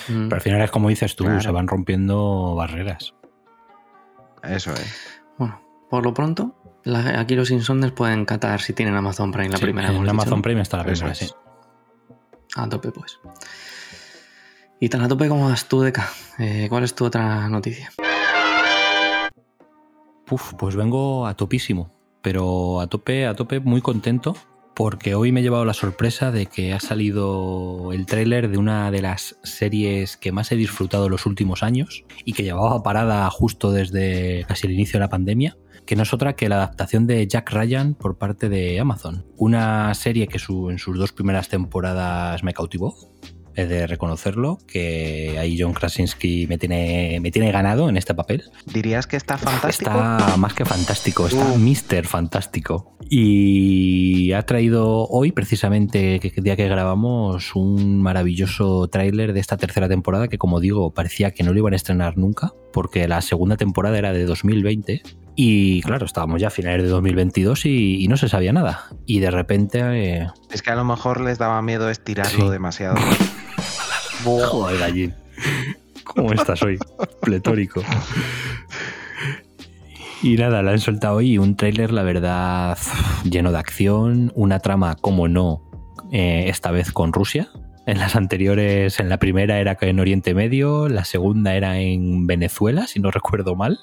Mm. 0.08 0.24
Pero 0.28 0.34
al 0.36 0.40
final 0.40 0.62
es 0.62 0.70
como 0.70 0.88
dices 0.88 1.16
tú, 1.16 1.24
Claro. 1.24 1.40
se 1.42 1.50
van 1.50 1.68
rompiendo 1.68 2.54
barreras. 2.54 3.14
Eso 4.42 4.72
es. 4.72 5.20
Bueno, 5.38 5.60
por 5.90 6.02
lo 6.04 6.14
pronto, 6.14 6.54
la- 6.86 7.20
aquí 7.20 7.34
los 7.34 7.50
insomnes 7.50 7.92
pueden 7.92 8.24
catar 8.24 8.60
si 8.60 8.72
tienen 8.72 8.94
Amazon 8.94 9.30
Prime 9.32 9.50
la 9.50 9.56
Sí, 9.58 9.62
primera. 9.64 9.88
en 9.88 9.94
dicho, 10.00 10.10
Amazon. 10.10 10.40
Prime 10.42 10.62
está 10.62 10.78
la 10.78 10.84
primera, 10.84 11.14
sí. 11.14 11.28
A 12.56 12.68
tope, 12.68 12.90
pues. 12.90 13.18
Y 14.80 14.88
tan 14.88 15.02
a 15.02 15.08
tope 15.08 15.28
como 15.28 15.48
vas 15.48 15.68
tú, 15.68 15.80
Deca. 15.82 16.08
Eh, 16.38 16.66
¿Cuál 16.68 16.84
es 16.84 16.94
tu 16.94 17.04
otra 17.04 17.48
noticia? 17.48 17.90
Uf, 20.30 20.54
pues 20.58 20.74
vengo 20.74 21.26
a 21.26 21.34
topísimo, 21.34 21.92
pero 22.22 22.80
a 22.80 22.86
tope, 22.88 23.26
a 23.26 23.34
tope 23.34 23.60
muy 23.60 23.80
contento 23.80 24.36
porque 24.74 25.14
hoy 25.14 25.32
me 25.32 25.40
he 25.40 25.42
llevado 25.42 25.64
la 25.64 25.72
sorpresa 25.72 26.30
de 26.30 26.46
que 26.46 26.74
ha 26.74 26.80
salido 26.80 27.92
el 27.92 28.04
tráiler 28.04 28.50
de 28.50 28.58
una 28.58 28.90
de 28.90 29.00
las 29.02 29.38
series 29.42 30.16
que 30.18 30.32
más 30.32 30.52
he 30.52 30.56
disfrutado 30.56 31.08
los 31.08 31.24
últimos 31.24 31.62
años 31.62 32.04
y 32.24 32.32
que 32.34 32.42
llevaba 32.42 32.82
parada 32.82 33.30
justo 33.30 33.70
desde 33.72 34.44
casi 34.48 34.66
el 34.66 34.74
inicio 34.74 34.98
de 34.98 35.04
la 35.04 35.08
pandemia, 35.08 35.56
que 35.86 35.96
no 35.96 36.02
es 36.02 36.12
otra 36.12 36.34
que 36.34 36.48
la 36.48 36.56
adaptación 36.56 37.06
de 37.06 37.26
Jack 37.26 37.50
Ryan 37.52 37.94
por 37.94 38.18
parte 38.18 38.48
de 38.48 38.78
Amazon. 38.80 39.24
Una 39.36 39.94
serie 39.94 40.26
que 40.26 40.38
su- 40.38 40.70
en 40.70 40.78
sus 40.78 40.98
dos 40.98 41.12
primeras 41.12 41.48
temporadas 41.48 42.42
me 42.42 42.52
cautivó. 42.52 42.94
He 43.58 43.64
de 43.64 43.86
reconocerlo, 43.86 44.58
que 44.66 45.38
ahí 45.40 45.58
John 45.58 45.72
Krasinski 45.72 46.46
me 46.46 46.58
tiene, 46.58 47.20
me 47.22 47.30
tiene 47.30 47.50
ganado 47.50 47.88
en 47.88 47.96
este 47.96 48.12
papel. 48.14 48.42
¿Dirías 48.66 49.06
que 49.06 49.16
está 49.16 49.38
fantástico? 49.38 49.90
Está 49.92 50.36
más 50.36 50.52
que 50.52 50.66
fantástico, 50.66 51.26
está 51.26 51.52
Uh. 51.52 51.56
Mr. 51.56 52.04
Fantástico. 52.06 52.98
Y 53.08 54.32
ha 54.32 54.42
traído 54.42 55.06
hoy, 55.08 55.32
precisamente, 55.32 56.20
que 56.20 56.32
el 56.36 56.44
día 56.44 56.54
que 56.56 56.68
grabamos, 56.68 57.54
un 57.56 58.02
maravilloso 58.02 58.88
tráiler 58.88 59.32
de 59.32 59.40
esta 59.40 59.56
tercera 59.56 59.88
temporada 59.88 60.28
que, 60.28 60.36
como 60.36 60.60
digo, 60.60 60.92
parecía 60.92 61.30
que 61.30 61.42
no 61.42 61.52
lo 61.54 61.58
iban 61.60 61.72
a 61.72 61.76
estrenar 61.76 62.18
nunca, 62.18 62.52
porque 62.74 63.08
la 63.08 63.22
segunda 63.22 63.56
temporada 63.56 63.96
era 63.96 64.12
de 64.12 64.26
2020. 64.26 65.02
Y 65.38 65.82
claro, 65.82 66.06
estábamos 66.06 66.40
ya 66.40 66.46
a 66.48 66.50
finales 66.50 66.82
de 66.82 66.88
2022 66.88 67.66
y, 67.66 68.02
y 68.02 68.08
no 68.08 68.16
se 68.16 68.28
sabía 68.28 68.52
nada. 68.54 68.86
Y 69.04 69.20
de 69.20 69.30
repente... 69.30 69.80
eh, 69.82 70.26
Es 70.50 70.62
que 70.62 70.70
a 70.70 70.76
lo 70.76 70.84
mejor 70.84 71.20
les 71.20 71.36
daba 71.38 71.60
miedo 71.62 71.90
estirarlo 71.90 72.46
Sí. 72.46 72.50
demasiado. 72.50 72.96
Joder, 74.24 74.78
gallín. 74.78 75.14
¿Cómo 76.04 76.32
estás 76.32 76.62
hoy? 76.62 76.78
Pletórico. 77.20 77.82
Y 80.22 80.36
nada, 80.36 80.62
la 80.62 80.72
han 80.72 80.80
soltado 80.80 81.16
hoy 81.16 81.38
un 81.38 81.56
tráiler, 81.56 81.92
la 81.92 82.02
verdad, 82.02 82.78
lleno 83.24 83.52
de 83.52 83.58
acción, 83.58 84.32
una 84.34 84.58
trama, 84.60 84.96
como 84.96 85.28
no, 85.28 85.62
eh, 86.12 86.46
esta 86.48 86.70
vez 86.70 86.90
con 86.92 87.12
Rusia. 87.12 87.48
En 87.86 87.98
las 87.98 88.16
anteriores, 88.16 88.98
en 88.98 89.08
la 89.08 89.18
primera 89.18 89.60
era 89.60 89.76
en 89.80 90.00
Oriente 90.00 90.34
Medio, 90.34 90.88
la 90.88 91.04
segunda 91.04 91.54
era 91.54 91.78
en 91.78 92.26
Venezuela, 92.26 92.86
si 92.88 92.98
no 92.98 93.10
recuerdo 93.12 93.54
mal. 93.54 93.78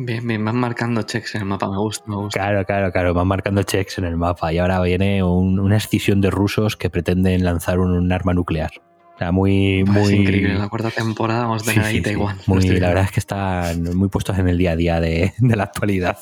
Bien, 0.00 0.24
bien, 0.26 0.44
van 0.44 0.56
marcando 0.56 1.02
checks 1.02 1.34
en 1.34 1.40
el 1.42 1.46
mapa, 1.48 1.68
me 1.68 1.76
gusta, 1.76 2.04
me 2.06 2.14
gusta. 2.16 2.38
Claro, 2.38 2.64
claro, 2.64 2.92
claro, 2.92 3.14
van 3.14 3.26
marcando 3.26 3.64
checks 3.64 3.98
en 3.98 4.04
el 4.04 4.16
mapa 4.16 4.52
y 4.52 4.58
ahora 4.58 4.80
viene 4.80 5.24
un- 5.24 5.58
una 5.58 5.76
escisión 5.76 6.20
de 6.20 6.30
rusos 6.30 6.76
que 6.76 6.88
pretenden 6.88 7.42
lanzar 7.44 7.80
un, 7.80 7.90
un 7.90 8.12
arma 8.12 8.32
nuclear. 8.32 8.70
O 9.16 9.18
sea, 9.18 9.32
muy, 9.32 9.82
Pues 9.84 9.98
muy... 9.98 10.14
increíble, 10.14 10.52
en 10.52 10.60
la 10.60 10.68
cuarta 10.68 10.90
temporada 10.92 11.40
vamos 11.42 11.62
a 11.62 11.64
Sí, 11.64 11.70
tener 11.72 11.84
ahí 11.86 11.92
sí, 11.94 11.98
sí. 11.98 12.04
Taiwán. 12.04 12.38
Lo 12.46 12.54
Muy- 12.54 12.68
la 12.78 12.88
verdad 12.88 13.04
es 13.04 13.10
que 13.10 13.18
están 13.18 13.82
muy 13.96 14.08
puestos 14.08 14.38
en 14.38 14.48
el 14.48 14.56
día 14.56 14.72
a 14.72 14.76
día 14.76 15.00
de, 15.00 15.32
de 15.38 15.56
la 15.56 15.64
actualidad. 15.64 16.16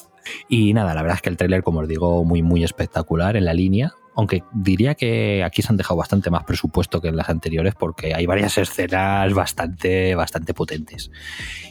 Y 0.49 0.73
nada, 0.73 0.95
la 0.95 1.03
verdad 1.03 1.17
es 1.17 1.23
que 1.23 1.29
el 1.29 1.37
tráiler, 1.37 1.63
como 1.63 1.81
os 1.81 1.89
digo, 1.89 2.25
muy, 2.25 2.43
muy 2.43 2.65
espectacular 2.65 3.37
en 3.37 3.45
la 3.45 3.53
línea. 3.53 3.93
Aunque 4.17 4.43
diría 4.53 4.95
que 4.95 5.45
aquí 5.45 5.63
se 5.63 5.69
han 5.69 5.77
dejado 5.77 5.97
bastante 5.97 6.31
más 6.31 6.45
presupuesto 6.45 7.01
que 7.01 7.09
en 7.09 7.17
las 7.17 7.29
anteriores 7.29 7.75
porque 7.75 8.15
hay 8.15 8.27
varias 8.27 8.57
escenas 8.59 9.33
bastante, 9.35 10.15
bastante 10.15 10.55
potentes. 10.55 11.11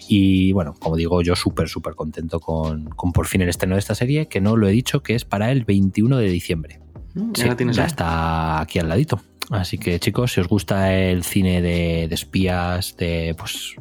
Y 0.08 0.52
bueno, 0.52 0.74
como 0.80 0.96
digo, 0.96 1.22
yo 1.22 1.36
súper, 1.36 1.68
súper 1.68 1.96
contento 1.96 2.40
con, 2.40 2.86
con 2.92 3.12
por 3.12 3.28
fin 3.28 3.42
el 3.42 3.50
estreno 3.50 3.76
de 3.76 3.80
esta 3.80 3.96
serie, 3.96 4.28
que 4.28 4.42
no 4.42 4.56
lo 4.56 4.68
he 4.68 4.72
dicho, 4.72 5.02
que 5.02 5.16
es 5.16 5.26
para 5.26 5.52
el 5.52 5.66
21 5.66 6.18
de 6.18 6.30
diciembre. 6.30 6.80
Mm, 7.16 7.32
ya 7.34 7.44
Sí, 7.44 7.50
la 7.50 7.56
tienes 7.56 7.76
ya 7.76 7.86
está 7.86 8.62
aquí 8.62 8.80
al 8.80 8.90
ladito. 8.90 9.20
Así 9.50 9.78
que 9.78 10.00
chicos, 10.00 10.34
si 10.34 10.42
os 10.42 10.48
gusta 10.48 10.94
el 10.96 11.24
cine 11.24 11.62
de, 11.62 12.08
de 12.08 12.16
espías, 12.16 12.98
de 12.98 13.36
pues 13.38 13.76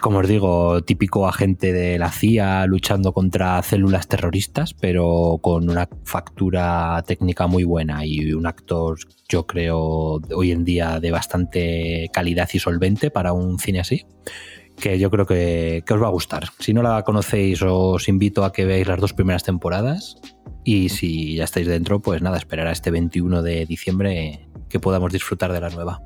como 0.00 0.18
os 0.18 0.28
digo, 0.28 0.82
típico 0.82 1.26
agente 1.26 1.72
de 1.72 1.98
la 1.98 2.10
CIA 2.10 2.66
luchando 2.66 3.12
contra 3.12 3.62
células 3.62 4.08
terroristas, 4.08 4.74
pero 4.74 5.38
con 5.40 5.70
una 5.70 5.88
factura 6.04 7.02
técnica 7.06 7.46
muy 7.46 7.64
buena 7.64 8.04
y 8.04 8.32
un 8.32 8.46
actor, 8.46 8.98
yo 9.28 9.46
creo, 9.46 10.20
hoy 10.34 10.50
en 10.50 10.64
día 10.64 11.00
de 11.00 11.10
bastante 11.10 12.10
calidad 12.12 12.48
y 12.52 12.58
solvente 12.58 13.10
para 13.10 13.32
un 13.32 13.58
cine 13.58 13.80
así, 13.80 14.04
que 14.78 14.98
yo 14.98 15.10
creo 15.10 15.26
que, 15.26 15.84
os 15.88 16.02
va 16.02 16.08
a 16.08 16.10
gustar. 16.10 16.48
Si 16.58 16.74
no 16.74 16.82
la 16.82 17.02
conocéis, 17.02 17.62
os 17.62 18.08
invito 18.08 18.44
a 18.44 18.52
que 18.52 18.64
veáis 18.64 18.88
las 18.88 19.00
dos 19.00 19.12
primeras 19.12 19.44
temporadas 19.44 20.16
y 20.64 20.88
si 20.88 21.36
ya 21.36 21.44
estáis 21.44 21.66
dentro, 21.66 22.00
pues 22.00 22.22
nada, 22.22 22.38
esperar 22.38 22.66
a 22.66 22.72
este 22.72 22.90
21 22.90 23.42
de 23.42 23.66
diciembre 23.66 24.48
que 24.68 24.80
podamos 24.80 25.12
disfrutar 25.12 25.52
de 25.52 25.60
la 25.60 25.70
nueva. 25.70 26.00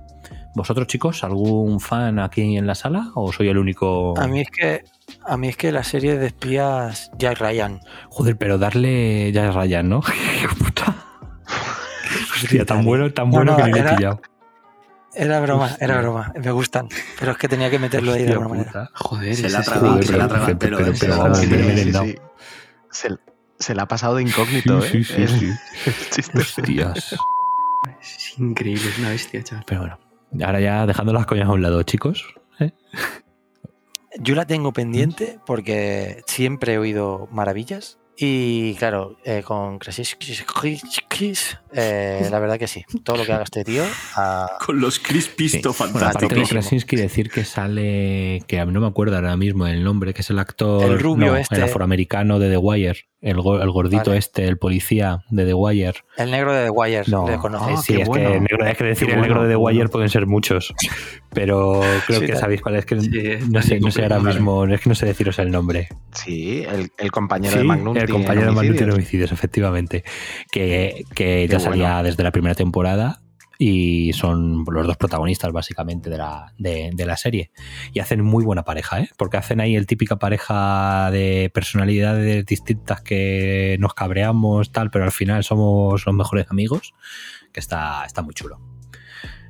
¿Vosotros, 0.57 0.87
chicos, 0.87 1.23
algún 1.23 1.81
fan 1.81 2.19
aquí 2.19 2.57
en 2.57 2.67
la 2.67 2.75
sala 2.75 3.11
o 3.15 3.31
soy 3.31 3.49
el 3.51 3.59
único? 3.59 4.19
A 4.19 4.27
mí 4.27 4.41
es 4.41 4.49
que 4.51 4.85
a 5.27 5.37
mí 5.37 5.49
es 5.49 5.57
que 5.57 5.71
la 5.71 5.85
serie 5.85 6.17
de 6.17 6.27
espías 6.29 7.11
Jack 7.19 7.39
Ryan. 7.41 7.81
Joder, 8.09 8.37
pero 8.39 8.57
darle 8.57 9.29
es 9.29 9.55
Ryan, 9.55 9.89
¿no? 9.89 10.01
Puta. 10.59 10.95
Hostia, 12.35 12.65
tan 12.65 12.85
bueno, 12.85 13.13
tan 13.13 13.27
No, 13.27 13.33
bueno 13.37 13.53
no, 13.53 13.59
que 13.59 13.65
ni 13.65 13.73
le 13.73 13.79
he 13.79 13.81
era- 13.83 13.97
pillado. 13.97 14.21
Era 15.15 15.41
broma, 15.41 15.67
Hostia. 15.67 15.85
era 15.85 15.99
broma. 16.01 16.33
Me 16.43 16.51
gustan. 16.51 16.89
Pero 17.19 17.33
es 17.33 17.39
que 17.39 17.49
tenía 17.49 17.71
que 17.71 17.79
meterlo 17.79 18.13
ahí 18.13 18.19
de 18.25 18.25
Hostia 18.37 18.37
alguna 18.39 18.59
manera. 18.63 18.91
Joder, 18.95 19.35
Se 19.37 19.49
la 19.51 19.59
ha 19.59 19.63
tragado, 19.63 20.03
se 20.03 20.17
la 20.17 20.25
ha 20.25 20.29
pero- 20.29 20.39
tragado 20.39 20.59
pero- 20.59 20.77
pero-. 20.79 20.95
Se 20.95 21.01
pero 21.01 21.15
la 21.15 21.21
ha 21.21 21.23
vamos, 21.25 21.41
he 21.41 21.45
entero. 21.45 21.65
merendado. 21.67 22.07
Se, 22.91 23.09
se 23.59 23.75
le 23.75 23.81
ha 23.83 23.87
pasado 23.89 24.17
de 24.17 24.23
incógnito, 24.23 24.81
Sí, 24.83 24.99
¿eh? 24.99 25.05
sí, 25.05 25.05
sí, 25.05 25.23
El- 25.23 25.29
sí. 25.29 25.47
el 25.87 26.11
chiste. 26.11 26.39
Hostias. 26.39 27.17
Es 28.01 28.39
increíble, 28.39 28.89
es 28.89 28.99
una 28.99 29.11
bestia, 29.11 29.43
chaval. 29.43 29.65
Pero 29.67 29.81
bueno, 29.83 29.99
ahora 30.43 30.61
ya 30.61 30.87
dejando 30.87 31.12
las 31.12 31.27
coñas 31.27 31.49
a 31.49 31.53
un 31.53 31.62
lado, 31.62 31.83
chicos. 31.83 32.24
¿eh? 32.61 32.72
Yo 34.18 34.35
la 34.35 34.47
tengo 34.47 34.72
pendiente 34.72 35.39
porque 35.47 36.22
siempre 36.27 36.74
he 36.74 36.79
oído 36.79 37.29
maravillas. 37.31 37.99
Y 38.18 38.74
claro, 38.77 39.18
eh, 39.24 39.43
con 39.45 39.79
Krasinski, 39.79 40.33
eh, 41.74 42.29
la 42.31 42.39
verdad 42.39 42.59
que 42.59 42.66
sí. 42.66 42.83
Todo 43.05 43.18
lo 43.18 43.27
que 43.27 43.33
haga 43.35 43.45
este 43.45 43.62
tío, 43.62 43.85
a- 44.14 44.57
Con 44.64 44.81
los 44.81 44.99
Crispisto 44.99 45.74
Sí. 45.74 45.85
Bueno, 45.93 46.07
aparte 46.07 46.35
de. 46.35 46.43
Krasinski, 46.49 46.97
decir 46.97 47.31
que 47.31 47.45
sale, 47.45 48.43
que 48.47 48.59
a 48.59 48.64
mí 48.64 48.72
no 48.72 48.81
me 48.81 48.87
acuerdo 48.87 49.16
ahora 49.16 49.37
mismo 49.37 49.66
el 49.66 49.85
nombre, 49.85 50.14
que 50.14 50.22
es 50.22 50.31
el 50.31 50.39
actor, 50.39 50.91
El 50.91 50.99
rubio 50.99 51.27
no, 51.33 51.37
este. 51.37 51.57
el 51.57 51.64
afroamericano 51.64 52.39
de 52.39 52.49
The 52.49 52.57
Wire, 52.57 53.05
el, 53.27 53.41
go- 53.41 53.61
el 53.61 53.70
gordito 53.70 54.11
Vale. 54.11 54.18
este, 54.18 54.45
el 54.45 54.57
policía 54.57 55.18
de 55.31 55.45
The 55.45 55.55
Wire. 55.55 55.95
el 56.16 56.31
negro 56.31 56.53
de 56.55 56.64
The 56.64 56.70
Wire, 56.70 57.03
No, 57.09 57.27
le 57.29 57.35
Ah, 57.35 57.77
sí, 57.83 58.01
es 58.01 58.07
bueno. 58.09 58.33
que 58.33 58.41
negro, 58.41 58.66
es 58.66 58.77
que 58.79 58.85
decir 58.85 59.09
Qué 59.09 59.14
el 59.14 59.20
negro 59.20 59.35
bueno, 59.37 59.49
de 59.49 59.55
The 59.55 59.57
Wire 59.57 59.79
bueno. 59.79 59.91
pueden 59.91 60.09
ser 60.09 60.27
muchos, 60.27 60.72
pero 61.33 61.81
creo 62.07 62.20
Sí, 62.20 62.27
que 62.27 62.33
tal. 62.33 62.41
sabéis 62.41 62.62
cuál 62.62 62.77
es, 62.77 62.87
que 62.87 63.01
Sí, 63.01 63.11
no 63.51 63.61
sé, 63.62 63.81
no 63.81 63.91
sé 63.91 64.03
ahora 64.05 64.20
mismo, 64.20 64.64
es 64.66 64.81
que 64.81 64.89
no 64.89 64.95
sé 64.95 65.07
deciros 65.07 65.39
el 65.39 65.51
nombre. 65.51 65.89
Sí, 66.12 66.64
el, 66.68 66.91
el 66.99 67.11
compañero 67.11 67.53
Sí, 67.53 67.59
de 67.59 67.64
Magnum. 67.64 67.97
el 67.97 68.09
compañero 68.09 68.47
de 68.47 68.53
Magnum 68.53 68.77
tiene 68.77 68.93
homicidios, 68.93 69.33
efectivamente, 69.33 70.05
que, 70.53 71.05
que 71.14 71.47
ya 71.49 71.59
salía 71.61 71.89
bueno. 71.95 72.03
desde 72.05 72.22
la 72.22 72.31
primera 72.31 72.55
temporada 72.55 73.20
y 73.59 74.13
son 74.13 74.65
los 74.71 74.87
dos 74.87 74.97
protagonistas 74.97 75.53
básicamente 75.53 76.11
de 76.11 76.19
la, 76.19 76.53
de, 76.59 76.93
la 77.07 77.17
serie. 77.17 77.51
Y 77.93 78.01
hacen 78.01 78.23
muy 78.23 78.45
buena 78.45 78.65
pareja, 78.65 79.01
¿eh? 79.01 79.11
porque 79.17 79.37
hacen 79.37 79.61
ahí 79.61 79.77
el 79.77 79.87
típica 79.87 80.17
pareja 80.17 81.11
de 81.11 81.51
personalidades 81.53 82.45
distintas 82.47 83.01
que 83.01 83.77
nos 83.81 83.95
cabreamos, 83.95 84.73
tal, 84.73 84.91
pero 84.91 85.05
al 85.05 85.13
final 85.13 85.45
somos 85.45 86.05
los 86.07 86.15
mejores 86.15 86.47
amigos, 86.51 86.95
que 87.53 87.61
está, 87.61 88.05
está 88.05 88.23
muy 88.23 88.35
chulo. 88.35 88.61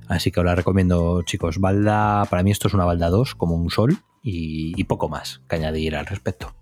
Así 0.08 0.30
que 0.30 0.40
os 0.40 0.46
la 0.46 0.54
recomiendo, 0.54 1.22
chicos. 1.22 1.58
Balda, 1.58 2.24
para 2.30 2.44
mí 2.44 2.52
esto 2.52 2.68
es 2.68 2.74
una 2.74 2.84
balda 2.84 3.10
2, 3.10 3.34
como 3.34 3.56
un 3.56 3.70
sol, 3.70 3.98
y, 4.22 4.72
y 4.76 4.84
poco 4.84 5.08
más 5.08 5.42
que 5.48 5.56
añadir 5.56 5.96
al 5.96 6.06
respecto. 6.06 6.54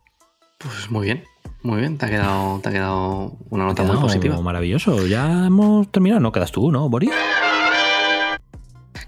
Pues 0.59 0.91
muy 0.91 1.07
bien, 1.07 1.25
muy 1.63 1.81
bien. 1.81 1.97
Te 1.99 2.07
ha 2.07 2.11
quedado, 2.11 2.61
te 2.61 2.69
ha 2.69 2.73
quedado 2.73 3.37
una 3.51 3.65
nota 3.65 3.83
Ha 3.83 3.87
muy 3.87 3.93
quedado 3.95 4.07
positiva. 4.07 4.41
Maravilloso. 4.41 5.07
Ya 5.07 5.47
hemos 5.47 5.91
terminado. 5.91 6.21
No 6.21 6.33
quedas 6.33 6.53
tú, 6.53 6.71
¿no, 6.71 6.89
Boris? 6.89 7.11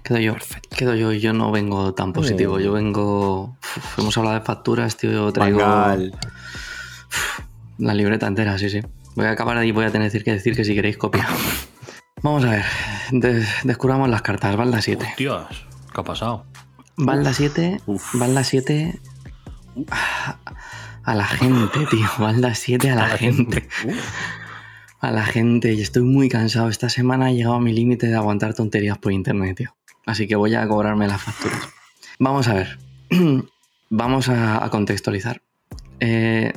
Quedo 0.03 0.19
yo, 0.19 0.35
quedo 0.75 0.95
yo 0.95 1.11
yo 1.11 1.33
no 1.33 1.51
vengo 1.51 1.93
tan 1.93 2.13
positivo. 2.13 2.59
Yo 2.59 2.71
vengo. 2.71 3.57
Uf, 3.61 3.99
hemos 3.99 4.17
hablado 4.17 4.39
de 4.39 4.45
facturas, 4.45 4.95
tío. 4.95 5.11
Yo 5.11 5.33
traigo 5.33 5.59
la 7.77 7.93
libreta 7.93 8.27
entera, 8.27 8.57
sí, 8.57 8.69
sí. 8.69 8.81
Voy 9.15 9.25
a 9.25 9.31
acabar 9.31 9.57
ahí, 9.57 9.71
voy 9.71 9.85
a 9.85 9.91
tener 9.91 10.11
que 10.23 10.31
decir 10.31 10.55
que 10.55 10.63
si 10.63 10.73
queréis 10.75 10.97
copia. 10.97 11.27
Vamos 12.23 12.43
a 12.45 12.49
ver, 12.51 12.65
de- 13.11 13.45
descubramos 13.63 14.09
las 14.09 14.21
cartas. 14.21 14.55
Balda 14.55 14.81
7. 14.81 15.13
Dios, 15.17 15.45
¿qué 15.93 16.01
ha 16.01 16.03
pasado? 16.03 16.45
Balda 16.95 17.33
7. 17.33 17.81
Uf. 17.85 18.15
Balda 18.15 18.43
7. 18.43 18.99
ah, 19.91 20.37
A 21.07 21.15
la 21.15 21.25
gente, 21.25 21.85
tío. 21.89 22.05
Balda 22.19 22.53
7 22.53 22.89
a 22.89 22.95
la, 22.95 23.07
gente. 23.07 23.65
A 24.99 25.09
la 25.09 25.23
gente. 25.23 25.73
Y 25.73 25.81
estoy 25.81 26.03
muy 26.03 26.27
cansado. 26.27 26.67
Esta 26.67 26.89
semana 26.89 27.31
he 27.31 27.35
llegado 27.35 27.55
a 27.55 27.61
mi 27.61 27.71
límite 27.71 28.07
de 28.07 28.15
aguantar 28.15 28.53
tonterías 28.53 28.97
por 28.97 29.13
internet, 29.13 29.55
tío. 29.55 29.73
Así 30.05 30.27
que 30.27 30.35
voy 30.35 30.53
a 30.55 30.67
cobrarme 30.67 31.07
las 31.07 31.21
facturas. 31.21 31.69
Vamos 32.19 32.49
a 32.49 32.55
ver. 32.55 32.77
Vamos 33.89 34.27
a, 34.27 34.61
a 34.61 34.69
contextualizar. 34.69 35.41
Eh, 36.01 36.51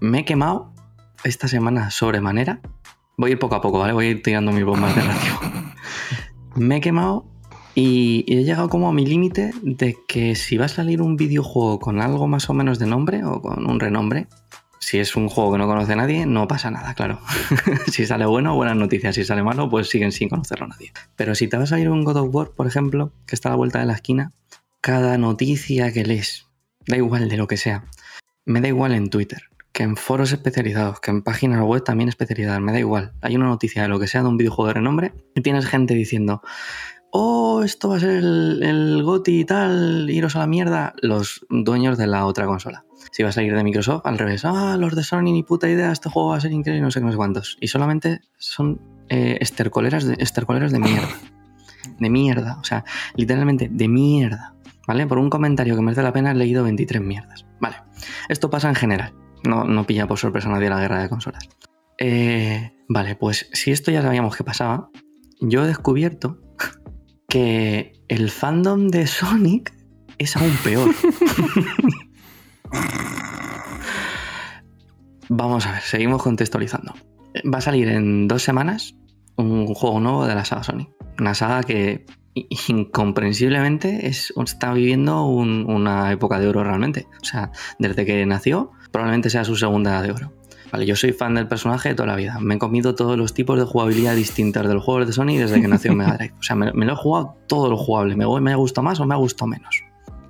me 0.00 0.18
he 0.18 0.24
quemado 0.26 0.70
esta 1.24 1.48
semana 1.48 1.90
sobremanera. 1.90 2.60
Voy 3.16 3.30
a 3.30 3.32
ir 3.32 3.38
poco 3.38 3.54
a 3.54 3.62
poco, 3.62 3.78
¿vale? 3.78 3.94
Voy 3.94 4.06
a 4.06 4.10
ir 4.10 4.22
tirando 4.22 4.52
mis 4.52 4.66
bombas 4.66 4.94
de 4.94 5.00
ratio. 5.00 5.32
me 6.56 6.76
he 6.76 6.80
quemado 6.82 7.24
y, 7.74 8.24
he 8.28 8.44
llegado 8.44 8.68
como 8.68 8.88
a 8.88 8.92
mi 8.92 9.04
límite 9.04 9.52
de 9.62 9.96
que 10.06 10.34
si 10.36 10.56
va 10.56 10.66
a 10.66 10.68
salir 10.68 11.02
un 11.02 11.16
videojuego 11.16 11.80
con 11.80 12.00
algo 12.00 12.28
más 12.28 12.48
o 12.48 12.54
menos 12.54 12.78
de 12.78 12.86
nombre 12.86 13.24
o 13.24 13.40
con 13.40 13.68
un 13.68 13.80
renombre, 13.80 14.28
Si 14.78 14.98
es 14.98 15.16
un 15.16 15.30
juego 15.30 15.52
que 15.52 15.58
no 15.58 15.66
conoce 15.66 15.96
nadie, 15.96 16.26
no 16.26 16.46
pasa 16.46 16.70
nada, 16.70 16.92
claro. 16.92 17.18
si 17.90 18.04
sale 18.04 18.26
bueno, 18.26 18.54
buenas 18.54 18.76
noticias. 18.76 19.14
Si 19.14 19.24
sale 19.24 19.42
malo, 19.42 19.70
pues 19.70 19.88
siguen 19.88 20.12
sin 20.12 20.28
conocerlo 20.28 20.66
nadie. 20.66 20.92
Pero 21.16 21.34
si 21.34 21.48
te 21.48 21.56
vas 21.56 21.72
a 21.72 21.80
ir 21.80 21.86
a 21.86 21.90
un 21.90 22.04
God 22.04 22.18
of 22.18 22.34
War, 22.34 22.50
por 22.50 22.66
ejemplo, 22.66 23.10
que 23.26 23.34
está 23.34 23.48
a 23.48 23.52
la 23.52 23.56
vuelta 23.56 23.78
de 23.78 23.86
la 23.86 23.94
esquina, 23.94 24.32
cada 24.82 25.16
noticia 25.16 25.90
que 25.90 26.04
lees, 26.04 26.48
da 26.86 26.98
igual 26.98 27.30
de 27.30 27.38
lo 27.38 27.46
que 27.46 27.56
sea, 27.56 27.86
me 28.44 28.60
da 28.60 28.68
igual 28.68 28.92
en 28.92 29.08
Twitter, 29.08 29.44
que 29.72 29.82
en 29.82 29.96
foros 29.96 30.32
especializados, 30.32 31.00
que 31.00 31.10
en 31.10 31.22
páginas 31.22 31.62
web 31.62 31.82
también 31.82 32.10
especializadas, 32.10 32.60
me 32.60 32.72
da 32.72 32.78
igual. 32.78 33.14
Hay 33.22 33.36
una 33.36 33.46
noticia 33.46 33.82
de 33.82 33.88
lo 33.88 33.98
que 33.98 34.06
sea 34.06 34.22
de 34.22 34.28
un 34.28 34.36
videojuego 34.36 34.68
de 34.68 34.74
renombre 34.74 35.14
y 35.34 35.40
tienes 35.40 35.64
gente 35.64 35.94
diciendo, 35.94 36.42
oh, 37.16 37.62
esto 37.62 37.88
va 37.88 37.96
a 37.96 38.00
ser 38.00 38.10
el, 38.10 38.60
el 38.62 39.02
GOTI 39.04 39.40
y 39.40 39.44
tal, 39.44 40.10
iros 40.10 40.34
a 40.34 40.40
la 40.40 40.46
mierda, 40.48 40.94
los 41.00 41.46
dueños 41.48 41.96
de 41.96 42.08
la 42.08 42.26
otra 42.26 42.44
consola. 42.46 42.84
Si 43.12 43.22
va 43.22 43.28
a 43.28 43.32
salir 43.32 43.54
de 43.54 43.62
Microsoft, 43.62 44.04
al 44.04 44.18
revés, 44.18 44.44
ah, 44.44 44.76
los 44.76 44.96
de 44.96 45.04
Sony, 45.04 45.22
ni 45.22 45.44
puta 45.44 45.68
idea, 45.68 45.92
este 45.92 46.10
juego 46.10 46.30
va 46.30 46.38
a 46.38 46.40
ser 46.40 46.50
increíble, 46.50 46.82
no 46.82 46.90
sé 46.90 46.98
qué, 46.98 47.06
no 47.06 47.12
sé 47.12 47.16
cuántos. 47.16 47.56
Y 47.60 47.68
solamente 47.68 48.20
son 48.36 48.80
eh, 49.08 49.38
estercoleras 49.40 50.04
de, 50.04 50.16
estercoleros 50.18 50.72
de 50.72 50.80
mierda. 50.80 51.08
De 52.00 52.10
mierda, 52.10 52.58
o 52.60 52.64
sea, 52.64 52.84
literalmente 53.14 53.68
de 53.70 53.88
mierda. 53.88 54.56
¿Vale? 54.88 55.06
Por 55.06 55.18
un 55.18 55.30
comentario 55.30 55.76
que 55.76 55.82
merece 55.82 56.02
la 56.02 56.12
pena 56.12 56.32
he 56.32 56.34
leído 56.34 56.64
23 56.64 57.00
mierdas. 57.00 57.46
Vale. 57.60 57.76
Esto 58.28 58.50
pasa 58.50 58.68
en 58.68 58.74
general. 58.74 59.14
No, 59.44 59.64
no 59.64 59.86
pilla 59.86 60.08
por 60.08 60.18
sorpresa 60.18 60.48
a 60.48 60.52
nadie 60.52 60.68
la 60.68 60.80
guerra 60.80 61.00
de 61.00 61.08
consolas. 61.08 61.48
Eh, 61.98 62.72
vale, 62.88 63.14
pues 63.14 63.48
si 63.52 63.70
esto 63.70 63.92
ya 63.92 64.02
sabíamos 64.02 64.36
que 64.36 64.42
pasaba, 64.42 64.90
yo 65.40 65.64
he 65.64 65.68
descubierto 65.68 66.40
que 67.34 67.92
el 68.06 68.30
fandom 68.30 68.86
de 68.86 69.08
Sonic 69.08 69.74
es 70.18 70.36
aún 70.36 70.52
peor. 70.62 70.88
Vamos 75.28 75.66
a 75.66 75.72
ver, 75.72 75.82
seguimos 75.82 76.22
contextualizando. 76.22 76.94
Va 77.52 77.58
a 77.58 77.60
salir 77.60 77.88
en 77.88 78.28
dos 78.28 78.42
semanas 78.44 78.94
un 79.36 79.66
juego 79.66 79.98
nuevo 79.98 80.26
de 80.26 80.34
la 80.36 80.44
saga 80.44 80.62
Sonic. 80.62 80.88
Una 81.18 81.34
saga 81.34 81.64
que 81.64 82.06
incomprensiblemente 82.34 84.06
es, 84.06 84.32
está 84.44 84.72
viviendo 84.72 85.24
un- 85.26 85.66
una 85.68 86.12
época 86.12 86.38
de 86.38 86.46
oro 86.46 86.62
realmente. 86.62 87.06
O 87.20 87.24
sea, 87.24 87.50
desde 87.80 88.04
que 88.04 88.24
nació, 88.26 88.70
probablemente 88.92 89.28
sea 89.30 89.44
su 89.44 89.56
segunda 89.56 90.02
de 90.02 90.12
oro. 90.12 90.32
Vale, 90.74 90.86
yo 90.86 90.96
soy 90.96 91.12
fan 91.12 91.36
del 91.36 91.46
personaje 91.46 91.90
de 91.90 91.94
toda 91.94 92.08
la 92.08 92.16
vida. 92.16 92.36
Me 92.40 92.56
he 92.56 92.58
comido 92.58 92.96
todos 92.96 93.16
los 93.16 93.32
tipos 93.32 93.56
de 93.56 93.64
jugabilidad 93.64 94.16
distintas 94.16 94.66
de 94.66 94.74
los 94.74 94.82
juegos 94.82 95.06
de 95.06 95.12
Sony 95.12 95.38
desde 95.38 95.60
que 95.60 95.68
nació 95.68 95.94
Mega 95.94 96.16
Drive. 96.16 96.34
O 96.36 96.42
sea, 96.42 96.56
me, 96.56 96.72
lo 96.72 96.92
he 96.92 96.96
jugado 96.96 97.36
todo 97.46 97.70
lo 97.70 97.76
jugable. 97.76 98.16
Me, 98.16 98.26
me 98.40 98.50
ha 98.52 98.56
gustado 98.56 98.84
más 98.84 98.98
o 98.98 99.06
me 99.06 99.14
ha 99.14 99.16
gustado 99.16 99.46
menos. 99.46 99.84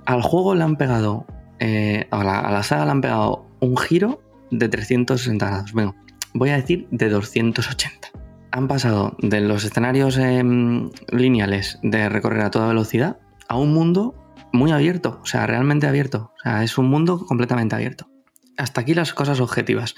Al 0.05 0.21
juego 0.21 0.53
le 0.53 0.63
han 0.63 0.75
pegado, 0.75 1.25
eh, 1.57 2.05
a, 2.11 2.23
la, 2.23 2.41
a 2.41 2.51
la 2.51 2.61
saga 2.61 2.85
le 2.85 2.91
han 2.91 3.01
pegado 3.01 3.47
un 3.59 3.75
giro 3.75 4.21
de 4.51 4.69
360 4.69 5.47
grados. 5.47 5.73
Bueno, 5.73 5.95
voy 6.35 6.51
a 6.51 6.57
decir 6.57 6.87
de 6.91 7.09
280. 7.09 8.09
Han 8.51 8.67
pasado 8.67 9.17
de 9.17 9.41
los 9.41 9.63
escenarios 9.63 10.15
em, 10.19 10.91
lineales 11.11 11.79
de 11.81 12.07
recorrer 12.07 12.41
a 12.41 12.51
toda 12.51 12.67
velocidad 12.67 13.17
a 13.47 13.57
un 13.57 13.73
mundo 13.73 14.13
muy 14.53 14.71
abierto, 14.71 15.21
o 15.23 15.25
sea, 15.25 15.47
realmente 15.47 15.87
abierto. 15.87 16.33
O 16.37 16.41
sea, 16.43 16.63
es 16.63 16.77
un 16.77 16.87
mundo 16.87 17.25
completamente 17.25 17.73
abierto. 17.73 18.11
Hasta 18.57 18.81
aquí 18.81 18.93
las 18.93 19.13
cosas 19.13 19.39
objetivas. 19.39 19.95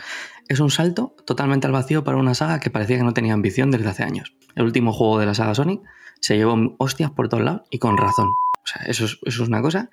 Es 0.48 0.60
un 0.60 0.72
salto 0.72 1.16
totalmente 1.26 1.68
al 1.68 1.74
vacío 1.74 2.04
para 2.04 2.18
una 2.18 2.34
saga 2.34 2.60
que 2.60 2.70
parecía 2.70 2.98
que 2.98 3.04
no 3.04 3.14
tenía 3.14 3.34
ambición 3.34 3.72
desde 3.72 3.90
hace 3.90 4.04
años. 4.04 4.34
El 4.56 4.64
último 4.64 4.94
juego 4.94 5.20
de 5.20 5.26
la 5.26 5.34
saga 5.34 5.54
Sonic 5.54 5.82
se 6.20 6.38
llevó 6.38 6.76
hostias 6.80 7.12
por 7.12 7.30
todos 7.30 7.44
lados 7.44 7.62
y 7.70 7.80
con 7.80 7.98
razón. 7.98 8.28
O 8.28 8.70
sea, 8.70 8.82
eso 8.88 9.06
es, 9.06 9.40
una 9.40 9.62
cosa 9.62 9.90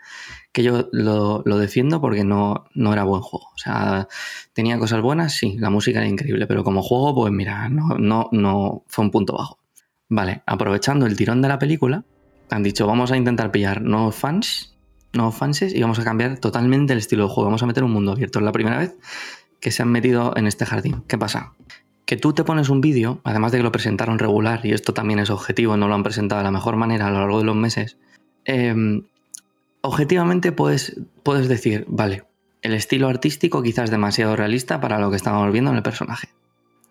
que 0.53 0.65
yo 0.65 0.89
lo, 0.91 1.43
lo 1.45 1.59
defiendo 1.59 2.01
porque 2.01 2.25
no, 2.25 2.65
no 2.75 2.93
era 2.93 3.05
buen 3.05 3.23
juego. 3.23 3.47
O 3.55 3.59
sea, 3.59 4.09
tenía 4.53 4.79
cosas 4.81 5.01
buenas, 5.01 5.35
sí, 5.35 5.57
la 5.59 5.71
música 5.71 6.01
era 6.01 6.09
increíble, 6.09 6.49
pero 6.49 6.65
como 6.65 6.83
juego, 6.83 7.15
pues 7.15 7.33
mira, 7.33 7.69
no, 7.69 7.97
no, 7.99 8.29
no 8.33 8.83
fue 8.89 9.05
un 9.05 9.13
punto 9.13 9.35
bajo. 9.35 9.61
Vale, 10.09 10.43
aprovechando 10.47 11.07
el 11.07 11.17
tirón 11.17 11.41
de 11.41 11.49
la 11.49 11.61
película, 11.61 12.05
han 12.51 12.65
dicho, 12.65 12.87
vamos 12.87 13.13
a 13.13 13.17
intentar 13.17 13.53
pillar 13.53 13.81
nuevos 13.81 14.17
fans, 14.17 14.74
nuevos 15.15 15.35
fanses 15.35 15.75
y 15.75 15.81
vamos 15.81 15.99
a 15.99 16.05
cambiar 16.05 16.39
totalmente 16.39 16.93
el 16.93 16.99
estilo 16.99 17.25
de 17.25 17.31
juego. 17.31 17.47
Vamos 17.47 17.63
a 17.63 17.67
meter 17.67 17.85
un 17.85 17.93
mundo 17.93 18.13
abierto. 18.13 18.39
Es 18.39 18.45
la 18.45 18.53
primera 18.53 18.79
vez 18.79 18.97
que 19.61 19.71
se 19.71 19.83
han 19.83 19.91
metido 19.91 20.33
en 20.37 20.47
este 20.47 20.67
jardín. 20.67 21.03
¿Qué 21.09 21.19
pasa? 21.19 21.55
Que 22.05 22.17
tú 22.17 22.33
te 22.33 22.45
pones 22.45 22.69
un 22.69 22.81
vídeo, 22.81 23.21
además 23.25 23.53
de 23.53 23.59
que 23.59 23.65
lo 23.65 23.73
presentaron 23.73 24.19
regular, 24.19 24.61
y 24.65 24.73
esto 24.73 24.93
también 24.93 25.19
es 25.21 25.31
objetivo, 25.31 25.77
no 25.77 25.89
lo 25.89 25.95
han 25.95 26.03
presentado 26.03 26.41
de 26.41 26.45
la 26.45 26.51
mejor 26.51 26.77
manera 26.77 27.07
a 27.07 27.11
lo 27.11 27.21
largo 27.21 27.39
de 27.39 27.45
los 27.45 27.57
meses, 27.57 27.97
eh, 28.45 29.03
objetivamente 29.81 30.53
puedes, 30.53 31.01
puedes 31.23 31.49
decir, 31.49 31.85
vale, 31.89 32.25
el 32.63 32.73
estilo 32.73 33.09
artístico 33.09 33.63
quizás 33.63 33.91
demasiado 33.91 34.35
realista 34.35 34.81
para 34.81 34.99
lo 34.99 35.11
que 35.11 35.17
estamos 35.17 35.53
viendo 35.53 35.71
en 35.71 35.77
el 35.77 35.83
personaje. 35.83 36.29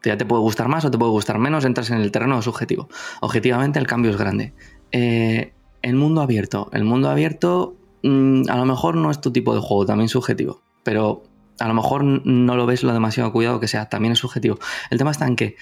Ya 0.04 0.18
te 0.18 0.26
puede 0.26 0.42
gustar 0.42 0.68
más 0.68 0.86
o 0.86 0.92
te 0.92 0.98
puede 0.98 1.12
gustar 1.12 1.40
menos, 1.40 1.66
entras 1.66 1.90
en 1.90 1.98
el 1.98 2.12
terreno 2.12 2.42
subjetivo. 2.42 2.90
Objetivamente 3.22 3.80
el 3.80 3.88
cambio 3.88 4.12
es 4.12 4.18
grande. 4.18 4.54
Eh, 4.92 5.54
el 5.82 5.96
mundo 5.96 6.22
abierto. 6.22 6.70
El 6.74 6.84
mundo 6.84 7.10
abierto 7.10 7.76
mm, 8.04 8.50
a 8.50 8.58
lo 8.58 8.66
mejor 8.66 8.96
no 8.96 9.12
es 9.12 9.22
tu 9.22 9.32
tipo 9.32 9.54
de 9.56 9.62
juego, 9.62 9.86
también 9.86 10.10
subjetivo. 10.10 10.62
Pero 10.84 11.24
a 11.60 11.68
lo 11.68 11.74
mejor 11.74 12.04
no 12.04 12.56
lo 12.56 12.66
ves 12.66 12.84
lo 12.84 12.94
demasiado 12.94 13.32
cuidado 13.32 13.60
que 13.60 13.68
sea, 13.68 13.90
también 13.90 14.14
es 14.14 14.20
subjetivo. 14.20 14.60
El 14.90 14.98
tema 14.98 15.12
está 15.12 15.28
en 15.28 15.36
que 15.36 15.56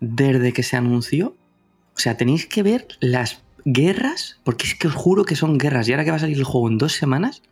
desde 0.00 0.52
que 0.52 0.62
se 0.62 0.76
anunció, 0.76 1.36
o 1.94 1.98
sea, 1.98 2.16
tenéis 2.16 2.46
que 2.46 2.62
ver 2.62 2.88
las 3.00 3.42
guerras, 3.64 4.38
porque 4.44 4.66
es 4.66 4.74
que 4.74 4.88
os 4.88 4.94
juro 4.94 5.24
que 5.24 5.36
son 5.36 5.58
guerras. 5.58 5.88
Y 5.88 5.92
ahora 5.92 6.04
que 6.04 6.10
va 6.10 6.16
a 6.16 6.20
salir 6.20 6.36
el 6.36 6.44
juego 6.44 6.68
en 6.68 6.78
dos 6.78 6.92
semanas, 6.92 7.42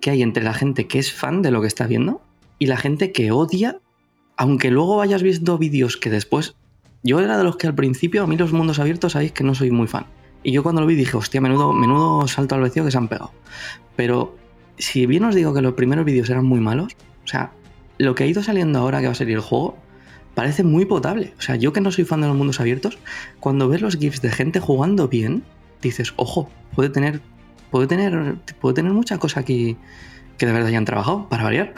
que 0.00 0.10
hay 0.10 0.22
entre 0.22 0.44
la 0.44 0.54
gente 0.54 0.86
que 0.86 0.98
es 0.98 1.12
fan 1.12 1.42
de 1.42 1.50
lo 1.50 1.60
que 1.60 1.66
está 1.66 1.86
viendo 1.86 2.22
y 2.58 2.66
la 2.66 2.76
gente 2.76 3.12
que 3.12 3.30
odia, 3.32 3.80
aunque 4.36 4.70
luego 4.70 4.96
vayas 4.96 5.22
viendo 5.22 5.58
vídeos 5.58 5.96
que 5.96 6.10
después... 6.10 6.54
Yo 7.04 7.20
era 7.20 7.38
de 7.38 7.44
los 7.44 7.56
que 7.56 7.68
al 7.68 7.76
principio, 7.76 8.24
a 8.24 8.26
mí 8.26 8.36
los 8.36 8.52
mundos 8.52 8.80
abiertos, 8.80 9.12
sabéis 9.12 9.30
que 9.30 9.44
no 9.44 9.54
soy 9.54 9.70
muy 9.70 9.86
fan. 9.86 10.06
Y 10.42 10.52
yo 10.52 10.62
cuando 10.62 10.80
lo 10.80 10.86
vi 10.86 10.94
dije, 10.94 11.16
hostia, 11.16 11.40
menudo, 11.40 11.72
menudo 11.72 12.26
salto 12.28 12.54
al 12.54 12.60
vacío 12.60 12.84
que 12.84 12.90
se 12.90 12.98
han 12.98 13.08
pegado. 13.08 13.32
Pero 13.96 14.36
si 14.78 15.06
bien 15.06 15.24
os 15.24 15.34
digo 15.34 15.52
que 15.52 15.62
los 15.62 15.74
primeros 15.74 16.04
vídeos 16.04 16.30
eran 16.30 16.44
muy 16.44 16.60
malos, 16.60 16.96
o 17.24 17.28
sea, 17.28 17.52
lo 17.98 18.14
que 18.14 18.24
ha 18.24 18.26
ido 18.26 18.42
saliendo 18.42 18.78
ahora 18.78 19.00
que 19.00 19.06
va 19.06 19.12
a 19.12 19.16
salir 19.16 19.34
el 19.34 19.40
juego, 19.42 19.76
parece 20.34 20.62
muy 20.62 20.84
potable. 20.84 21.34
O 21.38 21.42
sea, 21.42 21.56
yo 21.56 21.72
que 21.72 21.80
no 21.80 21.90
soy 21.90 22.04
fan 22.04 22.20
de 22.20 22.28
los 22.28 22.36
mundos 22.36 22.60
abiertos, 22.60 22.98
cuando 23.40 23.68
ves 23.68 23.80
los 23.80 23.96
GIFs 23.96 24.22
de 24.22 24.30
gente 24.30 24.60
jugando 24.60 25.08
bien, 25.08 25.42
dices, 25.82 26.14
ojo, 26.16 26.48
puede 26.74 26.90
tener, 26.90 27.20
puede 27.70 27.88
tener, 27.88 28.36
puede 28.60 28.74
tener 28.74 28.92
mucha 28.92 29.18
cosa 29.18 29.40
aquí 29.40 29.76
que 30.38 30.46
de 30.46 30.52
verdad 30.52 30.68
hayan 30.68 30.84
trabajado, 30.84 31.28
para 31.28 31.42
variar. 31.42 31.74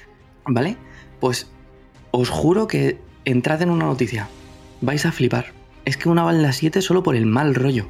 ¿Vale? 0.46 0.76
Pues 1.18 1.50
os 2.12 2.30
juro 2.30 2.68
que 2.68 3.00
entrad 3.24 3.60
en 3.62 3.70
una 3.70 3.86
noticia. 3.86 4.28
Vais 4.80 5.04
a 5.04 5.12
flipar. 5.12 5.46
Es 5.84 5.96
que 5.96 6.08
una 6.08 6.22
balda 6.22 6.52
7 6.52 6.80
solo 6.80 7.02
por 7.02 7.16
el 7.16 7.26
mal 7.26 7.54
rollo. 7.54 7.88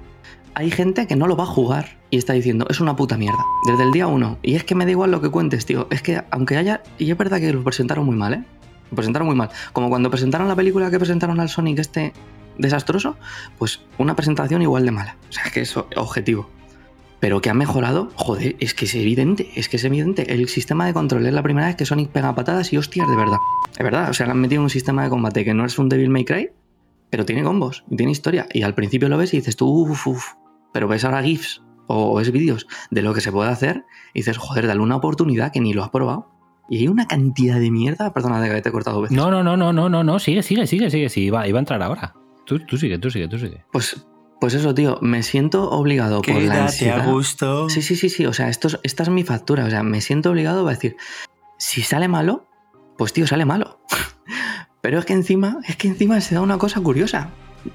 Hay 0.56 0.70
gente 0.70 1.08
que 1.08 1.16
no 1.16 1.26
lo 1.26 1.36
va 1.36 1.44
a 1.44 1.48
jugar 1.48 1.98
y 2.10 2.16
está 2.16 2.32
diciendo, 2.32 2.66
es 2.70 2.80
una 2.80 2.94
puta 2.94 3.16
mierda. 3.16 3.44
Desde 3.66 3.82
el 3.82 3.90
día 3.90 4.06
1. 4.06 4.38
Y 4.42 4.54
es 4.54 4.62
que 4.62 4.76
me 4.76 4.84
da 4.84 4.92
igual 4.92 5.10
lo 5.10 5.20
que 5.20 5.28
cuentes, 5.28 5.66
tío. 5.66 5.88
Es 5.90 6.00
que 6.00 6.22
aunque 6.30 6.56
haya... 6.56 6.82
Y 6.96 7.10
es 7.10 7.18
verdad 7.18 7.40
que 7.40 7.52
lo 7.52 7.64
presentaron 7.64 8.06
muy 8.06 8.14
mal, 8.14 8.34
¿eh? 8.34 8.44
Lo 8.90 8.96
presentaron 8.96 9.26
muy 9.26 9.36
mal. 9.36 9.50
Como 9.72 9.88
cuando 9.88 10.10
presentaron 10.10 10.46
la 10.46 10.54
película 10.54 10.92
que 10.92 10.98
presentaron 10.98 11.40
al 11.40 11.48
Sonic 11.48 11.80
este 11.80 12.12
desastroso, 12.56 13.16
pues 13.58 13.80
una 13.98 14.14
presentación 14.14 14.62
igual 14.62 14.84
de 14.84 14.92
mala. 14.92 15.16
O 15.28 15.32
sea, 15.32 15.44
es 15.44 15.52
que 15.52 15.60
es 15.62 15.76
objetivo. 15.76 16.48
Pero 17.18 17.40
que 17.40 17.50
ha 17.50 17.54
mejorado, 17.54 18.10
joder, 18.14 18.54
es 18.60 18.74
que 18.74 18.84
es 18.84 18.94
evidente, 18.94 19.50
es 19.56 19.68
que 19.68 19.78
es 19.78 19.84
evidente. 19.84 20.32
El 20.32 20.48
sistema 20.48 20.86
de 20.86 20.92
control 20.92 21.26
es 21.26 21.32
la 21.32 21.42
primera 21.42 21.66
vez 21.66 21.74
que 21.74 21.84
Sonic 21.84 22.10
pega 22.10 22.34
patadas 22.34 22.72
y 22.72 22.76
hostias 22.76 23.08
de 23.08 23.16
verdad. 23.16 23.38
Es 23.72 23.82
verdad, 23.82 24.10
o 24.10 24.12
sea, 24.12 24.26
le 24.26 24.32
han 24.32 24.40
metido 24.40 24.62
un 24.62 24.70
sistema 24.70 25.02
de 25.02 25.08
combate 25.08 25.44
que 25.44 25.54
no 25.54 25.64
es 25.64 25.78
un 25.80 25.88
Devil 25.88 26.10
May 26.10 26.24
Cry, 26.24 26.50
pero 27.10 27.24
tiene 27.24 27.42
combos 27.42 27.84
tiene 27.96 28.12
historia. 28.12 28.46
Y 28.52 28.62
al 28.62 28.74
principio 28.74 29.08
lo 29.08 29.16
ves 29.16 29.34
y 29.34 29.38
dices 29.38 29.56
tú, 29.56 29.68
uff, 29.68 30.06
uff. 30.06 30.34
Pero 30.74 30.86
ves 30.88 31.04
ahora 31.06 31.22
GIFs 31.22 31.62
o 31.86 32.14
ves 32.16 32.30
vídeos 32.32 32.66
de 32.90 33.00
lo 33.00 33.14
que 33.14 33.20
se 33.22 33.32
puede 33.32 33.48
hacer 33.50 33.86
y 34.12 34.18
dices, 34.20 34.36
joder, 34.36 34.66
dale 34.66 34.80
una 34.80 34.96
oportunidad 34.96 35.52
que 35.52 35.60
ni 35.60 35.72
lo 35.72 35.82
has 35.82 35.88
probado. 35.90 36.30
Y 36.68 36.78
hay 36.78 36.88
una 36.88 37.06
cantidad 37.06 37.58
de 37.60 37.70
mierda, 37.70 38.12
perdona 38.12 38.40
de 38.40 38.50
que 38.50 38.60
te 38.60 38.68
he 38.70 38.72
cortado 38.72 39.00
veces. 39.02 39.16
No, 39.16 39.30
no, 39.30 39.42
no, 39.42 39.56
no, 39.56 39.72
no, 39.72 39.88
no, 39.88 40.02
no, 40.04 40.18
sigue, 40.18 40.42
sigue, 40.42 40.66
sigue, 40.66 40.90
sigue, 40.90 41.08
sí, 41.08 41.22
iba, 41.22 41.46
iba 41.48 41.58
a 41.58 41.60
entrar 41.60 41.82
ahora. 41.82 42.14
Tú, 42.44 42.58
tú 42.58 42.76
sigue, 42.76 42.98
tú 42.98 43.10
sigue, 43.10 43.28
tú 43.28 43.38
sigue. 43.38 43.64
Pues, 43.72 44.06
pues 44.40 44.54
eso, 44.54 44.74
tío, 44.74 44.98
me 45.00 45.22
siento 45.22 45.70
obligado 45.70 46.20
por 46.22 46.42
la 46.42 46.64
ansiedad. 46.64 47.00
a 47.08 47.12
gusto. 47.12 47.68
Sí, 47.70 47.80
sí, 47.82 47.96
sí, 47.96 48.08
sí, 48.08 48.26
o 48.26 48.32
sea, 48.32 48.48
esto 48.48 48.68
es- 48.68 48.80
esta 48.82 49.02
es 49.04 49.08
mi 49.10 49.22
factura, 49.24 49.64
o 49.66 49.70
sea, 49.70 49.82
me 49.82 50.00
siento 50.00 50.30
obligado 50.30 50.66
a 50.66 50.70
decir, 50.70 50.96
si 51.58 51.82
sale 51.82 52.08
malo, 52.08 52.46
pues 52.98 53.12
tío, 53.12 53.26
sale 53.26 53.44
malo. 53.44 53.80
Pero 54.80 54.98
es 54.98 55.04
que 55.04 55.12
encima, 55.12 55.58
es 55.68 55.76
que 55.76 55.88
encima 55.88 56.20
se 56.20 56.34
da 56.34 56.40
una 56.40 56.58
cosa 56.58 56.80
curiosa. 56.80 57.30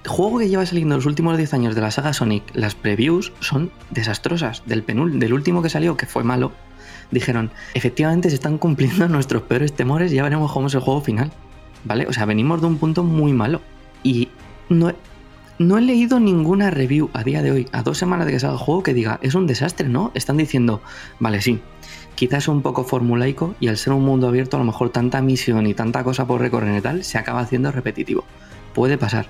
Juego 0.05 0.39
que 0.39 0.49
lleva 0.49 0.65
saliendo 0.65 0.95
los 0.95 1.05
últimos 1.05 1.37
10 1.37 1.53
años 1.53 1.75
de 1.75 1.81
la 1.81 1.91
saga 1.91 2.13
Sonic, 2.13 2.43
las 2.53 2.75
previews 2.75 3.31
son 3.39 3.71
desastrosas. 3.89 4.63
Del, 4.65 4.83
penul 4.83 5.19
del 5.19 5.33
último 5.33 5.61
que 5.61 5.69
salió, 5.69 5.97
que 5.97 6.05
fue 6.05 6.23
malo, 6.23 6.51
dijeron, 7.11 7.51
efectivamente 7.73 8.29
se 8.29 8.35
están 8.35 8.57
cumpliendo 8.57 9.07
nuestros 9.09 9.43
peores 9.43 9.73
temores, 9.73 10.11
ya 10.11 10.23
veremos 10.23 10.51
cómo 10.51 10.67
es 10.67 10.73
el 10.73 10.81
juego 10.81 11.01
final. 11.01 11.31
¿Vale? 11.85 12.05
O 12.07 12.13
sea, 12.13 12.25
venimos 12.25 12.61
de 12.61 12.67
un 12.67 12.77
punto 12.77 13.03
muy 13.03 13.31
malo. 13.31 13.61
Y 14.03 14.29
no, 14.67 14.93
no 15.59 15.77
he 15.77 15.81
leído 15.81 16.19
ninguna 16.19 16.71
review 16.71 17.09
a 17.13 17.23
día 17.23 17.41
de 17.41 17.51
hoy, 17.51 17.67
a 17.71 17.83
dos 17.83 17.97
semanas 17.97 18.25
de 18.25 18.33
que 18.33 18.39
salga 18.39 18.55
el 18.55 18.59
juego, 18.59 18.83
que 18.83 18.93
diga, 18.93 19.19
es 19.21 19.33
un 19.33 19.47
desastre, 19.47 19.89
¿no? 19.89 20.11
Están 20.13 20.37
diciendo, 20.37 20.81
vale, 21.19 21.41
sí, 21.41 21.61
quizás 22.15 22.47
un 22.47 22.61
poco 22.61 22.83
formulaico 22.83 23.55
y 23.59 23.69
al 23.69 23.77
ser 23.77 23.93
un 23.93 24.03
mundo 24.03 24.27
abierto, 24.27 24.57
a 24.57 24.59
lo 24.59 24.65
mejor 24.65 24.89
tanta 24.89 25.21
misión 25.21 25.67
y 25.67 25.73
tanta 25.73 26.03
cosa 26.03 26.27
por 26.27 26.41
recorrer 26.41 26.77
y 26.77 26.81
tal, 26.81 27.03
se 27.03 27.17
acaba 27.17 27.39
haciendo 27.39 27.71
repetitivo. 27.71 28.25
Puede 28.73 28.97
pasar. 28.97 29.27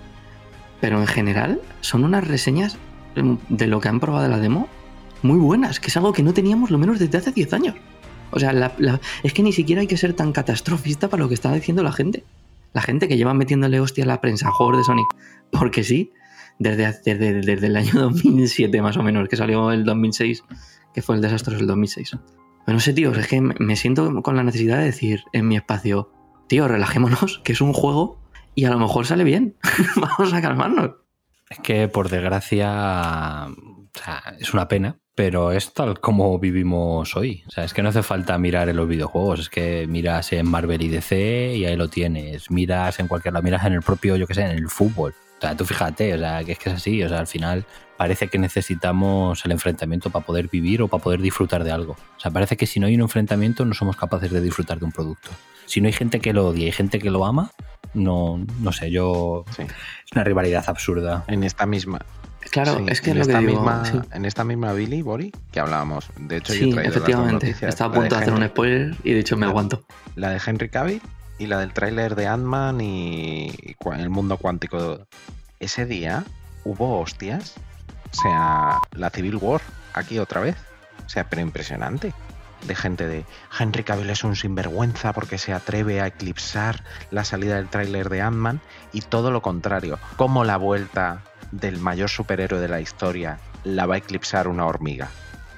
Pero 0.82 1.00
en 1.00 1.08
general, 1.08 1.62
son 1.82 2.04
unas 2.04 2.28
reseñas 2.28 2.78
em, 3.16 3.38
de 3.50 3.68
lo 3.68 3.80
que 3.80 3.90
han 3.90 4.00
probado 4.00 4.28
la 4.28 4.40
demo 4.40 4.68
muy 5.22 5.38
buenas, 5.38 5.80
que 5.80 5.88
es 5.88 5.98
algo 5.98 6.14
que 6.14 6.24
no 6.24 6.34
teníamos 6.34 6.72
lo 6.72 6.78
menos 6.78 7.00
desde 7.00 7.18
hace 7.18 7.32
10 7.32 7.54
años. 7.54 7.76
O 8.32 8.40
sea, 8.40 8.72
es 9.24 9.34
que 9.34 9.44
ni 9.44 9.52
siquiera 9.52 9.82
hay 9.82 9.88
que 9.88 9.98
ser 9.98 10.14
tan 10.14 10.32
catastrofista 10.32 11.10
para 11.10 11.24
lo 11.24 11.30
que 11.30 11.34
está 11.34 11.52
diciendo 11.54 11.84
la 11.84 11.92
gente. 11.92 12.24
La 12.74 12.82
gente 12.82 13.08
que 13.08 13.18
lleva 13.18 13.34
metiéndole 13.34 13.80
hostia 13.80 14.04
a 14.04 14.08
la 14.08 14.22
prensa 14.22 14.50
a 14.50 14.52
juegos 14.52 14.78
de 14.78 14.84
Sonic, 14.84 15.08
porque 15.52 15.84
sí, 15.84 16.12
desde, 16.60 16.94
desde, 17.04 17.42
desde 17.42 17.68
el 17.68 17.76
año 17.76 17.92
2007 17.94 18.82
más 18.82 18.98
o 18.98 19.04
menos, 19.04 19.28
que 19.28 19.36
salió 19.36 19.72
el 19.72 19.84
2006, 19.84 20.44
que 20.94 21.02
fue 21.02 21.16
el 21.16 21.22
desastre 21.22 21.56
del 21.56 21.68
2006. 21.68 22.18
Pero 22.66 22.76
no 22.76 22.80
sé, 22.80 22.94
tío, 22.94 23.12
es 23.12 23.28
que 23.28 23.42
me 23.42 23.76
siento 23.76 24.22
con 24.22 24.36
la 24.36 24.44
necesidad 24.44 24.78
de 24.78 24.86
decir 24.86 25.24
en 25.34 25.48
mi 25.48 25.56
espacio, 25.56 26.12
tío, 26.48 26.68
relajémonos, 26.68 27.40
que 27.44 27.54
es 27.54 27.62
un 27.62 27.74
juego 27.74 28.20
y 28.60 28.66
a 28.66 28.72
lo 28.72 28.80
mejor 28.80 29.06
sale 29.06 29.24
bien. 29.24 29.56
Vamos 29.96 30.34
a 30.34 30.42
calmarnos. 30.42 30.92
Es 31.50 31.60
que 31.60 31.88
por 31.88 32.10
desgracia 32.10 33.48
es 34.38 34.54
una 34.54 34.68
pena, 34.68 34.98
pero 35.16 35.54
es 35.54 35.74
tal 35.74 36.02
como 36.02 36.38
vivimos 36.40 37.16
hoy. 37.16 37.44
O 37.48 37.52
sea, 37.52 37.64
es 37.64 37.74
que 37.74 37.82
no 37.82 37.90
hace 37.90 38.04
falta 38.04 38.38
mirar 38.38 38.68
en 38.68 38.76
los 38.76 38.88
videojuegos, 38.88 39.40
es 39.40 39.50
que 39.50 39.88
miras 39.88 40.34
en 40.34 40.50
Marvel 40.50 40.82
y 40.82 40.90
DC 40.90 41.56
y 41.56 41.66
ahí 41.66 41.78
lo 41.78 41.88
tienes. 41.88 42.52
Miras 42.52 43.00
en 43.00 43.08
cualquier 43.08 43.34
lado, 43.34 43.44
miras 43.44 43.66
en 43.66 43.74
el 43.74 43.82
propio, 43.82 44.18
yo 44.18 44.28
qué 44.28 44.34
sé, 44.34 44.42
en 44.42 44.52
el 44.52 44.70
fútbol. 44.70 45.16
O 45.38 45.42
sea, 45.42 45.56
tú 45.56 45.64
fíjate, 45.64 46.16
o 46.16 46.18
sea, 46.18 46.44
que 46.44 46.52
es 46.52 46.60
que 46.60 46.70
es 46.70 46.76
así. 46.76 47.02
O 47.02 47.08
sea, 47.08 47.20
al 47.20 47.28
final 47.28 47.66
parece 47.96 48.28
que 48.28 48.40
necesitamos 48.40 49.46
el 49.46 49.54
enfrentamiento 49.54 50.10
para 50.10 50.26
poder 50.26 50.50
vivir 50.50 50.82
o 50.82 50.90
para 50.90 51.02
poder 51.02 51.22
disfrutar 51.22 51.64
de 51.64 51.72
algo. 51.72 51.94
O 51.94 52.20
sea, 52.20 52.30
parece 52.30 52.58
que 52.58 52.68
si 52.68 52.82
no 52.82 52.88
hay 52.88 52.96
un 52.96 53.02
enfrentamiento 53.02 53.64
no 53.64 53.74
somos 53.74 53.96
capaces 53.96 54.32
de 54.32 54.42
disfrutar 54.42 54.80
de 54.80 54.86
un 54.86 54.92
producto. 54.92 55.30
Si 55.66 55.80
no 55.80 55.88
hay 55.88 55.94
gente 55.94 56.20
que 56.20 56.34
lo 56.34 56.48
odia 56.48 56.68
y 56.68 56.72
gente 56.74 57.00
que 57.00 57.10
lo 57.10 57.26
ama, 57.26 57.52
no, 57.94 58.46
no 58.60 58.72
sé, 58.72 58.92
yo... 58.92 59.46
Sí. 59.56 59.64
Es 59.64 60.12
una 60.14 60.24
rivalidad 60.24 60.64
absurda. 60.68 61.24
En 61.28 61.44
esta 61.44 61.66
misma. 61.66 62.00
Claro, 62.52 62.78
sí, 62.78 62.86
es 62.88 63.02
que 63.02 63.12
en 63.12 63.18
es 63.18 63.28
lo 63.28 63.34
que 63.34 63.38
esta 63.38 63.40
digo. 63.48 63.62
misma, 63.62 63.86
sí. 63.86 64.00
En 64.12 64.26
esta 64.26 64.44
misma 64.44 64.74
Billy, 64.74 65.02
Bori, 65.02 65.32
que 65.52 65.60
hablábamos. 65.60 66.10
De 66.18 66.38
hecho, 66.38 66.54
yo 66.54 66.68
he 66.68 66.72
traído 66.72 66.90
efectivamente. 66.92 67.34
noticias, 67.48 67.70
Estaba 67.70 67.92
a 67.92 68.00
punto 68.00 68.16
de 68.16 68.22
hacer 68.22 68.34
un 68.34 68.46
spoiler 68.48 68.96
y 69.04 69.14
de 69.14 69.20
hecho 69.20 69.38
me 69.38 69.46
la- 69.46 69.52
aguanto. 69.52 69.84
La 70.16 70.30
de 70.32 70.42
Henry 70.44 70.70
Cavill 70.70 71.02
y 71.38 71.46
la 71.48 71.60
del 71.60 71.74
tráiler 71.74 72.16
de 72.16 72.28
Ant-Man 72.28 72.82
y, 72.82 73.50
y 73.50 73.76
el 73.98 74.10
mundo 74.10 74.38
cuántico. 74.38 75.06
Ese 75.60 75.86
día 75.86 76.24
hubo 76.64 77.00
hostias. 77.00 77.56
O 78.12 78.16
sea, 78.22 78.80
la 78.94 79.10
Civil 79.12 79.36
War 79.36 79.62
aquí 79.94 80.18
otra 80.18 80.42
vez. 80.42 80.56
O 81.06 81.10
sea, 81.10 81.30
pero 81.30 81.42
impresionante. 81.44 82.14
De 82.68 82.76
gente 82.76 83.08
de 83.08 83.26
Henry 83.58 83.84
Cavill 83.84 84.10
es 84.10 84.24
un 84.24 84.36
sinvergüenza 84.36 85.14
porque 85.14 85.38
se 85.38 85.54
atreve 85.54 86.02
a 86.02 86.08
eclipsar 86.08 86.84
la 87.10 87.24
salida 87.24 87.56
del 87.56 87.70
tráiler 87.70 88.10
de 88.10 88.22
Ant-Man 88.22 88.62
y 88.92 89.02
todo 89.02 89.32
lo 89.32 89.42
contrario. 89.42 89.98
Como 90.18 90.44
la 90.44 90.58
vuelta 90.58 91.24
del 91.52 91.80
mayor 91.80 92.10
superhéroe 92.10 92.60
de 92.60 92.68
la 92.68 92.82
historia 92.82 93.40
la 93.64 93.86
va 93.86 93.96
a 93.96 93.98
eclipsar 94.00 94.48
una 94.48 94.66
hormiga. 94.66 95.10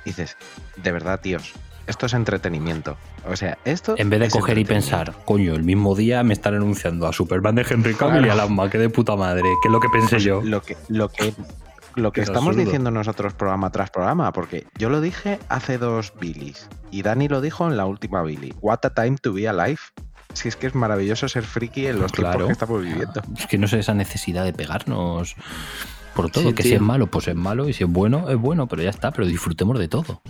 Dices, 0.06 0.38
de 0.78 0.92
verdad, 0.92 1.20
tíos, 1.20 1.54
esto 1.88 2.06
es 2.06 2.14
entretenimiento. 2.14 2.98
O 3.28 3.36
sea, 3.36 3.58
esto. 3.66 3.96
En 3.98 4.10
vez 4.10 4.20
de 4.20 4.30
coger 4.30 4.58
y 4.58 4.66
pensar, 4.66 5.14
coño, 5.26 5.54
el 5.54 5.64
mismo 5.64 5.96
día 5.96 6.24
me 6.24 6.34
están 6.34 6.56
anunciando 6.56 7.08
a 7.08 7.14
Superman 7.14 7.56
de 7.56 7.66
Henry 7.70 7.94
Cavill 7.94 8.26
y 8.26 8.30
a 8.30 8.36
Lamma, 8.36 8.70
que 8.70 8.78
de 8.78 8.90
puta 8.90 9.16
madre, 9.16 9.44
que 9.62 9.68
es 9.68 9.72
lo 9.72 9.80
que 9.80 9.90
pensé 9.90 10.16
Pues 10.16 10.24
yo. 10.24 10.42
Lo 10.42 10.62
que, 10.62 10.78
lo 10.88 11.10
que, 11.10 11.34
lo 11.96 12.12
que 12.12 12.22
Qué 12.22 12.26
estamos 12.26 12.50
absurdo. 12.50 12.64
diciendo 12.66 12.92
nosotros 12.92 13.34
programa 13.34 13.72
tras 13.72 13.90
programa, 13.90 14.32
porque 14.34 14.66
yo 14.78 14.90
lo 14.90 15.02
dije 15.02 15.40
hace 15.50 15.78
dos 15.78 16.14
Billys 16.20 16.68
y 16.92 17.02
Dani 17.02 17.28
lo 17.28 17.42
dijo 17.42 17.68
en 17.68 17.78
la 17.78 17.86
última 17.86 18.22
Billy. 18.22 18.54
What 18.62 18.80
a 18.84 18.94
time 18.94 19.18
to 19.22 19.34
be 19.34 19.48
alive. 19.48 19.80
Si 20.34 20.48
es 20.48 20.56
que 20.56 20.68
es 20.68 20.76
maravilloso 20.76 21.28
ser 21.28 21.44
friki 21.44 21.88
en 21.88 22.00
los 22.00 22.12
tiempos 22.14 22.46
que 22.46 22.52
estamos 22.54 22.82
viviendo. 22.82 23.22
Es 23.38 23.48
que 23.48 23.58
no 23.58 23.68
sé 23.68 23.80
esa 23.80 23.94
necesidad 23.94 24.46
de 24.46 24.54
pegarnos 24.54 25.36
por 26.16 26.30
todo, 26.30 26.50
Sí, 26.50 26.54
que 26.54 26.64
si 26.64 26.74
es 26.74 26.82
malo, 26.82 27.08
pues 27.08 27.28
es 27.28 27.36
malo, 27.36 27.70
y 27.70 27.74
si 27.74 27.84
es 27.86 27.90
bueno, 27.90 28.30
es 28.30 28.38
bueno, 28.38 28.68
pero 28.68 28.84
ya 28.84 28.90
está, 28.90 29.12
pero 29.12 29.26
disfrutemos 29.28 29.80
de 29.80 29.88
todo. 29.88 30.22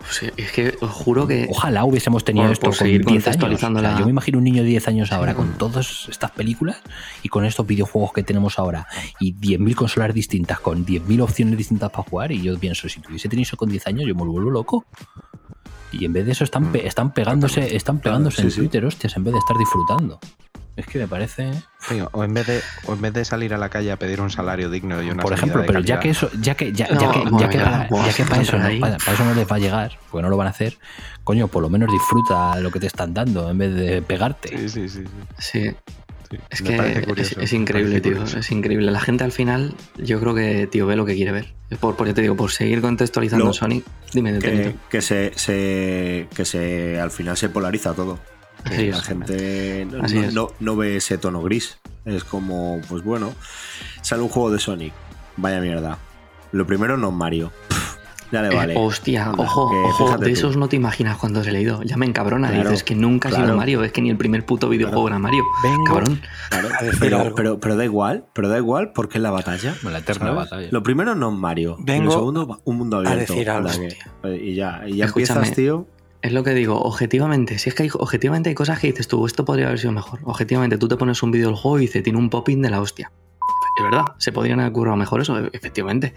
O 0.00 0.12
sea, 0.12 0.30
es 0.36 0.50
que 0.52 0.76
os 0.80 0.90
juro 0.90 1.26
que. 1.26 1.46
Ojalá 1.50 1.84
hubiésemos 1.84 2.24
tenido 2.24 2.46
Por- 2.46 2.52
esto 2.52 2.64
por 2.66 2.70
con 2.76 2.78
seguir 2.86 3.04
10 3.04 3.28
años. 3.28 3.62
O 3.62 3.78
sea, 3.80 3.98
yo 3.98 4.04
me 4.04 4.10
imagino 4.10 4.38
un 4.38 4.44
niño 4.44 4.62
de 4.62 4.68
10 4.68 4.88
años 4.88 5.12
ahora 5.12 5.34
con 5.34 5.52
todas 5.58 6.08
estas 6.08 6.30
películas 6.32 6.78
y 7.22 7.28
con 7.28 7.44
estos 7.44 7.66
videojuegos 7.66 8.12
que 8.12 8.22
tenemos 8.22 8.58
ahora 8.58 8.86
y 9.20 9.34
10.000 9.34 9.74
consolas 9.74 10.12
distintas, 10.14 10.60
con 10.60 10.84
10.000 10.84 11.20
opciones 11.22 11.56
distintas 11.56 11.90
para 11.90 12.02
jugar. 12.02 12.32
Y 12.32 12.42
yo 12.42 12.58
pienso, 12.58 12.88
si 12.88 13.00
tuviese 13.00 13.28
tenido 13.28 13.44
eso 13.46 13.56
con 13.56 13.68
10 13.68 13.86
años, 13.86 14.04
yo 14.06 14.14
me 14.14 14.24
vuelvo 14.24 14.50
loco. 14.50 14.84
Y 15.92 16.04
en 16.04 16.12
vez 16.12 16.26
de 16.26 16.32
eso 16.32 16.44
están, 16.44 16.70
pe- 16.72 16.86
están 16.86 17.12
pegándose, 17.14 17.74
están 17.74 17.98
pegándose 18.00 18.42
en 18.42 18.50
sí. 18.50 18.58
Twitter, 18.60 18.84
hostias, 18.84 19.16
en 19.16 19.24
vez 19.24 19.32
de 19.32 19.38
estar 19.38 19.56
disfrutando. 19.56 20.18
Es 20.78 20.86
que 20.86 21.00
me 21.00 21.08
parece. 21.08 21.50
Tío, 21.88 22.08
o, 22.12 22.22
en 22.22 22.32
vez 22.32 22.46
de, 22.46 22.60
o 22.86 22.92
en 22.94 23.00
vez 23.00 23.12
de 23.12 23.24
salir 23.24 23.52
a 23.52 23.58
la 23.58 23.68
calle 23.68 23.90
a 23.90 23.96
pedir 23.98 24.20
un 24.20 24.30
salario 24.30 24.70
digno 24.70 25.02
y 25.02 25.10
una 25.10 25.22
Por 25.24 25.32
ejemplo, 25.32 25.60
de 25.62 25.66
pero 25.66 25.80
ya 25.80 25.98
que 25.98 26.10
eso, 26.10 26.30
ya 26.40 26.54
que, 26.54 26.72
ya, 26.72 26.86
No, 26.86 27.00
ya 27.00 27.10
que, 27.10 27.24
ya 27.40 27.48
que 27.48 27.58
ya, 27.58 27.64
para, 27.88 28.06
ya 28.06 28.12
que 28.14 28.24
para 28.24 28.42
eso, 28.42 28.58
no, 28.58 28.80
para, 28.80 28.96
para 28.98 29.12
eso 29.12 29.24
no 29.24 29.34
les 29.34 29.50
va 29.50 29.56
a 29.56 29.58
llegar, 29.58 29.98
porque 30.08 30.22
no 30.22 30.28
lo 30.30 30.36
van 30.36 30.46
a 30.46 30.50
hacer, 30.50 30.78
coño, 31.24 31.48
por 31.48 31.62
lo 31.62 31.68
menos 31.68 31.90
disfruta 31.90 32.54
de 32.54 32.62
lo 32.62 32.70
que 32.70 32.78
te 32.78 32.86
están 32.86 33.12
dando 33.12 33.50
en 33.50 33.58
vez 33.58 33.74
de 33.74 34.02
pegarte. 34.02 34.56
Sí, 34.56 34.68
sí, 34.68 34.88
sí. 34.88 35.04
sí, 35.38 35.62
Sí, 35.62 35.76
sí. 36.30 36.36
es 36.50 36.62
Me 36.62 36.68
que 36.76 37.22
es, 37.42 37.52
increíble, 37.52 38.00
tío. 38.00 38.12
curioso. 38.12 38.38
Es 38.38 38.50
increíble. 38.52 38.92
La 38.92 39.00
gente 39.00 39.24
al 39.24 39.32
final, 39.32 39.74
yo 39.96 40.20
creo 40.20 40.34
que, 40.36 40.68
tío, 40.68 40.86
ve 40.86 40.94
lo 40.94 41.04
que 41.06 41.16
quiere 41.16 41.32
ver. 41.32 41.54
Por, 41.80 41.96
por 41.96 42.06
ya 42.06 42.14
te 42.14 42.20
digo, 42.22 42.36
por 42.36 42.52
seguir 42.52 42.80
contextualizando 42.82 43.46
Lo- 43.46 43.52
Sonic, 43.52 43.84
dime, 44.12 44.38
que, 44.38 44.48
Benito. 44.50 44.78
que 44.90 45.02
se, 45.02 45.32
se- 45.34 46.28
que 46.36 46.44
se 46.44 47.00
al 47.00 47.10
final 47.10 47.36
se 47.36 47.48
polariza 47.48 47.94
todo. 47.94 48.20
Así 48.68 48.90
la 48.90 48.96
es. 48.98 49.02
gente 49.02 49.86
no, 49.90 49.98
no- 49.98 50.04
es. 50.06 50.34
no- 50.34 50.48
no 50.60 50.76
ve 50.76 50.96
ese 50.96 51.18
tono 51.18 51.42
gris. 51.42 51.78
Es 52.04 52.24
como, 52.24 52.80
pues 52.88 53.02
bueno, 53.04 53.32
sale 54.02 54.22
un 54.22 54.28
juego 54.28 54.50
de 54.50 54.58
Sonic. 54.58 54.92
Vaya 55.36 55.60
mierda. 55.60 55.98
Lo 56.52 56.66
primero 56.66 56.96
no 56.96 57.08
es 57.08 57.14
Mario. 57.14 57.52
Pff, 57.68 57.96
ya 58.32 58.42
le 58.42 58.48
Eh, 58.48 58.56
vale. 58.56 58.74
hostia, 58.78 59.26
Anda, 59.26 59.44
ojo, 59.44 59.70
ojo, 59.86 60.16
de 60.18 60.26
tú. 60.26 60.32
esos 60.32 60.56
no 60.56 60.68
te 60.68 60.76
imaginas 60.76 61.18
cuando 61.18 61.40
os 61.40 61.46
he 61.46 61.52
leído. 61.52 61.82
Ya 61.82 61.96
me 61.98 62.06
encabrona. 62.06 62.48
Claro, 62.48 62.70
dices 62.70 62.82
que 62.82 62.94
nunca 62.94 63.28
ha 63.28 63.32
sido 63.32 63.44
claro. 63.44 63.58
Mario, 63.58 63.84
es 63.84 63.92
que 63.92 64.00
ni 64.00 64.08
el 64.10 64.16
primer 64.16 64.46
puto 64.46 64.68
videojuego 64.70 65.06
era 65.08 65.18
Mario. 65.18 65.42
Vengo 65.62 65.84
Cabrón. 65.84 66.20
Claro, 66.48 66.68
a 66.68 66.78
pero, 66.98 67.34
pero, 67.34 67.60
pero 67.60 67.76
da 67.76 67.84
igual, 67.84 68.24
pero 68.32 68.48
da 68.48 68.56
igual 68.56 68.92
porque 68.94 69.18
es 69.18 69.22
la 69.22 69.30
batalla. 69.30 69.74
La 69.82 69.98
eterna 69.98 70.26
¿sabes? 70.28 70.34
batalla. 70.36 70.68
Lo 70.70 70.82
primero 70.82 71.14
no 71.14 71.30
es 71.30 71.38
Mario. 71.38 71.76
y 71.78 71.84
Vengo 71.84 72.04
lo 72.06 72.10
segundo, 72.12 72.60
un 72.64 72.76
mundo 72.78 72.96
abierto. 72.98 73.34
decir 73.34 73.50
algo, 73.50 73.68
tío. 73.68 74.34
y 74.34 74.54
ya, 74.54 74.82
y 74.86 74.96
ya 74.96 75.04
Escúchame. 75.04 75.40
empiezas, 75.40 75.54
tío. 75.56 75.86
Es 76.20 76.32
lo 76.32 76.42
que 76.42 76.52
digo, 76.52 76.80
objetivamente, 76.80 77.58
si 77.58 77.68
es 77.68 77.74
que 77.76 77.84
hay, 77.84 77.90
objetivamente 77.92 78.48
hay 78.48 78.54
cosas 78.54 78.80
que 78.80 78.88
dices 78.88 79.06
tú, 79.06 79.24
esto 79.24 79.44
podría 79.44 79.66
haber 79.66 79.78
sido 79.78 79.92
mejor. 79.92 80.20
Objetivamente, 80.24 80.76
tú 80.76 80.88
te 80.88 80.96
pones 80.96 81.22
un 81.22 81.30
vídeo 81.30 81.46
del 81.46 81.56
juego 81.56 81.78
y 81.78 81.82
dice, 81.82 82.02
tiene 82.02 82.18
un 82.18 82.28
popping 82.28 82.60
de 82.60 82.70
la 82.70 82.80
hostia. 82.80 83.12
Es 83.76 83.84
verdad, 83.84 84.06
se 84.18 84.32
podrían 84.32 84.58
haber 84.58 84.72
currado 84.72 84.96
mejor 84.96 85.20
eso, 85.20 85.38
e- 85.38 85.50
efectivamente. 85.52 86.14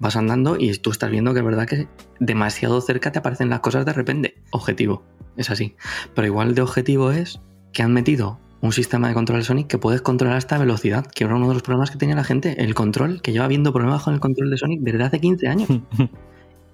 Vas 0.00 0.16
andando 0.16 0.56
y 0.58 0.76
tú 0.78 0.90
estás 0.90 1.10
viendo 1.10 1.32
que 1.32 1.38
es 1.38 1.44
verdad 1.44 1.68
que 1.68 1.86
demasiado 2.18 2.80
cerca 2.80 3.12
te 3.12 3.20
aparecen 3.20 3.48
las 3.48 3.60
cosas 3.60 3.84
de 3.86 3.92
repente. 3.92 4.34
Objetivo, 4.50 5.04
es 5.36 5.48
así. 5.50 5.76
Pero 6.14 6.26
igual 6.26 6.56
de 6.56 6.62
objetivo 6.62 7.12
es 7.12 7.40
que 7.72 7.84
han 7.84 7.92
metido 7.92 8.40
un 8.60 8.72
sistema 8.72 9.06
de 9.06 9.14
control 9.14 9.38
de 9.38 9.44
Sonic 9.44 9.68
que 9.68 9.78
puedes 9.78 10.02
controlar 10.02 10.36
hasta 10.38 10.58
velocidad, 10.58 11.06
que 11.06 11.22
era 11.22 11.36
uno 11.36 11.46
de 11.46 11.54
los 11.54 11.62
problemas 11.62 11.92
que 11.92 11.98
tenía 11.98 12.16
la 12.16 12.24
gente. 12.24 12.60
El 12.60 12.74
control, 12.74 13.22
que 13.22 13.30
lleva 13.30 13.46
viendo 13.46 13.72
problemas 13.72 14.02
con 14.02 14.14
el 14.14 14.20
control 14.20 14.50
de 14.50 14.58
Sonic 14.58 14.80
desde 14.80 15.04
hace 15.04 15.20
15 15.20 15.46
años. 15.46 15.68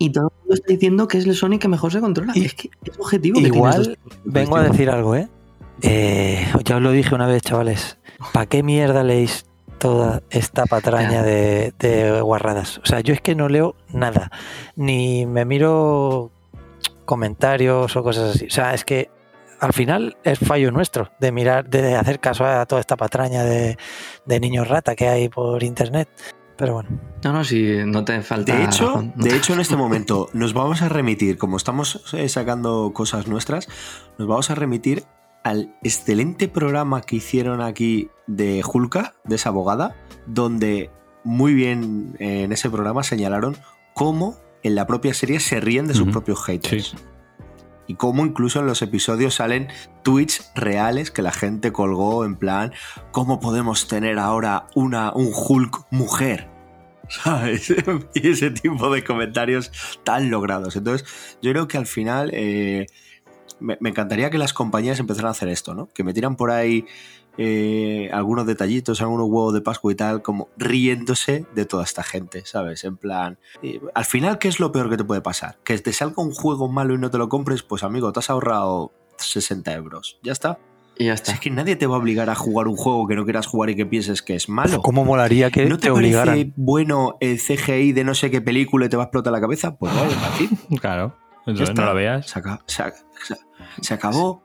Y 0.02 0.12
todo 0.12 0.29
mundo 0.50 0.54
está 0.54 0.72
diciendo 0.72 1.08
que 1.08 1.18
es 1.18 1.26
el 1.26 1.34
Sonic 1.34 1.62
que 1.62 1.68
mejor 1.68 1.92
se 1.92 2.00
controla. 2.00 2.32
Y- 2.34 2.44
es 2.44 2.54
que 2.54 2.70
es 2.84 2.98
objetivo 2.98 3.40
Igual 3.40 3.98
vengo 4.24 4.56
a 4.56 4.62
decir 4.64 4.90
algo, 4.90 5.14
¿eh? 5.16 5.28
Eh, 5.82 6.46
Ya 6.64 6.76
os 6.76 6.82
lo 6.82 6.90
dije 6.92 7.14
una 7.14 7.26
vez, 7.26 7.42
chavales. 7.42 7.98
¿Para 8.32 8.46
qué 8.46 8.62
mierda 8.62 9.02
leéis 9.02 9.46
toda 9.78 10.22
esta 10.28 10.66
patraña 10.66 11.22
de, 11.22 11.72
de 11.78 12.20
guarradas? 12.20 12.78
O 12.78 12.86
sea, 12.86 13.00
yo 13.00 13.14
es 13.14 13.20
que 13.20 13.34
no 13.34 13.48
leo 13.48 13.76
nada. 13.92 14.30
Ni 14.76 15.24
me 15.26 15.44
miro 15.44 16.30
comentarios 17.06 17.96
o 17.96 18.02
cosas 18.02 18.36
así. 18.36 18.46
O 18.46 18.50
sea, 18.50 18.74
es 18.74 18.84
que 18.84 19.10
al 19.58 19.72
final 19.72 20.16
es 20.22 20.38
fallo 20.38 20.70
nuestro 20.70 21.10
de 21.20 21.32
mirar, 21.32 21.68
de 21.68 21.94
hacer 21.94 22.20
caso 22.20 22.44
a 22.44 22.64
toda 22.66 22.80
esta 22.80 22.96
patraña 22.96 23.44
de, 23.44 23.76
de 24.26 24.40
niños 24.40 24.68
rata 24.68 24.94
que 24.94 25.08
hay 25.08 25.28
por 25.28 25.62
internet. 25.62 26.08
Pero 26.60 26.74
bueno. 26.74 26.90
No, 27.24 27.32
no, 27.32 27.42
si 27.42 27.78
no 27.86 28.04
te 28.04 28.20
falta. 28.20 28.54
De 28.54 28.64
hecho, 28.64 28.88
razón, 28.88 29.14
de 29.16 29.34
hecho, 29.34 29.54
en 29.54 29.60
este 29.60 29.76
momento 29.76 30.28
nos 30.34 30.52
vamos 30.52 30.82
a 30.82 30.90
remitir, 30.90 31.38
como 31.38 31.56
estamos 31.56 32.04
eh, 32.12 32.28
sacando 32.28 32.92
cosas 32.92 33.28
nuestras, 33.28 33.66
nos 34.18 34.28
vamos 34.28 34.50
a 34.50 34.54
remitir 34.54 35.04
al 35.42 35.74
excelente 35.82 36.48
programa 36.48 37.00
que 37.00 37.16
hicieron 37.16 37.62
aquí 37.62 38.10
de 38.26 38.60
Julka, 38.62 39.14
de 39.24 39.36
esa 39.36 39.48
abogada, 39.48 39.96
donde 40.26 40.90
muy 41.24 41.54
bien 41.54 42.14
eh, 42.18 42.42
en 42.42 42.52
ese 42.52 42.68
programa 42.68 43.04
señalaron 43.04 43.56
cómo 43.94 44.36
en 44.62 44.74
la 44.74 44.86
propia 44.86 45.14
serie 45.14 45.40
se 45.40 45.60
ríen 45.60 45.86
de 45.86 45.94
sus 45.94 46.08
propios 46.10 46.44
haters. 46.44 46.88
Sí. 46.88 46.96
Y 47.86 47.94
cómo 47.94 48.26
incluso 48.26 48.60
en 48.60 48.66
los 48.66 48.82
episodios 48.82 49.36
salen 49.36 49.68
tweets 50.02 50.52
reales 50.54 51.10
que 51.10 51.22
la 51.22 51.32
gente 51.32 51.72
colgó 51.72 52.26
en 52.26 52.36
plan, 52.36 52.72
¿cómo 53.12 53.40
podemos 53.40 53.88
tener 53.88 54.18
ahora 54.18 54.66
una, 54.74 55.10
un 55.14 55.30
Hulk 55.34 55.86
mujer? 55.90 56.49
¿Sabes? 57.10 57.70
y 58.14 58.28
ese 58.28 58.50
tipo 58.50 58.90
de 58.90 59.04
comentarios 59.04 59.70
tan 60.04 60.30
logrados. 60.30 60.76
Entonces, 60.76 61.06
yo 61.42 61.50
creo 61.52 61.68
que 61.68 61.78
al 61.78 61.86
final 61.86 62.30
eh, 62.32 62.86
me, 63.58 63.76
me 63.80 63.90
encantaría 63.90 64.30
que 64.30 64.38
las 64.38 64.52
compañías 64.52 64.98
empezaran 65.00 65.28
a 65.28 65.32
hacer 65.32 65.48
esto, 65.48 65.74
¿no? 65.74 65.88
Que 65.92 66.04
metieran 66.04 66.36
por 66.36 66.50
ahí 66.50 66.86
eh, 67.38 68.10
algunos 68.12 68.46
detallitos, 68.46 69.00
algunos 69.00 69.28
huevos 69.28 69.54
de 69.54 69.60
Pascua 69.60 69.92
y 69.92 69.94
tal, 69.94 70.22
como 70.22 70.48
riéndose 70.56 71.46
de 71.54 71.64
toda 71.64 71.84
esta 71.84 72.02
gente, 72.02 72.44
¿sabes? 72.44 72.84
En 72.84 72.96
plan, 72.96 73.38
eh, 73.62 73.80
al 73.94 74.04
final, 74.04 74.38
¿qué 74.38 74.48
es 74.48 74.60
lo 74.60 74.72
peor 74.72 74.90
que 74.90 74.96
te 74.96 75.04
puede 75.04 75.20
pasar? 75.20 75.58
Que 75.64 75.78
te 75.78 75.92
salga 75.92 76.22
un 76.22 76.32
juego 76.32 76.68
malo 76.68 76.94
y 76.94 76.98
no 76.98 77.10
te 77.10 77.18
lo 77.18 77.28
compres, 77.28 77.62
pues 77.62 77.82
amigo, 77.82 78.12
te 78.12 78.18
has 78.18 78.30
ahorrado 78.30 78.92
60 79.16 79.72
euros. 79.72 80.18
Ya 80.22 80.32
está. 80.32 80.58
Y 81.00 81.06
ya 81.06 81.14
está. 81.14 81.32
Es 81.32 81.40
que 81.40 81.48
nadie 81.50 81.76
te 81.76 81.86
va 81.86 81.96
a 81.96 81.98
obligar 81.98 82.28
a 82.28 82.34
jugar 82.34 82.68
un 82.68 82.76
juego 82.76 83.06
que 83.06 83.14
no 83.16 83.24
quieras 83.24 83.46
jugar 83.46 83.70
y 83.70 83.74
que 83.76 83.86
pienses 83.86 84.20
que 84.20 84.34
es 84.34 84.50
malo. 84.50 84.82
¿Cómo 84.82 85.02
molaría 85.04 85.50
que 85.50 85.64
¿No 85.64 85.76
te, 85.78 85.88
te 85.88 85.92
parece 85.92 86.18
obligaran? 86.18 86.52
bueno 86.56 87.16
el 87.20 87.38
CGI 87.38 87.92
de 87.92 88.04
no 88.04 88.14
sé 88.14 88.30
qué 88.30 88.42
película 88.42 88.84
y 88.84 88.88
te 88.90 88.96
va 88.98 89.04
a 89.04 89.06
explotar 89.06 89.32
la 89.32 89.40
cabeza? 89.40 89.76
Pues 89.76 89.92
vale. 89.94 90.12
Claro. 90.80 91.16
Está. 91.46 91.72
no 91.72 91.86
lo 91.86 91.94
veas. 91.94 92.26
Se, 92.28 92.38
aca- 92.38 92.60
se 92.66 92.82
ac- 92.82 93.02
se- 93.26 93.36
se 93.80 93.94
acabó 93.94 94.42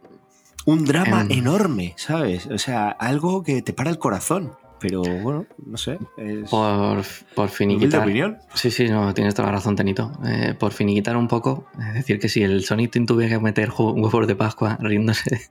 un 0.66 0.86
drama 0.86 1.22
Em. 1.24 1.40
enorme, 1.40 1.94
¿sabes? 1.98 2.48
O 2.48 2.58
sea, 2.58 2.88
algo 2.90 3.44
que 3.44 3.62
te 3.62 3.74
para 3.74 3.90
el 3.90 4.00
corazón. 4.00 4.54
Pero 4.80 5.02
bueno, 5.02 5.46
no 5.66 5.78
sé. 5.78 5.98
Es 6.18 6.50
Por, 6.50 7.02
por 7.34 7.50
finiquitar. 7.50 8.02
opinión. 8.04 8.38
Sí, 8.54 8.70
sí, 8.72 8.88
no, 8.90 9.14
tienes 9.14 9.34
toda 9.34 9.48
la 9.48 9.54
razón, 9.54 9.76
Tenito. 9.76 10.12
Eh, 10.28 10.54
por 10.60 10.74
finiquitar 10.74 11.16
un 11.18 11.28
poco, 11.28 11.66
es 11.80 11.94
decir, 11.96 12.20
que 12.20 12.30
si 12.30 12.44
el 12.44 12.64
Sonic 12.64 12.92
Team 12.92 13.06
tuviera 13.06 13.38
que 13.38 13.42
meter 13.44 13.70
ju- 13.70 13.94
huevos 13.96 14.28
de 14.28 14.36
Pascua 14.36 14.78
riéndose 14.82 15.50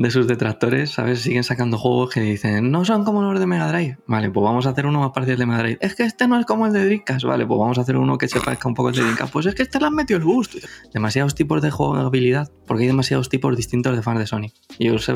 de 0.00 0.10
sus 0.10 0.26
detractores, 0.26 0.92
¿sabes? 0.92 1.20
Siguen 1.20 1.44
sacando 1.44 1.76
juegos 1.76 2.08
que 2.14 2.22
dicen, 2.22 2.70
no 2.70 2.86
son 2.86 3.04
como 3.04 3.20
los 3.22 3.38
de 3.38 3.46
Mega 3.46 3.68
Drive. 3.70 3.98
Vale, 4.06 4.30
pues 4.30 4.42
vamos 4.42 4.66
a 4.66 4.70
hacer 4.70 4.86
uno 4.86 4.98
más 5.00 5.10
parecido 5.10 5.34
al 5.34 5.38
de 5.40 5.46
Mega 5.46 5.58
Drive. 5.58 5.78
Es 5.82 5.94
que 5.94 6.04
este 6.04 6.26
no 6.26 6.38
es 6.40 6.46
como 6.46 6.66
el 6.66 6.72
de 6.72 6.86
Dreamcast. 6.86 7.24
Vale, 7.26 7.46
pues 7.46 7.60
vamos 7.60 7.76
a 7.76 7.82
hacer 7.82 7.98
uno 7.98 8.16
que 8.16 8.26
se 8.26 8.40
parezca 8.40 8.66
un 8.66 8.74
poco 8.74 8.88
al 8.88 8.94
de 8.94 9.02
Dreamcast. 9.02 9.30
Pues 9.30 9.44
es 9.44 9.54
que 9.54 9.62
este 9.62 9.78
le 9.78 9.84
han 9.86 9.94
metido 9.94 10.16
el 10.18 10.24
boost. 10.24 10.54
Demasiados 10.94 11.34
tipos 11.34 11.60
de 11.60 11.70
jugabilidad, 11.70 12.50
porque 12.66 12.84
hay 12.84 12.86
demasiados 12.88 13.28
tipos 13.28 13.54
distintos 13.56 13.94
de 13.94 14.00
fans 14.02 14.20
de 14.20 14.26
Sonic. 14.26 14.54
Yo, 14.78 14.98
sé- 14.98 15.12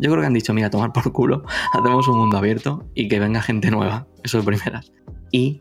yo 0.00 0.10
creo 0.10 0.20
que 0.20 0.26
han 0.26 0.32
dicho, 0.34 0.54
mira, 0.54 0.70
tomar 0.70 0.92
por 0.94 1.12
culo, 1.12 1.44
hacemos 1.74 2.08
un 2.08 2.16
mundo 2.18 2.38
abierto 2.38 2.88
y 2.94 3.08
que 3.08 3.20
venga 3.20 3.42
gente 3.42 3.70
nueva. 3.70 4.06
Eso 4.22 4.38
de 4.38 4.44
primeras. 4.44 4.90
Y, 5.32 5.60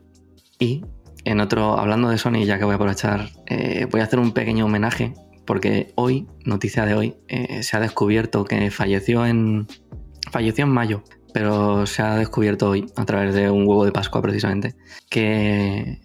y 0.57 0.85
en 1.26 1.41
otro, 1.41 1.77
hablando 1.77 2.07
de 2.10 2.18
Sony, 2.18 2.45
ya 2.45 2.57
que 2.60 2.64
voy 2.64 2.72
a 2.73 2.76
aprovechar, 2.76 3.30
eh, 3.48 3.88
voy 3.91 3.99
a 3.99 4.06
hacer 4.06 4.19
un 4.19 4.31
pequeño 4.31 4.65
homenaje, 4.65 5.14
porque 5.45 5.91
hoy, 5.95 6.28
noticia 6.45 6.86
de 6.86 6.95
hoy, 6.95 7.15
eh, 7.28 7.64
se 7.64 7.78
ha 7.78 7.80
descubierto 7.80 8.45
que 8.45 8.72
falleció 8.72 9.26
en, 9.26 9.68
falleció 10.32 10.65
en 10.65 10.72
mayo, 10.72 11.03
pero 11.34 11.86
se 11.86 12.02
ha 12.02 12.15
descubierto 12.15 12.70
hoy, 12.70 12.86
a 12.95 13.06
través 13.06 13.34
de 13.34 13.49
un 13.49 13.68
huevo 13.68 13.86
de 13.86 13.91
Pascua 13.91 14.22
precisamente, 14.22 14.76
que 15.10 15.99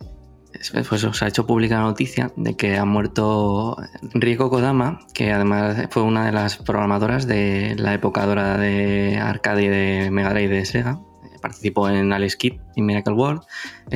pues, 0.73 1.07
se 1.13 1.25
ha 1.25 1.29
hecho 1.29 1.47
pública 1.47 1.77
la 1.77 1.83
noticia 1.83 2.33
de 2.37 2.57
que 2.57 2.79
ha 2.79 2.85
muerto 2.85 3.77
Rieko 4.15 4.51
Kodama, 4.51 5.01
que 5.15 5.33
además 5.33 5.87
fue 5.91 6.03
una 6.03 6.27
de 6.27 6.33
las 6.33 6.57
programadoras 6.57 7.27
de 7.27 7.77
la 7.79 7.95
época 7.95 8.27
dorada 8.27 8.59
de 8.59 9.19
arcade 9.19 9.65
y 9.65 9.69
de 9.69 10.11
Mega 10.11 10.31
Drive 10.31 10.57
de 10.57 10.65
Sega. 10.65 11.01
Participó 11.41 11.89
en 11.89 12.13
Alex 12.13 12.37
Kidd 12.37 12.55
y 12.77 12.83
Miracle 12.83 13.15
World, 13.15 13.43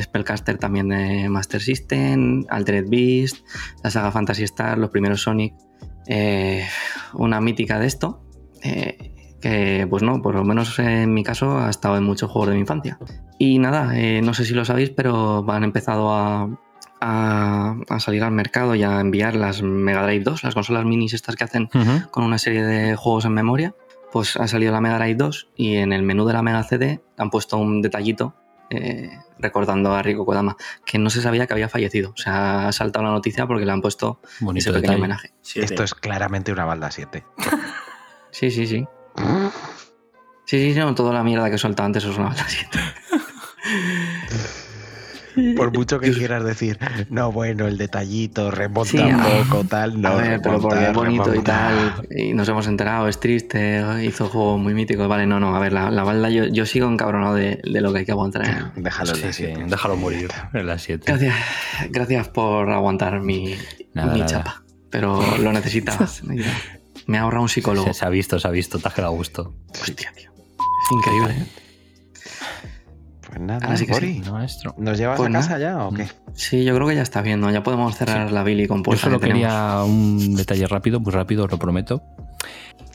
Spellcaster 0.01 0.59
también 0.59 0.89
de 0.89 1.29
Master 1.29 1.61
System, 1.61 2.45
Altered 2.49 2.89
Beast, 2.89 3.45
la 3.83 3.91
saga 3.91 4.11
Fantasy 4.11 4.45
Star, 4.45 4.79
los 4.79 4.91
primeros 4.91 5.23
Sonic. 5.23 5.55
Eh, 6.07 6.67
una 7.15 7.41
mítica 7.41 7.79
de 7.79 7.87
esto, 7.87 8.25
eh, 8.63 9.37
que 9.41 9.87
pues 9.89 10.03
no, 10.03 10.23
por 10.23 10.35
lo 10.35 10.45
menos 10.45 10.79
en 10.79 11.13
mi 11.13 11.23
caso 11.23 11.59
ha 11.59 11.71
estado 11.71 11.97
en 11.97 12.05
muchos 12.05 12.31
juegos 12.31 12.51
de 12.51 12.55
mi 12.55 12.61
infancia. 12.61 12.99
Y 13.39 13.59
nada, 13.59 13.99
eh, 13.99 14.23
no 14.23 14.35
sé 14.35 14.45
si 14.45 14.55
lo 14.55 14.65
sabéis, 14.65 14.91
pero 14.91 15.45
han 15.49 15.65
empezado 15.65 16.13
a, 16.13 16.49
a, 17.01 17.77
a 17.89 18.01
salir 18.01 18.23
al 18.23 18.33
mercado 18.33 18.75
y 18.75 18.83
a 18.83 19.01
enviar 19.01 19.35
las 19.35 19.63
Mega 19.63 20.05
Drive 20.05 20.25
2, 20.25 20.45
las 20.45 20.55
consolas 20.55 20.85
minis 20.85 21.15
estas 21.15 21.37
que 21.37 21.45
hacen 21.45 21.69
con 22.11 22.25
una 22.25 22.39
serie 22.39 22.65
de 22.65 22.97
juegos 22.97 23.25
en 23.25 23.33
memoria. 23.33 23.75
Pues 24.13 24.37
ha 24.37 24.47
salido 24.47 24.73
la 24.73 24.81
Mega 24.81 24.99
Drive 24.99 25.15
2 25.17 25.49
y 25.57 25.77
en 25.77 25.93
el 25.93 26.03
menú 26.03 26.27
de 26.27 26.35
la 26.35 26.43
Mega 26.43 26.63
CD 26.63 27.03
han 27.17 27.31
puesto 27.31 27.57
un 27.57 27.81
detallito 27.81 28.35
eh, 28.71 29.11
recordando 29.39 29.95
a 29.95 30.03
Rico 30.03 30.25
Kodama, 30.25 30.57
que 30.85 30.99
no 30.99 31.11
se 31.11 31.21
sabía 31.23 31.47
que 31.47 31.55
había 31.55 31.69
fallecido. 31.69 32.11
O 32.11 32.17
sea, 32.17 32.69
ha 32.69 32.73
saltado 32.73 33.05
la 33.05 33.13
noticia 33.13 33.47
porque 33.47 33.65
le 33.67 33.73
han 33.73 33.81
puesto 33.83 34.21
Bonito 34.41 34.61
ese 34.61 34.71
pequeño 34.71 34.81
detalle. 34.83 34.99
homenaje. 34.99 35.33
Siete. 35.41 35.67
Esto 35.67 35.83
es 35.83 35.95
claramente 35.95 36.53
una 36.53 36.65
balda 36.65 36.91
7. 36.91 37.25
Sí, 38.35 38.51
sí, 38.51 38.67
sí. 38.67 38.87
Sí, 40.47 40.73
sí, 40.73 40.79
no, 40.81 40.95
toda 40.95 41.13
la 41.13 41.23
mierda 41.23 41.51
que 41.51 41.59
suelta 41.59 41.85
antes 41.85 42.03
es 42.05 42.17
una 42.17 42.31
mala 42.31 42.49
siete. 42.49 42.79
Por 45.57 45.73
mucho 45.73 45.99
que 45.99 46.13
quieras 46.13 46.45
decir, 46.45 46.79
no, 47.09 47.33
bueno, 47.33 47.67
el 47.67 47.79
detallito, 47.79 48.51
remonta 48.51 48.91
Sí, 48.91 48.99
un 48.99 49.15
a- 49.15 49.25
poco, 49.49 49.65
tal, 49.65 50.01
no. 50.01 50.09
a 50.09 50.15
ver, 50.17 50.41
pero 50.43 50.61
porque 50.61 50.87
es 50.89 50.93
bonito 50.93 51.35
y 51.35 51.41
tal, 51.43 52.07
y 52.11 52.33
nos 52.35 52.49
hemos 52.49 52.67
enterado, 52.67 53.09
es 53.09 53.19
triste, 53.21 53.83
hizo 54.05 54.29
juegos 54.29 54.61
muy 54.61 54.75
míticos, 54.75 55.09
vale, 55.09 55.27
no, 55.27 55.41
no, 55.41 55.57
a 55.57 55.59
ver, 55.59 55.73
la, 55.73 55.91
la 55.91 56.05
balda 56.05 56.29
yo, 56.31 56.45
yo 56.47 56.67
sigo 56.67 56.91
encabronado 56.91 57.35
de, 57.35 57.61
de 57.65 57.81
lo 57.81 57.93
que 57.93 58.01
hay 58.01 58.05
que 58.05 58.13
aguantar. 58.13 58.45
en- 58.47 58.73
Déjalo 58.85 59.11
en 59.15 59.33
Sí, 59.33 59.33
sí, 59.33 59.53
déjalo 59.67 59.97
morir 59.97 60.29
en 60.53 60.67
las 60.67 60.83
7. 60.83 61.05
Gracias, 61.07 61.35
gracias 61.91 62.29
por 62.29 62.71
aguantar 62.71 63.21
mi, 63.21 63.55
Nada, 63.95 64.13
mi 64.13 64.21
nada. 64.21 64.31
chapa, 64.31 64.63
pero 64.91 65.21
lo 65.39 65.53
necesitaba. 65.53 66.09
Me 67.07 67.19
ha 67.19 67.23
ahorrado 67.23 67.43
un 67.43 67.49
psicólogo. 67.49 67.87
Se, 67.89 67.95
se 67.95 68.05
ha 68.05 68.09
visto, 68.11 68.39
se 68.39 68.47
ha 68.47 68.51
visto, 68.53 68.79
te 68.79 68.87
has 68.87 68.95
quedado 68.95 69.13
a 69.13 69.17
gusto. 69.17 69.53
Hostia, 69.81 70.13
tío. 70.17 70.31
Es 70.31 70.93
increíble. 70.93 71.33
¿eh? 71.33 71.47
Pues 73.33 73.41
nada, 73.41 73.65
Ahora 73.65 73.79
sí 73.79 73.87
que 73.87 73.93
Bori, 73.93 74.23
sí. 74.23 74.31
Maestro. 74.31 74.75
¿nos 74.77 74.99
llevas 74.99 75.17
Pues 75.17 75.31
a 75.31 75.33
casa 75.33 75.49
nada. 75.53 75.59
ya 75.61 75.87
o 75.87 75.93
qué? 75.93 76.07
Sí, 76.35 76.65
yo 76.65 76.75
creo 76.75 76.87
que 76.87 76.97
ya 76.97 77.01
está 77.03 77.23
bien, 77.23 77.41
¿no? 77.41 77.51
Ya 77.51 77.63
podemos 77.63 77.97
cerrar 77.97 78.31
la 78.31 78.43
Billy 78.43 78.67
con 78.69 78.83
Yo 78.85 78.95
solo 78.97 79.19
que 79.19 79.29
quería 79.29 79.83
un 79.87 80.37
detalle 80.37 80.67
rápido, 80.67 81.01
muy 81.01 81.13
rápido, 81.13 81.45
os 81.47 81.51
lo 81.51 81.59
prometo. 81.59 82.03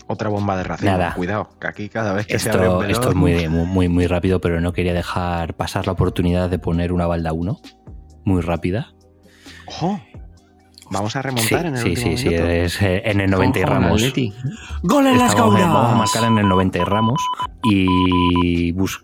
Otra 0.06 0.30
bomba 0.30 0.56
de 0.56 0.64
ración. 0.64 0.92
Nada. 0.92 1.14
Cuidado, 1.16 1.50
que 1.60 1.68
aquí 1.68 1.90
cada 1.90 2.14
vez 2.14 2.28
que 2.28 2.38
se 2.38 2.52
abre 2.52 2.70
un 2.70 2.76
Esto, 2.76 2.80
melón- 2.82 2.92
esto 2.92 3.10
es 3.10 3.16
muy, 3.16 3.48
muy, 3.50 3.90
muy, 3.90 4.06
rápido, 4.06 4.40
pero 4.40 4.62
no 4.62 4.74
quería 4.74 4.94
dejar 4.94 5.56
pasar 5.56 5.88
la 5.88 5.94
oportunidad 5.94 6.50
de 6.52 6.60
poner 6.60 6.94
una 6.94 7.08
balda 7.08 7.34
1 7.34 7.60
muy 8.24 8.42
rápida. 8.42 8.94
Ojo, 9.66 10.00
Vamos 10.90 11.18
a 11.18 11.22
Sí, 11.22 11.28
remontar 11.28 11.66
en 11.66 11.76
el 11.76 11.84
sí, 11.84 11.90
último 11.90 12.12
sí, 12.12 12.30
sí, 12.30 12.34
es 12.34 12.82
eh, 12.82 13.02
en 13.04 13.20
el 13.20 13.30
90 13.30 13.60
y 13.60 13.64
ramos. 13.66 14.02
¡Gol 14.84 15.08
en 15.08 15.18
las! 15.18 15.36
Vamos 15.36 15.60
a 15.92 15.96
marcar 15.96 16.24
en 16.24 16.38
el 16.38 16.48
90 16.48 16.78
y 16.78 16.84
ramos 16.86 17.22
y 17.64 18.72
bus 18.72 19.04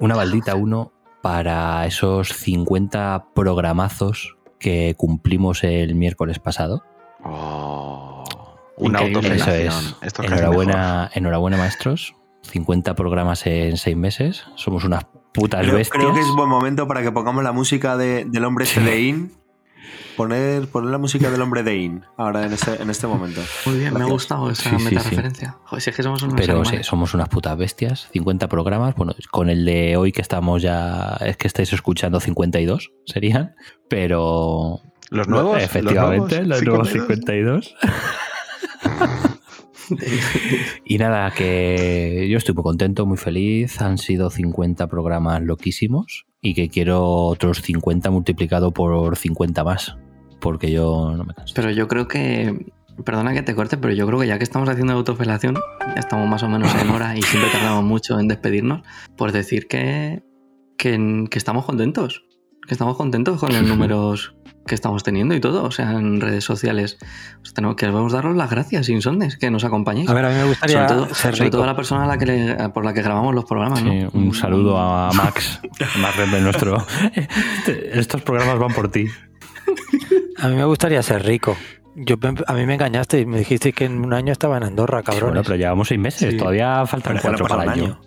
una 0.00 0.16
baldita 0.16 0.54
uno 0.54 0.92
para 1.22 1.86
esos 1.86 2.28
50 2.28 3.26
programazos 3.34 4.36
que 4.58 4.94
cumplimos 4.96 5.62
el 5.64 5.94
miércoles 5.94 6.38
pasado. 6.38 6.82
Oh, 7.24 8.24
una. 8.76 8.98
Eso 9.00 9.06
autofelación. 9.08 9.66
es. 9.66 9.96
Esto 10.02 10.22
es 10.22 10.30
casi 10.30 10.42
Enhorabuena, 10.42 11.10
enhorabuena, 11.14 11.56
maestros. 11.56 12.14
50 12.42 12.94
programas 12.94 13.46
en 13.46 13.76
6 13.76 13.96
meses. 13.96 14.44
Somos 14.56 14.84
unas 14.84 15.04
putas 15.32 15.60
Creo, 15.62 15.76
bestias. 15.76 16.02
creo 16.02 16.14
que 16.14 16.20
es 16.20 16.26
buen 16.36 16.48
momento 16.48 16.88
para 16.88 17.02
que 17.02 17.12
pongamos 17.12 17.44
la 17.44 17.52
música 17.52 17.96
de- 17.96 18.24
del 18.24 18.44
hombre 18.44 18.64
ese 18.64 18.80
de 18.80 19.00
In. 19.00 19.32
Poner, 20.16 20.68
poner 20.68 20.90
la 20.90 20.98
música 20.98 21.30
del 21.30 21.40
hombre 21.40 21.62
de 21.62 21.76
In 21.76 22.04
ahora 22.18 22.44
en 22.44 22.52
este, 22.52 22.82
en 22.82 22.90
este 22.90 23.06
momento. 23.06 23.40
Muy 23.64 23.78
bien, 23.78 23.94
me 23.94 24.02
ha 24.02 24.04
gustado 24.06 24.50
esa 24.50 24.68
Sí, 24.70 24.76
sí, 24.78 24.84
sí. 24.88 24.94
meta-referencia. 24.94 25.56
Joder, 25.64 25.82
si 25.82 25.90
es 25.90 25.96
que 25.96 26.02
somos 26.02 26.22
unos 26.22 26.34
Pero 26.34 26.54
sí, 26.56 26.68
animales. 26.68 26.86
somos 26.86 27.14
unas 27.14 27.28
putas 27.30 27.56
bestias. 27.56 28.08
50 28.12 28.48
programas. 28.48 28.94
Bueno, 28.94 29.14
con 29.30 29.48
el 29.48 29.64
de 29.64 29.96
hoy 29.96 30.12
que 30.12 30.20
estamos 30.20 30.60
ya. 30.62 31.16
Es 31.20 31.36
que 31.38 31.46
estáis 31.46 31.72
escuchando 31.72 32.20
52 32.20 32.92
serían. 33.06 33.54
Pero. 33.88 34.80
Los 35.10 35.28
nuevos. 35.28 35.62
Efectivamente, 35.62 36.38
los 36.44 36.60
los 36.60 36.62
nuevos 36.64 36.88
52. 36.90 37.74
y 40.84 40.98
nada, 40.98 41.30
que 41.30 42.28
yo 42.30 42.38
estoy 42.38 42.54
muy 42.54 42.64
contento, 42.64 43.06
muy 43.06 43.16
feliz. 43.16 43.80
Han 43.80 43.98
sido 43.98 44.30
50 44.30 44.86
programas 44.88 45.42
loquísimos 45.42 46.26
y 46.40 46.54
que 46.54 46.68
quiero 46.68 47.04
otros 47.04 47.62
50 47.62 48.10
multiplicado 48.10 48.72
por 48.72 49.16
50 49.16 49.64
más. 49.64 49.96
Porque 50.40 50.70
yo 50.70 51.14
no 51.16 51.24
me 51.24 51.34
canso. 51.34 51.54
Pero 51.54 51.70
yo 51.70 51.88
creo 51.88 52.08
que. 52.08 52.72
Perdona 53.04 53.32
que 53.32 53.42
te 53.42 53.54
corte, 53.54 53.78
pero 53.78 53.94
yo 53.94 54.06
creo 54.06 54.18
que 54.20 54.26
ya 54.26 54.36
que 54.36 54.44
estamos 54.44 54.68
haciendo 54.68 54.92
autofelación, 54.92 55.54
ya 55.54 55.94
estamos 55.94 56.28
más 56.28 56.42
o 56.42 56.48
menos 56.48 56.74
en 56.74 56.90
hora 56.90 57.16
y 57.16 57.22
siempre 57.22 57.50
tardamos 57.50 57.84
mucho 57.84 58.20
en 58.20 58.28
despedirnos, 58.28 58.82
pues 59.16 59.32
decir 59.32 59.66
que, 59.66 60.22
que, 60.76 61.24
que 61.30 61.38
estamos 61.38 61.64
contentos. 61.64 62.22
Que 62.68 62.74
estamos 62.74 62.98
contentos 62.98 63.40
con 63.40 63.50
los 63.52 63.62
números 63.66 64.34
que 64.66 64.74
estamos 64.74 65.02
teniendo 65.02 65.34
y 65.34 65.40
todo. 65.40 65.64
O 65.64 65.70
sea, 65.70 65.92
en 65.92 66.20
redes 66.20 66.44
sociales. 66.44 66.98
Pues 67.40 67.52
tenemos 67.54 67.76
que 67.76 67.86
daros 67.86 68.36
las 68.36 68.50
gracias, 68.50 68.88
Insondes, 68.88 69.36
que 69.36 69.50
nos 69.50 69.64
acompañéis. 69.64 70.08
A 70.08 70.14
ver, 70.14 70.24
a 70.24 70.28
mí 70.30 70.34
me 70.36 70.44
gustaría 70.44 70.86
sobre 70.88 71.00
todo, 71.00 71.14
ser 71.14 71.36
sobre 71.36 71.50
todo 71.50 71.62
a 71.64 71.66
la 71.66 71.76
persona 71.76 72.04
a 72.04 72.06
la 72.06 72.18
que 72.18 72.26
le- 72.26 72.68
por 72.70 72.84
la 72.84 72.92
que 72.94 73.02
grabamos 73.02 73.34
los 73.34 73.44
programas, 73.44 73.82
¿no? 73.82 73.90
Sí, 73.90 74.06
un 74.12 74.34
saludo 74.34 74.78
a 74.78 75.10
Max, 75.12 75.60
Max 76.00 76.16
Red 76.16 76.28
de 76.30 76.40
nuestro. 76.40 76.86
Estos 77.92 78.22
programas 78.22 78.58
van 78.58 78.72
por 78.72 78.88
ti. 78.90 79.06
A 80.38 80.48
mí 80.48 80.54
me 80.56 80.64
gustaría 80.64 81.02
ser 81.02 81.24
rico. 81.24 81.56
Yo, 81.94 82.16
a 82.46 82.54
mí 82.54 82.64
me 82.66 82.74
engañaste 82.74 83.20
y 83.20 83.26
me 83.26 83.38
dijiste 83.38 83.72
que 83.72 83.84
en 83.84 84.02
un 84.04 84.14
año 84.14 84.32
estaba 84.32 84.56
en 84.56 84.62
Andorra, 84.62 85.02
Bueno, 85.04 85.20
cabrones. 85.20 85.42
pero 85.44 85.56
llevamos 85.56 85.88
seis 85.88 86.00
meses, 86.00 86.30
Sí. 86.32 86.36
todavía 86.38 86.86
faltan 86.86 87.18
Pero 87.20 87.22
cuatro 87.38 87.46
para 87.46 87.64
el 87.64 87.68
año. 87.68 88.00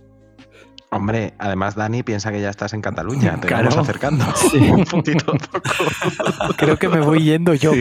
Hombre, 0.92 1.34
además 1.40 1.76
Dani 1.76 2.04
piensa 2.04 2.32
que 2.32 2.40
ya 2.42 2.50
estás 2.50 2.74
en 2.74 2.82
Cataluña, 2.82 3.40
te 3.42 3.48
Claro. 3.48 3.70
vamos 3.70 3.84
acercando 3.88 4.26
Sí. 4.52 4.58
un 4.58 4.86
poquito 4.86 5.34
a 5.34 5.38
poco. 5.38 6.54
Creo 6.58 6.78
que 6.78 6.88
me 6.88 7.02
voy 7.02 7.24
yendo 7.24 7.54
yo. 7.54 7.72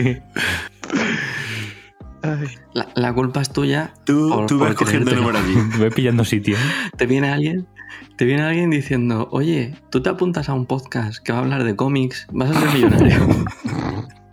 La, 2.73 2.87
la 2.95 3.13
culpa 3.13 3.41
es 3.41 3.51
tuya. 3.51 3.93
Tú, 4.03 4.29
por- 4.29 4.45
tú 4.47 4.57
vas 4.59 4.69
por 4.69 4.77
cogiendo 4.85 5.11
el 5.11 5.17
creértelo. 5.17 5.39
número 5.43 5.61
allí. 5.63 5.77
Voy 5.79 5.89
pillando 5.91 6.25
sitio. 6.25 6.57
Te 6.97 7.05
viene 7.05 7.29
alguien, 7.29 7.67
te 8.17 8.25
viene 8.25 8.41
alguien 8.43 8.69
diciendo, 8.71 9.27
oye, 9.31 9.75
tú 9.91 10.01
te 10.01 10.09
apuntas 10.09 10.49
a 10.49 10.53
un 10.53 10.65
podcast 10.65 11.21
que 11.23 11.31
va 11.31 11.39
a 11.39 11.41
hablar 11.41 11.63
de 11.63 11.75
cómics, 11.75 12.27
vas 12.31 12.49
a 12.55 12.59
ser 12.59 12.69
millonario. 12.73 13.27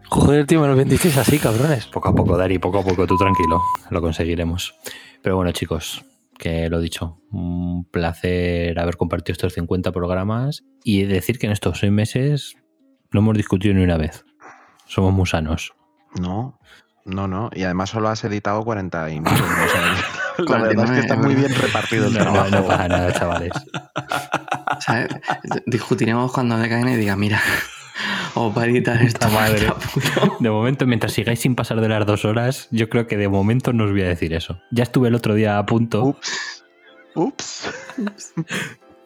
Joder, 0.09 0.47
tío, 0.47 0.61
me 0.61 0.69
lo 0.69 0.77
vendisteis 0.77 1.17
así, 1.19 1.39
cabrones. 1.39 1.87
Poco 1.87 2.09
a 2.09 2.15
poco, 2.15 2.37
Dari, 2.37 2.59
poco 2.59 2.79
a 2.81 2.83
poco, 2.83 3.07
tú 3.07 3.17
tranquilo, 3.17 3.61
lo 3.91 4.01
conseguiremos. 4.01 4.75
Pero 5.23 5.37
bueno, 5.37 5.53
chicos, 5.53 6.03
que 6.43 6.69
lo 6.69 6.81
dicho, 6.81 7.21
un 7.31 7.85
placer 7.85 8.77
haber 8.81 8.97
compartido 8.97 9.35
estos 9.35 9.53
50 9.53 9.93
programas 9.93 10.65
y 10.83 11.05
decir 11.05 11.39
que 11.39 11.47
en 11.47 11.53
estos 11.53 11.79
seis 11.79 11.93
meses 11.93 12.57
no 13.13 13.21
hemos 13.21 13.37
discutido 13.37 13.75
ni 13.75 13.85
una 13.85 13.97
vez. 13.97 14.25
Somos 14.87 15.13
muy 15.13 15.27
sanos. 15.27 15.73
No, 16.21 16.59
no, 17.05 17.29
no. 17.29 17.49
Y 17.55 17.63
además 17.63 17.91
solo 17.91 18.09
has 18.09 18.25
editado 18.25 18.65
49. 18.65 19.25
O 19.25 19.69
sea, 19.69 19.83
la 20.39 20.45
49, 20.45 20.69
verdad 20.69 20.85
es 20.85 20.91
que 20.91 20.99
está 21.01 21.15
es 21.15 21.21
muy 21.21 21.35
bien 21.37 21.55
repartido 21.55 22.09
el 22.09 22.15
No, 22.15 22.19
no, 22.25 22.33
trabajo. 22.33 22.51
no 22.51 22.67
pasa 22.67 22.89
nada, 22.89 23.13
chavales. 23.13 23.53
Discutiremos 25.67 26.33
cuando 26.33 26.59
DKN 26.59 26.89
y 26.89 26.97
diga, 26.97 27.17
mira, 27.17 27.41
os 28.35 28.57
va 28.57 28.63
a 28.63 28.67
editar 28.67 29.01
esta 29.03 29.29
madre. 29.29 29.73
De 30.41 30.51
momento, 30.51 30.87
mientras 30.87 31.13
sigáis 31.13 31.41
sin 31.41 31.55
pasar 31.55 31.81
de 31.81 31.89
las 31.89 32.07
dos 32.07 32.25
horas, 32.25 32.69
yo 32.71 32.89
creo 32.89 33.07
que 33.07 33.17
de 33.17 33.29
momento 33.29 33.73
no 33.73 33.85
os 33.85 33.91
voy 33.91 34.03
a 34.03 34.09
decir 34.09 34.33
eso. 34.35 34.61
Ya 34.71 34.83
estuve 34.85 35.09
el 35.09 35.15
otro 35.15 35.35
día 35.35 35.59
a 35.59 35.67
punto. 35.67 36.17
Ups. 37.15 37.71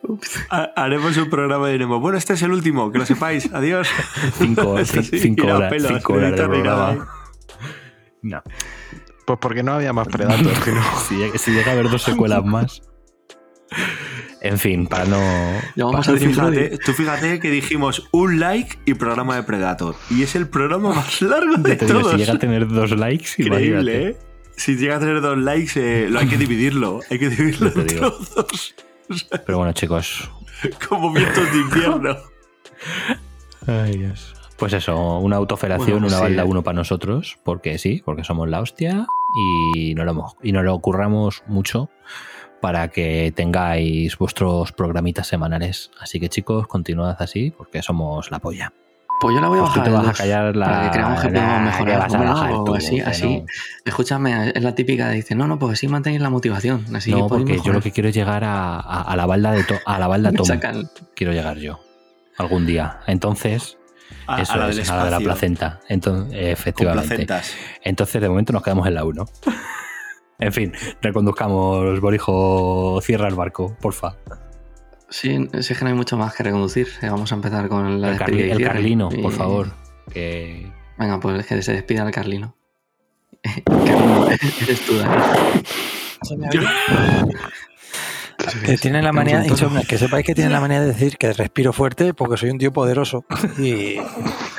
Ups. 0.02 0.38
Ha- 0.50 0.70
Haremos 0.76 1.16
un 1.16 1.28
programa 1.28 1.68
y 1.68 1.72
diremos, 1.72 2.00
bueno, 2.00 2.16
este 2.16 2.34
es 2.34 2.42
el 2.42 2.52
último, 2.52 2.92
que 2.92 2.98
lo 2.98 3.06
sepáis, 3.06 3.50
adiós. 3.52 3.88
Cinco, 4.38 4.70
horas, 4.70 4.90
pelos, 4.92 5.88
cinco 5.88 6.12
horas 6.12 6.36
de 6.36 6.62
nada. 6.62 7.06
No. 8.22 8.42
Pues 9.26 9.38
porque 9.40 9.62
no 9.64 9.72
había 9.72 9.92
más 9.92 10.06
predatos. 10.06 10.58
que 10.64 10.70
no. 10.70 10.82
Si 11.36 11.50
llega 11.50 11.70
a 11.70 11.74
haber 11.74 11.90
dos 11.90 12.02
secuelas 12.02 12.44
más. 12.44 12.82
En 14.48 14.58
fin, 14.58 14.86
para 14.86 15.04
no. 15.06 15.18
Llamamos 15.74 16.06
Tú 16.06 16.12
a 16.12 16.14
Brody. 16.14 16.26
fíjate, 16.28 16.78
tú 16.78 16.92
fíjate 16.92 17.40
que 17.40 17.50
dijimos 17.50 18.08
un 18.12 18.38
like 18.40 18.78
y 18.84 18.94
programa 18.94 19.36
de 19.36 19.42
Predator. 19.42 19.94
Y 20.10 20.22
es 20.22 20.34
el 20.36 20.48
programa 20.48 20.94
más 20.94 21.20
largo 21.22 21.54
de 21.56 21.76
digo, 21.76 22.00
todos. 22.00 22.12
si 22.12 22.18
llega 22.18 22.32
a 22.34 22.38
tener 22.38 22.68
dos 22.68 22.90
likes, 22.92 23.30
Increíble. 23.38 24.08
¿eh? 24.10 24.16
Si 24.56 24.76
llega 24.76 24.96
a 24.96 25.00
tener 25.00 25.20
dos 25.20 25.36
likes, 25.38 25.72
eh, 25.76 26.08
lo 26.08 26.20
hay 26.20 26.28
que 26.28 26.36
dividirlo. 26.38 27.00
Hay 27.10 27.18
que 27.18 27.28
dividirlo 27.28 27.72
en 27.74 27.86
trozos. 27.86 28.74
Pero 29.46 29.58
bueno, 29.58 29.72
chicos. 29.72 30.30
Como 30.88 31.12
vientos 31.12 31.52
de 31.52 31.58
invierno. 31.58 32.16
Ay, 33.66 33.98
Dios. 33.98 34.34
Pues 34.56 34.72
eso, 34.72 35.18
una 35.18 35.36
autofelación, 35.36 36.00
Bueno, 36.00 36.06
una 36.06 36.16
sí. 36.16 36.22
balda 36.22 36.44
uno 36.46 36.62
para 36.62 36.76
nosotros, 36.76 37.38
porque 37.44 37.78
sí, 37.78 38.00
porque 38.04 38.24
somos 38.24 38.48
la 38.48 38.60
hostia 38.60 39.06
y 39.74 39.94
nos 39.94 40.06
lo, 40.06 40.34
y 40.42 40.52
nos 40.52 40.64
lo 40.64 40.78
curramos 40.78 41.42
mucho 41.46 41.90
para 42.66 42.88
que 42.88 43.32
tengáis 43.36 44.18
vuestros 44.18 44.72
programitas 44.72 45.28
semanales. 45.28 45.92
Así 46.00 46.18
que 46.18 46.28
chicos, 46.28 46.66
continuad 46.66 47.14
así 47.20 47.52
porque 47.56 47.80
somos 47.80 48.28
la 48.32 48.40
polla. 48.40 48.72
Pues 49.20 49.36
yo 49.36 49.40
la 49.40 49.46
voy 49.46 49.58
a 49.60 49.62
Pues 49.62 49.74
tú 49.74 49.78
bajar. 49.78 49.92
te 49.92 49.98
vas 49.98 50.08
a 50.08 50.12
callar 50.20 50.56
la- 50.56 50.66
Para 50.66 50.82
que 50.82 50.90
creamos 50.90 51.20
que 51.20 51.30
la- 51.30 51.32
podemos 51.46 51.58
que 51.60 51.64
mejorar. 51.84 51.98
vas 52.00 52.04
a 52.14 52.18
¿Cómo 52.18 52.24
no? 52.28 52.34
bajar 52.34 52.52
O 52.54 52.64
tú, 52.64 52.74
así, 52.74 52.96
que 52.96 53.02
así. 53.02 53.36
no. 53.38 53.46
Escúchame, 53.84 54.50
es 54.52 54.62
la 54.64 54.74
típica 54.74 55.08
de 55.10 55.14
dice, 55.14 55.36
no, 55.36 55.46
no, 55.46 55.60
pues 55.60 55.74
así 55.74 55.86
mantenéis 55.86 56.20
la 56.20 56.28
motivación. 56.30 56.84
Así 56.92 57.12
no, 57.12 57.28
porque 57.28 57.60
yo 57.64 57.72
lo 57.72 57.80
que 57.80 57.92
quiero 57.92 58.08
es 58.08 58.16
llegar 58.16 58.42
a, 58.42 58.80
a- 58.80 59.02
a 59.02 59.14
la 59.14 59.26
balda 59.26 59.52
de 59.52 59.62
to- 59.62 59.78
a 59.86 59.98
la 60.00 60.08
balda 60.08 60.32
Tom. 60.32 60.48
Quiero 61.14 61.32
llegar 61.32 61.58
yo. 61.58 61.78
Algún 62.36 62.66
día. 62.66 62.98
Entonces, 63.06 63.78
A, 64.26 64.42
eso 64.42 64.54
a 64.54 64.56
la 64.56 64.70
es, 64.70 64.76
del 64.76 64.90
a 64.90 64.96
la 64.96 65.04
de 65.04 65.10
la 65.12 65.20
placenta. 65.20 65.78
Entonces, 65.88 66.32
Con 66.36 66.44
efectivamente. 66.48 67.08
placentas. 67.10 67.52
Entonces, 67.84 68.20
de 68.20 68.28
momento 68.28 68.52
nos 68.52 68.62
quedamos 68.64 68.88
en 68.88 68.94
la 68.94 69.04
1. 69.04 69.24
en 70.38 70.52
fin, 70.52 70.72
reconduzcamos, 71.02 72.00
Borijo, 72.00 73.00
cierra 73.02 73.28
el 73.28 73.34
barco, 73.34 73.76
porfa. 73.80 74.16
Sí, 75.08 75.48
es 75.52 75.68
que 75.68 75.76
no 75.82 75.88
hay 75.88 75.94
mucho 75.94 76.16
más 76.16 76.34
que 76.34 76.42
reconducir. 76.42 76.88
Eh, 77.00 77.08
Vamos 77.08 77.30
a 77.32 77.36
empezar 77.36 77.68
con 77.68 78.00
la 78.00 78.12
El, 78.12 78.18
Carli- 78.18 78.46
y 78.48 78.50
el. 78.50 78.62
Carlino, 78.62 79.08
Y- 79.12 79.22
por 79.22 79.32
favor. 79.32 79.68
Que... 80.12 80.70
Venga, 80.98 81.20
pues 81.20 81.46
que 81.46 81.62
se 81.62 81.72
despida 81.72 82.02
el 82.04 82.10
Carlino. 82.10 82.56
Carlino, 83.64 84.28
eres 84.30 84.80
tú. 84.86 84.94
Que 88.64 88.76
tienen 88.80 89.04
la 89.04 89.12
manía, 89.12 89.42
que 89.88 89.98
sepáis 89.98 90.26
que 90.26 90.34
tienen 90.34 90.52
la 90.52 90.60
manía 90.60 90.80
de 90.80 90.86
decir 90.88 91.16
que 91.16 91.32
respiro 91.32 91.72
fuerte 91.72 92.12
porque 92.14 92.36
soy 92.36 92.50
un 92.50 92.58
tío 92.58 92.72
poderoso 92.72 93.24
y 93.58 93.96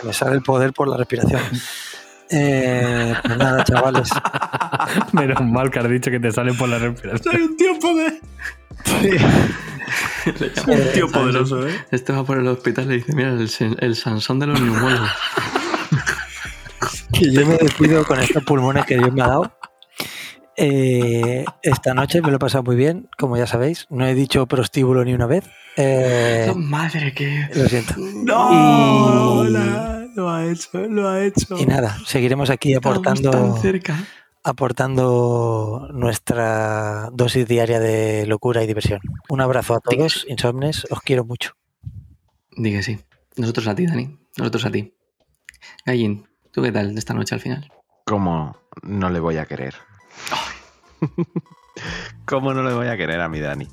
me 0.04 0.14
sale 0.14 0.36
el 0.36 0.42
poder 0.44 0.74
por 0.74 0.88
la 0.88 0.98
respiración. 0.98 1.42
Eh, 2.30 3.14
pues 3.24 3.38
nada, 3.38 3.64
chavales. 3.64 4.10
Menos 5.14 5.42
mal 5.46 5.70
que 5.72 5.80
has 5.80 5.90
dicho 5.90 6.12
que 6.12 6.20
te 6.20 6.32
salen 6.32 6.56
por 6.58 6.70
la 6.70 6.80
respiración. 6.80 7.34
Soy 7.34 7.42
un 7.44 7.58
tío 7.58 7.80
poder. 7.80 8.14
Un 10.68 10.94
tío 10.94 11.08
poderoso, 11.10 11.68
¿eh? 11.68 11.74
Este 11.92 12.14
va 12.14 12.24
por 12.24 12.38
el 12.38 12.48
hospital 12.48 12.86
y 12.86 12.88
le 12.90 12.96
dice, 12.98 13.14
mira, 13.14 13.30
el, 13.80 13.96
Sansón 13.96 14.40
de 14.40 14.48
los 14.48 14.60
neumólogos. 14.60 15.10
Que 17.14 17.32
yo 17.32 17.46
me 17.46 17.56
despido 17.58 18.06
con 18.06 18.20
estos 18.20 18.44
pulmones 18.44 18.86
que 18.86 18.98
Dios 18.98 19.14
me 19.14 19.22
ha 19.22 19.28
dado. 19.28 19.54
Eh, 20.60 21.46
esta 21.62 21.94
noche 21.94 22.22
me 22.22 22.30
lo 22.30 22.38
he 22.38 22.40
pasado 22.40 22.64
muy 22.64 22.76
bien, 22.76 23.08
como 23.18 23.38
ya 23.38 23.48
sabéis. 23.48 23.86
No 23.90 24.06
he 24.06 24.16
dicho 24.16 24.46
prostíbulo 24.48 25.06
ni 25.06 25.14
una 25.14 25.28
vez. 25.28 25.46
Eh, 25.78 26.52
Madre 26.56 27.14
que... 27.14 27.48
lo 27.54 27.70
siento. 27.70 27.94
No, 27.98 29.44
Y- 29.46 29.52
la- 29.52 30.08
lo 30.16 30.30
ha 30.32 30.46
hecho, 30.46 30.70
lo 30.90 31.08
ha 31.08 31.24
hecho. 31.24 31.58
Y 31.60 31.66
nada, 31.68 31.96
seguiremos 32.06 32.50
aquí 32.50 32.74
Estamos 32.74 32.98
aportando, 32.98 33.30
tan 33.30 33.62
cerca. 33.62 33.96
Aportando 34.48 35.90
nuestra 35.92 37.10
dosis 37.12 37.48
diaria 37.48 37.80
de 37.80 38.26
locura 38.26 38.64
y 38.64 38.68
diversión. 38.68 39.02
Un 39.30 39.42
abrazo 39.42 39.76
a 39.76 39.80
todos, 39.82 40.26
insomnes, 40.30 40.88
os 40.90 41.02
quiero 41.02 41.26
mucho. 41.26 41.52
Di 42.56 42.72
que 42.72 42.82
sí. 42.82 43.00
Nosotros 43.36 43.68
a 43.68 43.76
ti, 43.76 43.86
Dani. 43.86 44.18
Nosotros 44.38 44.66
a 44.66 44.72
ti. 44.72 44.94
Gallín, 45.86 46.28
¿tú 46.52 46.62
qué 46.62 46.72
tal 46.72 46.94
de 46.94 47.00
esta 47.00 47.14
noche 47.14 47.36
al 47.36 47.42
final? 47.42 47.72
¿Cómo 48.06 48.58
no 48.84 49.10
le 49.10 49.20
voy 49.20 49.38
a 49.38 49.46
querer? 49.46 49.76
¿Cómo 52.26 52.54
no 52.54 52.64
le 52.64 52.74
voy 52.74 52.88
a 52.88 52.98
querer 52.98 53.20
a 53.20 53.28
mi 53.28 53.42
Dani? 53.42 53.68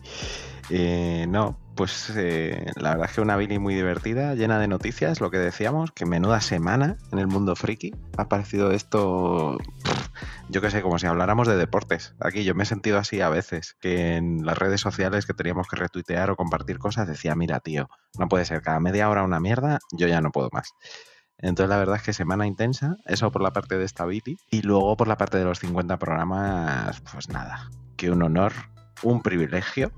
Eh, 0.70 1.26
no, 1.28 1.56
pues 1.74 2.12
eh, 2.16 2.66
la 2.76 2.90
verdad 2.90 3.08
es 3.08 3.14
que 3.14 3.20
una 3.20 3.36
Billy 3.36 3.58
muy 3.58 3.74
divertida, 3.74 4.34
llena 4.34 4.58
de 4.58 4.68
noticias, 4.68 5.20
lo 5.20 5.30
que 5.30 5.38
decíamos, 5.38 5.92
que 5.92 6.06
menuda 6.06 6.40
semana 6.40 6.96
en 7.12 7.18
el 7.18 7.26
mundo 7.26 7.54
friki. 7.54 7.92
Ha 8.16 8.28
parecido 8.28 8.70
esto, 8.72 9.58
pff, 9.82 10.08
yo 10.48 10.60
qué 10.60 10.70
sé, 10.70 10.82
como 10.82 10.98
si 10.98 11.06
habláramos 11.06 11.48
de 11.48 11.56
deportes. 11.56 12.14
Aquí 12.20 12.44
yo 12.44 12.54
me 12.54 12.64
he 12.64 12.66
sentido 12.66 12.98
así 12.98 13.20
a 13.20 13.28
veces, 13.28 13.76
que 13.80 14.16
en 14.16 14.44
las 14.44 14.58
redes 14.58 14.80
sociales 14.80 15.26
que 15.26 15.34
teníamos 15.34 15.68
que 15.68 15.76
retuitear 15.76 16.30
o 16.30 16.36
compartir 16.36 16.78
cosas 16.78 17.08
decía, 17.08 17.34
mira 17.34 17.60
tío, 17.60 17.88
no 18.18 18.28
puede 18.28 18.44
ser 18.44 18.62
cada 18.62 18.80
media 18.80 19.08
hora 19.08 19.22
una 19.22 19.40
mierda, 19.40 19.78
yo 19.92 20.06
ya 20.06 20.20
no 20.20 20.30
puedo 20.30 20.48
más. 20.52 20.72
Entonces 21.38 21.70
la 21.70 21.78
verdad 21.78 21.96
es 21.96 22.02
que 22.02 22.12
semana 22.12 22.46
intensa, 22.46 22.96
eso 23.06 23.30
por 23.32 23.42
la 23.42 23.52
parte 23.52 23.76
de 23.76 23.88
Stability 23.88 24.36
y 24.50 24.62
luego 24.62 24.96
por 24.96 25.08
la 25.08 25.16
parte 25.16 25.38
de 25.38 25.44
los 25.44 25.58
50 25.58 25.98
programas, 25.98 27.00
pues 27.12 27.28
nada, 27.28 27.70
que 27.96 28.10
un 28.10 28.22
honor, 28.22 28.52
un 29.02 29.22
privilegio, 29.22 29.92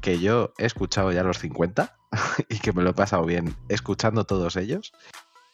que 0.00 0.18
yo 0.18 0.52
he 0.58 0.66
escuchado 0.66 1.12
ya 1.12 1.22
los 1.22 1.38
50 1.38 1.96
y 2.48 2.58
que 2.58 2.72
me 2.72 2.82
lo 2.82 2.90
he 2.90 2.94
pasado 2.94 3.24
bien 3.24 3.54
escuchando 3.68 4.24
todos 4.24 4.56
ellos 4.56 4.92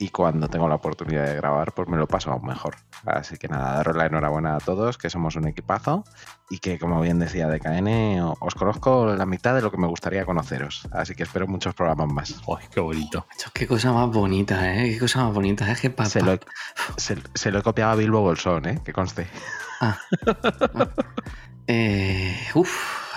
y 0.01 0.09
cuando 0.09 0.49
tengo 0.49 0.67
la 0.67 0.77
oportunidad 0.77 1.27
de 1.27 1.35
grabar 1.37 1.73
pues 1.73 1.87
me 1.87 1.99
lo 1.99 2.09
paso 2.09 2.33
aún 2.33 2.47
mejor. 2.47 2.75
Así 3.05 3.37
que 3.37 3.49
nada, 3.49 3.75
daros 3.75 3.95
la 3.95 4.07
enhorabuena 4.07 4.57
a 4.57 4.59
todos, 4.59 4.97
que 4.97 5.11
somos 5.11 5.37
un 5.37 5.47
equipazo 5.47 6.05
y 6.49 6.59
que 6.59 6.79
como 6.79 7.01
bien 7.03 7.19
decía 7.19 7.47
DKN, 7.49 8.21
os 8.41 8.55
conozco 8.55 9.15
la 9.15 9.27
mitad 9.27 9.55
de 9.55 9.61
lo 9.61 9.71
que 9.71 9.77
me 9.77 9.87
gustaría 9.87 10.25
conoceros. 10.25 10.89
Así 10.91 11.15
que 11.15 11.25
espero 11.25 11.47
muchos 11.47 11.75
programas 11.75 12.09
más. 12.09 12.41
Ay, 12.49 12.67
qué 12.73 12.81
bonito. 12.81 13.27
Qué 13.53 13.67
cosa 13.67 13.93
más 13.93 14.09
bonita, 14.09 14.75
¿eh? 14.75 14.91
Qué 14.91 14.99
cosa 14.99 15.23
más 15.25 15.35
bonita. 15.35 15.71
Es 15.71 15.81
que 15.83 15.91
papá... 15.91 16.09
Se 16.09 16.23
lo, 16.23 16.33
he, 16.33 16.41
se- 16.97 17.23
se 17.35 17.51
lo 17.53 17.59
he 17.59 17.63
copiado 17.63 17.93
a 17.93 17.95
Bilbo 17.95 18.23
Bolsón, 18.23 18.67
¿eh? 18.67 18.81
que 18.83 18.95
conste. 18.95 19.29
Eh, 21.67 22.37
uf, 22.55 23.15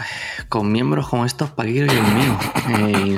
con 0.50 0.72
miembros 0.72 1.08
como 1.08 1.26
estos, 1.26 1.50
¿para 1.52 1.68
qué 1.70 1.74
quiero 1.74 1.94
yo 1.94 2.00
el 2.00 2.14
mío? 2.14 2.38
Eh, 2.70 3.16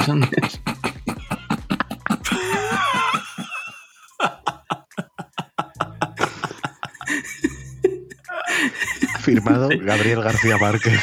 Firmado 9.26 9.69
Gabriel 9.81 10.22
García 10.22 10.57
Márquez. 10.57 10.99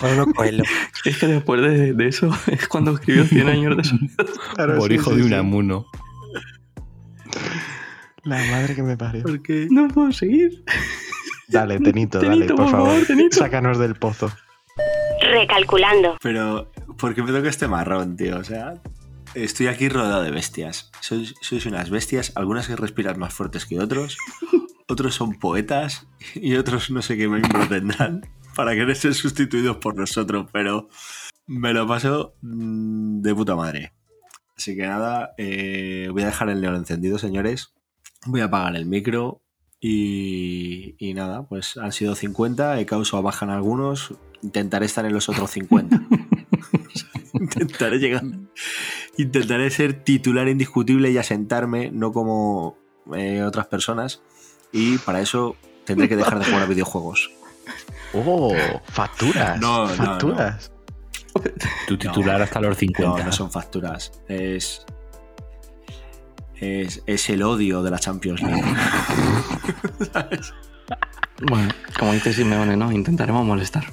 Pablo 0.00 0.26
Coelho. 0.34 0.64
Es 1.04 1.18
que 1.18 1.26
después 1.26 1.60
de, 1.62 1.92
de 1.92 2.08
eso 2.08 2.30
es 2.46 2.66
cuando 2.68 2.92
escribió 2.92 3.24
100 3.24 3.48
años 3.48 3.76
de 3.76 3.84
soledad. 3.84 4.26
Claro, 4.54 4.78
Por 4.78 4.88
sí, 4.88 4.94
hijo 4.94 5.10
sí, 5.10 5.16
de 5.16 5.22
sí. 5.22 5.28
Unamuno. 5.28 5.86
La 8.24 8.38
madre 8.50 8.74
que 8.74 8.82
me 8.82 8.96
parió. 8.96 9.22
Porque 9.22 9.68
No 9.70 9.88
puedo 9.88 10.12
seguir. 10.12 10.64
Dale, 11.48 11.78
Tenito, 11.78 12.18
Tenito, 12.20 12.40
dale, 12.40 12.54
por, 12.54 12.70
favor, 12.70 13.06
Tenito. 13.06 13.36
Sácanos 13.36 13.78
del 13.78 13.94
pozo. 13.96 14.32
Recalculando. 15.20 16.16
Pero, 16.22 16.72
¿por 16.98 17.14
qué 17.14 17.22
me 17.22 17.32
toca 17.32 17.48
este 17.48 17.68
marrón, 17.68 18.16
tío? 18.16 18.38
O 18.38 18.44
sea, 18.44 18.74
estoy 19.34 19.66
aquí 19.66 19.88
rodeado 19.88 20.22
de 20.22 20.30
bestias. 20.30 20.90
Sois, 21.00 21.34
sois 21.42 21.66
unas 21.66 21.90
bestias, 21.90 22.32
algunas 22.34 22.66
que 22.66 22.76
respiran 22.76 23.18
más 23.18 23.34
fuertes 23.34 23.66
que 23.66 23.78
otros, 23.78 24.16
otros 24.88 25.14
son 25.14 25.38
poetas 25.38 26.06
y 26.34 26.56
otros 26.56 26.90
no 26.90 27.02
sé 27.02 27.16
qué 27.16 27.28
me 27.28 27.40
tendrán 27.68 28.22
para 28.54 28.72
querer 28.74 28.96
ser 28.96 29.14
sustituidos 29.14 29.78
por 29.78 29.96
nosotros, 29.96 30.48
pero 30.52 30.88
me 31.46 31.72
lo 31.72 31.86
paso 31.86 32.34
mm, 32.42 33.20
de 33.20 33.34
puta 33.34 33.56
madre. 33.56 33.92
Así 34.56 34.76
que 34.76 34.82
nada, 34.82 35.34
eh, 35.36 36.08
voy 36.12 36.22
a 36.22 36.26
dejar 36.26 36.48
el 36.48 36.60
león 36.60 36.76
encendido, 36.76 37.18
señores. 37.18 37.74
Voy 38.26 38.40
a 38.40 38.44
apagar 38.44 38.76
el 38.76 38.86
micro 38.86 39.42
y, 39.80 40.94
y 40.98 41.12
nada, 41.14 41.46
pues 41.46 41.76
han 41.76 41.92
sido 41.92 42.14
50, 42.14 42.80
he 42.80 42.86
causado 42.86 43.22
baja 43.22 43.44
en 43.44 43.50
algunos, 43.50 44.14
intentaré 44.42 44.86
estar 44.86 45.04
en 45.04 45.12
los 45.12 45.28
otros 45.28 45.50
50. 45.50 46.00
intentaré 47.34 47.98
llegar, 47.98 48.22
intentaré 49.18 49.70
ser 49.70 50.04
titular 50.04 50.48
indiscutible 50.48 51.10
y 51.10 51.18
asentarme, 51.18 51.90
no 51.90 52.12
como 52.12 52.78
eh, 53.14 53.42
otras 53.42 53.66
personas. 53.66 54.22
Y 54.74 54.98
para 54.98 55.20
eso 55.20 55.56
tendré 55.86 56.08
que 56.08 56.16
dejar 56.16 56.38
de 56.38 56.44
jugar 56.44 56.62
a 56.62 56.66
videojuegos. 56.66 57.30
Oh, 58.12 58.54
facturas. 58.88 59.58
No, 59.60 59.86
no, 59.86 59.94
facturas. 59.94 60.70
Tu 61.88 61.96
titular 61.98 62.40
hasta 62.42 62.60
los 62.60 62.76
50. 62.76 63.18
No, 63.18 63.24
no 63.24 63.32
son 63.32 63.50
facturas. 63.50 64.12
Es, 64.28 64.84
es, 66.60 67.02
es 67.06 67.30
el 67.30 67.42
odio 67.42 67.82
de 67.82 67.90
la 67.90 67.98
Champions 67.98 68.42
League. 68.42 68.62
¿Sabes? 70.12 70.52
Bueno, 71.40 71.68
como 71.98 72.12
dice 72.12 72.32
Simeone, 72.32 72.76
¿no? 72.76 72.92
Intentaremos 72.92 73.44
molestar. 73.44 73.84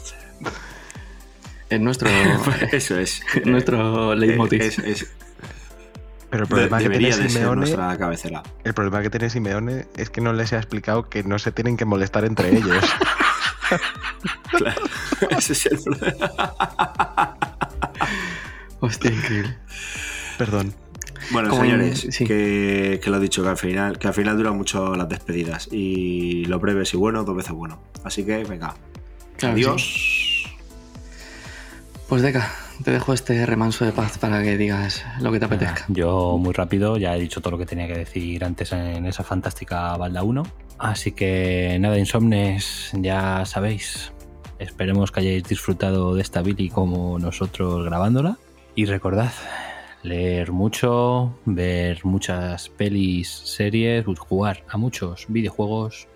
Es 1.69 1.79
nuestro. 1.81 2.07
Eso 2.71 2.99
es. 2.99 3.23
nuestro 3.45 4.13
leitmotiv. 4.13 4.61
Es, 4.61 4.77
es- 4.77 5.11
Pero 6.31 6.43
el 6.43 6.49
problema 6.49 6.77
de- 6.77 6.83
que 6.83 6.89
debería 6.89 7.13
tiene 7.15 7.29
Simeone, 7.29 7.55
nuestra 7.57 7.97
cabecera. 7.97 8.41
el 8.63 8.73
problema 8.73 9.01
que 9.03 9.09
tiene 9.11 9.29
Simeone 9.29 9.85
es 9.97 10.09
que 10.09 10.21
no 10.21 10.33
les 10.33 10.51
ha 10.53 10.57
explicado 10.57 11.07
que 11.09 11.23
no 11.23 11.37
se 11.37 11.51
tienen 11.51 11.77
que 11.77 11.85
molestar 11.85 12.25
entre 12.25 12.55
ellos. 12.57 12.83
Claro, 14.57 14.81
ese 15.29 15.53
es 15.53 15.65
el 15.67 15.79
problema. 15.79 17.37
Hostia, 18.81 19.11
increíble. 19.11 19.57
Perdón. 20.37 20.73
Bueno, 21.31 21.49
Como 21.49 21.61
señores, 21.61 22.03
en- 22.03 22.11
sí. 22.11 22.25
que, 22.25 22.99
que 23.01 23.09
lo 23.09 23.15
he 23.17 23.19
dicho, 23.21 23.43
que 23.43 23.49
al 23.49 23.57
final, 23.57 23.97
que 23.97 24.07
al 24.09 24.13
final 24.13 24.35
duran 24.37 24.57
mucho 24.57 24.95
las 24.95 25.07
despedidas. 25.07 25.69
Y 25.71 26.43
lo 26.45 26.59
breve 26.59 26.85
si 26.85 26.97
bueno, 26.97 27.23
dos 27.23 27.35
veces 27.35 27.53
bueno. 27.53 27.81
Así 28.03 28.25
que 28.25 28.43
venga. 28.43 28.73
Claro, 29.37 29.53
Adiós. 29.53 30.43
Pues 32.09 32.21
Deca, 32.23 32.51
te 32.83 32.91
dejo 32.91 33.13
este 33.13 33.45
remanso 33.45 33.85
de 33.85 33.91
paz 33.91 34.17
para 34.17 34.41
que 34.43 34.57
digas 34.57 35.03
lo 35.19 35.31
que 35.31 35.39
te 35.39 35.45
apetezca. 35.45 35.85
Yo 35.87 36.37
muy 36.37 36.53
rápido, 36.53 36.97
ya 36.97 37.15
he 37.15 37.19
dicho 37.19 37.41
todo 37.41 37.51
lo 37.51 37.57
que 37.57 37.65
tenía 37.65 37.87
que 37.87 37.97
decir 37.97 38.43
antes 38.43 38.71
en 38.71 39.05
esa 39.05 39.23
fantástica 39.23 39.95
balda 39.97 40.23
1. 40.23 40.43
Así 40.77 41.11
que 41.11 41.77
nada, 41.79 41.97
insomnes, 41.99 42.91
ya 42.93 43.45
sabéis. 43.45 44.11
Esperemos 44.59 45.11
que 45.11 45.21
hayáis 45.21 45.43
disfrutado 45.43 46.15
de 46.15 46.21
esta 46.21 46.41
Billy 46.41 46.69
como 46.69 47.19
nosotros 47.19 47.85
grabándola. 47.85 48.37
Y 48.75 48.85
recordad, 48.85 49.31
leer 50.03 50.51
mucho, 50.51 51.37
ver 51.45 51.99
muchas 52.03 52.69
pelis, 52.69 53.29
series, 53.29 54.05
jugar 54.19 54.63
a 54.69 54.77
muchos 54.77 55.25
videojuegos, 55.27 56.07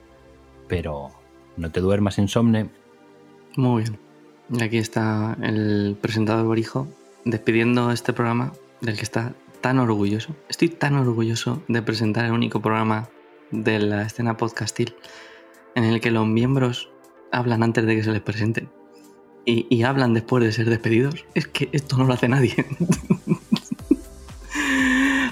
pero 0.68 1.10
no 1.58 1.72
te 1.72 1.80
duermas 1.80 2.18
insomne. 2.18 2.70
Muy 3.56 3.84
bien. 3.84 4.05
Y 4.50 4.62
aquí 4.62 4.78
está 4.78 5.38
el 5.42 5.98
presentador 6.00 6.46
Borijo 6.46 6.88
despidiendo 7.24 7.92
este 7.92 8.14
programa 8.14 8.54
del 8.82 8.96
que 8.96 9.04
está 9.04 9.34
tan 9.62 9.80
orgulloso. 9.80 10.36
Estoy 10.50 10.70
tan 10.70 10.96
orgulloso 10.96 11.64
de 11.68 11.82
presentar 11.82 12.26
el 12.26 12.32
único 12.32 12.62
programa 12.62 13.10
de 13.52 13.80
la 13.80 14.04
escena 14.04 14.38
podcastil 14.38 14.96
en 15.74 15.86
el 15.86 16.02
que 16.02 16.12
los 16.12 16.28
miembros 16.28 16.90
hablan 17.32 17.64
antes 17.64 17.86
de 17.86 17.96
que 17.96 18.04
se 18.04 18.12
les 18.12 18.22
presenten 18.22 18.70
y, 19.46 19.66
y 19.70 19.84
hablan 19.84 20.14
después 20.14 20.44
de 20.44 20.52
ser 20.52 20.70
despedidos. 20.70 21.26
Es 21.34 21.48
que 21.48 21.70
esto 21.72 21.98
no 21.98 22.06
lo 22.06 22.14
hace 22.14 22.28
nadie. 22.28 22.54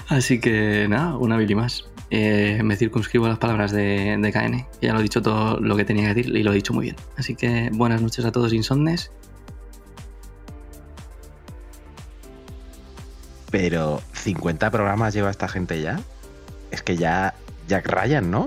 Así 0.08 0.40
que 0.40 0.86
nada, 0.88 1.16
una 1.16 1.36
Billy 1.36 1.54
más. 1.54 1.88
Eh, 2.10 2.60
me 2.62 2.76
circunscribo 2.76 3.26
a 3.26 3.30
las 3.30 3.38
palabras 3.38 3.72
de, 3.72 4.16
de 4.18 4.32
KN. 4.32 4.66
Ya 4.80 4.92
lo 4.92 5.00
he 5.00 5.02
dicho 5.02 5.22
todo 5.22 5.58
lo 5.60 5.76
que 5.76 5.84
tenía 5.84 6.08
que 6.08 6.14
decir 6.14 6.36
y 6.36 6.42
lo 6.42 6.52
he 6.52 6.54
dicho 6.54 6.72
muy 6.72 6.84
bien. 6.84 6.96
Así 7.16 7.34
que 7.34 7.70
buenas 7.72 8.02
noches 8.02 8.24
a 8.24 8.32
todos 8.32 8.52
insomnes. 8.52 9.10
Pero 13.50 14.02
50 14.12 14.70
programas 14.70 15.14
lleva 15.14 15.30
esta 15.30 15.48
gente 15.48 15.80
ya. 15.80 16.00
Es 16.70 16.82
que 16.82 16.96
ya 16.96 17.34
Jack 17.68 17.86
Ryan, 17.86 18.30
¿no? 18.30 18.46